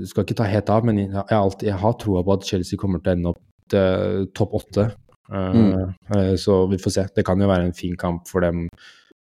skal 0.09 0.23
jeg 0.23 0.29
ikke 0.29 0.41
ta 0.41 0.49
helt 0.49 0.73
av. 0.73 0.87
Men 0.89 1.01
jeg, 1.05 1.23
alltid, 1.39 1.69
jeg 1.71 1.81
har 1.83 1.97
troa 2.01 2.25
på 2.25 2.37
at 2.37 2.49
Chelsea 2.49 2.79
kommer 2.79 3.03
til 3.03 3.13
å 3.13 3.17
ende 3.17 3.33
opp 3.33 3.41
til 3.73 4.27
topp 4.35 4.59
åtte. 4.59 4.89
Uh, 5.31 5.55
mm. 5.55 5.93
uh, 6.15 6.35
så 6.39 6.65
vi 6.71 6.77
får 6.81 6.95
se. 6.97 7.07
Det 7.15 7.25
kan 7.25 7.41
jo 7.41 7.49
være 7.49 7.69
en 7.69 7.77
fin 7.77 7.95
kamp 7.99 8.27
for 8.29 8.43
dem 8.45 8.67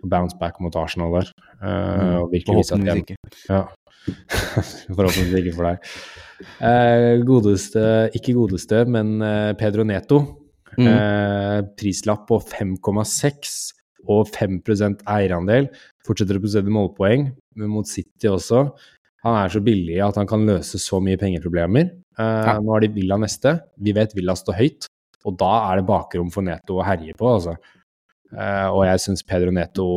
å 0.03 0.09
bounce 0.11 0.37
back 0.39 0.61
mot 0.63 0.75
Arsenal 0.77 1.13
der. 1.17 1.33
Uh, 1.61 2.23
mm. 2.23 2.85
de 2.85 2.97
ikke. 3.01 3.17
Ja. 3.49 3.65
Forhåpentligvis 4.95 5.41
ikke 5.41 5.55
for 5.57 5.67
deg. 5.67 7.23
godeste, 7.27 7.81
ikke 8.15 8.37
godeste, 8.37 8.85
men 8.87 9.17
Pedro 9.59 9.83
Neto 9.83 10.21
Mm. 10.77 10.87
Eh, 10.91 11.59
prislapp 11.79 12.27
på 12.29 12.39
5,6 12.43 13.55
og 14.07 14.27
5% 14.31 15.01
eierandel. 15.09 15.71
Fortsetter 16.05 16.37
å 16.37 16.43
produsere 16.43 16.73
målpoeng, 16.73 17.31
men 17.57 17.73
mot 17.73 17.89
City 17.89 18.29
også. 18.31 18.67
Han 19.25 19.39
er 19.39 19.51
så 19.51 19.61
billig 19.63 19.97
at 20.05 20.19
han 20.19 20.29
kan 20.29 20.45
løse 20.47 20.79
så 20.79 21.01
mye 21.03 21.19
pengeproblemer. 21.19 21.89
Eh, 22.17 22.43
ja. 22.49 22.59
Nå 22.61 22.75
har 22.75 22.85
de 22.85 22.93
Villa 22.95 23.17
neste. 23.21 23.57
Vi 23.81 23.95
vet 23.97 24.15
Villa 24.17 24.37
står 24.37 24.59
høyt, 24.61 24.87
og 25.25 25.39
da 25.41 25.51
er 25.71 25.81
det 25.81 25.89
bakrom 25.89 26.29
for 26.33 26.45
Neto 26.45 26.79
å 26.79 26.85
herje 26.87 27.17
på, 27.17 27.33
altså. 27.33 27.57
Eh, 28.31 28.67
og 28.69 28.83
jeg 28.85 29.03
syns 29.03 29.25
Pedro 29.27 29.53
Neto 29.55 29.87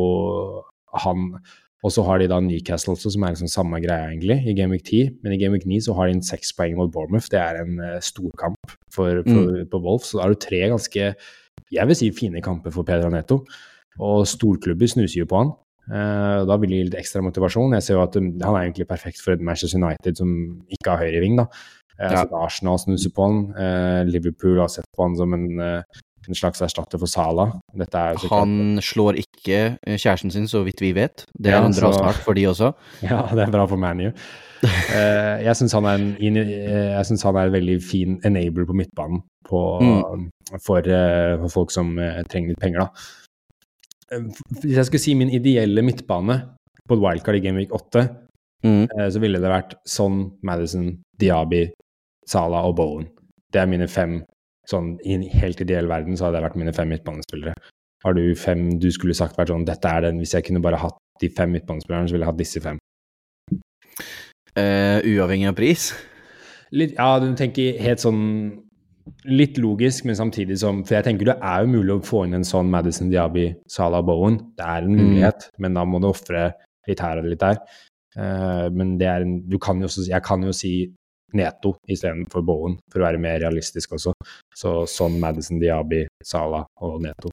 han 1.03 1.33
og 1.81 1.93
så 1.93 2.03
har 2.05 2.21
de 2.21 2.27
da 2.29 2.37
Newcastle 2.43 2.93
også, 2.93 3.09
som 3.15 3.23
er 3.25 3.33
liksom 3.33 3.49
samme 3.49 3.79
greia, 3.81 4.11
egentlig, 4.11 4.37
i 4.45 4.53
Game 4.57 4.75
Week 4.75 4.83
10. 4.85 5.15
Men 5.23 5.33
i 5.33 5.39
Game 5.41 5.55
Week 5.55 5.65
9 5.65 5.79
så 5.87 5.95
har 5.97 6.07
de 6.07 6.19
en 6.19 6.25
seks 6.25 6.53
poeng 6.53 6.75
mot 6.77 6.91
Bournemouth. 6.93 7.29
Det 7.33 7.39
er 7.41 7.63
en 7.63 7.79
uh, 7.81 7.97
storkamp 8.05 8.75
for, 8.93 9.23
for, 9.25 9.55
mm. 9.55 9.71
på 9.71 9.81
Wolf. 9.81 10.05
Så 10.05 10.19
da 10.19 10.27
har 10.27 10.35
du 10.35 10.41
tre 10.41 10.61
ganske, 10.69 11.07
jeg 11.73 11.89
vil 11.89 11.97
si, 11.97 12.11
fine 12.13 12.43
kamper 12.45 12.73
for 12.75 12.85
Pedra 12.85 13.09
Neto. 13.09 13.41
Og 13.97 14.27
storklubber 14.29 14.93
snuser 14.93 15.23
jo 15.23 15.29
på 15.31 15.41
han. 15.41 15.53
Uh, 15.89 16.45
da 16.45 16.59
vil 16.61 16.69
det 16.69 16.83
gi 16.83 16.87
litt 16.91 16.99
ekstra 17.01 17.25
motivasjon. 17.25 17.73
Jeg 17.79 17.87
ser 17.87 17.97
jo 17.97 18.05
at 18.05 18.19
um, 18.21 18.29
Han 18.45 18.59
er 18.59 18.67
egentlig 18.67 18.85
perfekt 18.87 19.23
for 19.23 19.33
et 19.33 19.41
Manchester 19.41 19.81
United 19.81 20.21
som 20.21 20.29
ikke 20.69 20.93
har 20.93 21.01
høyreving. 21.07 21.41
da. 21.41 21.49
Uh, 21.97 22.13
ja. 22.13 22.27
Arsenal 22.43 22.77
snuser 22.83 23.09
på 23.15 23.25
han. 23.25 23.41
Liverpool 24.05 24.61
har 24.61 24.69
sett 24.69 24.85
på 24.93 25.09
han 25.09 25.17
som 25.17 25.33
en 25.33 25.49
en 26.27 26.37
slags 26.37 26.61
erstatter 26.61 26.99
for 27.01 27.09
Sala. 27.09 27.47
han 28.29 28.79
slår 28.83 29.17
ikke 29.21 29.59
eh, 29.81 29.97
kjæresten 29.97 30.31
sin, 30.31 30.47
så 30.47 30.63
vidt 30.63 30.81
vi 30.81 30.93
vet. 30.93 31.25
Det 31.33 31.51
er 31.51 31.59
ja, 31.59 31.65
en 31.65 31.75
bra 31.75 31.91
start 31.95 32.21
for 32.25 32.37
de 32.37 32.47
også. 32.47 32.71
Ja, 33.01 33.23
det 33.31 33.47
er 33.47 33.53
bra 33.53 33.65
for 33.65 33.77
ManU. 33.77 34.11
uh, 34.61 35.37
jeg 35.47 35.55
syns 35.57 35.73
han, 35.73 35.85
eh, 35.85 36.93
han, 36.93 37.35
er 37.35 37.45
en 37.45 37.55
veldig 37.57 37.79
fin 37.83 38.19
enabler 38.25 38.67
på 38.69 38.77
midtbanen 38.77 39.23
på, 39.49 39.61
mm. 39.81 40.29
for, 40.61 40.85
for, 40.85 41.49
folk 41.49 41.71
som 41.73 41.95
trenger 42.29 42.53
litt 42.53 42.61
penger, 42.61 42.85
da. 42.85 44.21
Hvis 44.61 44.75
jeg 44.75 44.85
skulle 44.85 45.01
si 45.01 45.15
min 45.15 45.31
ideelle 45.31 45.81
midtbane 45.81 46.37
på 46.87 46.97
et 46.97 47.01
wildcard 47.01 47.39
i 47.39 47.41
Gameweek 47.43 47.73
8, 47.73 48.03
mm. 48.67 48.85
så 49.11 49.21
ville 49.23 49.39
det 49.41 49.51
vært 49.51 49.75
Son, 49.87 50.25
Madison, 50.43 50.91
Diaby, 51.19 51.65
Sala 52.27 52.61
og 52.67 52.75
Bowen. 52.77 53.07
Det 53.51 53.63
er 53.63 53.71
mine 53.71 53.87
fem 53.91 54.19
sånn 54.71 54.95
i 55.05 55.15
en 55.17 55.25
helt 55.35 55.61
ideell 55.63 55.89
verden 55.91 56.17
så 56.17 56.27
hadde 56.27 56.39
det 56.39 56.47
vært 56.47 56.59
mine 56.59 56.73
fem 56.75 56.89
midtbanespillere. 56.91 57.55
Har 58.05 58.15
du 58.17 58.23
fem 58.39 58.67
du 58.81 58.89
skulle 58.93 59.15
sagt 59.17 59.37
vært 59.37 59.51
sånn 59.53 59.67
Dette 59.67 59.85
er 59.85 60.07
den 60.07 60.17
Hvis 60.17 60.31
jeg 60.33 60.47
kunne 60.47 60.63
bare 60.63 60.79
hatt 60.81 60.97
de 61.21 61.29
fem 61.29 61.51
midtbanespillerne, 61.53 62.09
så 62.09 62.15
ville 62.15 62.25
jeg 62.25 62.31
hatt 62.31 62.39
disse 62.39 62.61
fem. 62.63 62.79
Uh, 64.57 64.97
uavhengig 65.05 65.51
av 65.51 65.55
pris? 65.55 65.91
Litt, 66.73 66.95
ja, 66.97 67.19
du 67.21 67.29
tenker 67.37 67.77
helt 67.83 68.01
sånn 68.03 68.23
Litt 69.29 69.57
logisk, 69.61 70.05
men 70.07 70.17
samtidig 70.17 70.57
som 70.61 70.81
For 70.85 70.97
jeg 70.97 71.07
tenker 71.09 71.31
det 71.31 71.37
er 71.37 71.63
jo 71.63 71.71
mulig 71.75 71.93
å 71.95 72.03
få 72.05 72.25
inn 72.25 72.37
en 72.37 72.47
sånn 72.47 72.69
Madison 72.73 73.09
Diaby, 73.11 73.47
Salah 73.69 74.03
Bowen. 74.05 74.37
Det 74.57 74.65
er 74.65 74.85
en 74.85 74.93
mm. 74.93 74.99
mulighet, 74.99 75.47
mm. 75.49 75.61
men 75.65 75.77
da 75.77 75.85
må 75.89 76.01
du 76.01 76.09
ofre 76.09 76.51
litt 76.89 77.01
her 77.03 77.21
og 77.21 77.29
litt 77.29 77.41
der. 77.41 77.61
Uh, 78.17 78.67
men 78.73 78.97
det 78.99 79.07
er 79.09 79.25
en 79.25 79.37
Du 79.47 79.55
kan 79.61 79.79
jo 79.79 79.87
også 79.87 80.03
Jeg 80.03 80.19
kan 80.25 80.41
jo 80.43 80.51
si 80.51 80.73
Neto 81.37 81.75
istedenfor 81.89 82.43
Bowen, 82.45 82.77
for 82.91 83.01
å 83.01 83.07
være 83.07 83.21
mer 83.21 83.39
realistisk 83.43 83.95
også. 83.97 84.13
Så 84.55 84.81
sånn 84.89 85.19
Madison, 85.21 85.59
Diaby, 85.61 86.05
Sala 86.23 86.65
og 86.81 86.99
Neto. 87.03 87.31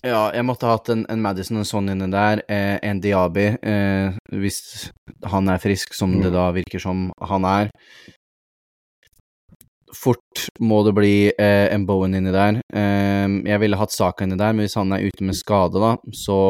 Ja, 0.00 0.30
jeg 0.32 0.46
måtte 0.48 0.64
ha 0.64 0.78
hatt 0.78 0.88
en, 0.92 1.02
en 1.12 1.20
Madison 1.20 1.60
og 1.60 1.66
sånn 1.68 1.92
inne 1.92 2.08
der. 2.12 2.40
Eh, 2.48 2.78
en 2.88 3.02
Diaby, 3.04 3.50
eh, 3.60 4.16
hvis 4.32 4.88
han 5.28 5.50
er 5.52 5.60
frisk, 5.60 5.92
som 5.96 6.14
mm. 6.14 6.22
det 6.24 6.32
da 6.32 6.46
virker 6.56 6.80
som 6.80 7.10
han 7.28 7.44
er. 7.48 7.74
Fort 9.92 10.46
må 10.62 10.80
det 10.86 10.94
bli 10.96 11.14
eh, 11.34 11.66
en 11.74 11.84
Bowen 11.84 12.16
inni 12.16 12.32
der. 12.32 12.62
Eh, 12.72 13.28
jeg 13.50 13.60
ville 13.60 13.80
hatt 13.80 13.92
Saka 13.92 14.24
inni 14.24 14.40
der, 14.40 14.56
men 14.56 14.64
hvis 14.64 14.78
han 14.80 14.96
er 14.96 15.04
ute 15.04 15.26
med 15.26 15.36
skade, 15.36 15.82
da, 15.82 15.92
så 16.16 16.40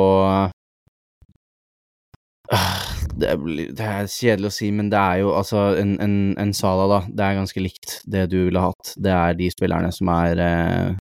det, 3.17 3.35
det, 3.77 3.85
er 3.85 4.09
kjedelig 4.11 4.51
å 4.51 4.55
si, 4.55 4.71
men 4.75 4.91
det 4.93 4.99
er 5.01 5.21
jo 5.23 5.35
altså 5.37 5.71
en, 5.81 5.95
en, 6.03 6.17
en, 6.41 6.55
Sala, 6.57 6.87
da. 6.91 6.99
Det 7.09 7.27
er 7.27 7.39
ganske 7.39 7.63
likt 7.63 8.01
det 8.11 8.27
du 8.33 8.43
ville 8.47 8.65
hatt. 8.65 8.93
Det 8.97 9.13
er 9.15 9.39
de 9.39 9.49
spillerne 9.53 9.93
som 9.95 10.11
er 10.15 10.43
eh, 10.45 10.99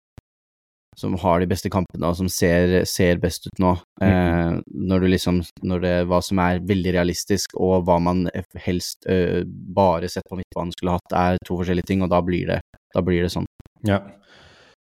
Som 0.96 1.16
har 1.20 1.40
de 1.40 1.48
beste 1.48 1.68
kampene, 1.68 2.08
og 2.08 2.16
som 2.16 2.28
ser, 2.32 2.84
ser 2.88 3.18
best 3.22 3.48
ut 3.48 3.62
nå. 3.62 3.74
Mm. 4.00 4.06
Eh, 4.08 4.60
når 4.90 5.00
du 5.00 5.08
liksom 5.12 5.42
Når 5.62 5.80
det 5.84 5.94
Hva 6.10 6.20
som 6.24 6.40
er 6.44 6.62
veldig 6.64 6.94
realistisk, 6.98 7.56
og 7.56 7.84
hva 7.88 7.98
man 8.00 8.26
helst 8.66 9.08
eh, 9.08 9.42
bare 9.46 10.08
sett 10.08 10.28
på 10.28 10.38
midtbanen 10.38 10.72
skulle 10.76 10.96
hatt, 10.98 11.16
er 11.16 11.42
to 11.44 11.58
forskjellige 11.58 11.90
ting, 11.92 12.04
og 12.06 12.12
da 12.12 12.22
blir 12.24 12.54
det, 12.54 12.60
da 12.94 13.02
blir 13.04 13.26
det 13.26 13.34
sånn. 13.34 13.48
Ja. 13.86 14.00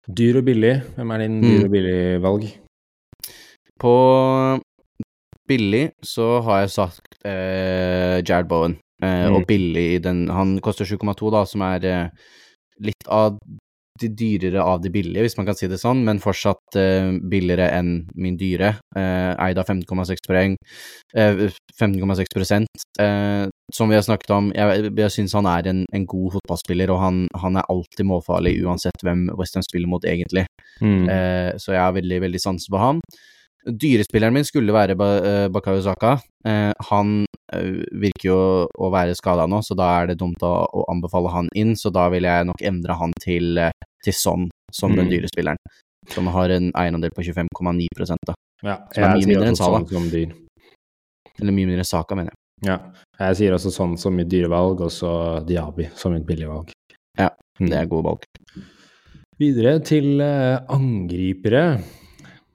Dyr 0.04 0.42
og 0.42 0.46
billig. 0.46 0.76
Hvem 0.98 1.10
er 1.14 1.24
din 1.24 1.40
dyr 1.40 1.58
mm. 1.58 1.64
og 1.64 1.72
billig-valg? 1.72 2.48
På 3.80 3.94
billig 5.48 5.90
så 6.04 6.38
har 6.44 6.64
jeg 6.64 6.74
sagt 6.76 7.13
eh, 7.26 8.20
Jared 8.22 8.48
Bowen. 8.50 8.78
Eh, 9.02 9.26
mm. 9.28 9.36
Og 9.36 9.46
billig 9.48 9.84
i 9.96 10.00
den 10.02 10.28
Han 10.30 10.58
koster 10.62 10.86
7,2, 10.86 11.30
da, 11.34 11.44
som 11.48 11.64
er 11.66 11.86
eh, 11.90 12.32
litt 12.84 13.08
av 13.10 13.38
de 14.00 14.08
dyrere 14.10 14.62
av 14.62 14.80
de 14.82 14.90
billige, 14.90 15.22
hvis 15.22 15.36
man 15.38 15.46
kan 15.46 15.54
si 15.54 15.68
det 15.70 15.78
sånn, 15.78 16.00
men 16.06 16.18
fortsatt 16.22 16.78
eh, 16.80 17.12
billigere 17.30 17.68
enn 17.76 17.92
min 18.18 18.38
dyre. 18.38 18.72
Eh, 18.98 19.32
eid 19.46 19.60
av 19.60 19.70
15,6 19.70 20.24
poeng. 20.26 20.56
15,6 21.14 22.66
eh, 22.98 23.44
Som 23.74 23.92
vi 23.92 23.98
har 23.98 24.02
snakket 24.02 24.34
om, 24.34 24.50
jeg, 24.54 24.90
jeg 24.98 25.14
syns 25.14 25.36
han 25.38 25.46
er 25.50 25.70
en, 25.70 25.84
en, 25.94 26.06
god 26.10 26.34
fotballspiller, 26.38 26.90
og 26.90 27.02
han, 27.04 27.20
han, 27.38 27.60
er 27.60 27.70
alltid 27.70 28.08
målfarlig 28.10 28.56
uansett 28.66 29.06
hvem 29.06 29.28
Westham 29.38 29.62
spiller 29.66 29.90
mot, 29.90 30.04
egentlig. 30.04 30.46
Mm. 30.82 31.06
så 31.62 31.70
jeg 31.70 31.78
har 31.78 31.94
veldig, 31.94 32.18
veldig 32.24 32.40
sans 32.42 32.66
på 32.66 32.80
ham. 32.82 32.98
Dyrespilleren 33.64 34.34
min 34.34 34.44
skulle 34.44 34.74
være 34.76 34.92
eh, 34.92 35.46
Bakayo 35.48 35.80
Saka. 35.82 36.18
Eh, 36.44 36.72
han 36.90 37.12
eh, 37.52 37.80
virker 37.96 38.28
jo 38.28 38.40
å 38.68 38.90
være 38.92 39.16
skada 39.16 39.46
nå, 39.48 39.62
så 39.64 39.76
da 39.78 39.88
er 40.00 40.10
det 40.10 40.18
dumt 40.20 40.42
å, 40.44 40.84
anbefale 40.92 41.32
han 41.32 41.48
inn. 41.56 41.72
Så 41.76 41.92
da 41.94 42.10
vil 42.12 42.28
jeg 42.28 42.50
nok 42.50 42.60
endre 42.60 42.98
han 43.00 43.16
til, 43.24 43.62
til 44.04 44.16
sånn, 44.16 44.50
som 44.72 44.92
mm. 44.92 45.00
den 45.00 45.10
dyrespilleren. 45.14 45.74
Som 46.12 46.28
har 46.34 46.52
en 46.52 46.68
eiendel 46.76 47.14
på 47.16 47.24
25,9 47.24 47.88
da. 48.28 48.36
Ja, 48.64 48.76
som 48.92 49.06
er 49.06 49.16
mye 49.16 49.32
mindre 49.32 49.48
enn 49.48 49.56
Sala. 49.56 49.80
Sånn 49.88 50.12
Eller 50.12 51.50
mye 51.56 51.64
mindre 51.64 51.80
enn 51.80 51.88
Saka, 51.88 52.20
mener 52.20 52.34
jeg. 52.34 52.40
Ja, 52.68 52.78
jeg 53.18 53.40
sier 53.40 53.56
også 53.56 53.72
sånn 53.72 53.96
som 54.00 54.14
mitt 54.16 54.28
dyrevalg, 54.32 54.84
og 54.84 54.92
så 54.92 55.40
Diaby 55.44 55.88
som 55.96 56.12
mitt 56.14 56.28
billigvalg. 56.28 56.70
Ja, 57.16 57.32
det 57.60 57.76
er 57.80 57.88
gode 57.88 58.12
valg. 58.12 58.28
Videre 59.40 59.78
til 59.84 60.20
angripere. 60.20 61.64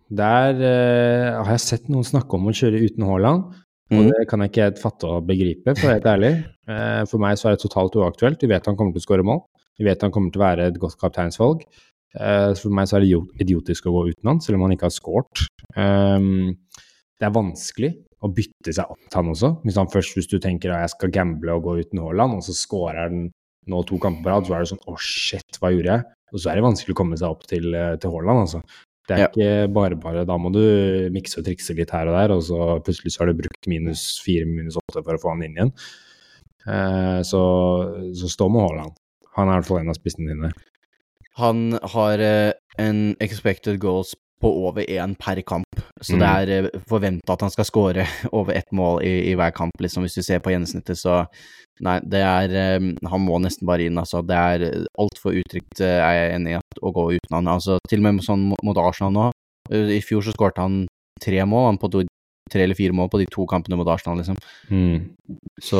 Der 0.09 0.55
uh, 0.57 1.43
har 1.43 1.51
jeg 1.53 1.65
sett 1.65 1.89
noen 1.91 2.07
snakke 2.07 2.37
om 2.37 2.49
å 2.49 2.55
kjøre 2.55 2.81
uten 2.81 3.05
Haaland. 3.05 3.59
Og 3.89 4.03
mm. 4.05 4.09
det 4.11 4.25
kan 4.29 4.43
jeg 4.43 4.51
ikke 4.51 4.65
helt 4.67 4.81
fatte 4.81 5.09
og 5.09 5.25
begripe, 5.25 5.73
for 5.73 5.87
å 5.87 5.89
være 5.89 5.97
helt 5.97 6.09
ærlig. 6.11 6.33
Uh, 6.69 7.03
for 7.09 7.21
meg 7.21 7.39
så 7.41 7.49
er 7.49 7.55
det 7.55 7.63
totalt 7.63 7.97
uaktuelt. 7.97 8.41
Vi 8.41 8.51
vet 8.51 8.69
han 8.69 8.77
kommer 8.77 8.93
til 8.93 9.01
å 9.01 9.07
skåre 9.07 9.25
mål. 9.25 9.41
Vi 9.79 9.87
vet 9.87 10.03
han 10.05 10.13
kommer 10.13 10.33
til 10.33 10.41
å 10.41 10.45
være 10.45 10.67
et 10.69 10.81
godt 10.81 10.99
kapteinsvalg. 11.01 11.63
Uh, 12.17 12.51
for 12.57 12.73
meg 12.73 12.89
så 12.89 12.97
er 12.97 13.05
det 13.05 13.21
idiotisk 13.45 13.89
å 13.89 13.95
gå 13.95 14.05
uten 14.11 14.33
han, 14.33 14.43
selv 14.45 14.59
om 14.59 14.67
han 14.67 14.75
ikke 14.75 14.89
har 14.89 14.93
skåret. 14.93 15.47
Um, 15.77 16.55
det 17.19 17.27
er 17.27 17.35
vanskelig 17.35 17.91
å 18.25 18.29
bytte 18.35 18.73
seg 18.75 18.91
opp 18.91 19.01
til 19.05 19.21
han 19.21 19.33
også. 19.33 19.51
Hvis, 19.65 19.79
han 19.79 19.91
først, 19.91 20.15
hvis 20.17 20.29
du 20.31 20.37
tenker 20.43 20.73
at 20.73 20.85
jeg 20.85 20.93
skal 20.95 21.13
gamble 21.15 21.55
og 21.55 21.65
gå 21.67 21.75
uten 21.83 22.01
Haaland, 22.03 22.37
og 22.39 22.45
så 22.45 22.55
skårer 22.57 23.01
han 23.05 23.27
nå 23.69 23.81
to 23.87 23.99
kamper 24.01 24.25
på 24.25 24.33
rad, 24.33 24.47
så 24.47 24.55
er 24.55 24.63
det 24.63 24.71
sånn 24.71 24.85
å 24.85 24.93
oh 24.93 25.01
shit, 25.03 25.59
hva 25.61 25.71
gjorde 25.73 25.97
jeg? 25.97 26.07
Og 26.29 26.41
så 26.41 26.51
er 26.51 26.59
det 26.59 26.65
vanskelig 26.65 26.95
å 26.95 26.99
komme 26.99 27.17
seg 27.19 27.33
opp 27.33 27.45
til, 27.49 27.67
eh, 27.73 27.95
til 28.01 28.13
Haaland, 28.13 28.43
altså. 28.45 28.61
Det 29.09 29.15
er 29.17 29.23
Ja. 29.23 29.27
ikke 29.33 29.73
bare 29.73 29.97
bare. 29.97 30.21
Da 30.29 30.35
må 30.37 30.51
du 30.53 30.61
mikse 31.11 31.39
og 31.41 31.45
trikse 31.47 31.73
litt 31.77 31.89
her 31.95 32.07
og 32.11 32.13
der, 32.15 32.33
og 32.35 32.43
så 32.45 32.59
plutselig 32.85 33.15
så 33.15 33.23
har 33.23 33.31
du 33.33 33.39
brukt 33.41 33.67
minus 33.71 34.03
fire, 34.21 34.45
minus 34.45 34.77
åtte 34.77 35.01
for 35.03 35.17
å 35.17 35.21
få 35.23 35.33
han 35.33 35.43
inn 35.47 35.57
igjen. 35.57 35.71
Eh, 36.69 37.21
så, 37.25 37.41
så 38.13 38.29
stå 38.29 38.49
med 38.53 38.61
Haaland. 38.67 38.93
Han 39.35 39.47
er 39.49 39.55
i 39.57 39.59
hvert 39.61 39.69
fall 39.71 39.79
en 39.81 39.89
av 39.93 39.97
spissene 39.97 40.29
dine. 40.33 40.51
Han 41.39 41.79
har 41.95 42.19
eh, 42.21 42.51
en 42.77 43.15
expected 43.23 43.79
goals 43.81 44.13
på 44.41 44.49
over 44.67 44.85
én 44.87 45.15
per 45.19 45.41
kamp, 45.43 45.81
så 46.01 46.15
Mm. 46.15 46.19
det 46.19 46.29
er 46.49 46.65
uh, 46.65 46.81
forventa 46.87 47.33
at 47.33 47.41
han 47.41 47.51
skal 47.51 47.65
skåre 47.67 48.05
over 48.31 48.53
ett 48.55 48.71
mål 48.71 49.01
i, 49.03 49.31
i 49.31 49.35
hver 49.35 49.51
kamp, 49.55 49.73
liksom, 49.79 50.03
hvis 50.03 50.15
du 50.15 50.21
ser 50.23 50.39
på 50.39 50.51
gjennomsnittet, 50.53 50.97
så 50.97 51.25
Nei, 51.81 51.93
det 52.03 52.19
er 52.19 52.51
eh, 52.59 52.87
Han 53.07 53.21
må 53.23 53.37
nesten 53.39 53.63
bare 53.65 53.85
inn, 53.87 53.95
altså. 53.95 54.19
Det 54.27 54.35
er 54.35 54.65
altfor 54.99 55.31
utrygt, 55.31 55.79
eh, 55.79 56.01
er 56.03 56.15
jeg 56.17 56.33
enig 56.35 56.57
i, 56.57 56.59
å 56.83 56.91
gå 56.91 57.05
uten 57.15 57.35
han. 57.37 57.47
Altså, 57.47 57.77
til 57.87 58.01
og 58.01 58.03
med 58.03 58.25
sånn 58.25 58.41
mot 58.51 58.77
Arsenal 58.83 59.13
nå. 59.15 59.29
eh, 59.71 59.93
I 59.95 60.01
fjor 60.03 60.25
så 60.27 60.33
skårte 60.35 60.59
han 60.59 60.75
tre 61.23 61.39
mål, 61.47 61.69
han 61.69 61.77
på 61.79 61.87
to, 61.93 62.01
tre 62.51 62.65
eller 62.65 62.75
fire 62.75 62.91
mål 62.91 63.07
på 63.13 63.21
de 63.21 63.29
to 63.31 63.45
kampene 63.47 63.79
mot 63.79 63.87
Arsenal, 63.87 64.19
liksom. 64.19 64.35
Mm. 64.67 65.07
Så 65.63 65.79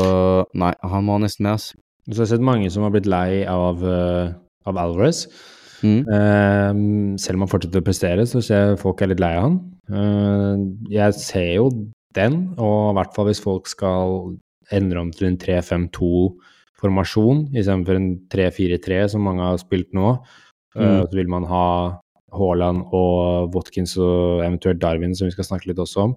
nei, 0.55 0.72
han 0.88 1.03
må 1.03 1.20
nesten 1.20 1.43
med, 1.43 1.60
ass. 1.60 1.74
Så 2.07 2.16
jeg 2.16 2.24
har 2.24 2.32
sett 2.32 2.47
mange 2.47 2.72
som 2.72 2.88
har 2.88 2.95
blitt 2.95 3.10
lei 3.12 3.43
av, 3.43 3.84
eh, 3.84 4.32
av 4.72 4.80
Alvarez. 4.80 5.26
Mm. 5.86 6.02
Uh, 6.10 7.16
selv 7.22 7.38
om 7.38 7.46
han 7.46 7.52
fortsetter 7.52 7.82
å 7.82 7.88
prestere, 7.88 8.26
så 8.30 8.42
ser 8.44 8.64
jeg 8.64 8.82
folk 8.82 9.02
er 9.02 9.14
litt 9.14 9.24
lei 9.24 9.34
av 9.38 9.48
han. 9.48 9.58
Uh, 9.90 10.56
jeg 10.92 11.18
ser 11.20 11.50
jo 11.56 11.66
den, 12.18 12.34
og 12.58 12.92
i 12.92 12.96
hvert 13.00 13.16
fall 13.16 13.30
hvis 13.30 13.44
folk 13.44 13.70
skal 13.70 14.34
endre 14.76 15.02
om 15.02 15.10
til 15.14 15.30
en 15.30 15.40
3-5-2-formasjon 15.42 17.48
istedenfor 17.54 17.98
en 17.98 18.12
3-4-3, 18.34 19.02
som 19.14 19.26
mange 19.26 19.46
har 19.46 19.62
spilt 19.62 19.92
nå, 19.98 20.08
mm. 20.76 20.84
uh, 20.84 21.02
så 21.08 21.22
vil 21.22 21.32
man 21.32 21.48
ha 21.50 21.66
Haaland 22.36 22.80
og 22.94 23.56
Watkins 23.56 23.96
og 23.98 24.44
eventuelt 24.46 24.82
Darwin, 24.82 25.16
som 25.18 25.30
vi 25.30 25.34
skal 25.34 25.48
snakke 25.48 25.72
litt 25.72 25.82
også 25.82 26.10
om. 26.10 26.16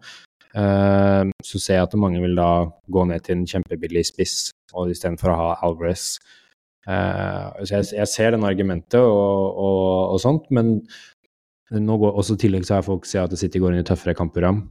Eh, 0.53 1.31
så 1.45 1.61
ser 1.61 1.79
jeg 1.79 1.87
at 1.87 1.95
mange 1.97 2.21
vil 2.21 2.37
da 2.37 2.67
gå 2.93 3.05
ned 3.09 3.25
til 3.25 3.39
en 3.39 3.47
kjempebillig 3.49 4.05
spiss, 4.11 4.51
og 4.77 4.93
istedenfor 4.93 5.33
å 5.33 5.39
ha 5.39 5.51
Alvarez. 5.65 6.19
Eh, 6.91 7.63
så 7.63 7.79
jeg, 7.79 7.89
jeg 8.01 8.11
ser 8.11 8.35
den 8.35 8.47
argumentet 8.49 8.99
og, 9.01 9.59
og, 9.63 10.15
og 10.15 10.23
sånt, 10.23 10.49
men 10.51 10.81
nå 11.73 11.97
går, 12.01 12.17
også 12.21 12.37
i 12.37 12.43
tillegg 12.43 12.67
så 12.69 12.79
har 12.79 12.87
folk 12.87 13.07
sett 13.09 13.33
at 13.33 13.41
City 13.41 13.61
går 13.63 13.73
inn 13.73 13.85
i 13.85 13.87
tøffere 13.89 14.17
kampprogram. 14.19 14.65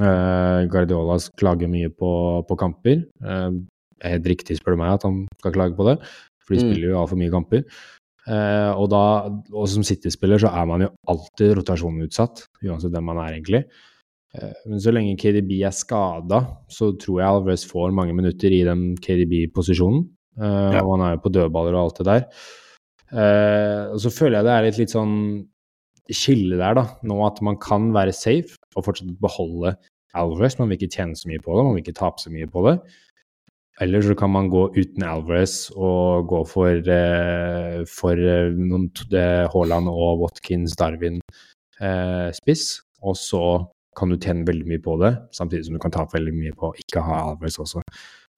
Uh, 0.00 0.64
Guardiola 0.72 1.18
klager 1.40 1.68
mye 1.68 1.88
på, 1.92 2.10
på 2.48 2.56
kamper. 2.60 3.02
Uh, 3.24 3.62
helt 4.04 4.28
riktig, 4.28 4.58
spør 4.58 4.76
du 4.76 4.82
meg, 4.82 4.94
at 4.96 5.06
han 5.06 5.22
skal 5.40 5.54
klage 5.54 5.76
på 5.78 5.86
det, 5.88 5.98
for 6.44 6.56
de 6.56 6.60
Mm. 6.62 6.68
spiller 6.68 6.88
jo 6.90 6.98
altfor 7.00 7.20
mye 7.20 7.32
kamper. 7.32 7.64
Uh, 8.26 8.72
og 8.78 8.90
da, 8.92 9.02
og 9.52 9.64
som 9.70 9.84
City-spiller 9.86 10.42
så 10.42 10.52
er 10.52 10.68
man 10.68 10.84
jo 10.84 10.90
alltid 11.10 11.56
rotasjonutsatt, 11.58 12.44
uansett 12.64 12.92
hvem 12.92 13.08
man 13.10 13.20
er, 13.24 13.36
egentlig. 13.38 13.64
Uh, 14.36 14.52
men 14.66 14.80
så 14.80 14.92
lenge 14.92 15.16
KDB 15.20 15.58
er 15.64 15.74
skada, 15.76 16.42
så 16.72 16.92
tror 17.00 17.20
jeg 17.20 17.28
Alvarez 17.28 17.64
får 17.68 17.96
mange 17.96 18.14
minutter 18.16 18.52
i 18.52 18.62
den 18.68 18.92
KDB-posisjonen. 19.00 20.04
Eh, 20.40 20.72
Ja. 20.78 20.82
Og 20.82 20.96
han 20.96 21.06
er 21.06 21.16
jo 21.16 21.22
på 21.26 21.32
dødballer 21.34 21.76
og 21.76 21.84
alt 21.86 22.00
det 22.00 22.08
der. 22.08 22.26
Uh, 23.12 23.92
og 23.92 23.98
så 24.00 24.08
føler 24.08 24.38
jeg 24.38 24.46
det 24.46 24.52
er 24.52 24.64
litt, 24.64 24.78
litt 24.80 24.92
sånn 24.94 25.16
skille 26.12 26.56
der, 26.56 26.78
da. 26.78 26.84
Nå 27.04 27.18
at 27.26 27.42
man 27.44 27.58
kan 27.60 27.90
være 27.92 28.14
safe 28.16 28.56
og 28.72 28.86
fortsatt 28.86 29.12
beholde 29.20 29.74
Alvarez. 30.16 30.56
Man 30.58 30.70
vil 30.70 30.80
ikke 30.80 30.94
tjene 30.96 31.16
så 31.16 31.28
mye 31.28 31.42
på 31.44 31.52
det, 31.52 31.64
man 31.66 31.76
vil 31.76 31.84
ikke 31.84 31.98
tape 32.00 32.22
så 32.22 32.32
mye 32.32 32.48
på 32.48 32.64
det. 32.68 32.78
Eller 33.84 34.04
så 34.04 34.16
kan 34.16 34.32
man 34.32 34.48
gå 34.52 34.66
uten 34.76 35.04
Alvarez 35.04 35.70
og 35.76 36.28
gå 36.32 36.40
for, 36.48 36.88
uh, 36.88 37.84
for 37.88 38.24
noen, 38.56 38.88
Haaland 39.52 39.92
og 39.92 40.24
Watkins, 40.24 40.76
Darwin 40.80 41.20
spiss. 42.32 42.80
Og 43.02 43.16
så 43.18 43.44
kan 43.98 44.12
du 44.12 44.16
tjene 44.16 44.46
veldig 44.46 44.68
mye 44.70 44.80
på 44.80 44.94
det, 45.02 45.12
samtidig 45.36 45.66
som 45.66 45.76
du 45.76 45.80
kan 45.82 45.92
tape 45.92 46.14
veldig 46.14 46.32
mye 46.36 46.56
på 46.56 46.70
å 46.70 46.76
ikke 46.80 47.02
ha 47.04 47.24
Alvarez 47.26 47.58
også. 47.60 47.82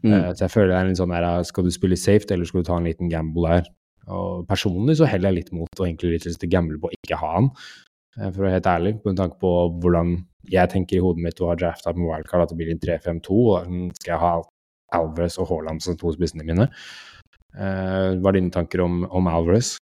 Mm. 0.02 0.12
Eh, 0.12 0.28
så 0.34 0.46
jeg 0.46 0.54
føler 0.54 0.72
det 0.72 0.80
er 0.80 0.90
litt 0.90 1.00
sånn 1.00 1.14
der, 1.14 1.30
skal 1.48 1.66
du 1.66 1.72
spille 1.74 1.98
safe, 2.00 2.28
eller 2.34 2.48
skal 2.48 2.64
du 2.64 2.68
ta 2.68 2.78
en 2.80 2.88
liten 2.88 3.12
gamble 3.12 3.48
der? 3.48 3.72
Og 4.14 4.44
personlig 4.48 4.98
så 4.98 5.08
heller 5.08 5.32
jeg 5.32 5.38
litt 5.40 5.52
mot 5.56 5.80
å 5.80 5.86
egentlig 5.86 6.16
litt 6.16 6.28
lyst 6.28 6.42
til 6.42 6.50
å 6.50 6.54
gamble 6.56 6.80
på 6.80 6.90
å 6.90 6.96
ikke 6.98 7.20
ha 7.22 7.30
han, 7.38 7.50
eh, 8.18 8.28
for 8.28 8.42
å 8.42 8.46
være 8.46 8.56
helt 8.58 8.72
ærlig, 8.74 8.94
med 9.04 9.20
tanke 9.20 9.40
på 9.40 9.52
hvordan 9.80 10.16
jeg 10.52 10.72
tenker 10.74 10.98
i 10.98 11.04
hodet 11.04 11.24
mitt 11.24 11.40
å 11.40 11.48
ha 11.52 11.56
drafta 11.56 11.94
med 11.96 12.08
wildcard, 12.10 12.44
at 12.44 12.52
det 12.52 12.58
blir 12.58 12.74
en 12.74 12.82
3-5-2, 12.82 13.38
og 13.54 13.96
skal 14.00 14.12
jeg 14.12 14.22
ha 14.24 14.34
Alvarez 14.94 15.38
og 15.40 15.48
Haaland 15.48 15.82
som 15.82 15.96
to 15.98 16.12
spissene 16.14 16.44
mine. 16.46 16.68
Eh, 17.54 18.10
hva 18.18 18.30
er 18.30 18.38
dine 18.38 18.52
tanker 18.54 18.84
om, 18.84 19.04
om 19.08 19.30
Alvarez? 19.30 19.76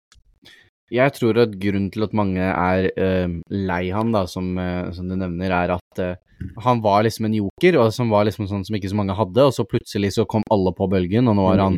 Jeg 0.92 1.14
tror 1.16 1.38
at 1.46 1.54
grunnen 1.56 1.88
til 1.94 2.04
at 2.04 2.16
mange 2.18 2.44
er 2.44 2.89
uh, 3.00 3.38
lei 3.48 3.86
han, 3.96 4.12
da, 4.12 4.26
som, 4.28 4.52
uh, 4.60 4.89
som 4.92 5.08
du 5.08 5.16
nevner, 5.16 5.54
er 5.56 5.72
at 5.78 6.02
uh, 6.04 6.18
han 6.66 6.82
var 6.84 7.06
liksom 7.06 7.30
en 7.30 7.38
joker, 7.38 7.78
og 7.80 7.94
som 7.96 8.12
var 8.12 8.26
liksom 8.28 8.50
sånn 8.50 8.66
som 8.68 8.76
ikke 8.76 8.89
så 8.92 8.98
mange 9.00 9.16
hadde, 9.16 9.46
og 9.46 9.56
så 9.56 9.64
plutselig 9.68 10.12
så 10.18 10.26
kom 10.28 10.44
alle 10.52 10.74
på 10.76 10.89
bølgen, 10.92 11.30
og 11.32 11.38
nå 11.38 11.46
har 11.48 11.62
han 11.64 11.78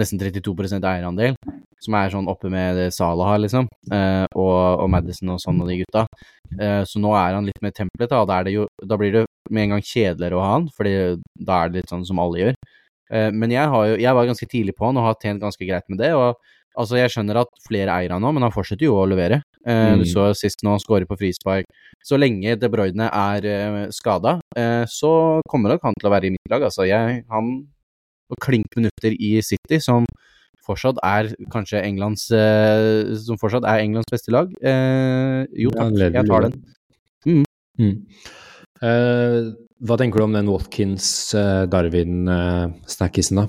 nesten 0.00 0.22
32% 0.22 0.86
eierandel, 0.88 1.36
som 1.82 1.96
er 1.98 2.14
sånn 2.14 2.30
oppe 2.30 2.48
med 2.52 2.78
Salah 2.94 3.34
liksom, 3.42 3.66
eh, 3.92 4.24
og, 4.30 4.54
og 4.84 4.88
Madison 4.94 5.34
og 5.34 5.42
sånn 5.42 5.58
og 5.60 5.68
de 5.68 5.80
gutta. 5.82 6.06
Så 6.86 7.02
nå 7.02 7.10
er 7.18 7.34
han 7.34 7.48
litt 7.48 7.58
mer 7.64 7.74
templet, 7.74 8.06
da, 8.06 8.22
og 8.22 8.30
da, 8.30 8.38
er 8.38 8.46
det 8.46 8.54
jo, 8.54 8.68
da 8.80 8.96
blir 9.00 9.12
det 9.18 9.24
med 9.50 9.66
en 9.66 9.74
gang 9.74 9.84
kjedeligere 9.84 10.38
å 10.38 10.44
ha 10.44 10.54
han, 10.54 10.70
fordi 10.78 10.94
da 11.34 11.58
er 11.58 11.72
det 11.72 11.82
litt 11.82 11.92
sånn 11.92 12.06
som 12.06 12.22
alle 12.22 12.40
gjør. 12.40 12.58
Men 13.34 13.52
jeg, 13.52 13.66
har 13.74 13.88
jo, 13.90 13.98
jeg 14.00 14.16
var 14.16 14.30
ganske 14.30 14.48
tidlig 14.48 14.76
på 14.78 14.86
han 14.88 15.00
og 15.00 15.08
har 15.10 15.18
tjent 15.20 15.42
ganske 15.42 15.66
greit 15.68 15.90
med 15.90 16.00
det, 16.00 16.14
og 16.16 16.38
Altså, 16.74 16.96
jeg 16.98 17.10
skjønner 17.14 17.38
at 17.44 17.50
flere 17.62 17.92
eier 17.94 18.10
han 18.14 18.22
nå, 18.24 18.30
men 18.34 18.42
han 18.46 18.54
fortsetter 18.54 18.86
jo 18.88 18.94
å 18.98 19.06
levere. 19.06 19.38
Eh, 19.66 19.92
Mm. 19.94 19.98
Du 20.02 20.06
så 20.10 20.22
sist 20.34 20.62
nå 20.62 20.70
han 20.74 20.80
skårer 20.82 21.06
på 21.06 21.16
frispark. 21.20 21.64
Så 22.04 22.16
lenge 22.18 22.56
De 22.58 22.68
Bruyne 22.68 23.06
er 23.08 23.44
eh, 23.46 23.88
skada, 23.94 24.40
eh, 24.56 24.84
så 24.90 25.40
kommer 25.48 25.68
nok 25.70 25.82
han 25.86 25.94
til 26.00 26.08
å 26.08 26.12
være 26.12 26.26
i 26.26 26.30
mitt 26.34 26.50
lag. 26.50 26.62
Altså, 26.66 26.82
jeg, 26.88 27.24
han 27.30 27.66
og 28.30 28.36
klink 28.40 28.66
minutter 28.76 29.12
i 29.20 29.40
City, 29.44 29.78
som 29.80 30.06
fortsatt 30.64 30.98
er 31.04 31.28
kanskje 31.52 31.82
Englands 31.84 32.24
Som 33.26 33.36
fortsatt 33.38 33.64
er 33.68 33.78
Englands 33.84 34.08
beste 34.10 34.30
lag. 34.32 34.48
Jo 35.52 35.70
takk, 35.76 35.92
jeg 36.00 36.26
tar 36.30 36.40
den. 36.48 36.54
Mm. 37.28 37.44
Mm. 37.78 37.96
Uh, 38.80 39.52
hva 39.84 39.96
tenker 40.00 40.18
du 40.18 40.24
om 40.24 40.32
den 40.32 40.48
Watkins-Darwin-snackisen, 40.48 43.36
da? 43.40 43.44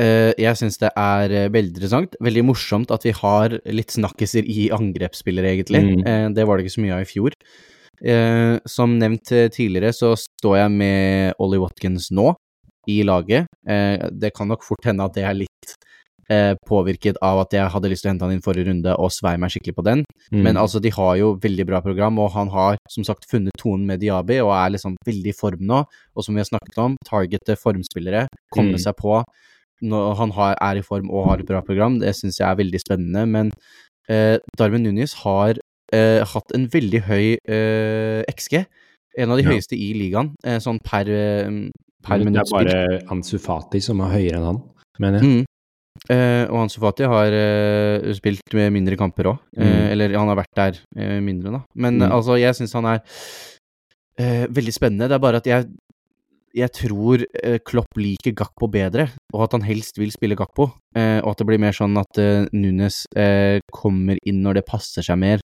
Eh, 0.00 0.32
jeg 0.40 0.56
syns 0.56 0.78
det 0.80 0.88
er 0.96 1.34
eh, 1.36 1.48
veldig 1.52 1.74
interessant. 1.74 2.16
Veldig 2.24 2.44
morsomt 2.48 2.90
at 2.94 3.04
vi 3.04 3.12
har 3.12 3.58
litt 3.68 3.92
snakkiser 3.92 4.46
i 4.48 4.70
angrepsspillere, 4.72 5.52
egentlig. 5.52 5.82
Mm. 5.84 6.06
Eh, 6.08 6.28
det 6.38 6.46
var 6.48 6.56
det 6.56 6.64
ikke 6.66 6.76
så 6.78 6.84
mye 6.86 6.96
av 6.96 7.04
i 7.04 7.10
fjor. 7.12 7.36
Som 8.66 8.96
nevnt 8.98 9.30
tidligere, 9.54 9.92
så 9.94 10.16
står 10.18 10.56
jeg 10.58 10.70
med 10.74 11.34
Ollie 11.38 11.60
Watkins 11.62 12.08
nå 12.10 12.32
i 12.90 12.96
laget. 13.06 13.46
Det 13.62 14.32
kan 14.34 14.50
nok 14.50 14.64
fort 14.66 14.88
hende 14.88 15.04
at 15.06 15.14
det 15.14 15.22
er 15.22 15.36
litt 15.38 15.74
påvirket 16.66 17.20
av 17.22 17.44
at 17.44 17.54
jeg 17.54 17.70
hadde 17.70 17.90
lyst 17.92 18.02
til 18.02 18.08
å 18.10 18.12
hente 18.16 18.26
han 18.26 18.34
inn 18.34 18.42
forrige 18.42 18.66
runde 18.72 18.96
og 18.98 19.12
svei 19.14 19.36
meg 19.38 19.54
skikkelig 19.54 19.76
på 19.78 19.84
den. 19.86 20.02
Mm. 20.32 20.40
Men 20.48 20.58
altså, 20.58 20.82
de 20.82 20.90
har 20.90 21.14
jo 21.20 21.36
veldig 21.44 21.68
bra 21.68 21.78
program, 21.84 22.18
og 22.24 22.32
han 22.34 22.50
har 22.50 22.80
som 22.90 23.06
sagt 23.06 23.28
funnet 23.30 23.54
tonen 23.60 23.86
med 23.86 24.02
Diaby 24.02 24.40
og 24.42 24.50
er 24.56 24.74
liksom 24.74 24.98
veldig 25.06 25.30
i 25.30 25.38
form 25.38 25.62
nå. 25.70 25.84
Og 26.16 26.26
som 26.26 26.34
vi 26.34 26.42
har 26.42 26.50
snakket 26.50 26.82
om, 26.82 26.98
targete 27.06 27.54
formspillere, 27.60 28.26
komme 28.50 28.74
Mm. 28.74 28.82
seg 28.82 28.98
på 28.98 29.20
når 29.82 30.14
han 30.20 30.30
har, 30.36 30.54
er 30.62 30.78
i 30.80 30.84
form 30.86 31.10
og 31.10 31.26
har 31.30 31.42
et 31.42 31.48
bra 31.48 31.60
program, 31.66 31.98
det 32.00 32.14
syns 32.18 32.38
jeg 32.40 32.46
er 32.48 32.58
veldig 32.62 32.80
spennende. 32.82 33.26
Men 33.28 33.52
eh, 34.08 34.38
Darwin 34.58 34.82
Nunes 34.86 35.14
har 35.24 35.58
eh, 35.92 36.22
hatt 36.24 36.54
en 36.56 36.68
veldig 36.72 37.02
høy 37.08 37.36
eh, 37.36 38.22
XG. 38.32 38.62
En 39.18 39.30
av 39.30 39.36
de 39.36 39.44
Ja. 39.44 39.50
høyeste 39.52 39.76
i 39.76 39.92
ligaen, 39.98 40.32
eh, 40.46 40.56
sånn 40.62 40.78
per, 40.82 41.04
per 42.02 42.18
minutt 42.24 42.48
spilt. 42.48 42.68
det 42.70 42.76
er 42.76 42.98
bare 42.98 43.10
Ansu 43.12 43.36
Fati 43.38 43.80
som 43.84 44.00
er 44.00 44.14
høyere 44.16 44.38
enn 44.40 44.46
han, 44.48 44.62
mener 44.98 45.20
jeg. 45.20 45.28
Mm. 45.42 45.48
Eh, 46.10 46.44
og 46.48 46.56
Hansu 46.62 46.78
Fati 46.80 47.04
har 47.04 47.34
eh, 47.36 48.12
spilt 48.16 48.54
med 48.56 48.72
mindre 48.72 48.96
kamper 48.96 49.28
òg. 49.34 49.38
Mm. 49.58 49.90
Eller 49.92 50.16
han 50.16 50.30
har 50.32 50.38
vært 50.40 50.56
der 50.56 51.20
mindre, 51.20 51.52
da. 51.58 51.60
Men 51.76 51.98
Mm. 52.00 52.08
altså, 52.10 52.38
jeg 52.40 52.54
syns 52.56 52.72
han 52.78 52.88
er 52.94 53.02
eh, 54.18 54.46
veldig 54.48 54.72
spennende. 54.74 55.08
Det 55.08 55.16
er 55.18 55.22
bare 55.26 55.36
at 55.42 55.46
jeg 55.46 55.68
jeg 56.56 56.72
tror 56.76 57.22
eh, 57.42 57.58
Klopp 57.64 57.98
liker 57.98 58.34
Gakpo 58.36 58.68
bedre, 58.72 59.08
og 59.32 59.46
at 59.46 59.56
han 59.56 59.64
helst 59.64 59.98
vil 60.00 60.12
spille 60.12 60.36
Gakpo. 60.38 60.68
Eh, 60.96 61.18
og 61.22 61.32
at 61.32 61.40
det 61.40 61.48
blir 61.48 61.60
mer 61.62 61.76
sånn 61.76 61.96
at 62.00 62.20
eh, 62.20 62.44
Nunes 62.52 63.02
kommer 63.72 64.20
inn 64.28 64.42
når 64.44 64.60
det 64.60 64.68
passer 64.68 65.04
seg 65.06 65.20
mer, 65.20 65.42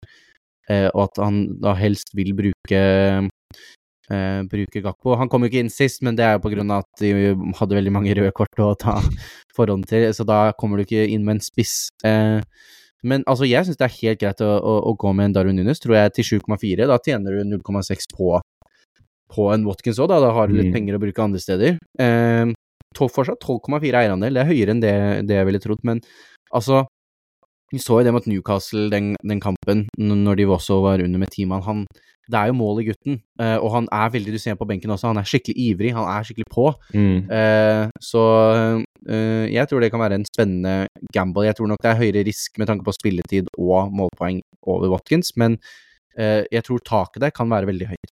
og 0.65 1.01
at 1.03 1.19
han 1.21 1.35
da 1.61 1.75
helst 1.77 2.09
vil 2.17 2.31
bruke 2.37 2.79
bruke 4.49 4.81
Gakpo. 4.85 5.13
Han 5.17 5.29
kom 5.29 5.45
jo 5.45 5.49
ikke 5.49 5.61
inn 5.61 5.71
sist, 5.73 6.01
men 6.05 6.17
det 6.17 6.25
er 6.25 6.35
jo 6.35 6.43
på 6.43 6.51
grunn 6.53 6.73
av 6.73 6.83
at 6.83 7.01
de 7.01 7.33
hadde 7.57 7.77
veldig 7.77 7.93
mange 7.93 8.13
røde 8.17 8.33
kort 8.37 8.61
å 8.61 8.71
ta 8.77 8.95
forhånd 9.57 9.85
til, 9.89 10.07
så 10.13 10.25
da 10.25 10.39
kommer 10.57 10.77
du 10.77 10.85
ikke 10.85 11.05
inn 11.09 11.25
med 11.25 11.37
en 11.37 11.45
spiss. 11.45 11.75
Men 13.05 13.25
altså, 13.29 13.45
jeg 13.45 13.65
syns 13.65 13.77
det 13.77 13.85
er 13.85 13.97
helt 13.99 14.21
greit 14.21 14.41
å, 14.41 14.51
å, 14.57 14.75
å 14.89 14.95
gå 14.97 15.13
med 15.13 15.29
en 15.29 15.37
Darwin 15.37 15.57
Nunes, 15.61 15.81
tror 15.81 15.99
jeg, 15.99 16.13
til 16.17 16.39
7,4. 16.41 16.87
Da 16.89 16.97
tjener 17.05 17.37
du 17.37 17.57
0,6 17.57 18.09
på 18.13 18.31
på 19.31 19.49
en 19.53 19.65
Watkins 19.65 19.99
òg, 19.99 20.09
da. 20.11 20.19
Da 20.23 20.31
har 20.35 20.47
du 20.47 20.53
litt 20.55 20.71
Mm. 20.71 20.73
penger 20.73 20.97
å 20.97 21.01
bruke 21.01 21.23
andre 21.23 21.39
steder. 21.39 21.77
Eh, 21.99 22.53
fortsatt 22.95 23.39
12,4 23.39 23.93
eierandel, 23.99 24.33
det 24.33 24.41
er 24.41 24.51
høyere 24.51 24.71
enn 24.71 24.81
det, 24.81 25.27
det 25.27 25.35
jeg 25.35 25.45
ville 25.45 25.59
trodd, 25.59 25.79
men 25.83 26.01
altså 26.53 26.85
Vi 27.73 27.79
så 27.81 27.97
jo 27.99 28.03
det 28.05 28.13
mot 28.13 28.27
Newcastle, 28.29 28.89
den, 28.91 29.15
den 29.25 29.39
kampen, 29.41 29.87
når 29.97 30.35
de 30.37 30.43
også 30.45 30.83
var 30.83 31.01
under 31.01 31.17
med 31.19 31.31
ti 31.33 31.45
mann. 31.45 31.63
Han 31.63 31.87
det 32.29 32.37
er 32.39 32.49
jo 32.49 32.57
mål 32.57 32.81
i 32.81 32.85
gutten, 32.87 33.19
uh, 33.41 33.57
og 33.61 33.69
han 33.73 33.87
er 33.93 34.09
veldig 34.09 34.33
Du 34.33 34.39
ser 34.41 34.55
på 34.57 34.65
benken 34.67 34.89
også, 34.89 35.11
han 35.11 35.19
er 35.21 35.27
skikkelig 35.29 35.55
ivrig, 35.61 35.91
han 35.93 36.07
er 36.09 36.25
skikkelig 36.25 36.47
på. 36.49 36.67
Mm. 36.93 37.29
Uh, 37.29 37.89
så 38.01 38.23
uh, 39.09 39.45
jeg 39.51 39.69
tror 39.69 39.83
det 39.83 39.91
kan 39.93 40.01
være 40.01 40.19
en 40.19 40.25
spennende 40.25 40.87
gamble. 41.13 41.45
Jeg 41.45 41.57
tror 41.57 41.69
nok 41.69 41.81
det 41.83 41.91
er 41.91 42.01
høyere 42.01 42.25
risk 42.25 42.57
med 42.57 42.69
tanke 42.71 42.85
på 42.85 42.95
spilletid 42.97 43.49
og 43.57 43.93
målpoeng 43.93 44.41
over 44.65 44.89
Watkins, 44.95 45.35
men 45.37 45.59
jeg 46.15 46.63
tror 46.63 46.79
taket 46.79 47.19
der 47.25 47.31
kan 47.35 47.49
være 47.51 47.67
veldig 47.67 47.89
høyt. 47.89 48.11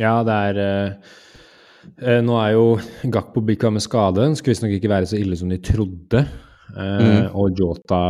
Ja, 0.00 0.16
det 0.26 0.40
er 0.48 2.20
Nå 2.24 2.38
er 2.40 2.54
jo 2.54 2.64
Gakpo 3.12 3.42
bikka 3.44 3.68
med 3.70 3.84
skade. 3.84 4.22
Den 4.22 4.34
skulle 4.38 4.54
visstnok 4.54 4.72
ikke 4.78 4.90
være 4.90 5.06
så 5.10 5.18
ille 5.20 5.36
som 5.36 5.52
de 5.52 5.60
trodde. 5.62 6.24
Mm. 6.74 7.28
Og 7.36 7.60
Jota 7.60 8.00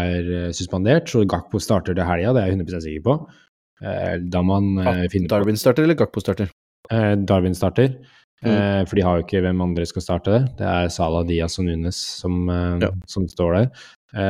er 0.00 0.50
suspendert, 0.56 1.12
så 1.12 1.22
Gakpo 1.28 1.60
starter 1.62 1.94
til 1.94 2.08
helga, 2.08 2.32
det 2.32 2.42
er 2.42 2.50
jeg 2.50 2.62
100 2.64 2.84
sikker 2.86 3.04
på. 3.04 3.18
Eh, 3.82 4.16
da 4.30 4.42
man 4.46 4.76
eh, 4.78 5.06
finner 5.10 5.30
Darwin 5.32 5.58
starter 5.58 5.86
eller 5.86 5.98
Gakpo 5.98 6.22
starter? 6.22 6.50
Eh, 6.90 7.14
Darwin 7.26 7.56
starter. 7.58 7.96
Mm. 8.42 8.88
For 8.90 8.98
de 8.98 9.02
har 9.06 9.18
jo 9.18 9.22
ikke 9.22 9.40
hvem 9.44 9.60
andre 9.62 9.84
skal 9.86 10.02
starte 10.02 10.32
det. 10.34 10.40
Det 10.58 10.66
er 10.66 10.88
Salah 10.90 11.22
Diaz 11.28 11.60
og 11.62 11.68
Nunes 11.68 11.94
som, 12.18 12.40
ja. 12.82 12.88
som 13.06 13.28
står 13.30 13.52
der. 13.54 13.68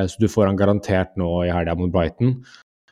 Så 0.04 0.20
du 0.20 0.26
får 0.28 0.50
han 0.50 0.58
garantert 0.60 1.14
nå 1.16 1.30
i 1.46 1.48
helga 1.48 1.72
mot 1.80 1.88
Brighton. 1.94 2.34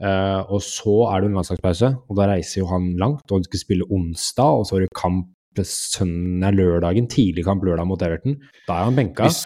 Og 0.01 0.62
så 0.64 0.94
er 1.11 1.20
det 1.20 1.28
en 1.28 1.34
landslagspause, 1.36 1.90
og 2.09 2.16
da 2.16 2.30
reiser 2.30 2.62
jo 2.62 2.70
han 2.70 2.94
langt. 3.01 3.26
Og 3.28 3.42
du 3.42 3.51
skal 3.51 3.61
spille 3.61 3.88
onsdag, 3.92 4.62
og 4.62 4.64
så 4.64 4.78
har 4.78 4.86
du 4.86 4.96
kamp 4.96 5.28
søndag, 5.66 6.55
lørdagen, 6.57 7.09
tidlig 7.11 7.44
kamp 7.44 7.64
lørdag 7.66 7.88
mot 7.88 8.03
Everton. 8.03 8.38
Da 8.68 8.78
er 8.78 8.88
han 8.88 8.96
benka. 8.96 9.26
Hvis, 9.28 9.44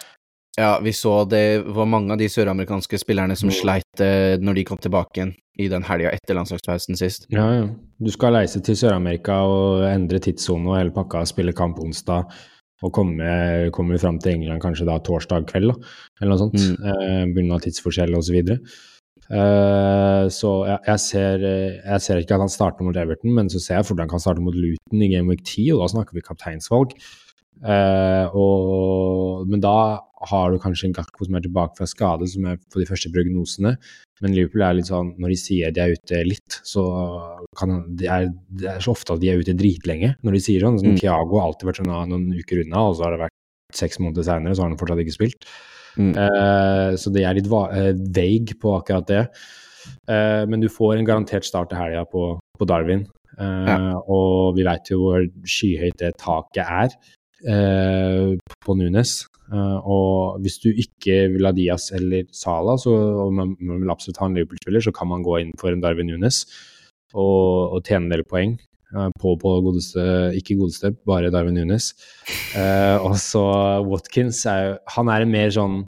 ja, 0.57 0.79
vi 0.79 0.93
så 0.93 1.25
det 1.27 1.65
var 1.75 1.85
mange 1.85 2.13
av 2.13 2.21
de 2.21 2.29
søramerikanske 2.31 2.99
spillerne 3.01 3.35
som 3.35 3.49
mm. 3.51 3.55
sleit 3.57 4.03
eh, 4.03 4.37
når 4.39 4.59
de 4.59 4.65
kom 4.69 4.79
tilbake 4.81 5.19
igjen 5.19 5.33
i 5.59 5.67
den 5.71 5.85
helga 5.87 6.11
etter 6.15 6.37
landslagspausen 6.37 6.99
sist. 6.99 7.27
Ja, 7.33 7.45
ja. 7.55 7.67
Du 7.99 8.11
skal 8.11 8.35
reise 8.35 8.61
til 8.63 8.77
Sør-Amerika 8.79 9.41
og 9.47 9.85
endre 9.87 10.19
tidssone 10.23 10.71
og 10.71 10.77
hele 10.79 10.95
pakka, 10.95 11.23
spille 11.27 11.55
kamp 11.55 11.79
onsdag 11.83 12.27
og 12.83 12.91
komme, 12.93 13.27
komme 13.73 13.97
fram 13.99 14.19
til 14.21 14.35
England 14.35 14.61
kanskje 14.61 14.87
da 14.87 14.97
torsdag 15.03 15.47
kveld, 15.49 15.71
da, 15.71 15.93
eller 16.21 16.35
noe 16.35 16.41
sånt. 16.43 16.59
Mm. 16.59 16.89
Eh, 16.91 17.21
Bunna 17.35 17.59
tidsforskjell 17.63 18.15
osv. 18.19 18.41
Så, 18.43 18.59
uh, 19.29 20.25
så 20.31 20.51
jeg, 20.69 20.79
jeg, 20.87 21.03
ser, 21.03 21.45
jeg, 21.45 22.01
ser, 22.05 22.21
ikke 22.21 22.37
at 22.37 22.45
han 22.45 22.51
starter 22.51 22.87
mot 22.87 22.97
Everton, 22.97 23.35
men 23.37 23.51
så 23.51 23.61
ser 23.61 23.79
jeg 23.79 23.89
hvordan 23.89 24.05
han 24.05 24.15
kan 24.15 24.23
starte 24.23 24.43
mot 24.45 24.55
Luton 24.55 25.05
i 25.05 25.11
Game 25.11 25.31
Week 25.31 25.43
10, 25.43 25.71
og 25.75 25.85
da 25.85 25.93
snakker 25.95 26.17
vi 26.17 26.25
kapteinsvalg. 26.25 26.97
Uh, 27.63 28.27
og, 28.35 29.45
men 29.47 29.61
da 29.63 29.75
har 30.29 30.51
du 30.51 30.59
kanskje 30.61 30.89
en 30.89 30.95
Gakko 30.95 31.27
som 31.27 31.37
er 31.37 31.45
tilbake 31.45 31.77
fra 31.77 31.87
skade, 31.89 32.27
som 32.29 32.47
er 32.49 32.59
på 32.71 32.81
de 32.81 32.87
første 32.89 33.11
prognosene. 33.13 33.75
Men 34.23 34.35
Liverpool 34.35 34.63
er 34.63 34.77
litt 34.77 34.87
sånn 34.87 35.09
Når 35.19 35.33
de 35.33 35.37
sier 35.39 35.73
de 35.75 35.81
er 35.83 35.95
ute 35.95 36.21
litt, 36.23 36.57
så 36.63 36.83
kan 37.59 37.81
de 37.99 38.07
er, 38.07 38.29
det 38.47 38.69
er 38.71 38.83
så 38.83 38.93
ofte 38.95 39.15
at 39.15 39.23
de 39.23 39.31
er 39.31 39.41
ute 39.43 39.55
dritlenge 39.59 40.13
når 40.23 40.37
de 40.37 40.43
sier 40.45 40.63
sånn. 40.63 40.79
sånn 40.79 40.95
mm. 40.95 41.01
Thiago 41.03 41.39
har 41.39 41.49
alltid 41.49 41.69
vært 41.69 41.81
sånn 41.81 41.91
noen 41.91 42.27
uker 42.35 42.63
unna, 42.63 42.87
og 42.89 42.97
så 42.97 43.07
har 43.07 43.15
det 43.15 43.23
vært 43.25 43.35
seks 43.75 43.99
måneder 43.99 44.27
seinere, 44.27 44.55
så 44.55 44.63
har 44.63 44.71
han 44.71 44.79
fortsatt 44.79 45.03
ikke 45.03 45.17
spilt. 45.17 45.49
Mm. 45.95 46.13
Uh, 46.15 46.95
så 46.99 47.11
det 47.13 47.23
er 47.25 47.37
litt 47.37 47.49
uh, 47.51 47.93
vague 48.15 48.57
på 48.61 48.73
akkurat 48.77 49.07
det. 49.09 49.23
Uh, 50.09 50.43
men 50.49 50.63
du 50.63 50.69
får 50.71 50.97
en 50.97 51.07
garantert 51.07 51.47
start 51.47 51.71
til 51.71 51.79
helga 51.79 52.05
på, 52.09 52.33
på, 52.59 52.67
Darwin. 52.69 53.05
Ja. 53.35 53.99
Og 54.07 54.55
vi 54.55 54.63
veit 54.63 54.87
jo 54.87 55.01
hvor 55.01 55.23
skyhøyt 55.43 55.97
det 55.99 56.13
taket 56.21 56.61
er 56.63 56.93
på 58.63 58.75
Nunes. 58.79 59.25
Og 59.51 60.37
hvis 60.39 60.55
du 60.63 60.69
ikke 60.71 61.17
vil 61.33 61.43
ha 61.43 61.51
Diaz 61.51 61.89
eller 61.97 62.29
Sala, 62.31 62.77
så, 62.79 62.93
og 63.25 63.33
man, 63.35 63.51
man 63.59 63.83
vil 63.83 63.91
absolutt 63.91 64.21
ha 64.21 64.29
en 64.29 64.39
Liverpool-spiller, 64.39 64.85
så 64.87 64.95
kan 64.95 65.11
man 65.11 65.25
gå 65.25 65.35
inn 65.41 65.51
for 65.59 65.75
en 65.75 65.83
Darwin 65.83 66.07
Nunes 66.13 66.45
og, 67.11 67.75
og 67.75 67.83
tjene 67.83 68.07
en 68.07 68.15
del 68.15 68.23
poeng. 68.23 68.55
Uh, 68.95 69.09
på, 69.19 69.33
på 69.41 69.51
godeste, 69.65 70.03
ikke 70.39 70.55
godeste, 70.59 70.93
bare 71.07 71.31
Darwin 71.33 71.57
Nunes. 71.59 71.89
Eh, 72.55 72.95
og 73.03 73.17
så 73.19 73.43
Watkins 73.83 74.39
er 74.47 74.77
Han 74.95 75.09
er 75.11 75.25
en 75.25 75.33
mer 75.33 75.51
sånn 75.51 75.81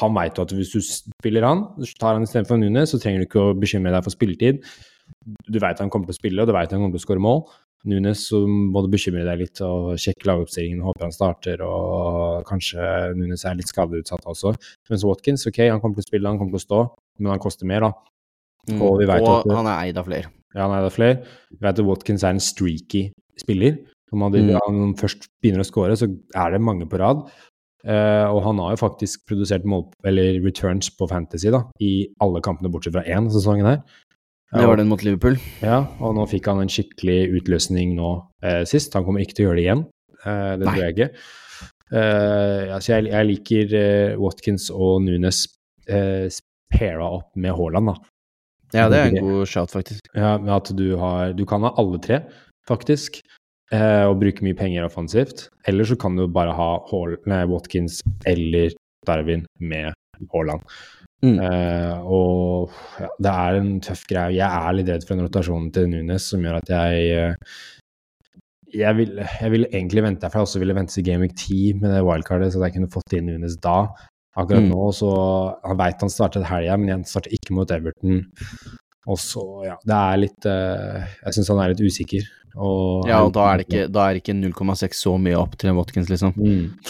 Han 0.00 0.16
veit 0.16 0.36
jo 0.36 0.42
at 0.42 0.54
hvis 0.56 0.72
du 0.74 0.80
spiller 0.82 1.46
han, 1.46 1.62
tar 2.00 2.16
han 2.16 2.26
istedenfor 2.26 2.58
Nunes, 2.58 2.90
så 2.90 2.98
trenger 3.00 3.22
du 3.22 3.28
ikke 3.28 3.44
å 3.44 3.54
bekymre 3.56 3.94
deg 3.94 4.02
for 4.04 4.14
spilletid. 4.14 4.66
Du 5.46 5.60
veit 5.62 5.78
han 5.80 5.92
kommer 5.92 6.10
til 6.10 6.16
å 6.16 6.18
spille, 6.18 6.42
og 6.42 6.50
du 6.50 6.56
veit 6.56 6.74
han 6.74 6.82
kommer 6.82 6.98
til 6.98 7.04
å 7.04 7.06
skåre 7.06 7.22
mål. 7.22 7.44
Nunes 7.88 8.24
så 8.28 8.42
må 8.48 8.82
du 8.82 8.90
bekymre 8.90 9.22
deg 9.24 9.44
litt 9.44 9.62
og 9.64 9.94
sjekke 10.02 10.26
lagoppstillingen, 10.28 10.82
håper 10.84 11.06
han 11.06 11.14
starter, 11.14 11.62
og 11.64 12.42
kanskje 12.48 12.82
Nunes 13.16 13.46
er 13.46 13.56
litt 13.56 13.70
skadeutsatt 13.70 14.26
også. 14.28 14.56
Mens 14.90 15.06
Watkins, 15.06 15.46
ok, 15.48 15.62
han 15.70 15.80
kommer 15.80 16.00
til 16.00 16.08
å 16.08 16.10
spille, 16.10 16.32
han 16.34 16.42
kommer 16.42 16.58
til 16.58 16.64
å 16.64 16.66
stå, 16.66 16.82
men 17.22 17.32
han 17.36 17.44
koster 17.46 17.70
mer, 17.70 17.86
da. 17.86 17.94
Mm. 18.68 18.82
Og, 18.82 19.06
og 19.06 19.14
at, 19.14 19.54
han 19.54 19.70
er 19.70 19.86
eid 19.86 20.02
av 20.02 20.10
flere. 20.10 20.34
Ja, 20.54 20.64
han 20.64 20.74
er 20.76 20.88
flere. 20.92 21.20
Vi 21.52 21.60
vet 21.60 21.80
at 21.80 21.86
Watkins 21.86 22.24
er 22.24 22.36
en 22.36 22.42
streaky 22.42 23.08
spiller. 23.40 23.78
Når 24.12 24.30
han, 24.30 24.48
mm. 24.48 24.56
han 24.56 24.96
først 24.96 25.28
begynner 25.42 25.62
å 25.62 25.68
score, 25.68 25.96
så 25.98 26.08
er 26.08 26.54
det 26.54 26.64
mange 26.64 26.88
på 26.88 27.00
rad. 27.00 27.26
Uh, 27.86 28.26
og 28.34 28.40
han 28.42 28.58
har 28.62 28.72
jo 28.74 28.80
faktisk 28.80 29.28
produsert 29.28 29.66
mål, 29.68 29.84
eller 30.08 30.40
returns 30.42 30.88
på 30.90 31.06
Fantasy 31.08 31.52
da, 31.54 31.62
i 31.80 32.08
alle 32.24 32.42
kampene 32.44 32.72
bortsett 32.72 32.96
fra 32.96 33.04
én 33.06 33.28
sesongen 33.32 33.68
her. 33.68 33.82
Det 34.48 34.64
var 34.64 34.80
den 34.80 34.88
mot 34.88 35.04
Liverpool. 35.04 35.36
Ja, 35.60 35.82
og 36.00 36.16
nå 36.16 36.24
fikk 36.26 36.48
han 36.48 36.62
en 36.62 36.72
skikkelig 36.72 37.18
utløsning 37.38 37.92
nå 37.98 38.14
uh, 38.16 38.64
sist. 38.68 38.96
Han 38.96 39.04
kommer 39.06 39.22
ikke 39.22 39.36
til 39.36 39.46
å 39.46 39.50
gjøre 39.50 39.60
det 39.60 39.66
igjen. 39.66 39.84
uh, 40.24 40.54
det 40.56 40.64
Nei. 40.64 40.72
tror 40.72 40.82
jeg 40.86 40.96
ikke. 40.96 41.12
Altså 41.88 42.90
jeg, 42.92 43.06
jeg, 43.08 43.26
liker 43.30 43.70
Watkins 44.20 44.66
og 44.68 44.98
Nunes 45.06 45.38
eh, 45.88 46.28
paira 46.68 47.06
opp 47.18 47.36
med 47.40 47.54
Haaland, 47.56 47.92
da. 47.92 47.94
Ja, 48.74 48.88
det 48.92 48.98
er 49.00 49.10
en 49.12 49.24
god 49.24 49.48
shout, 49.48 49.72
faktisk. 49.72 50.04
Ja, 50.14 50.36
med 50.38 50.52
at 50.52 50.70
du 50.76 50.96
har 51.00 51.32
Du 51.36 51.44
kan 51.48 51.64
ha 51.64 51.72
alle 51.80 52.00
tre, 52.04 52.20
faktisk, 52.68 53.22
eh, 53.72 54.04
og 54.04 54.18
bruke 54.20 54.44
mye 54.44 54.58
penger 54.58 54.84
offensivt. 54.84 55.48
Eller 55.66 55.88
så 55.88 55.96
kan 55.96 56.16
du 56.16 56.26
bare 56.28 56.52
ha 56.56 56.70
Hall, 56.90 57.16
nei, 57.26 57.44
Watkins 57.48 58.02
eller 58.28 58.76
Darwin 59.08 59.46
med 59.60 59.92
Haaland. 60.34 60.66
Mm. 61.24 61.38
Eh, 61.42 62.04
og 62.06 62.70
ja, 63.00 63.08
det 63.18 63.32
er 63.32 63.58
en 63.58 63.72
tøff 63.82 64.04
greie. 64.10 64.36
Jeg 64.36 64.46
er 64.46 64.76
litt 64.76 64.92
redd 64.92 65.06
for 65.06 65.16
den 65.16 65.26
rotasjonen 65.26 65.72
til 65.74 65.88
Nunes 65.90 66.28
som 66.30 66.44
gjør 66.44 66.60
at 66.60 66.72
jeg 66.76 67.34
jeg 68.68 68.96
ville, 68.98 69.24
vil, 69.50 69.64
egentlig 69.72 70.04
vente, 70.04 70.28
for 70.28 70.42
jeg 70.42 70.48
også 70.48 70.60
ville 70.60 70.76
vente 70.76 70.92
til 70.92 71.04
Game 71.06 71.24
Week 71.24 71.32
10 71.32 71.80
med 71.80 71.94
det 71.94 72.04
wildcardet, 72.04 72.52
så 72.52 72.60
jeg 72.66 72.74
kunne 72.76 72.90
fått 72.92 73.16
inn 73.16 73.30
Nunes 73.30 73.56
da. 73.64 73.78
Akkurat 74.38 74.62
mm. 74.62 74.70
nå, 74.70 74.82
så 74.94 75.10
Han 75.66 75.78
veit 75.80 76.04
han 76.04 76.12
startet 76.12 76.46
helga, 76.46 76.76
men 76.78 76.98
han 76.98 77.06
starter 77.08 77.34
ikke 77.34 77.56
mot 77.56 77.70
Everton. 77.74 78.22
Og 79.08 79.18
så, 79.20 79.44
ja 79.66 79.76
Det 79.82 79.98
er 79.98 80.20
litt 80.20 80.48
uh, 80.48 81.06
Jeg 81.24 81.36
syns 81.36 81.52
han 81.54 81.62
er 81.62 81.72
litt 81.72 81.84
usikker. 81.84 82.26
Og, 82.58 83.06
ja, 83.08 83.20
og 83.22 83.32
da 83.36 83.44
er 83.52 83.60
det 83.60 83.68
ikke, 83.68 84.08
ikke 84.18 84.34
0,6 84.34 84.98
så 85.04 85.14
mye 85.20 85.38
opp 85.38 85.54
til 85.60 85.70
en 85.70 85.76
Watkins, 85.78 86.08
liksom. 86.10 86.32
Mm. 86.34 86.88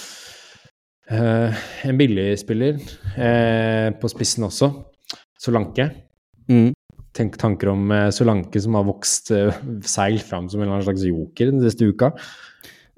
Uh, 1.08 1.58
en 1.88 1.98
billigspiller 1.98 2.78
uh, 2.78 3.88
på 4.00 4.10
spissen 4.12 4.46
også. 4.48 4.70
Solanke. 5.40 5.90
Mm. 6.48 6.70
Tenk 7.16 7.36
tanker 7.40 7.72
om 7.72 7.90
Solanke 8.14 8.60
som 8.62 8.76
har 8.78 8.86
vokst 8.86 9.32
seilt 9.90 10.24
fram 10.24 10.46
som 10.48 10.62
en 10.62 10.72
slags 10.86 11.04
joker 11.08 11.50
den 11.50 11.64
siste 11.64 11.88
uka. 11.90 12.12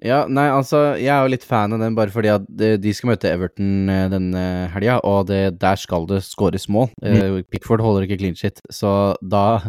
Ja, 0.01 0.23
nei, 0.33 0.47
altså, 0.49 0.95
jeg 0.97 1.11
er 1.13 1.27
jo 1.27 1.33
litt 1.35 1.45
fan 1.45 1.75
av 1.77 1.83
den 1.83 1.97
bare 1.99 2.13
fordi 2.15 2.31
at 2.33 2.47
de 2.51 2.93
skal 2.97 3.11
møte 3.13 3.29
Everton 3.29 3.91
denne 4.13 4.45
helga, 4.73 4.95
og 5.05 5.27
det, 5.29 5.59
der 5.61 5.77
skal 5.77 6.07
det 6.09 6.23
skåres 6.25 6.71
mål. 6.73 6.89
Mm. 7.05 7.43
Pickford 7.53 7.85
holder 7.85 8.07
ikke 8.07 8.23
clean 8.23 8.39
shit, 8.39 8.63
så 8.73 9.13
da 9.21 9.61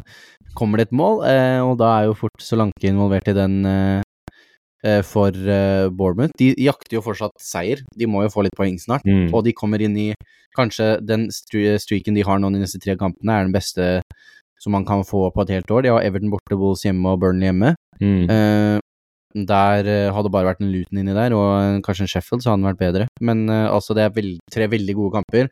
kommer 0.55 0.79
det 0.79 0.87
et 0.87 0.95
mål, 0.95 1.19
og 1.67 1.73
da 1.83 1.91
er 1.97 2.07
jo 2.07 2.15
fort 2.21 2.43
Solanke 2.43 2.87
involvert 2.87 3.27
i 3.27 3.35
den 3.35 3.59
Eh, 4.81 5.01
for 5.05 5.29
Bournemouth. 5.93 6.33
De 6.39 6.55
jakter 6.57 6.97
jo 6.97 7.03
fortsatt 7.05 7.35
seier, 7.41 7.83
de 7.93 8.07
må 8.09 8.23
jo 8.25 8.31
få 8.33 8.47
litt 8.47 8.57
poeng 8.57 8.79
snart. 8.81 9.05
Mm. 9.05 9.29
Og 9.29 9.43
de 9.45 9.53
kommer 9.57 9.81
inn 9.81 9.97
i 9.97 10.11
Kanskje 10.51 10.97
den 11.07 11.29
streaken 11.31 12.17
de 12.17 12.25
har 12.27 12.39
nå 12.41 12.49
de 12.51 12.59
neste 12.59 12.81
tre 12.83 12.97
kampene, 12.99 13.31
er 13.31 13.45
den 13.45 13.53
beste 13.55 14.01
som 14.59 14.73
man 14.75 14.83
kan 14.83 15.05
få 15.07 15.29
på 15.31 15.45
et 15.45 15.53
helt 15.55 15.71
år. 15.71 15.85
De 15.85 15.93
har 15.93 16.03
Everton 16.03 16.33
borte, 16.33 16.57
Wolls 16.59 16.83
hjemme 16.83 17.13
og 17.13 17.21
Burnley 17.21 17.47
hjemme. 17.47 17.69
Mm. 18.01 18.25
Uh, 18.27 18.83
der 19.35 19.83
hadde 19.83 20.15
hadde 20.15 20.31
bare 20.33 20.51
vært 20.51 20.63
en 20.63 20.71
Luton 20.73 21.01
inni 21.01 21.15
der, 21.17 21.35
og 21.37 21.83
kanskje 21.85 22.07
en 22.07 22.11
Sheffield, 22.13 22.43
så 22.43 22.51
hadde 22.51 22.61
den 22.61 22.71
vært 22.71 22.81
bedre. 22.81 23.07
Men 23.21 23.45
altså, 23.49 23.95
det 23.97 24.05
er 24.05 24.15
veld 24.15 24.41
tre 24.51 24.67
veldig 24.71 24.97
gode 24.97 25.19
kamper. 25.19 25.51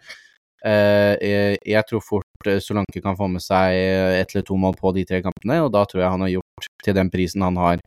Jeg, 0.60 1.56
jeg, 1.64 1.84
tror 1.88 2.02
fort 2.04 2.50
Solanke 2.60 3.00
kan 3.00 3.16
få 3.16 3.30
med 3.32 3.40
seg 3.40 3.78
ett 4.20 4.34
eller 4.34 4.44
to 4.44 4.58
mål 4.60 4.76
på 4.76 4.92
de 4.98 5.06
tre 5.08 5.22
kampene, 5.24 5.62
og 5.64 5.72
da 5.72 5.86
tror 5.88 6.04
jeg 6.04 6.12
han 6.12 6.26
har 6.26 6.34
gjort 6.34 6.68
til 6.84 6.98
den 6.98 7.12
prisen 7.14 7.46
han 7.48 7.60
har 7.62 7.80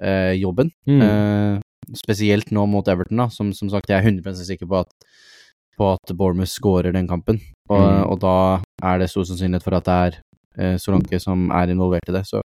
eh, 0.00 0.32
jobben. 0.32 0.70
Mm. 0.86 1.02
Eh, 1.02 1.60
spesielt 1.96 2.50
nå 2.50 2.66
mot 2.66 2.88
Everton, 2.88 3.24
da, 3.24 3.28
som, 3.32 3.52
som 3.54 3.70
sagt 3.70 3.90
jeg 3.90 4.00
er 4.00 4.08
100 4.10 4.44
sikker 4.48 4.68
på 4.70 4.82
at, 4.82 5.10
på 5.78 5.92
at 5.94 6.14
Bournemouth 6.16 6.50
skårer 6.50 6.94
den 6.94 7.08
kampen. 7.08 7.40
Og, 7.70 7.82
mm. 7.82 8.02
og, 8.10 8.16
da 8.22 8.36
er 8.86 9.02
det 9.02 9.10
stor 9.10 9.26
sannsynlighet 9.28 9.66
for 9.66 9.78
at 9.78 9.86
det 9.86 9.98
er 10.06 10.18
eh, 10.58 10.76
Solanke 10.82 11.20
som 11.22 11.48
er 11.54 11.72
involvert 11.72 12.08
i 12.10 12.16
det. 12.16 12.26
Så 12.28 12.42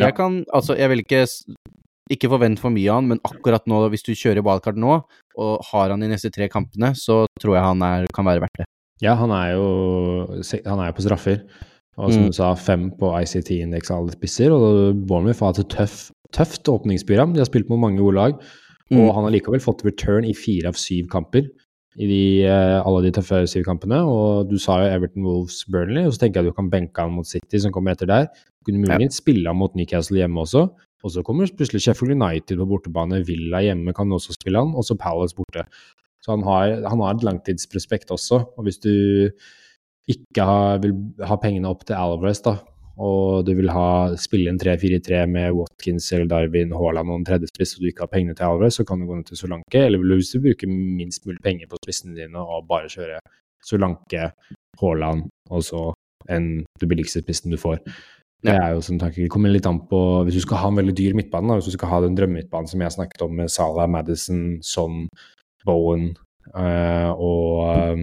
jeg 0.00 0.14
kan 0.16 0.44
Altså, 0.52 0.74
jeg 0.74 0.88
vil 0.88 1.02
ikke 1.04 1.26
ikke 2.14 2.30
forvent 2.32 2.60
for 2.62 2.70
mye 2.74 2.88
av 2.92 3.00
han, 3.00 3.08
men 3.12 3.20
akkurat 3.26 3.66
nå, 3.70 3.80
hvis 3.92 4.04
du 4.06 4.12
kjører 4.12 4.44
wildcard 4.44 4.76
nå, 4.80 5.00
og 5.38 5.66
har 5.72 5.90
han 5.94 6.00
de 6.04 6.08
neste 6.12 6.30
tre 6.34 6.48
kampene, 6.52 6.92
så 6.98 7.24
tror 7.40 7.56
jeg 7.56 7.64
han 7.64 7.82
er, 7.82 8.06
kan 8.14 8.24
være 8.28 8.44
verdt 8.44 8.62
det. 8.62 8.66
Ja, 9.02 9.14
han 9.18 9.30
er 9.34 9.54
jo, 9.56 9.66
han 10.66 10.78
er 10.82 10.90
jo 10.92 10.96
på 10.98 11.06
straffer. 11.08 11.42
Og 11.98 12.12
som 12.12 12.22
Mm. 12.22 12.26
du 12.30 12.32
sa, 12.32 12.54
fem 12.54 12.90
på 12.96 13.10
ICT-indeks 13.20 13.90
alle 13.92 14.12
spisser. 14.14 14.50
Og 14.50 14.94
Bournemouth 15.06 15.40
har 15.40 15.52
hatt 15.52 15.58
et 15.60 15.68
tøff, 15.68 16.10
tøft 16.32 16.64
åpningsprogram. 16.72 17.34
De 17.34 17.40
har 17.42 17.48
spilt 17.50 17.68
mot 17.68 17.78
mange 17.78 17.98
gode 17.98 18.14
lag. 18.16 18.32
Og 18.92 18.96
Mm. 18.96 19.12
han 19.14 19.24
har 19.24 19.30
likevel 19.32 19.60
fått 19.60 19.84
return 19.84 20.24
i 20.24 20.32
fire 20.32 20.68
av 20.68 20.74
syv 20.74 21.08
kamper. 21.08 21.48
I 21.98 22.06
de, 22.08 22.44
eh, 22.46 22.80
alle 22.86 23.02
de 23.02 23.10
tøffe 23.10 23.42
syv 23.46 23.64
kampene. 23.64 24.00
Og 24.08 24.48
du 24.48 24.56
sa 24.58 24.78
jo 24.80 24.88
Everton 24.96 25.22
Wolves 25.24 25.64
Burnley, 25.68 26.06
og 26.06 26.12
så 26.12 26.20
tenker 26.20 26.40
jeg 26.40 26.46
at 26.46 26.54
du 26.54 26.56
kan 26.56 26.70
benke 26.70 26.96
han 26.96 27.12
mot 27.12 27.26
City, 27.26 27.58
som 27.58 27.70
kommer 27.72 27.92
etter 27.92 28.06
der. 28.06 28.28
Du 28.64 28.72
kunne 28.72 28.86
muligens 28.86 29.16
spille 29.20 29.44
han 29.46 29.56
mot 29.56 29.74
Newcastle 29.74 30.16
hjemme 30.16 30.40
også. 30.40 30.70
Og 31.02 31.14
så 31.14 31.24
kommer 31.26 31.50
plutselig 31.50 31.82
Sheffield 31.82 32.14
United 32.14 32.60
på 32.60 32.68
bortebane. 32.70 33.22
Villa 33.26 33.62
hjemme 33.64 33.94
kan 33.96 34.12
også 34.14 34.36
spille 34.36 34.62
han, 34.62 34.74
og 34.78 34.86
så 34.86 34.98
Palace 34.98 35.36
borte. 35.36 35.66
Så 36.22 36.36
han 36.36 36.44
har, 36.46 36.76
han 36.86 37.02
har 37.02 37.16
et 37.16 37.24
langtidsprospekt 37.26 38.12
også. 38.14 38.44
Og 38.56 38.66
hvis 38.68 38.78
du 38.82 38.92
ikke 40.10 40.46
har, 40.46 40.78
vil 40.82 40.94
ha 41.26 41.38
pengene 41.42 41.70
opp 41.70 41.82
til 41.86 41.98
Alvarez, 41.98 42.42
da, 42.44 42.56
og 43.02 43.46
du 43.46 43.54
vil 43.56 43.70
ha, 43.72 44.12
spille 44.20 44.52
en 44.52 44.60
3-4-3 44.60 45.24
med 45.30 45.54
Watkins 45.56 46.10
eller 46.12 46.28
Darwin, 46.30 46.74
Haaland 46.76 47.10
og 47.10 47.20
en 47.20 47.26
tredjespiss, 47.26 47.76
og 47.76 47.84
du 47.84 47.90
ikke 47.90 48.04
har 48.04 48.12
pengene 48.12 48.36
til 48.36 48.46
Alvarez, 48.46 48.78
så 48.78 48.86
kan 48.86 49.00
du 49.00 49.08
gå 49.08 49.16
ned 49.16 49.26
til 49.30 49.40
Solanke. 49.40 49.86
Eller 49.86 50.02
hvis 50.12 50.34
du 50.34 50.42
bruker 50.44 50.70
minst 50.70 51.26
mulig 51.26 51.42
penger 51.44 51.70
på 51.70 51.80
spissene 51.82 52.18
dine 52.18 52.42
og 52.42 52.68
bare 52.68 52.92
kjøre 52.92 53.22
Solanke, 53.64 54.30
Haaland 54.80 55.26
og 55.50 55.64
så 55.64 55.82
en, 56.30 56.62
den 56.80 56.90
billigste 56.90 57.22
spissen 57.24 57.54
du 57.54 57.58
får. 57.58 57.80
Det 58.42 58.54
er 58.56 58.72
jo 58.74 58.80
som 58.82 58.98
tanke. 58.98 59.22
Det 59.22 59.30
kommer 59.30 59.52
litt 59.54 59.66
an 59.70 59.78
på 59.86 59.98
Hvis 60.26 60.40
du 60.40 60.42
skal 60.42 60.58
ha 60.64 60.70
en 60.72 60.80
veldig 60.80 60.94
dyr 60.98 61.14
midtbane, 61.18 61.46
da, 61.48 61.60
hvis 61.60 61.70
du 61.70 61.76
skal 61.76 61.92
ha 61.92 62.00
den 62.02 62.16
drømmemidtbanen 62.18 62.70
som 62.70 62.82
jeg 62.82 62.94
snakket 62.96 63.22
om 63.26 63.36
med 63.38 63.52
Salah, 63.54 63.86
Madison, 63.90 64.42
Son, 64.66 65.04
Bowen 65.66 66.10
øh, 66.50 67.10
og 67.12 68.02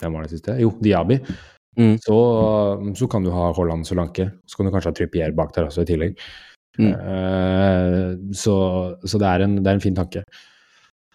Hvem 0.00 0.16
var 0.16 0.24
det 0.24 0.32
siste? 0.32 0.56
Jo, 0.60 0.72
Diaby. 0.80 1.20
Mm. 1.76 1.96
Så, 2.00 2.16
så 2.96 3.08
kan 3.08 3.24
du 3.24 3.30
ha 3.32 3.52
Haaland 3.56 3.86
Solanke. 3.88 4.30
Så 4.48 4.56
kan 4.56 4.68
du 4.68 4.72
kanskje 4.72 4.92
ha 4.92 4.96
Trippier 4.96 5.32
bak 5.36 5.54
der 5.54 5.68
også 5.68 5.84
i 5.84 5.88
tillegg. 5.88 6.20
Mm. 6.76 6.92
Uh, 6.92 8.32
så 8.36 8.56
så 9.00 9.20
det, 9.20 9.28
er 9.28 9.44
en, 9.46 9.56
det 9.62 9.70
er 9.70 9.78
en 9.78 9.84
fin 9.84 9.96
tanke. 9.96 10.24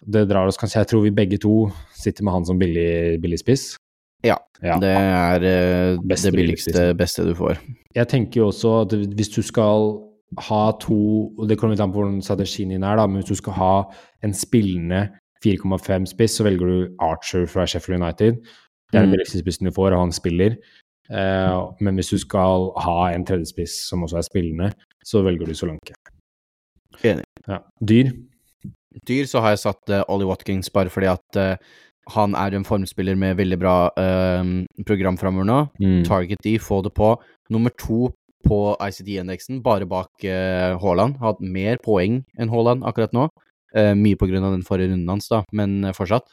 Det 0.02 0.24
drar 0.26 0.50
oss 0.50 0.58
kanskje 0.58 0.80
Jeg 0.82 0.90
tror 0.90 1.04
vi 1.04 1.14
begge 1.14 1.38
to 1.38 1.70
sitter 1.94 2.26
med 2.26 2.34
han 2.34 2.46
som 2.46 2.58
billig, 2.58 3.20
billig 3.22 3.38
spiss. 3.38 3.76
Ja, 4.24 4.36
Ja. 4.62 4.76
Det 4.78 4.90
er 4.94 5.42
eh, 5.42 5.96
Beste 6.06 6.30
det 6.30 6.36
billigste, 6.38 6.82
beste 6.96 7.24
du 7.26 7.34
får. 7.34 7.58
Jeg 7.94 8.08
tenker 8.08 8.40
jo 8.40 8.46
også 8.52 8.74
at 8.84 8.92
hvis 9.16 9.28
du 9.34 9.42
skal 9.42 9.98
ha 10.38 10.60
to 10.80 11.34
og 11.36 11.48
Det 11.48 11.58
kommer 11.58 11.74
litt 11.74 11.82
an 11.82 11.90
på 11.92 11.98
hvordan 12.00 12.22
strategien 12.24 12.70
din 12.70 12.82
er, 12.86 12.96
da, 12.96 13.06
men 13.06 13.20
hvis 13.20 13.28
du 13.34 13.34
skal 13.40 13.52
ha 13.58 13.72
en 14.24 14.32
spillende 14.32 15.08
4,5 15.44 16.06
spiss, 16.06 16.36
så 16.38 16.44
velger 16.46 16.66
du 16.70 16.94
Archer 17.02 17.46
fra 17.50 17.66
Sheffield 17.66 18.00
United. 18.00 18.38
Det 18.92 18.94
er 18.98 19.00
den 19.02 19.10
Mm. 19.10 19.16
billigste 19.16 19.42
spissen 19.42 19.66
du 19.66 19.72
får, 19.74 19.92
og 19.92 19.98
han 20.06 20.12
spiller. 20.12 20.56
Eh, 21.10 21.72
men 21.80 21.94
hvis 21.98 22.08
du 22.14 22.18
skal 22.18 22.70
ha 22.78 23.10
en 23.12 23.24
tredjespiss 23.26 23.88
som 23.88 24.02
også 24.06 24.16
er 24.18 24.22
spillende, 24.22 24.72
så 25.04 25.22
velger 25.26 25.46
du 25.46 25.54
Solanke. 25.54 25.94
Enig. 27.02 27.24
Ja. 27.48 27.58
Dyr. 27.82 28.12
Dyr 29.08 29.24
så 29.26 29.40
har 29.40 29.50
jeg 29.56 29.58
satt 29.64 29.90
uh, 29.90 30.02
Ollie 30.08 30.26
Watkins 30.28 30.70
bare 30.70 30.90
fordi 30.92 31.06
at 31.10 31.36
eh, 31.40 31.56
han 32.14 32.36
er 32.38 32.56
en 32.56 32.66
formspiller 32.66 33.16
med 33.18 33.38
veldig 33.40 33.58
bra 33.60 33.76
eh, 34.00 34.50
program 34.88 35.18
framover 35.20 35.48
nå. 35.48 35.60
Mm. 35.82 36.02
Target 36.08 36.44
de, 36.44 36.56
få 36.62 36.82
det 36.86 36.94
på. 36.96 37.14
Nummer 37.52 37.74
to 37.78 38.10
på 38.42 38.58
ICD-indeksen, 38.82 39.60
bare 39.62 39.86
bak 39.86 40.24
uh, 40.26 40.74
Haaland. 40.82 41.20
Har 41.20 41.36
hatt 41.36 41.44
mer 41.46 41.78
poeng 41.84 42.24
enn 42.34 42.50
Haaland 42.50 42.82
akkurat 42.88 43.14
nå. 43.14 43.28
Eh, 43.72 43.94
mye 43.96 44.18
på 44.20 44.28
grunn 44.28 44.44
av 44.44 44.52
den 44.52 44.64
forrige 44.66 44.90
runden 44.90 45.08
hans, 45.08 45.30
da, 45.32 45.42
men 45.56 45.78
eh, 45.86 45.94
fortsatt. 45.96 46.26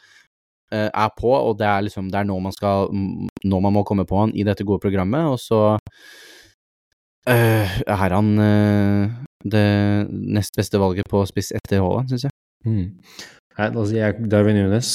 Eh, 0.74 0.90
er 0.90 1.12
på, 1.18 1.32
og 1.32 1.56
det 1.58 1.66
er 1.66 1.82
liksom 1.82 2.12
Det 2.12 2.20
er 2.20 2.28
nå 2.30 2.36
man 2.46 2.54
skal 2.54 2.92
Nå 2.94 3.60
man 3.64 3.74
må 3.74 3.82
komme 3.88 4.04
på 4.06 4.20
han 4.20 4.34
i 4.38 4.44
dette 4.46 4.62
gode 4.68 4.84
programmet, 4.84 5.26
og 5.26 5.40
så 5.42 5.62
eh, 7.26 7.80
er 7.80 8.14
han 8.14 8.34
eh, 8.44 9.16
det 9.50 9.66
nest 10.12 10.54
beste 10.60 10.82
valget 10.82 11.10
på 11.10 11.24
spiss 11.30 11.54
etter 11.56 11.82
Haaland, 11.82 12.12
syns 12.12 12.28
jeg. 12.28 12.36
Mm. 12.68 12.92
Nei, 13.58 13.70
da 13.78 13.88
sier 13.88 14.04
jeg 14.04 14.30
Darwin 14.30 14.60
Nunes. 14.60 14.92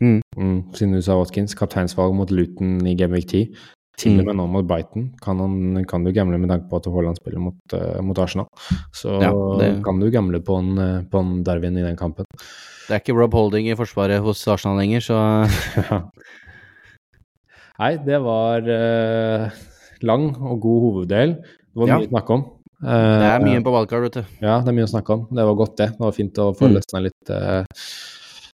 Mm. 0.00 0.20
Mm, 0.36 0.58
siden 0.74 0.92
du 0.94 1.02
sa 1.02 1.16
Watkins. 1.18 1.54
Kapteinsvalg 1.54 2.14
mot 2.14 2.30
Luton 2.30 2.80
i 2.86 2.94
Gameweek 2.96 3.26
10. 3.28 3.54
Til 3.98 4.18
og 4.18 4.24
Mm. 4.24 4.26
med 4.26 4.36
nå 4.36 4.46
mot 4.48 4.66
Brighton 4.66 5.10
kan, 5.20 5.38
han, 5.38 5.84
kan 5.84 6.02
du 6.02 6.10
gamble 6.12 6.38
med 6.40 6.48
tanke 6.48 6.66
på 6.70 6.76
at 6.80 6.86
Haaland 6.86 7.16
spiller 7.20 7.38
mot, 7.38 7.54
uh, 7.74 8.00
mot 8.02 8.18
Arsenal. 8.18 8.46
Så 8.92 9.20
Ja, 9.20 9.30
det- 9.58 9.84
kan 9.84 10.00
du 10.00 10.10
gamble 10.10 10.40
på 10.40 10.56
en, 10.58 10.78
eh, 10.78 11.02
på 11.02 11.20
en 11.20 11.42
Darwin 11.44 11.76
i 11.76 11.82
den 11.82 11.96
kampen. 11.96 12.24
Det 12.88 12.90
er 12.90 13.00
ikke 13.00 13.14
Rob 13.14 13.32
Holding 13.34 13.68
i 13.68 13.74
forsvaret 13.74 14.18
hos 14.22 14.48
Arsenal 14.48 14.78
lenger, 14.78 15.00
så 15.00 15.44
Nei, 17.78 17.96
det 18.04 18.18
var 18.22 18.62
uh, 18.62 19.50
lang 20.02 20.26
og 20.40 20.60
god 20.62 20.80
hoveddel. 20.86 21.36
Det 21.42 21.76
var 21.80 21.88
Ja. 21.88 21.98
mye 21.98 22.06
å 22.06 22.10
snakke 22.10 22.30
om. 22.30 22.44
det 22.82 23.28
er 23.30 23.40
mye 23.44 23.62
på 23.62 23.72
valgkart, 23.72 24.02
vet 24.02 24.12
du. 24.12 24.24
Ja, 24.42 24.60
det 24.60 24.68
er 24.68 24.72
mye 24.76 24.88
å 24.88 24.90
snakke 24.92 25.10
om. 25.14 25.26
Det 25.30 25.44
var 25.46 25.54
godt, 25.54 25.76
det. 25.76 25.88
Det 25.92 26.00
var 26.00 26.12
fint 26.12 26.34
å 26.34 26.52
få 26.56 26.66
Mm. 26.68 26.74
løsna 26.76 27.02
litt 27.02 27.30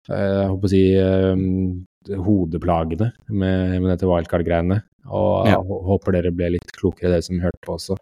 Jeg 0.08 0.48
håper 0.50 0.66
å 0.66 0.72
si 0.72 0.82
eh, 0.98 2.16
hodeplagene 2.26 3.12
med, 3.30 3.76
med 3.80 3.88
dette 3.92 4.08
wildcard-greiene. 4.10 4.80
Og 5.12 5.46
Ja. 5.50 5.58
håper 5.62 6.12
dere 6.16 6.32
ble 6.34 6.52
litt 6.56 6.72
klokere, 6.76 7.10
dere 7.10 7.22
som 7.26 7.40
hørte 7.42 7.60
på 7.66 7.76
også. 7.76 7.96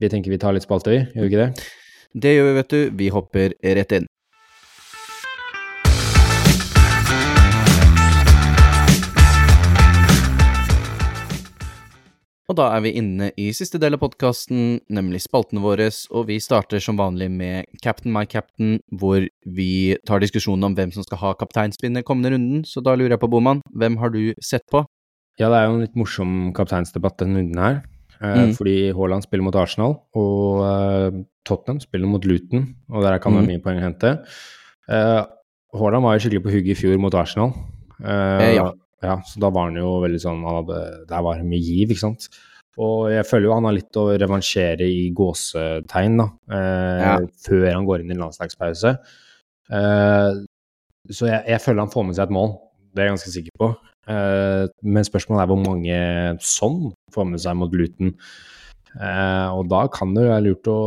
Vi 0.00 0.08
tenker 0.12 0.30
vi 0.32 0.38
tar 0.40 0.52
litt 0.56 0.64
spalte, 0.66 0.90
vi. 0.92 1.02
Gjør 1.14 1.26
vi 1.26 1.30
ikke 1.32 1.44
det? 1.44 1.66
Det 2.24 2.32
gjør 2.36 2.48
vi, 2.48 2.54
vet 2.60 2.72
du. 2.74 2.80
Vi 3.02 3.08
hopper 3.14 3.54
rett 3.78 3.92
inn. 3.98 4.06
Og 12.44 12.56
da 12.58 12.66
er 12.76 12.82
vi 12.84 12.90
inne 13.00 13.30
i 13.40 13.46
siste 13.56 13.78
del 13.80 13.96
av 13.96 14.02
podkasten, 14.02 14.74
nemlig 14.92 15.22
spaltene 15.24 15.62
våre, 15.64 15.86
og 16.12 16.26
vi 16.28 16.36
starter 16.44 16.82
som 16.84 16.98
vanlig 17.00 17.30
med 17.32 17.64
Captain 17.80 18.12
my 18.12 18.26
captain, 18.28 18.74
hvor 18.92 19.24
vi 19.48 19.96
tar 20.04 20.20
diskusjonen 20.20 20.66
om 20.68 20.74
hvem 20.76 20.92
som 20.92 21.06
skal 21.06 21.22
ha 21.22 21.30
kapteinspinnet 21.40 22.04
kommende 22.04 22.34
runden. 22.34 22.60
Så 22.68 22.82
da 22.84 22.92
lurer 23.00 23.16
jeg 23.16 23.22
på, 23.22 23.30
Boman, 23.32 23.62
hvem 23.72 23.96
har 24.02 24.12
du 24.12 24.34
sett 24.44 24.66
på? 24.70 24.84
Ja, 25.40 25.48
det 25.48 25.56
er 25.56 25.64
jo 25.70 25.78
en 25.78 25.82
litt 25.86 25.96
morsom 25.96 26.34
kapteinsdebatt 26.54 27.16
denne 27.24 27.40
runden 27.40 27.62
her. 27.64 27.80
Eh, 28.20 28.36
Mm. 28.44 28.52
Fordi 28.56 28.92
Haaland 28.92 29.24
spiller 29.24 29.42
mot 29.48 29.56
Arsenal, 29.56 29.96
og 30.14 30.60
eh, 30.68 31.24
Tottenham 31.48 31.80
spiller 31.80 32.06
mot 32.06 32.24
Luton, 32.24 32.74
og 32.92 33.02
der 33.02 33.18
kan 33.18 33.32
det 33.32 33.40
Mm. 33.40 33.46
være 33.46 33.52
mye 33.56 33.64
poeng 33.64 33.80
å 33.80 33.88
hente. 33.88 34.12
Eh, 34.88 35.24
Haaland 35.80 36.04
var 36.04 36.18
jo 36.18 36.28
skikkelig 36.28 36.44
på 36.44 36.52
hugget 36.52 36.76
i 36.76 36.80
fjor 36.82 37.00
mot 37.00 37.14
Arsenal. 37.14 37.54
Eh, 38.04 38.54
ja. 38.60 38.70
Ja. 39.04 39.18
Så 39.28 39.40
da 39.42 39.50
var 39.54 39.70
han 39.70 39.78
jo 39.80 39.94
veldig 40.04 40.20
sånn 40.22 40.42
han 40.46 40.58
hadde, 40.62 40.80
Der 41.10 41.22
var 41.26 41.38
det 41.40 41.46
mye 41.48 41.62
giv, 41.62 41.92
ikke 41.94 42.06
sant. 42.06 42.28
Og 42.74 43.06
jeg 43.12 43.26
føler 43.28 43.46
jo 43.46 43.54
han 43.54 43.68
har 43.68 43.76
litt 43.76 43.98
å 44.00 44.08
revansjere 44.18 44.86
i 44.90 45.04
gåsetegn, 45.14 46.16
da. 46.18 46.26
Eh, 46.50 47.02
Ja. 47.04 47.14
Før 47.44 47.68
han 47.70 47.86
går 47.86 48.02
inn 48.02 48.10
i 48.14 48.18
landslagspause. 48.18 48.96
Eh, 49.70 50.30
så 51.10 51.28
jeg, 51.28 51.42
jeg 51.52 51.60
føler 51.62 51.84
han 51.84 51.92
får 51.92 52.06
med 52.08 52.16
seg 52.16 52.26
et 52.26 52.34
mål. 52.34 52.56
Det 52.94 53.02
er 53.02 53.08
jeg 53.08 53.14
ganske 53.14 53.34
sikker 53.36 53.60
på. 53.60 53.68
Eh, 54.10 54.64
men 54.82 55.06
spørsmålet 55.06 55.44
er 55.44 55.50
hvor 55.52 55.62
mange 55.62 56.00
sånn 56.44 56.80
får 57.14 57.30
med 57.30 57.40
seg 57.44 57.56
mot 57.60 57.72
Luton. 57.72 58.12
Eh, 58.94 59.48
og 59.54 59.68
da 59.70 59.86
kan 59.92 60.12
det 60.14 60.26
jo 60.26 60.32
være 60.32 60.44
lurt 60.48 60.68
å 60.70 60.78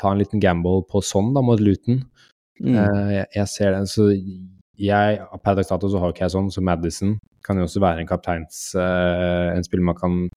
ta 0.00 0.12
en 0.12 0.20
liten 0.20 0.42
gamble 0.42 0.82
på 0.90 1.00
sånn 1.04 1.32
da, 1.36 1.42
mot 1.44 1.60
Luton. 1.60 2.02
Mm. 2.60 2.74
Eh, 2.76 3.12
jeg, 3.18 3.28
jeg 3.36 3.52
ser 3.52 3.76
den, 3.76 3.88
så 3.90 4.08
jeg 4.78 5.18
Per 5.44 5.54
dags 5.54 5.68
dato 5.70 5.88
så 5.88 6.00
har 6.02 6.12
ikke 6.12 6.24
jeg 6.26 6.34
sånn, 6.34 6.50
så 6.50 6.62
Madison 6.64 7.16
kan 7.44 7.56
jo 7.60 7.64
også 7.66 7.80
være 7.84 8.00
en 8.02 8.08
kapteins 8.08 8.74
eh, 8.74 9.52
En 9.54 9.62
spiller 9.66 9.84
man 9.84 9.98
kan 9.98 10.28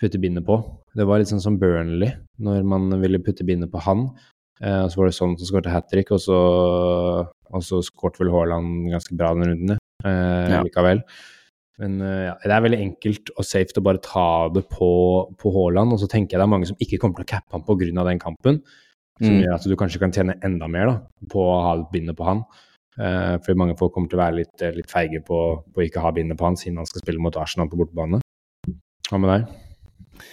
putte 0.00 0.18
bindet 0.18 0.42
på. 0.46 0.56
Det 0.96 1.04
var 1.06 1.20
litt 1.20 1.28
sånn 1.30 1.40
som 1.44 1.58
Burnley, 1.60 2.10
når 2.42 2.64
man 2.66 2.88
ville 3.00 3.20
putte 3.22 3.44
bindet 3.46 3.70
på 3.70 3.78
han. 3.84 4.08
og 4.62 4.88
så 4.90 4.98
var 4.98 5.06
det 5.06 5.14
sånn 5.14 5.36
som 5.38 5.46
skåret 5.46 5.70
hat 5.70 5.86
trick, 5.90 6.10
og 6.10 6.18
så, 6.22 6.38
og 7.52 7.62
så 7.62 7.78
skåret 7.86 8.18
vel 8.20 8.30
Haaland 8.34 8.90
ganske 8.92 9.14
bra 9.18 9.32
den 9.34 9.46
runden 9.52 9.76
eh, 9.76 10.50
Ja. 10.50 10.62
likevel. 10.62 11.02
Men 11.78 12.00
eh, 12.02 12.24
ja, 12.28 12.34
det 12.42 12.52
er 12.56 12.64
veldig 12.66 12.80
enkelt 12.82 13.30
og 13.36 13.44
safe 13.46 13.78
å 13.78 13.82
bare 13.86 14.02
ta 14.02 14.26
det 14.54 14.64
på, 14.70 14.90
på 15.38 15.52
Haaland, 15.54 15.94
og 15.94 16.02
så 16.02 16.08
tenker 16.10 16.34
jeg 16.36 16.42
det 16.42 16.46
er 16.48 16.54
mange 16.54 16.68
som 16.70 16.78
ikke 16.82 16.98
kommer 17.02 17.20
til 17.22 17.26
å 17.28 17.32
cappe 17.36 17.54
han 17.56 17.64
pga. 17.66 18.04
den 18.10 18.18
kampen. 18.18 18.62
Som 19.22 19.36
Mm. 19.38 19.42
gjør 19.44 19.54
at 19.54 19.64
du 19.68 19.76
kanskje 19.76 20.00
kan 20.00 20.10
tjene 20.10 20.34
enda 20.42 20.66
mer 20.66 20.86
da, 20.88 20.94
på 21.30 21.38
å 21.46 21.58
ha 21.62 21.72
bindet 21.92 22.16
på 22.16 22.24
han. 22.26 22.42
Eh, 23.00 23.36
fordi 23.40 23.56
mange 23.56 23.76
folk 23.78 23.94
kommer 23.94 24.10
til 24.12 24.18
å 24.18 24.24
være 24.24 24.38
litt, 24.42 24.54
eh, 24.60 24.74
litt 24.76 24.90
feige 24.92 25.22
på, 25.24 25.38
på 25.64 25.80
å 25.80 25.86
ikke 25.86 26.02
ha 26.04 26.12
bindet 26.12 26.38
på 26.40 26.48
han, 26.48 26.58
siden 26.60 26.82
han 26.82 26.88
skal 26.88 27.04
spille 27.04 27.22
mot 27.24 27.36
Arsenal 27.40 27.70
på 27.72 27.78
bortebane. 27.80 28.20
Hva 29.08 29.20
med 29.20 29.32
deg? 29.32 30.26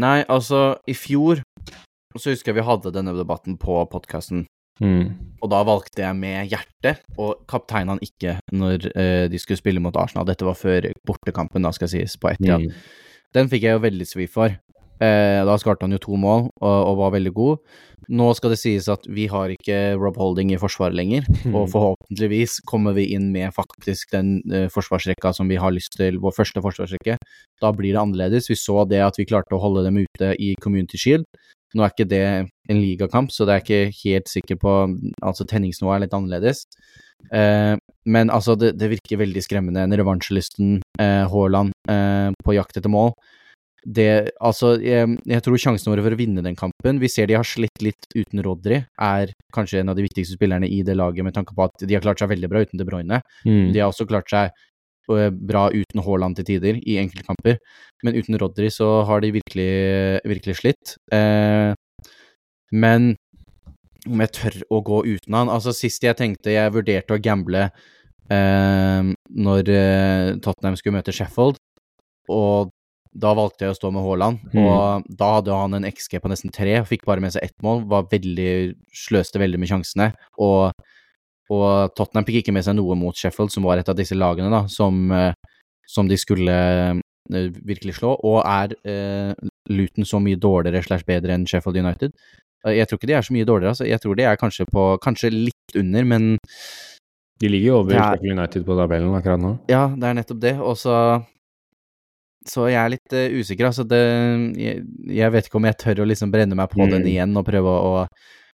Nei, 0.00 0.20
altså, 0.30 0.78
i 0.88 0.94
fjor 0.96 1.42
så 2.16 2.32
husker 2.32 2.50
jeg 2.50 2.60
vi 2.60 2.66
hadde 2.66 2.92
denne 2.94 3.12
debatten 3.18 3.58
på 3.60 3.82
podkasten. 3.90 4.46
Mm. 4.80 5.36
Og 5.44 5.50
da 5.52 5.60
valgte 5.68 6.02
jeg 6.06 6.16
med 6.16 6.48
hjertet 6.48 7.02
og 7.20 7.42
kapteine 7.50 7.92
han 7.92 8.00
ikke 8.04 8.38
når 8.56 8.88
eh, 8.94 9.26
de 9.28 9.40
skulle 9.40 9.60
spille 9.60 9.82
mot 9.82 9.96
Arsenal. 10.00 10.24
Dette 10.28 10.46
var 10.46 10.56
før 10.56 10.88
bortekampen, 11.06 11.66
da 11.66 11.72
skal 11.76 11.90
sies, 11.92 12.16
på 12.16 12.32
Etiad. 12.32 12.64
Mm. 12.64 12.80
Den 13.36 13.50
fikk 13.52 13.66
jeg 13.66 13.76
jo 13.76 13.84
veldig 13.84 14.08
svi 14.08 14.26
for. 14.30 14.56
Eh, 15.00 15.40
da 15.48 15.54
skarte 15.56 15.86
han 15.86 15.94
jo 15.96 16.00
to 16.02 16.16
mål 16.20 16.50
og, 16.50 16.74
og, 16.76 16.96
var 16.98 17.14
veldig 17.14 17.32
god. 17.32 17.60
Nå 18.12 18.26
skal 18.36 18.52
det 18.52 18.58
sies 18.60 18.88
at 18.92 19.06
vi 19.08 19.24
har 19.32 19.52
ikke 19.54 19.94
Rob 19.96 20.18
Holding 20.20 20.50
i 20.52 20.58
forsvaret 20.60 20.96
lenger, 20.98 21.24
og 21.56 21.70
forhåpentligvis 21.72 22.58
kommer 22.68 22.96
vi 22.96 23.06
inn 23.14 23.30
med 23.32 23.54
faktisk 23.56 24.12
den 24.12 24.38
eh, 24.52 24.68
forsvarsrekka 24.72 25.32
som 25.36 25.48
vi 25.48 25.60
har 25.60 25.72
lyst 25.72 25.96
til, 25.96 26.20
vår 26.20 26.36
første 26.36 26.60
forsvarsrekke. 26.64 27.16
Da 27.62 27.72
blir 27.76 27.94
det 27.94 28.02
annerledes. 28.02 28.50
Vi 28.52 28.58
så 28.60 28.84
det 28.88 29.00
at 29.06 29.16
vi 29.20 29.28
klarte 29.30 29.56
å 29.56 29.62
holde 29.62 29.86
dem 29.88 30.02
ute 30.02 30.34
i 30.36 30.52
Community 30.60 31.00
Shield. 31.00 31.24
Nå 31.72 31.86
er 31.86 31.92
ikke 31.94 32.10
det 32.10 32.24
en 32.26 32.80
ligakamp, 32.82 33.30
så 33.32 33.46
det 33.46 33.54
er 33.54 33.64
ikke 33.64 33.98
helt 34.02 34.28
sikker 34.28 34.58
på 34.60 34.72
Altså, 35.22 35.46
tenningsnivået 35.46 35.96
er 36.00 36.04
litt 36.04 36.16
annerledes. 36.16 36.64
Eh, 37.32 37.76
men 38.10 38.32
altså, 38.32 38.56
det, 38.58 38.74
det, 38.80 38.90
virker 38.98 39.22
veldig 39.22 39.42
skremmende. 39.44 39.84
En 39.86 39.96
revansjelysten 39.96 40.80
eh, 41.00 41.24
Haaland 41.30 41.72
eh, 41.88 42.32
på 42.44 42.56
jakt 42.58 42.76
etter 42.76 42.92
mål 42.92 43.14
det 43.84 44.30
Altså, 44.44 44.74
jeg, 44.82 45.08
jeg, 45.28 45.42
tror 45.44 45.60
sjansen 45.60 45.90
våre 45.92 46.04
for 46.04 46.14
å 46.14 46.18
vinne 46.18 46.44
den 46.44 46.56
kampen 46.58 47.00
Vi 47.00 47.08
ser 47.08 47.30
de 47.30 47.38
har 47.38 47.46
slitt 47.48 47.84
litt 47.84 48.08
uten 48.12 48.42
Rodri, 48.44 48.82
er 49.00 49.32
kanskje 49.54 49.80
en 49.80 49.92
av 49.92 49.98
de 49.98 50.04
viktigste 50.04 50.36
spillerne 50.36 50.68
i 50.68 50.82
det 50.86 50.96
laget, 50.98 51.24
med 51.24 51.36
tanke 51.36 51.56
på 51.56 51.64
at 51.64 51.86
de 51.86 51.96
har 51.96 52.04
klart 52.04 52.20
seg 52.20 52.30
veldig 52.32 52.50
bra 52.50 52.64
uten 52.64 52.80
De 52.80 52.86
Bruyne. 52.86 53.20
Mm. 53.46 53.70
De 53.72 53.80
har 53.80 53.88
også 53.88 54.08
klart 54.10 54.28
seg 54.30 54.50
eh, 55.14 55.30
bra 55.30 55.68
uten 55.72 56.02
Haaland 56.04 56.38
til 56.38 56.48
tider 56.52 56.80
i 56.82 56.98
enkeltkamper, 57.00 57.56
men 58.04 58.18
uten 58.18 58.38
Rodri 58.40 58.70
så 58.74 59.00
har 59.08 59.24
de 59.24 59.32
virkelig, 59.38 59.72
virkelig 60.28 60.60
slitt. 60.60 60.94
Eh, 61.14 61.72
men 62.70 63.14
om 64.08 64.20
jeg 64.24 64.32
tør 64.36 64.58
å 64.72 64.80
gå 64.84 65.00
uten 65.10 65.36
han 65.36 65.50
Altså, 65.52 65.74
sist 65.76 66.04
jeg 66.04 66.16
tenkte 66.16 66.54
jeg 66.54 66.72
vurderte 66.72 67.16
å 67.16 67.20
gamble 67.20 67.66
eh, 68.32 69.10
når 69.46 69.72
eh, 69.74 70.28
Tottenham 70.40 70.78
skulle 70.78 70.98
møte 70.98 71.14
Sheffield, 71.14 71.60
og 72.30 72.70
da 73.10 73.32
valgte 73.34 73.66
jeg 73.66 73.74
å 73.74 73.78
stå 73.78 73.90
med 73.90 74.04
Haaland, 74.06 74.42
mm. 74.52 74.58
og 74.62 75.06
da 75.18 75.28
hadde 75.36 75.56
han 75.56 75.76
en 75.76 75.86
XG 75.88 76.20
på 76.22 76.30
nesten 76.30 76.52
tre, 76.54 76.76
fikk 76.86 77.02
bare 77.08 77.22
med 77.22 77.34
seg 77.34 77.42
ett 77.42 77.56
mål, 77.64 77.82
var 77.90 78.06
veldig, 78.10 78.52
sløste 78.94 79.40
veldig 79.42 79.58
med 79.58 79.70
sjansene. 79.70 80.10
Og, 80.38 80.70
og, 81.50 81.70
Tottenham 81.98 82.28
fikk 82.28 82.44
ikke 82.44 82.54
med 82.54 82.66
seg 82.66 82.76
noe 82.78 82.94
mot 82.98 83.16
Sheffield, 83.16 83.50
som 83.50 83.66
var 83.66 83.82
et 83.82 83.90
av 83.90 83.98
disse 83.98 84.14
lagene 84.18 84.52
da, 84.52 84.62
som, 84.70 85.00
eh, 85.16 85.32
som 85.90 86.10
de 86.10 86.18
skulle 86.20 86.54
uh, 86.94 87.00
virkelig 87.66 87.96
slå. 87.98 88.14
Og 88.14 88.44
er 88.44 88.76
eh, 88.86 89.48
Luton 89.74 90.06
så 90.06 90.22
mye 90.22 90.38
dårligere 90.38 90.84
slash 90.86 91.06
bedre 91.08 91.34
enn 91.34 91.48
Sheffield 91.50 91.82
United? 91.82 92.14
Uh, 92.62 92.76
jeg 92.76 92.86
tror 92.86 93.00
ikke 93.00 93.10
de 93.10 93.18
er 93.18 93.26
så 93.26 93.34
mye 93.34 93.48
dårligere, 93.48 93.74
altså. 93.74 93.88
Jeg 93.90 94.04
tror 94.04 94.14
de 94.14 94.28
er 94.30 94.38
kanskje 94.38 94.68
på 94.70 94.86
Kanskje 95.02 95.32
litt 95.34 95.76
under, 95.82 96.06
men 96.06 96.30
De 97.40 97.48
ligger 97.48 97.72
jo 97.72 97.76
over 97.80 97.98
Sheffield 97.98 98.38
United 98.38 98.64
på 98.70 98.78
tabellen 98.78 99.18
akkurat 99.18 99.42
nå. 99.42 99.54
Ja, 99.72 99.88
det 99.90 100.06
er 100.06 100.18
nettopp 100.20 100.42
det. 100.46 100.56
Og 100.62 100.78
så 100.78 100.94
så 102.48 102.68
jeg 102.70 102.80
er 102.80 102.92
litt 102.94 103.16
uh, 103.16 103.38
usikker. 103.40 103.68
Altså 103.68 103.84
det, 103.88 104.02
jeg, 104.60 104.84
jeg, 105.12 105.32
vet 105.34 105.48
ikke 105.48 105.60
om 105.60 105.68
jeg 105.68 105.80
tør 105.80 106.04
å 106.04 106.10
liksom 106.10 106.32
brenne 106.32 106.56
meg 106.58 106.70
på 106.72 106.82
mm. 106.82 106.92
den 106.94 107.08
igjen 107.10 107.36
og 107.36 107.48
prøve 107.48 107.74
å, 107.74 108.04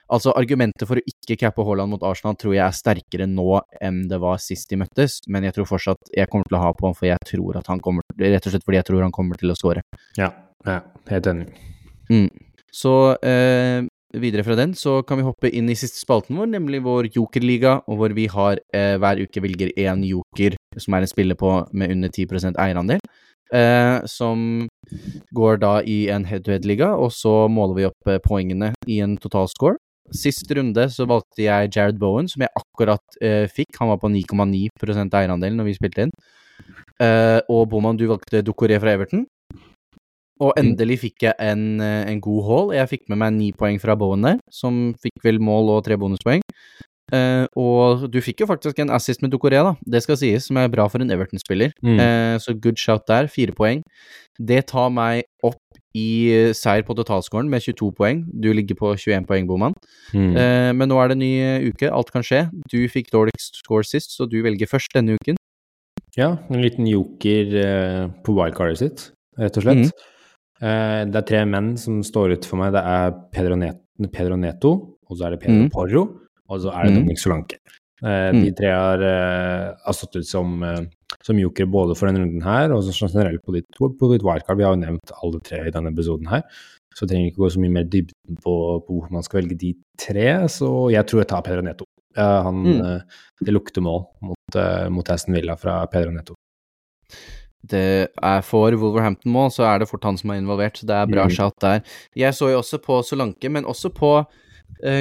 Altså, 0.06 0.30
argumentet 0.38 0.86
for 0.86 1.00
å 1.00 1.10
ikke 1.10 1.38
cappe 1.42 1.64
Haaland 1.66 1.90
mot 1.96 2.04
Arsenal 2.06 2.36
tror 2.38 2.54
jeg 2.54 2.62
er 2.62 2.76
sterkere 2.78 3.26
nå 3.26 3.58
enn 3.82 4.04
det 4.10 4.20
var 4.22 4.38
sist 4.38 4.70
de 4.70 4.78
møttes, 4.78 5.18
men 5.34 5.48
jeg 5.48 5.56
tror 5.56 5.66
fortsatt 5.72 6.12
jeg 6.14 6.30
kommer 6.30 6.46
til 6.46 6.60
å 6.60 6.62
ha 6.62 6.70
på 6.78 6.86
ham, 6.86 6.94
for 6.98 7.10
jeg 7.10 7.26
tror 7.26 7.58
at 7.58 7.72
han 7.72 7.82
kommer 7.82 8.06
Rett 8.22 8.46
og 8.46 8.54
slett 8.54 8.68
fordi 8.68 8.78
jeg 8.78 8.88
tror 8.92 9.02
han 9.02 9.16
kommer 9.16 9.42
til 9.42 9.50
å 9.50 9.58
skåre. 9.58 9.82
Ja, 10.20 10.30
ja, 10.68 10.78
helt 11.10 11.32
enig. 11.32 11.50
Mm. 12.14 12.30
Så 12.70 12.94
uh, 13.18 13.88
videre 14.22 14.46
fra 14.46 14.60
den 14.60 14.78
så 14.78 15.00
kan 15.08 15.20
vi 15.20 15.26
hoppe 15.26 15.50
inn 15.50 15.74
i 15.74 15.78
siste 15.80 16.00
spalten 16.00 16.38
vår, 16.38 16.54
nemlig 16.54 16.84
vår 16.86 17.10
jokerliga, 17.16 17.80
hvor 17.90 18.14
vi 18.16 18.28
har 18.32 18.62
eh, 18.76 18.96
hver 19.02 19.20
uke 19.26 19.44
velger 19.44 19.74
én 19.74 20.06
joker 20.08 20.56
som 20.80 20.96
er 20.96 21.04
en 21.04 21.12
spiller 21.12 21.40
på 21.40 21.52
med 21.74 21.92
under 21.96 22.14
10% 22.14 22.60
eierandel 22.62 23.02
eh, 23.54 23.98
som 24.10 24.68
går 25.36 25.60
da 25.62 25.80
i 25.82 26.06
en 26.14 26.26
head-to-head-liga, 26.26 26.94
og 26.96 27.12
så 27.14 27.46
måler 27.52 27.80
vi 27.80 27.88
opp 27.90 28.12
eh, 28.12 28.22
poengene 28.24 28.74
i 28.88 29.02
en 29.06 29.18
totalscore. 29.22 29.78
Sist 30.14 30.52
runde 30.54 30.86
så 30.94 31.08
valgte 31.10 31.48
jeg 31.48 31.72
Jared 31.74 31.98
Bowen, 32.02 32.28
som 32.30 32.44
jeg 32.46 32.54
akkurat 32.60 33.22
eh, 33.22 33.46
fikk. 33.50 33.74
Han 33.82 33.90
var 33.94 34.02
på 34.02 34.12
9,9% 34.14 35.18
eierandel 35.18 35.56
når 35.58 35.72
vi 35.72 35.78
spilte 35.78 36.06
inn. 36.06 36.14
Eh, 37.02 37.40
og 37.52 37.66
Boman, 37.72 37.98
du 37.98 38.06
valgte 38.12 38.44
Dokoré 38.46 38.78
fra 38.82 38.94
Everton. 38.94 39.26
Og 40.44 40.52
mm. 40.52 40.60
endelig 40.62 41.00
fikk 41.06 41.26
jeg 41.30 41.36
en, 41.40 41.80
eh, 41.82 42.04
en 42.12 42.22
god 42.22 42.44
haul. 42.50 42.74
Jeg 42.76 42.92
fikk 42.92 43.06
med 43.10 43.22
meg 43.24 43.34
ni 43.38 43.50
poeng 43.56 43.80
fra 43.82 43.96
Bowen 43.98 44.28
der, 44.28 44.38
som 44.52 44.94
fikk 45.02 45.26
vel 45.26 45.42
mål 45.44 45.74
og 45.78 45.86
tre 45.88 45.98
bonuspoeng. 46.00 46.44
Uh, 47.14 47.46
og 47.54 48.08
du 48.10 48.18
fikk 48.24 48.42
jo 48.42 48.48
faktisk 48.50 48.80
en 48.82 48.90
assist 48.94 49.22
med 49.22 49.34
Ducoré, 49.34 49.60
da. 49.62 49.76
Det 49.86 50.02
skal 50.02 50.18
sies, 50.18 50.48
som 50.50 50.58
er 50.58 50.72
bra 50.74 50.88
for 50.90 51.04
en 51.04 51.14
Everton-spiller. 51.14 51.76
Mm. 51.86 52.00
Uh, 52.02 52.36
så 52.42 52.56
good 52.58 52.82
shout 52.82 53.06
der. 53.10 53.30
Fire 53.32 53.54
poeng. 53.56 53.84
Det 54.42 54.64
tar 54.72 54.90
meg 54.94 55.26
opp 55.46 55.62
i 55.96 56.08
uh, 56.34 56.54
seier 56.58 56.86
på 56.88 56.96
totalscoren 56.98 57.52
med 57.52 57.62
22 57.62 57.92
poeng. 58.00 58.26
Du 58.34 58.50
ligger 58.54 58.80
på 58.80 58.96
21 58.98 59.30
poeng, 59.30 59.46
Boman. 59.50 59.78
Mm. 60.16 60.34
men 60.78 60.90
nå 60.90 60.98
er 61.02 61.12
det 61.12 61.20
ny 61.20 61.32
uke. 61.70 61.92
Alt 61.92 62.12
kan 62.14 62.26
skje. 62.26 62.46
Du 62.72 62.80
fikk 62.90 63.14
dårligst 63.14 63.62
score 63.62 63.86
sist, 63.86 64.18
så 64.18 64.26
du 64.30 64.42
velger 64.46 64.70
først 64.70 64.96
denne 64.98 65.20
uken. 65.20 65.38
Ja, 66.16 66.38
en 66.50 66.62
liten 66.64 66.88
joker 66.88 68.12
på 68.24 68.36
wildcardet 68.38 68.80
sitt, 68.80 69.10
rett 69.38 69.58
og 69.60 69.66
slett. 69.66 69.90
Mm. 70.64 71.12
det 71.12 71.20
er 71.20 71.26
tre 71.28 71.42
menn 71.44 71.74
som 71.78 72.00
står 72.08 72.38
ut 72.38 72.48
for 72.48 72.62
meg. 72.62 72.72
Det 72.76 72.84
er 72.88 73.18
Pedro, 73.36 73.60
Net 73.60 73.82
Pedro 74.16 74.40
Neto, 74.40 74.72
og 75.06 75.20
så 75.20 75.28
er 75.28 75.36
det 75.36 75.44
Pedro 75.44 75.68
mm. 75.68 75.74
Porro 75.76 76.06
og 76.50 76.62
så 76.64 76.74
er 76.74 76.86
det 76.86 76.94
mm. 76.94 77.00
Dominic 77.00 77.24
Solanke. 77.24 77.60
Eh, 78.04 78.30
mm. 78.36 78.42
De 78.44 78.52
tre 78.58 78.72
har, 78.74 79.02
eh, 79.02 79.74
har 79.86 79.96
stått 79.96 80.20
ut 80.20 80.28
som, 80.28 80.64
eh, 80.64 80.82
som 81.24 81.40
jokere 81.40 81.70
både 81.72 81.96
for 81.98 82.10
denne 82.10 82.24
runden 82.24 82.44
her 82.44 82.74
og 82.76 82.84
generelt 82.92 83.44
på 83.46 83.56
ditt, 83.56 83.70
på 83.80 84.12
ditt 84.12 84.26
wildcard. 84.26 84.60
Vi 84.60 84.68
har 84.68 84.76
jo 84.76 84.84
nevnt 84.84 85.16
alle 85.22 85.42
tre 85.46 85.64
i 85.66 85.74
denne 85.74 85.94
episoden 85.94 86.28
her, 86.32 86.44
så 86.96 87.08
trenger 87.08 87.32
ikke 87.32 87.44
gå 87.46 87.52
så 87.56 87.64
mye 87.64 87.78
mer 87.80 87.88
dybden 87.90 88.40
på, 88.44 88.56
på 88.86 89.00
hvor 89.00 89.12
man 89.12 89.24
skal 89.24 89.42
velge 89.42 89.60
de 89.60 89.74
tre. 90.00 90.30
Så 90.52 90.92
jeg 90.94 91.08
tror 91.08 91.24
jeg 91.24 91.32
tar 91.32 91.46
Pedro 91.46 91.66
Neto. 91.66 91.90
Han, 92.16 92.62
mm. 92.64 93.02
Det 93.44 93.52
lukter 93.52 93.84
mål 93.84 94.06
mot, 94.24 94.58
mot 94.90 95.10
Aston 95.12 95.36
Villa 95.36 95.58
fra 95.60 95.82
Pedro 95.92 96.14
Neto 96.16 96.38
det 97.66 98.08
er 98.22 98.42
for 98.46 98.76
Wolverhampton-mål, 98.78 99.52
så 99.54 99.66
er 99.66 99.82
det 99.82 99.90
fort 99.90 100.06
han 100.06 100.18
som 100.20 100.32
er 100.32 100.42
involvert. 100.42 100.78
Så 100.78 100.88
det 100.90 100.96
er 100.96 101.10
bra 101.10 101.26
mm. 101.26 101.34
shot 101.34 101.56
der. 101.62 101.82
Jeg 102.16 102.38
så 102.38 102.52
jo 102.52 102.60
også 102.62 102.78
på 102.84 103.02
Solanke, 103.06 103.50
men 103.50 103.66
også 103.66 103.90
på 103.90 104.12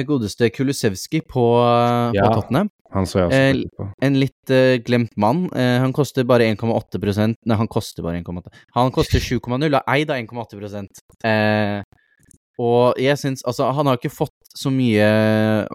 godeste 0.07 0.49
Kulusevski 0.49 1.21
på, 1.29 1.43
uh, 1.61 2.15
ja, 2.15 2.25
på 2.25 2.39
Tottenham. 2.39 2.71
Han 2.95 3.07
så 3.09 3.19
jeg 3.19 3.27
også 3.27 3.69
på. 3.77 3.87
En 4.07 4.17
litt 4.19 4.53
uh, 4.53 4.77
glemt 4.85 5.13
mann. 5.19 5.49
han 5.53 5.93
koster 5.95 6.25
bare 6.27 6.47
1,8% 6.53 7.35
Nei, 7.45 7.57
han 7.59 7.69
koster 7.71 8.05
bare 8.05 8.21
1,8 8.21 8.53
Han 8.77 8.93
koster 8.95 9.19
7,0 9.19 9.67
og 9.67 9.81
eid 9.91 10.13
av 10.13 10.21
1,8% 10.21 11.01
eh, 11.27 11.81
Og 12.61 13.01
jeg 13.01 13.19
syns 13.19 13.43
Altså, 13.43 13.67
han 13.75 13.89
har 13.89 13.99
ikke 13.99 14.13
fått 14.13 14.33
så 14.55 14.71
mye 14.71 15.09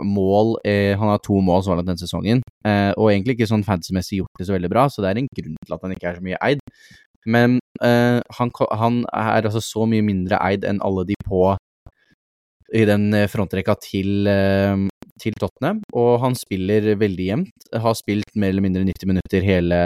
mål 0.06 0.56
Han 0.64 1.12
har 1.12 1.20
to 1.26 1.42
mål 1.44 1.66
så 1.66 1.76
langt 1.76 1.90
denne 1.90 2.00
sesongen, 2.00 2.40
og 2.64 3.10
egentlig 3.10 3.34
ikke 3.36 3.50
sånn 3.50 3.66
fantasy-messig 3.66 4.22
gjort 4.22 4.40
det 4.40 4.46
så 4.48 4.54
veldig 4.54 4.70
bra, 4.72 4.86
så 4.88 5.04
det 5.04 5.10
er 5.10 5.20
en 5.20 5.28
grunn 5.36 5.58
til 5.58 5.74
at 5.76 5.84
han 5.84 5.92
ikke 5.92 6.08
er 6.08 6.16
så 6.16 6.24
mye 6.24 6.38
eid. 6.46 6.62
Men 7.28 7.58
han, 7.84 8.52
han 8.80 9.02
er 9.12 9.50
altså 9.50 9.60
så 9.60 9.84
mye 9.84 10.06
mindre 10.06 10.40
eid 10.40 10.64
enn 10.64 10.80
alle 10.86 11.04
de 11.10 11.18
på 11.28 11.42
i 12.74 12.84
den 12.88 13.08
eh, 13.16 13.28
frontrekka 13.30 13.74
til, 13.82 14.28
eh, 14.30 14.86
til, 15.20 15.36
Tottenham, 15.40 15.80
og 15.96 16.20
han 16.24 16.36
spiller 16.38 16.92
veldig 17.00 17.26
jevnt. 17.26 17.66
Har 17.84 17.96
spilt 17.98 18.36
mer 18.38 18.52
eller 18.52 18.64
mindre 18.64 18.84
90 18.86 19.10
minutter 19.10 19.46
hele, 19.46 19.80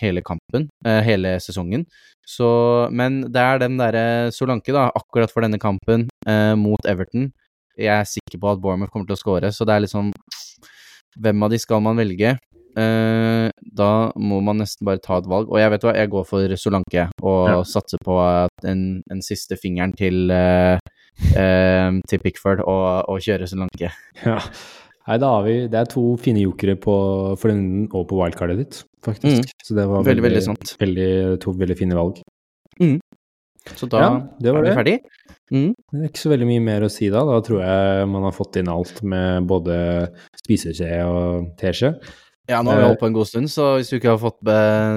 hele 0.00 0.24
kampen, 0.26 0.68
eh, 0.86 1.00
hele 1.06 1.36
sesongen. 1.42 1.86
Så, 2.26 2.48
men 2.90 3.22
det 3.32 3.42
er 3.42 3.62
den 3.62 3.78
derre 3.78 4.32
Solanke, 4.34 4.74
da, 4.74 4.88
akkurat 4.98 5.32
for 5.32 5.46
denne 5.46 5.60
kampen 5.62 6.08
eh, 6.26 6.54
mot 6.58 6.88
Everton. 6.88 7.30
Jeg 7.76 7.92
er 7.92 8.08
sikker 8.08 8.40
på 8.40 8.50
at 8.50 8.60
Bournemouth 8.62 8.92
kommer 8.92 9.08
til 9.08 9.16
å 9.16 9.20
score, 9.20 9.52
så 9.52 9.66
det 9.68 9.76
er 9.76 9.84
liksom 9.84 10.12
Hvem 11.16 11.44
av 11.46 11.48
de 11.48 11.56
skal 11.56 11.80
man 11.80 11.96
velge? 11.96 12.34
Eh, 12.76 13.46
da 13.78 13.90
må 14.20 14.42
man 14.44 14.58
nesten 14.60 14.84
bare 14.84 15.00
ta 15.00 15.16
et 15.16 15.28
valg. 15.30 15.48
Og 15.48 15.56
jeg 15.60 15.72
vet 15.72 15.86
hva, 15.86 15.94
jeg 15.96 16.10
går 16.12 16.26
for 16.28 16.56
Solanke 16.60 17.06
og 17.24 17.38
ja. 17.48 17.62
satser 17.64 18.02
på 18.04 18.18
den, 18.60 18.82
en, 19.08 19.22
siste 19.24 19.56
fingeren 19.56 19.94
til 19.96 20.28
eh, 20.34 20.76
til 21.16 22.20
Pickford 22.22 22.60
og, 22.64 23.08
og 23.12 23.22
kjøre 23.24 23.48
Solanke. 23.50 23.92
Ja. 24.24 24.40
Nei, 25.06 25.18
da 25.22 25.28
har 25.36 25.44
vi 25.46 25.54
Det 25.70 25.78
er 25.78 25.90
to 25.90 26.02
fine 26.18 26.42
jokere 26.42 26.74
på, 26.82 26.94
for 27.38 27.52
den 27.52 27.86
og 27.94 28.08
på 28.10 28.18
wildcardet 28.18 28.58
ditt, 28.58 28.80
faktisk. 29.06 29.44
Mm. 29.44 29.62
Så 29.68 29.76
det 29.78 29.84
var 29.90 30.06
veldig, 30.06 30.24
veldig, 30.24 30.42
veldig, 30.48 30.78
veldig, 30.82 31.10
to 31.44 31.54
veldig 31.60 31.78
fine 31.78 31.98
valg. 31.98 32.18
Mm. 32.82 32.98
Så 33.74 33.88
da 33.90 34.02
ja, 34.02 34.10
er 34.50 34.66
vi 34.66 34.74
ferdig. 34.74 34.96
Mm. 35.50 35.72
Det 35.74 36.00
er 36.00 36.10
ikke 36.10 36.24
så 36.24 36.32
veldig 36.32 36.48
mye 36.50 36.64
mer 36.66 36.86
å 36.86 36.90
si 36.90 37.08
da. 37.10 37.22
Da 37.26 37.38
tror 37.46 37.62
jeg 37.62 38.10
man 38.10 38.26
har 38.26 38.34
fått 38.34 38.58
inn 38.60 38.70
alt 38.70 39.02
med 39.06 39.46
både 39.50 39.78
spiseskje 40.42 41.00
og 41.06 41.50
teskje. 41.60 41.94
Ja, 42.50 42.60
nå 42.62 42.70
har 42.70 42.78
vi 42.78 42.86
holdt 42.86 43.00
på 43.00 43.08
en 43.08 43.16
god 43.16 43.26
stund, 43.26 43.50
så 43.50 43.72
hvis 43.74 43.88
vi, 43.90 43.98
ikke 43.98 44.12
har 44.12 44.20
fått, 44.22 44.38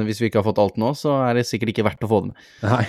hvis 0.06 0.20
vi 0.22 0.30
ikke 0.30 0.42
har 0.42 0.46
fått 0.46 0.62
alt 0.62 0.78
nå, 0.78 0.92
så 0.98 1.16
er 1.26 1.40
det 1.40 1.48
sikkert 1.50 1.74
ikke 1.74 1.86
verdt 1.88 2.06
å 2.06 2.10
få 2.12 2.20
det 2.22 2.34
med. 2.34 2.44
Nei. 2.66 2.84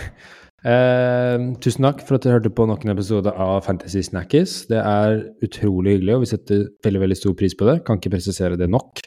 Eh, 0.60 1.36
tusen 1.64 1.86
takk 1.86 2.02
for 2.04 2.18
at 2.18 2.24
du 2.26 2.28
hørte 2.28 2.50
på 2.52 2.66
noen 2.68 2.92
episoder 2.92 3.36
av 3.40 3.62
Fantasy 3.64 4.02
Snackies. 4.04 4.66
Det 4.68 4.80
er 4.80 5.22
utrolig 5.44 5.96
hyggelig, 5.96 6.16
og 6.16 6.24
vi 6.24 6.32
setter 6.34 6.66
veldig 6.84 7.04
veldig 7.06 7.16
stor 7.16 7.36
pris 7.38 7.56
på 7.56 7.68
det. 7.68 7.78
Kan 7.86 8.00
ikke 8.00 8.12
presisere 8.16 8.58
det 8.60 8.68
nok. 8.72 9.00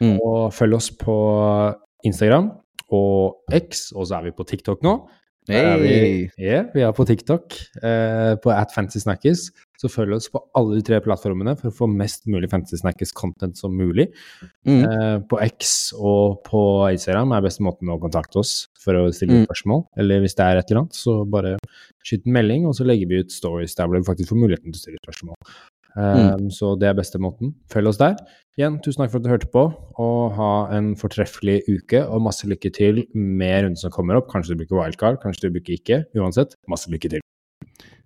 Mm. 0.00 0.18
Og 0.18 0.52
følg 0.56 0.76
oss 0.76 0.90
på 1.00 1.16
Instagram 2.04 2.50
og 2.96 3.54
X, 3.54 3.90
og 3.94 4.08
så 4.08 4.18
er 4.18 4.28
vi 4.28 4.36
på 4.36 4.46
TikTok 4.48 4.84
nå. 4.84 4.98
Hey. 5.48 5.64
er 5.64 5.80
vi, 5.80 5.94
yeah, 6.38 6.66
vi 6.74 6.82
er 6.84 6.92
på 6.94 7.04
TikTok, 7.08 7.56
eh, 7.82 8.34
på 8.42 8.52
at 8.52 8.70
Fantasy 8.74 9.00
Snackers. 9.02 9.48
Så 9.80 9.88
følg 9.88 10.12
oss 10.18 10.28
på 10.28 10.42
alle 10.58 10.76
de 10.76 10.82
tre 10.84 10.98
plattformene 11.00 11.54
for 11.56 11.70
å 11.70 11.76
få 11.78 11.86
mest 11.88 12.26
mulig 12.28 12.50
Fantasy 12.52 12.76
Snackers-content 12.82 13.56
som 13.56 13.72
mulig. 13.72 14.10
Mm. 14.68 14.82
Eh, 14.84 15.18
på 15.30 15.38
X 15.46 15.94
og 15.96 16.42
på 16.44 16.60
Instagram 16.92 17.32
er 17.32 17.46
beste 17.46 17.64
måten 17.64 17.88
å 17.88 17.96
kontakte 18.02 18.42
oss 18.42 18.68
for 18.82 18.92
å 19.00 19.06
stille 19.14 19.40
Mm. 19.40 19.46
spørsmål. 19.48 19.86
Eller 19.96 20.20
hvis 20.20 20.36
det 20.36 20.44
er 20.44 20.58
et 20.60 20.70
eller 20.70 20.82
annet, 20.82 20.92
så 21.00 21.24
bare 21.24 21.56
skyt 22.04 22.26
en 22.26 22.32
melding, 22.36 22.66
og 22.66 22.74
så 22.76 22.84
legger 22.84 23.08
vi 23.08 23.20
ut 23.24 23.32
stories 23.32 23.74
der 23.74 23.86
hvor 23.88 23.96
du 23.96 24.04
faktisk 24.04 24.28
får 24.34 24.42
muligheten 24.44 24.72
til 24.72 24.78
å 24.78 24.84
stille 24.84 25.04
spørsmål. 25.06 25.34
Eh, 25.96 26.36
Så 26.50 26.78
det 26.78 26.86
er 26.88 26.94
beste 26.94 27.18
måten. 27.18 27.54
Følg 27.68 27.88
oss 27.88 27.98
der. 27.98 28.16
Igjen, 28.58 28.80
tusen 28.82 29.00
takk 29.02 29.10
for 29.10 29.18
at 29.18 29.24
du 29.24 29.30
hørte 29.30 29.50
på, 29.50 29.64
og 29.98 30.32
ha 30.36 30.68
en 30.76 30.94
fortreffelig 30.94 31.62
uke, 31.66 32.04
og 32.06 32.20
masse 32.22 32.44
lykke 32.44 32.70
til 32.72 33.06
med 33.14 33.64
runden 33.64 33.76
som 33.78 33.90
kommer 33.90 34.16
opp. 34.16 34.28
Kanskje 34.28 34.54
du 34.54 34.60
bruker 34.64 34.76
wildcard, 34.76 35.20
kanskje 35.22 35.48
du 35.48 35.58
bruker 35.58 35.74
ikke. 35.78 36.04
Uansett, 36.14 36.54
masse 36.68 36.86
lykke 36.92 37.08
til. 37.16 37.20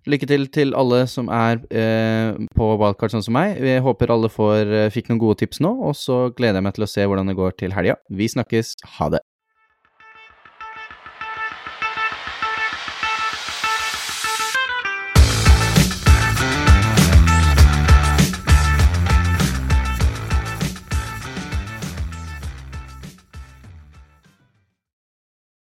Lykke 0.05 0.27
til 0.29 0.43
til 0.53 0.75
alle 0.77 1.05
som 1.09 1.29
er 1.33 1.63
eh, 1.73 2.35
på 2.53 2.65
wildcard 2.77 3.15
sånn 3.15 3.25
som 3.25 3.33
meg. 3.33 3.57
Jeg 3.57 3.81
håper 3.81 4.13
alle 4.13 4.29
får, 4.29 4.69
eh, 4.69 4.89
fikk 4.93 5.09
noen 5.09 5.21
gode 5.23 5.39
tips 5.41 5.63
nå, 5.65 5.71
og 5.89 5.95
så 5.97 6.27
gleder 6.29 6.61
jeg 6.61 6.67
meg 6.67 6.75
til 6.77 6.85
å 6.85 6.91
se 6.91 7.07
hvordan 7.09 7.31
det 7.31 7.39
går 7.39 7.57
til 7.57 7.73
helga. 7.73 7.97
Vi 8.13 8.29
snakkes. 8.29 8.75
Ha 8.99 9.09
det. 9.15 9.23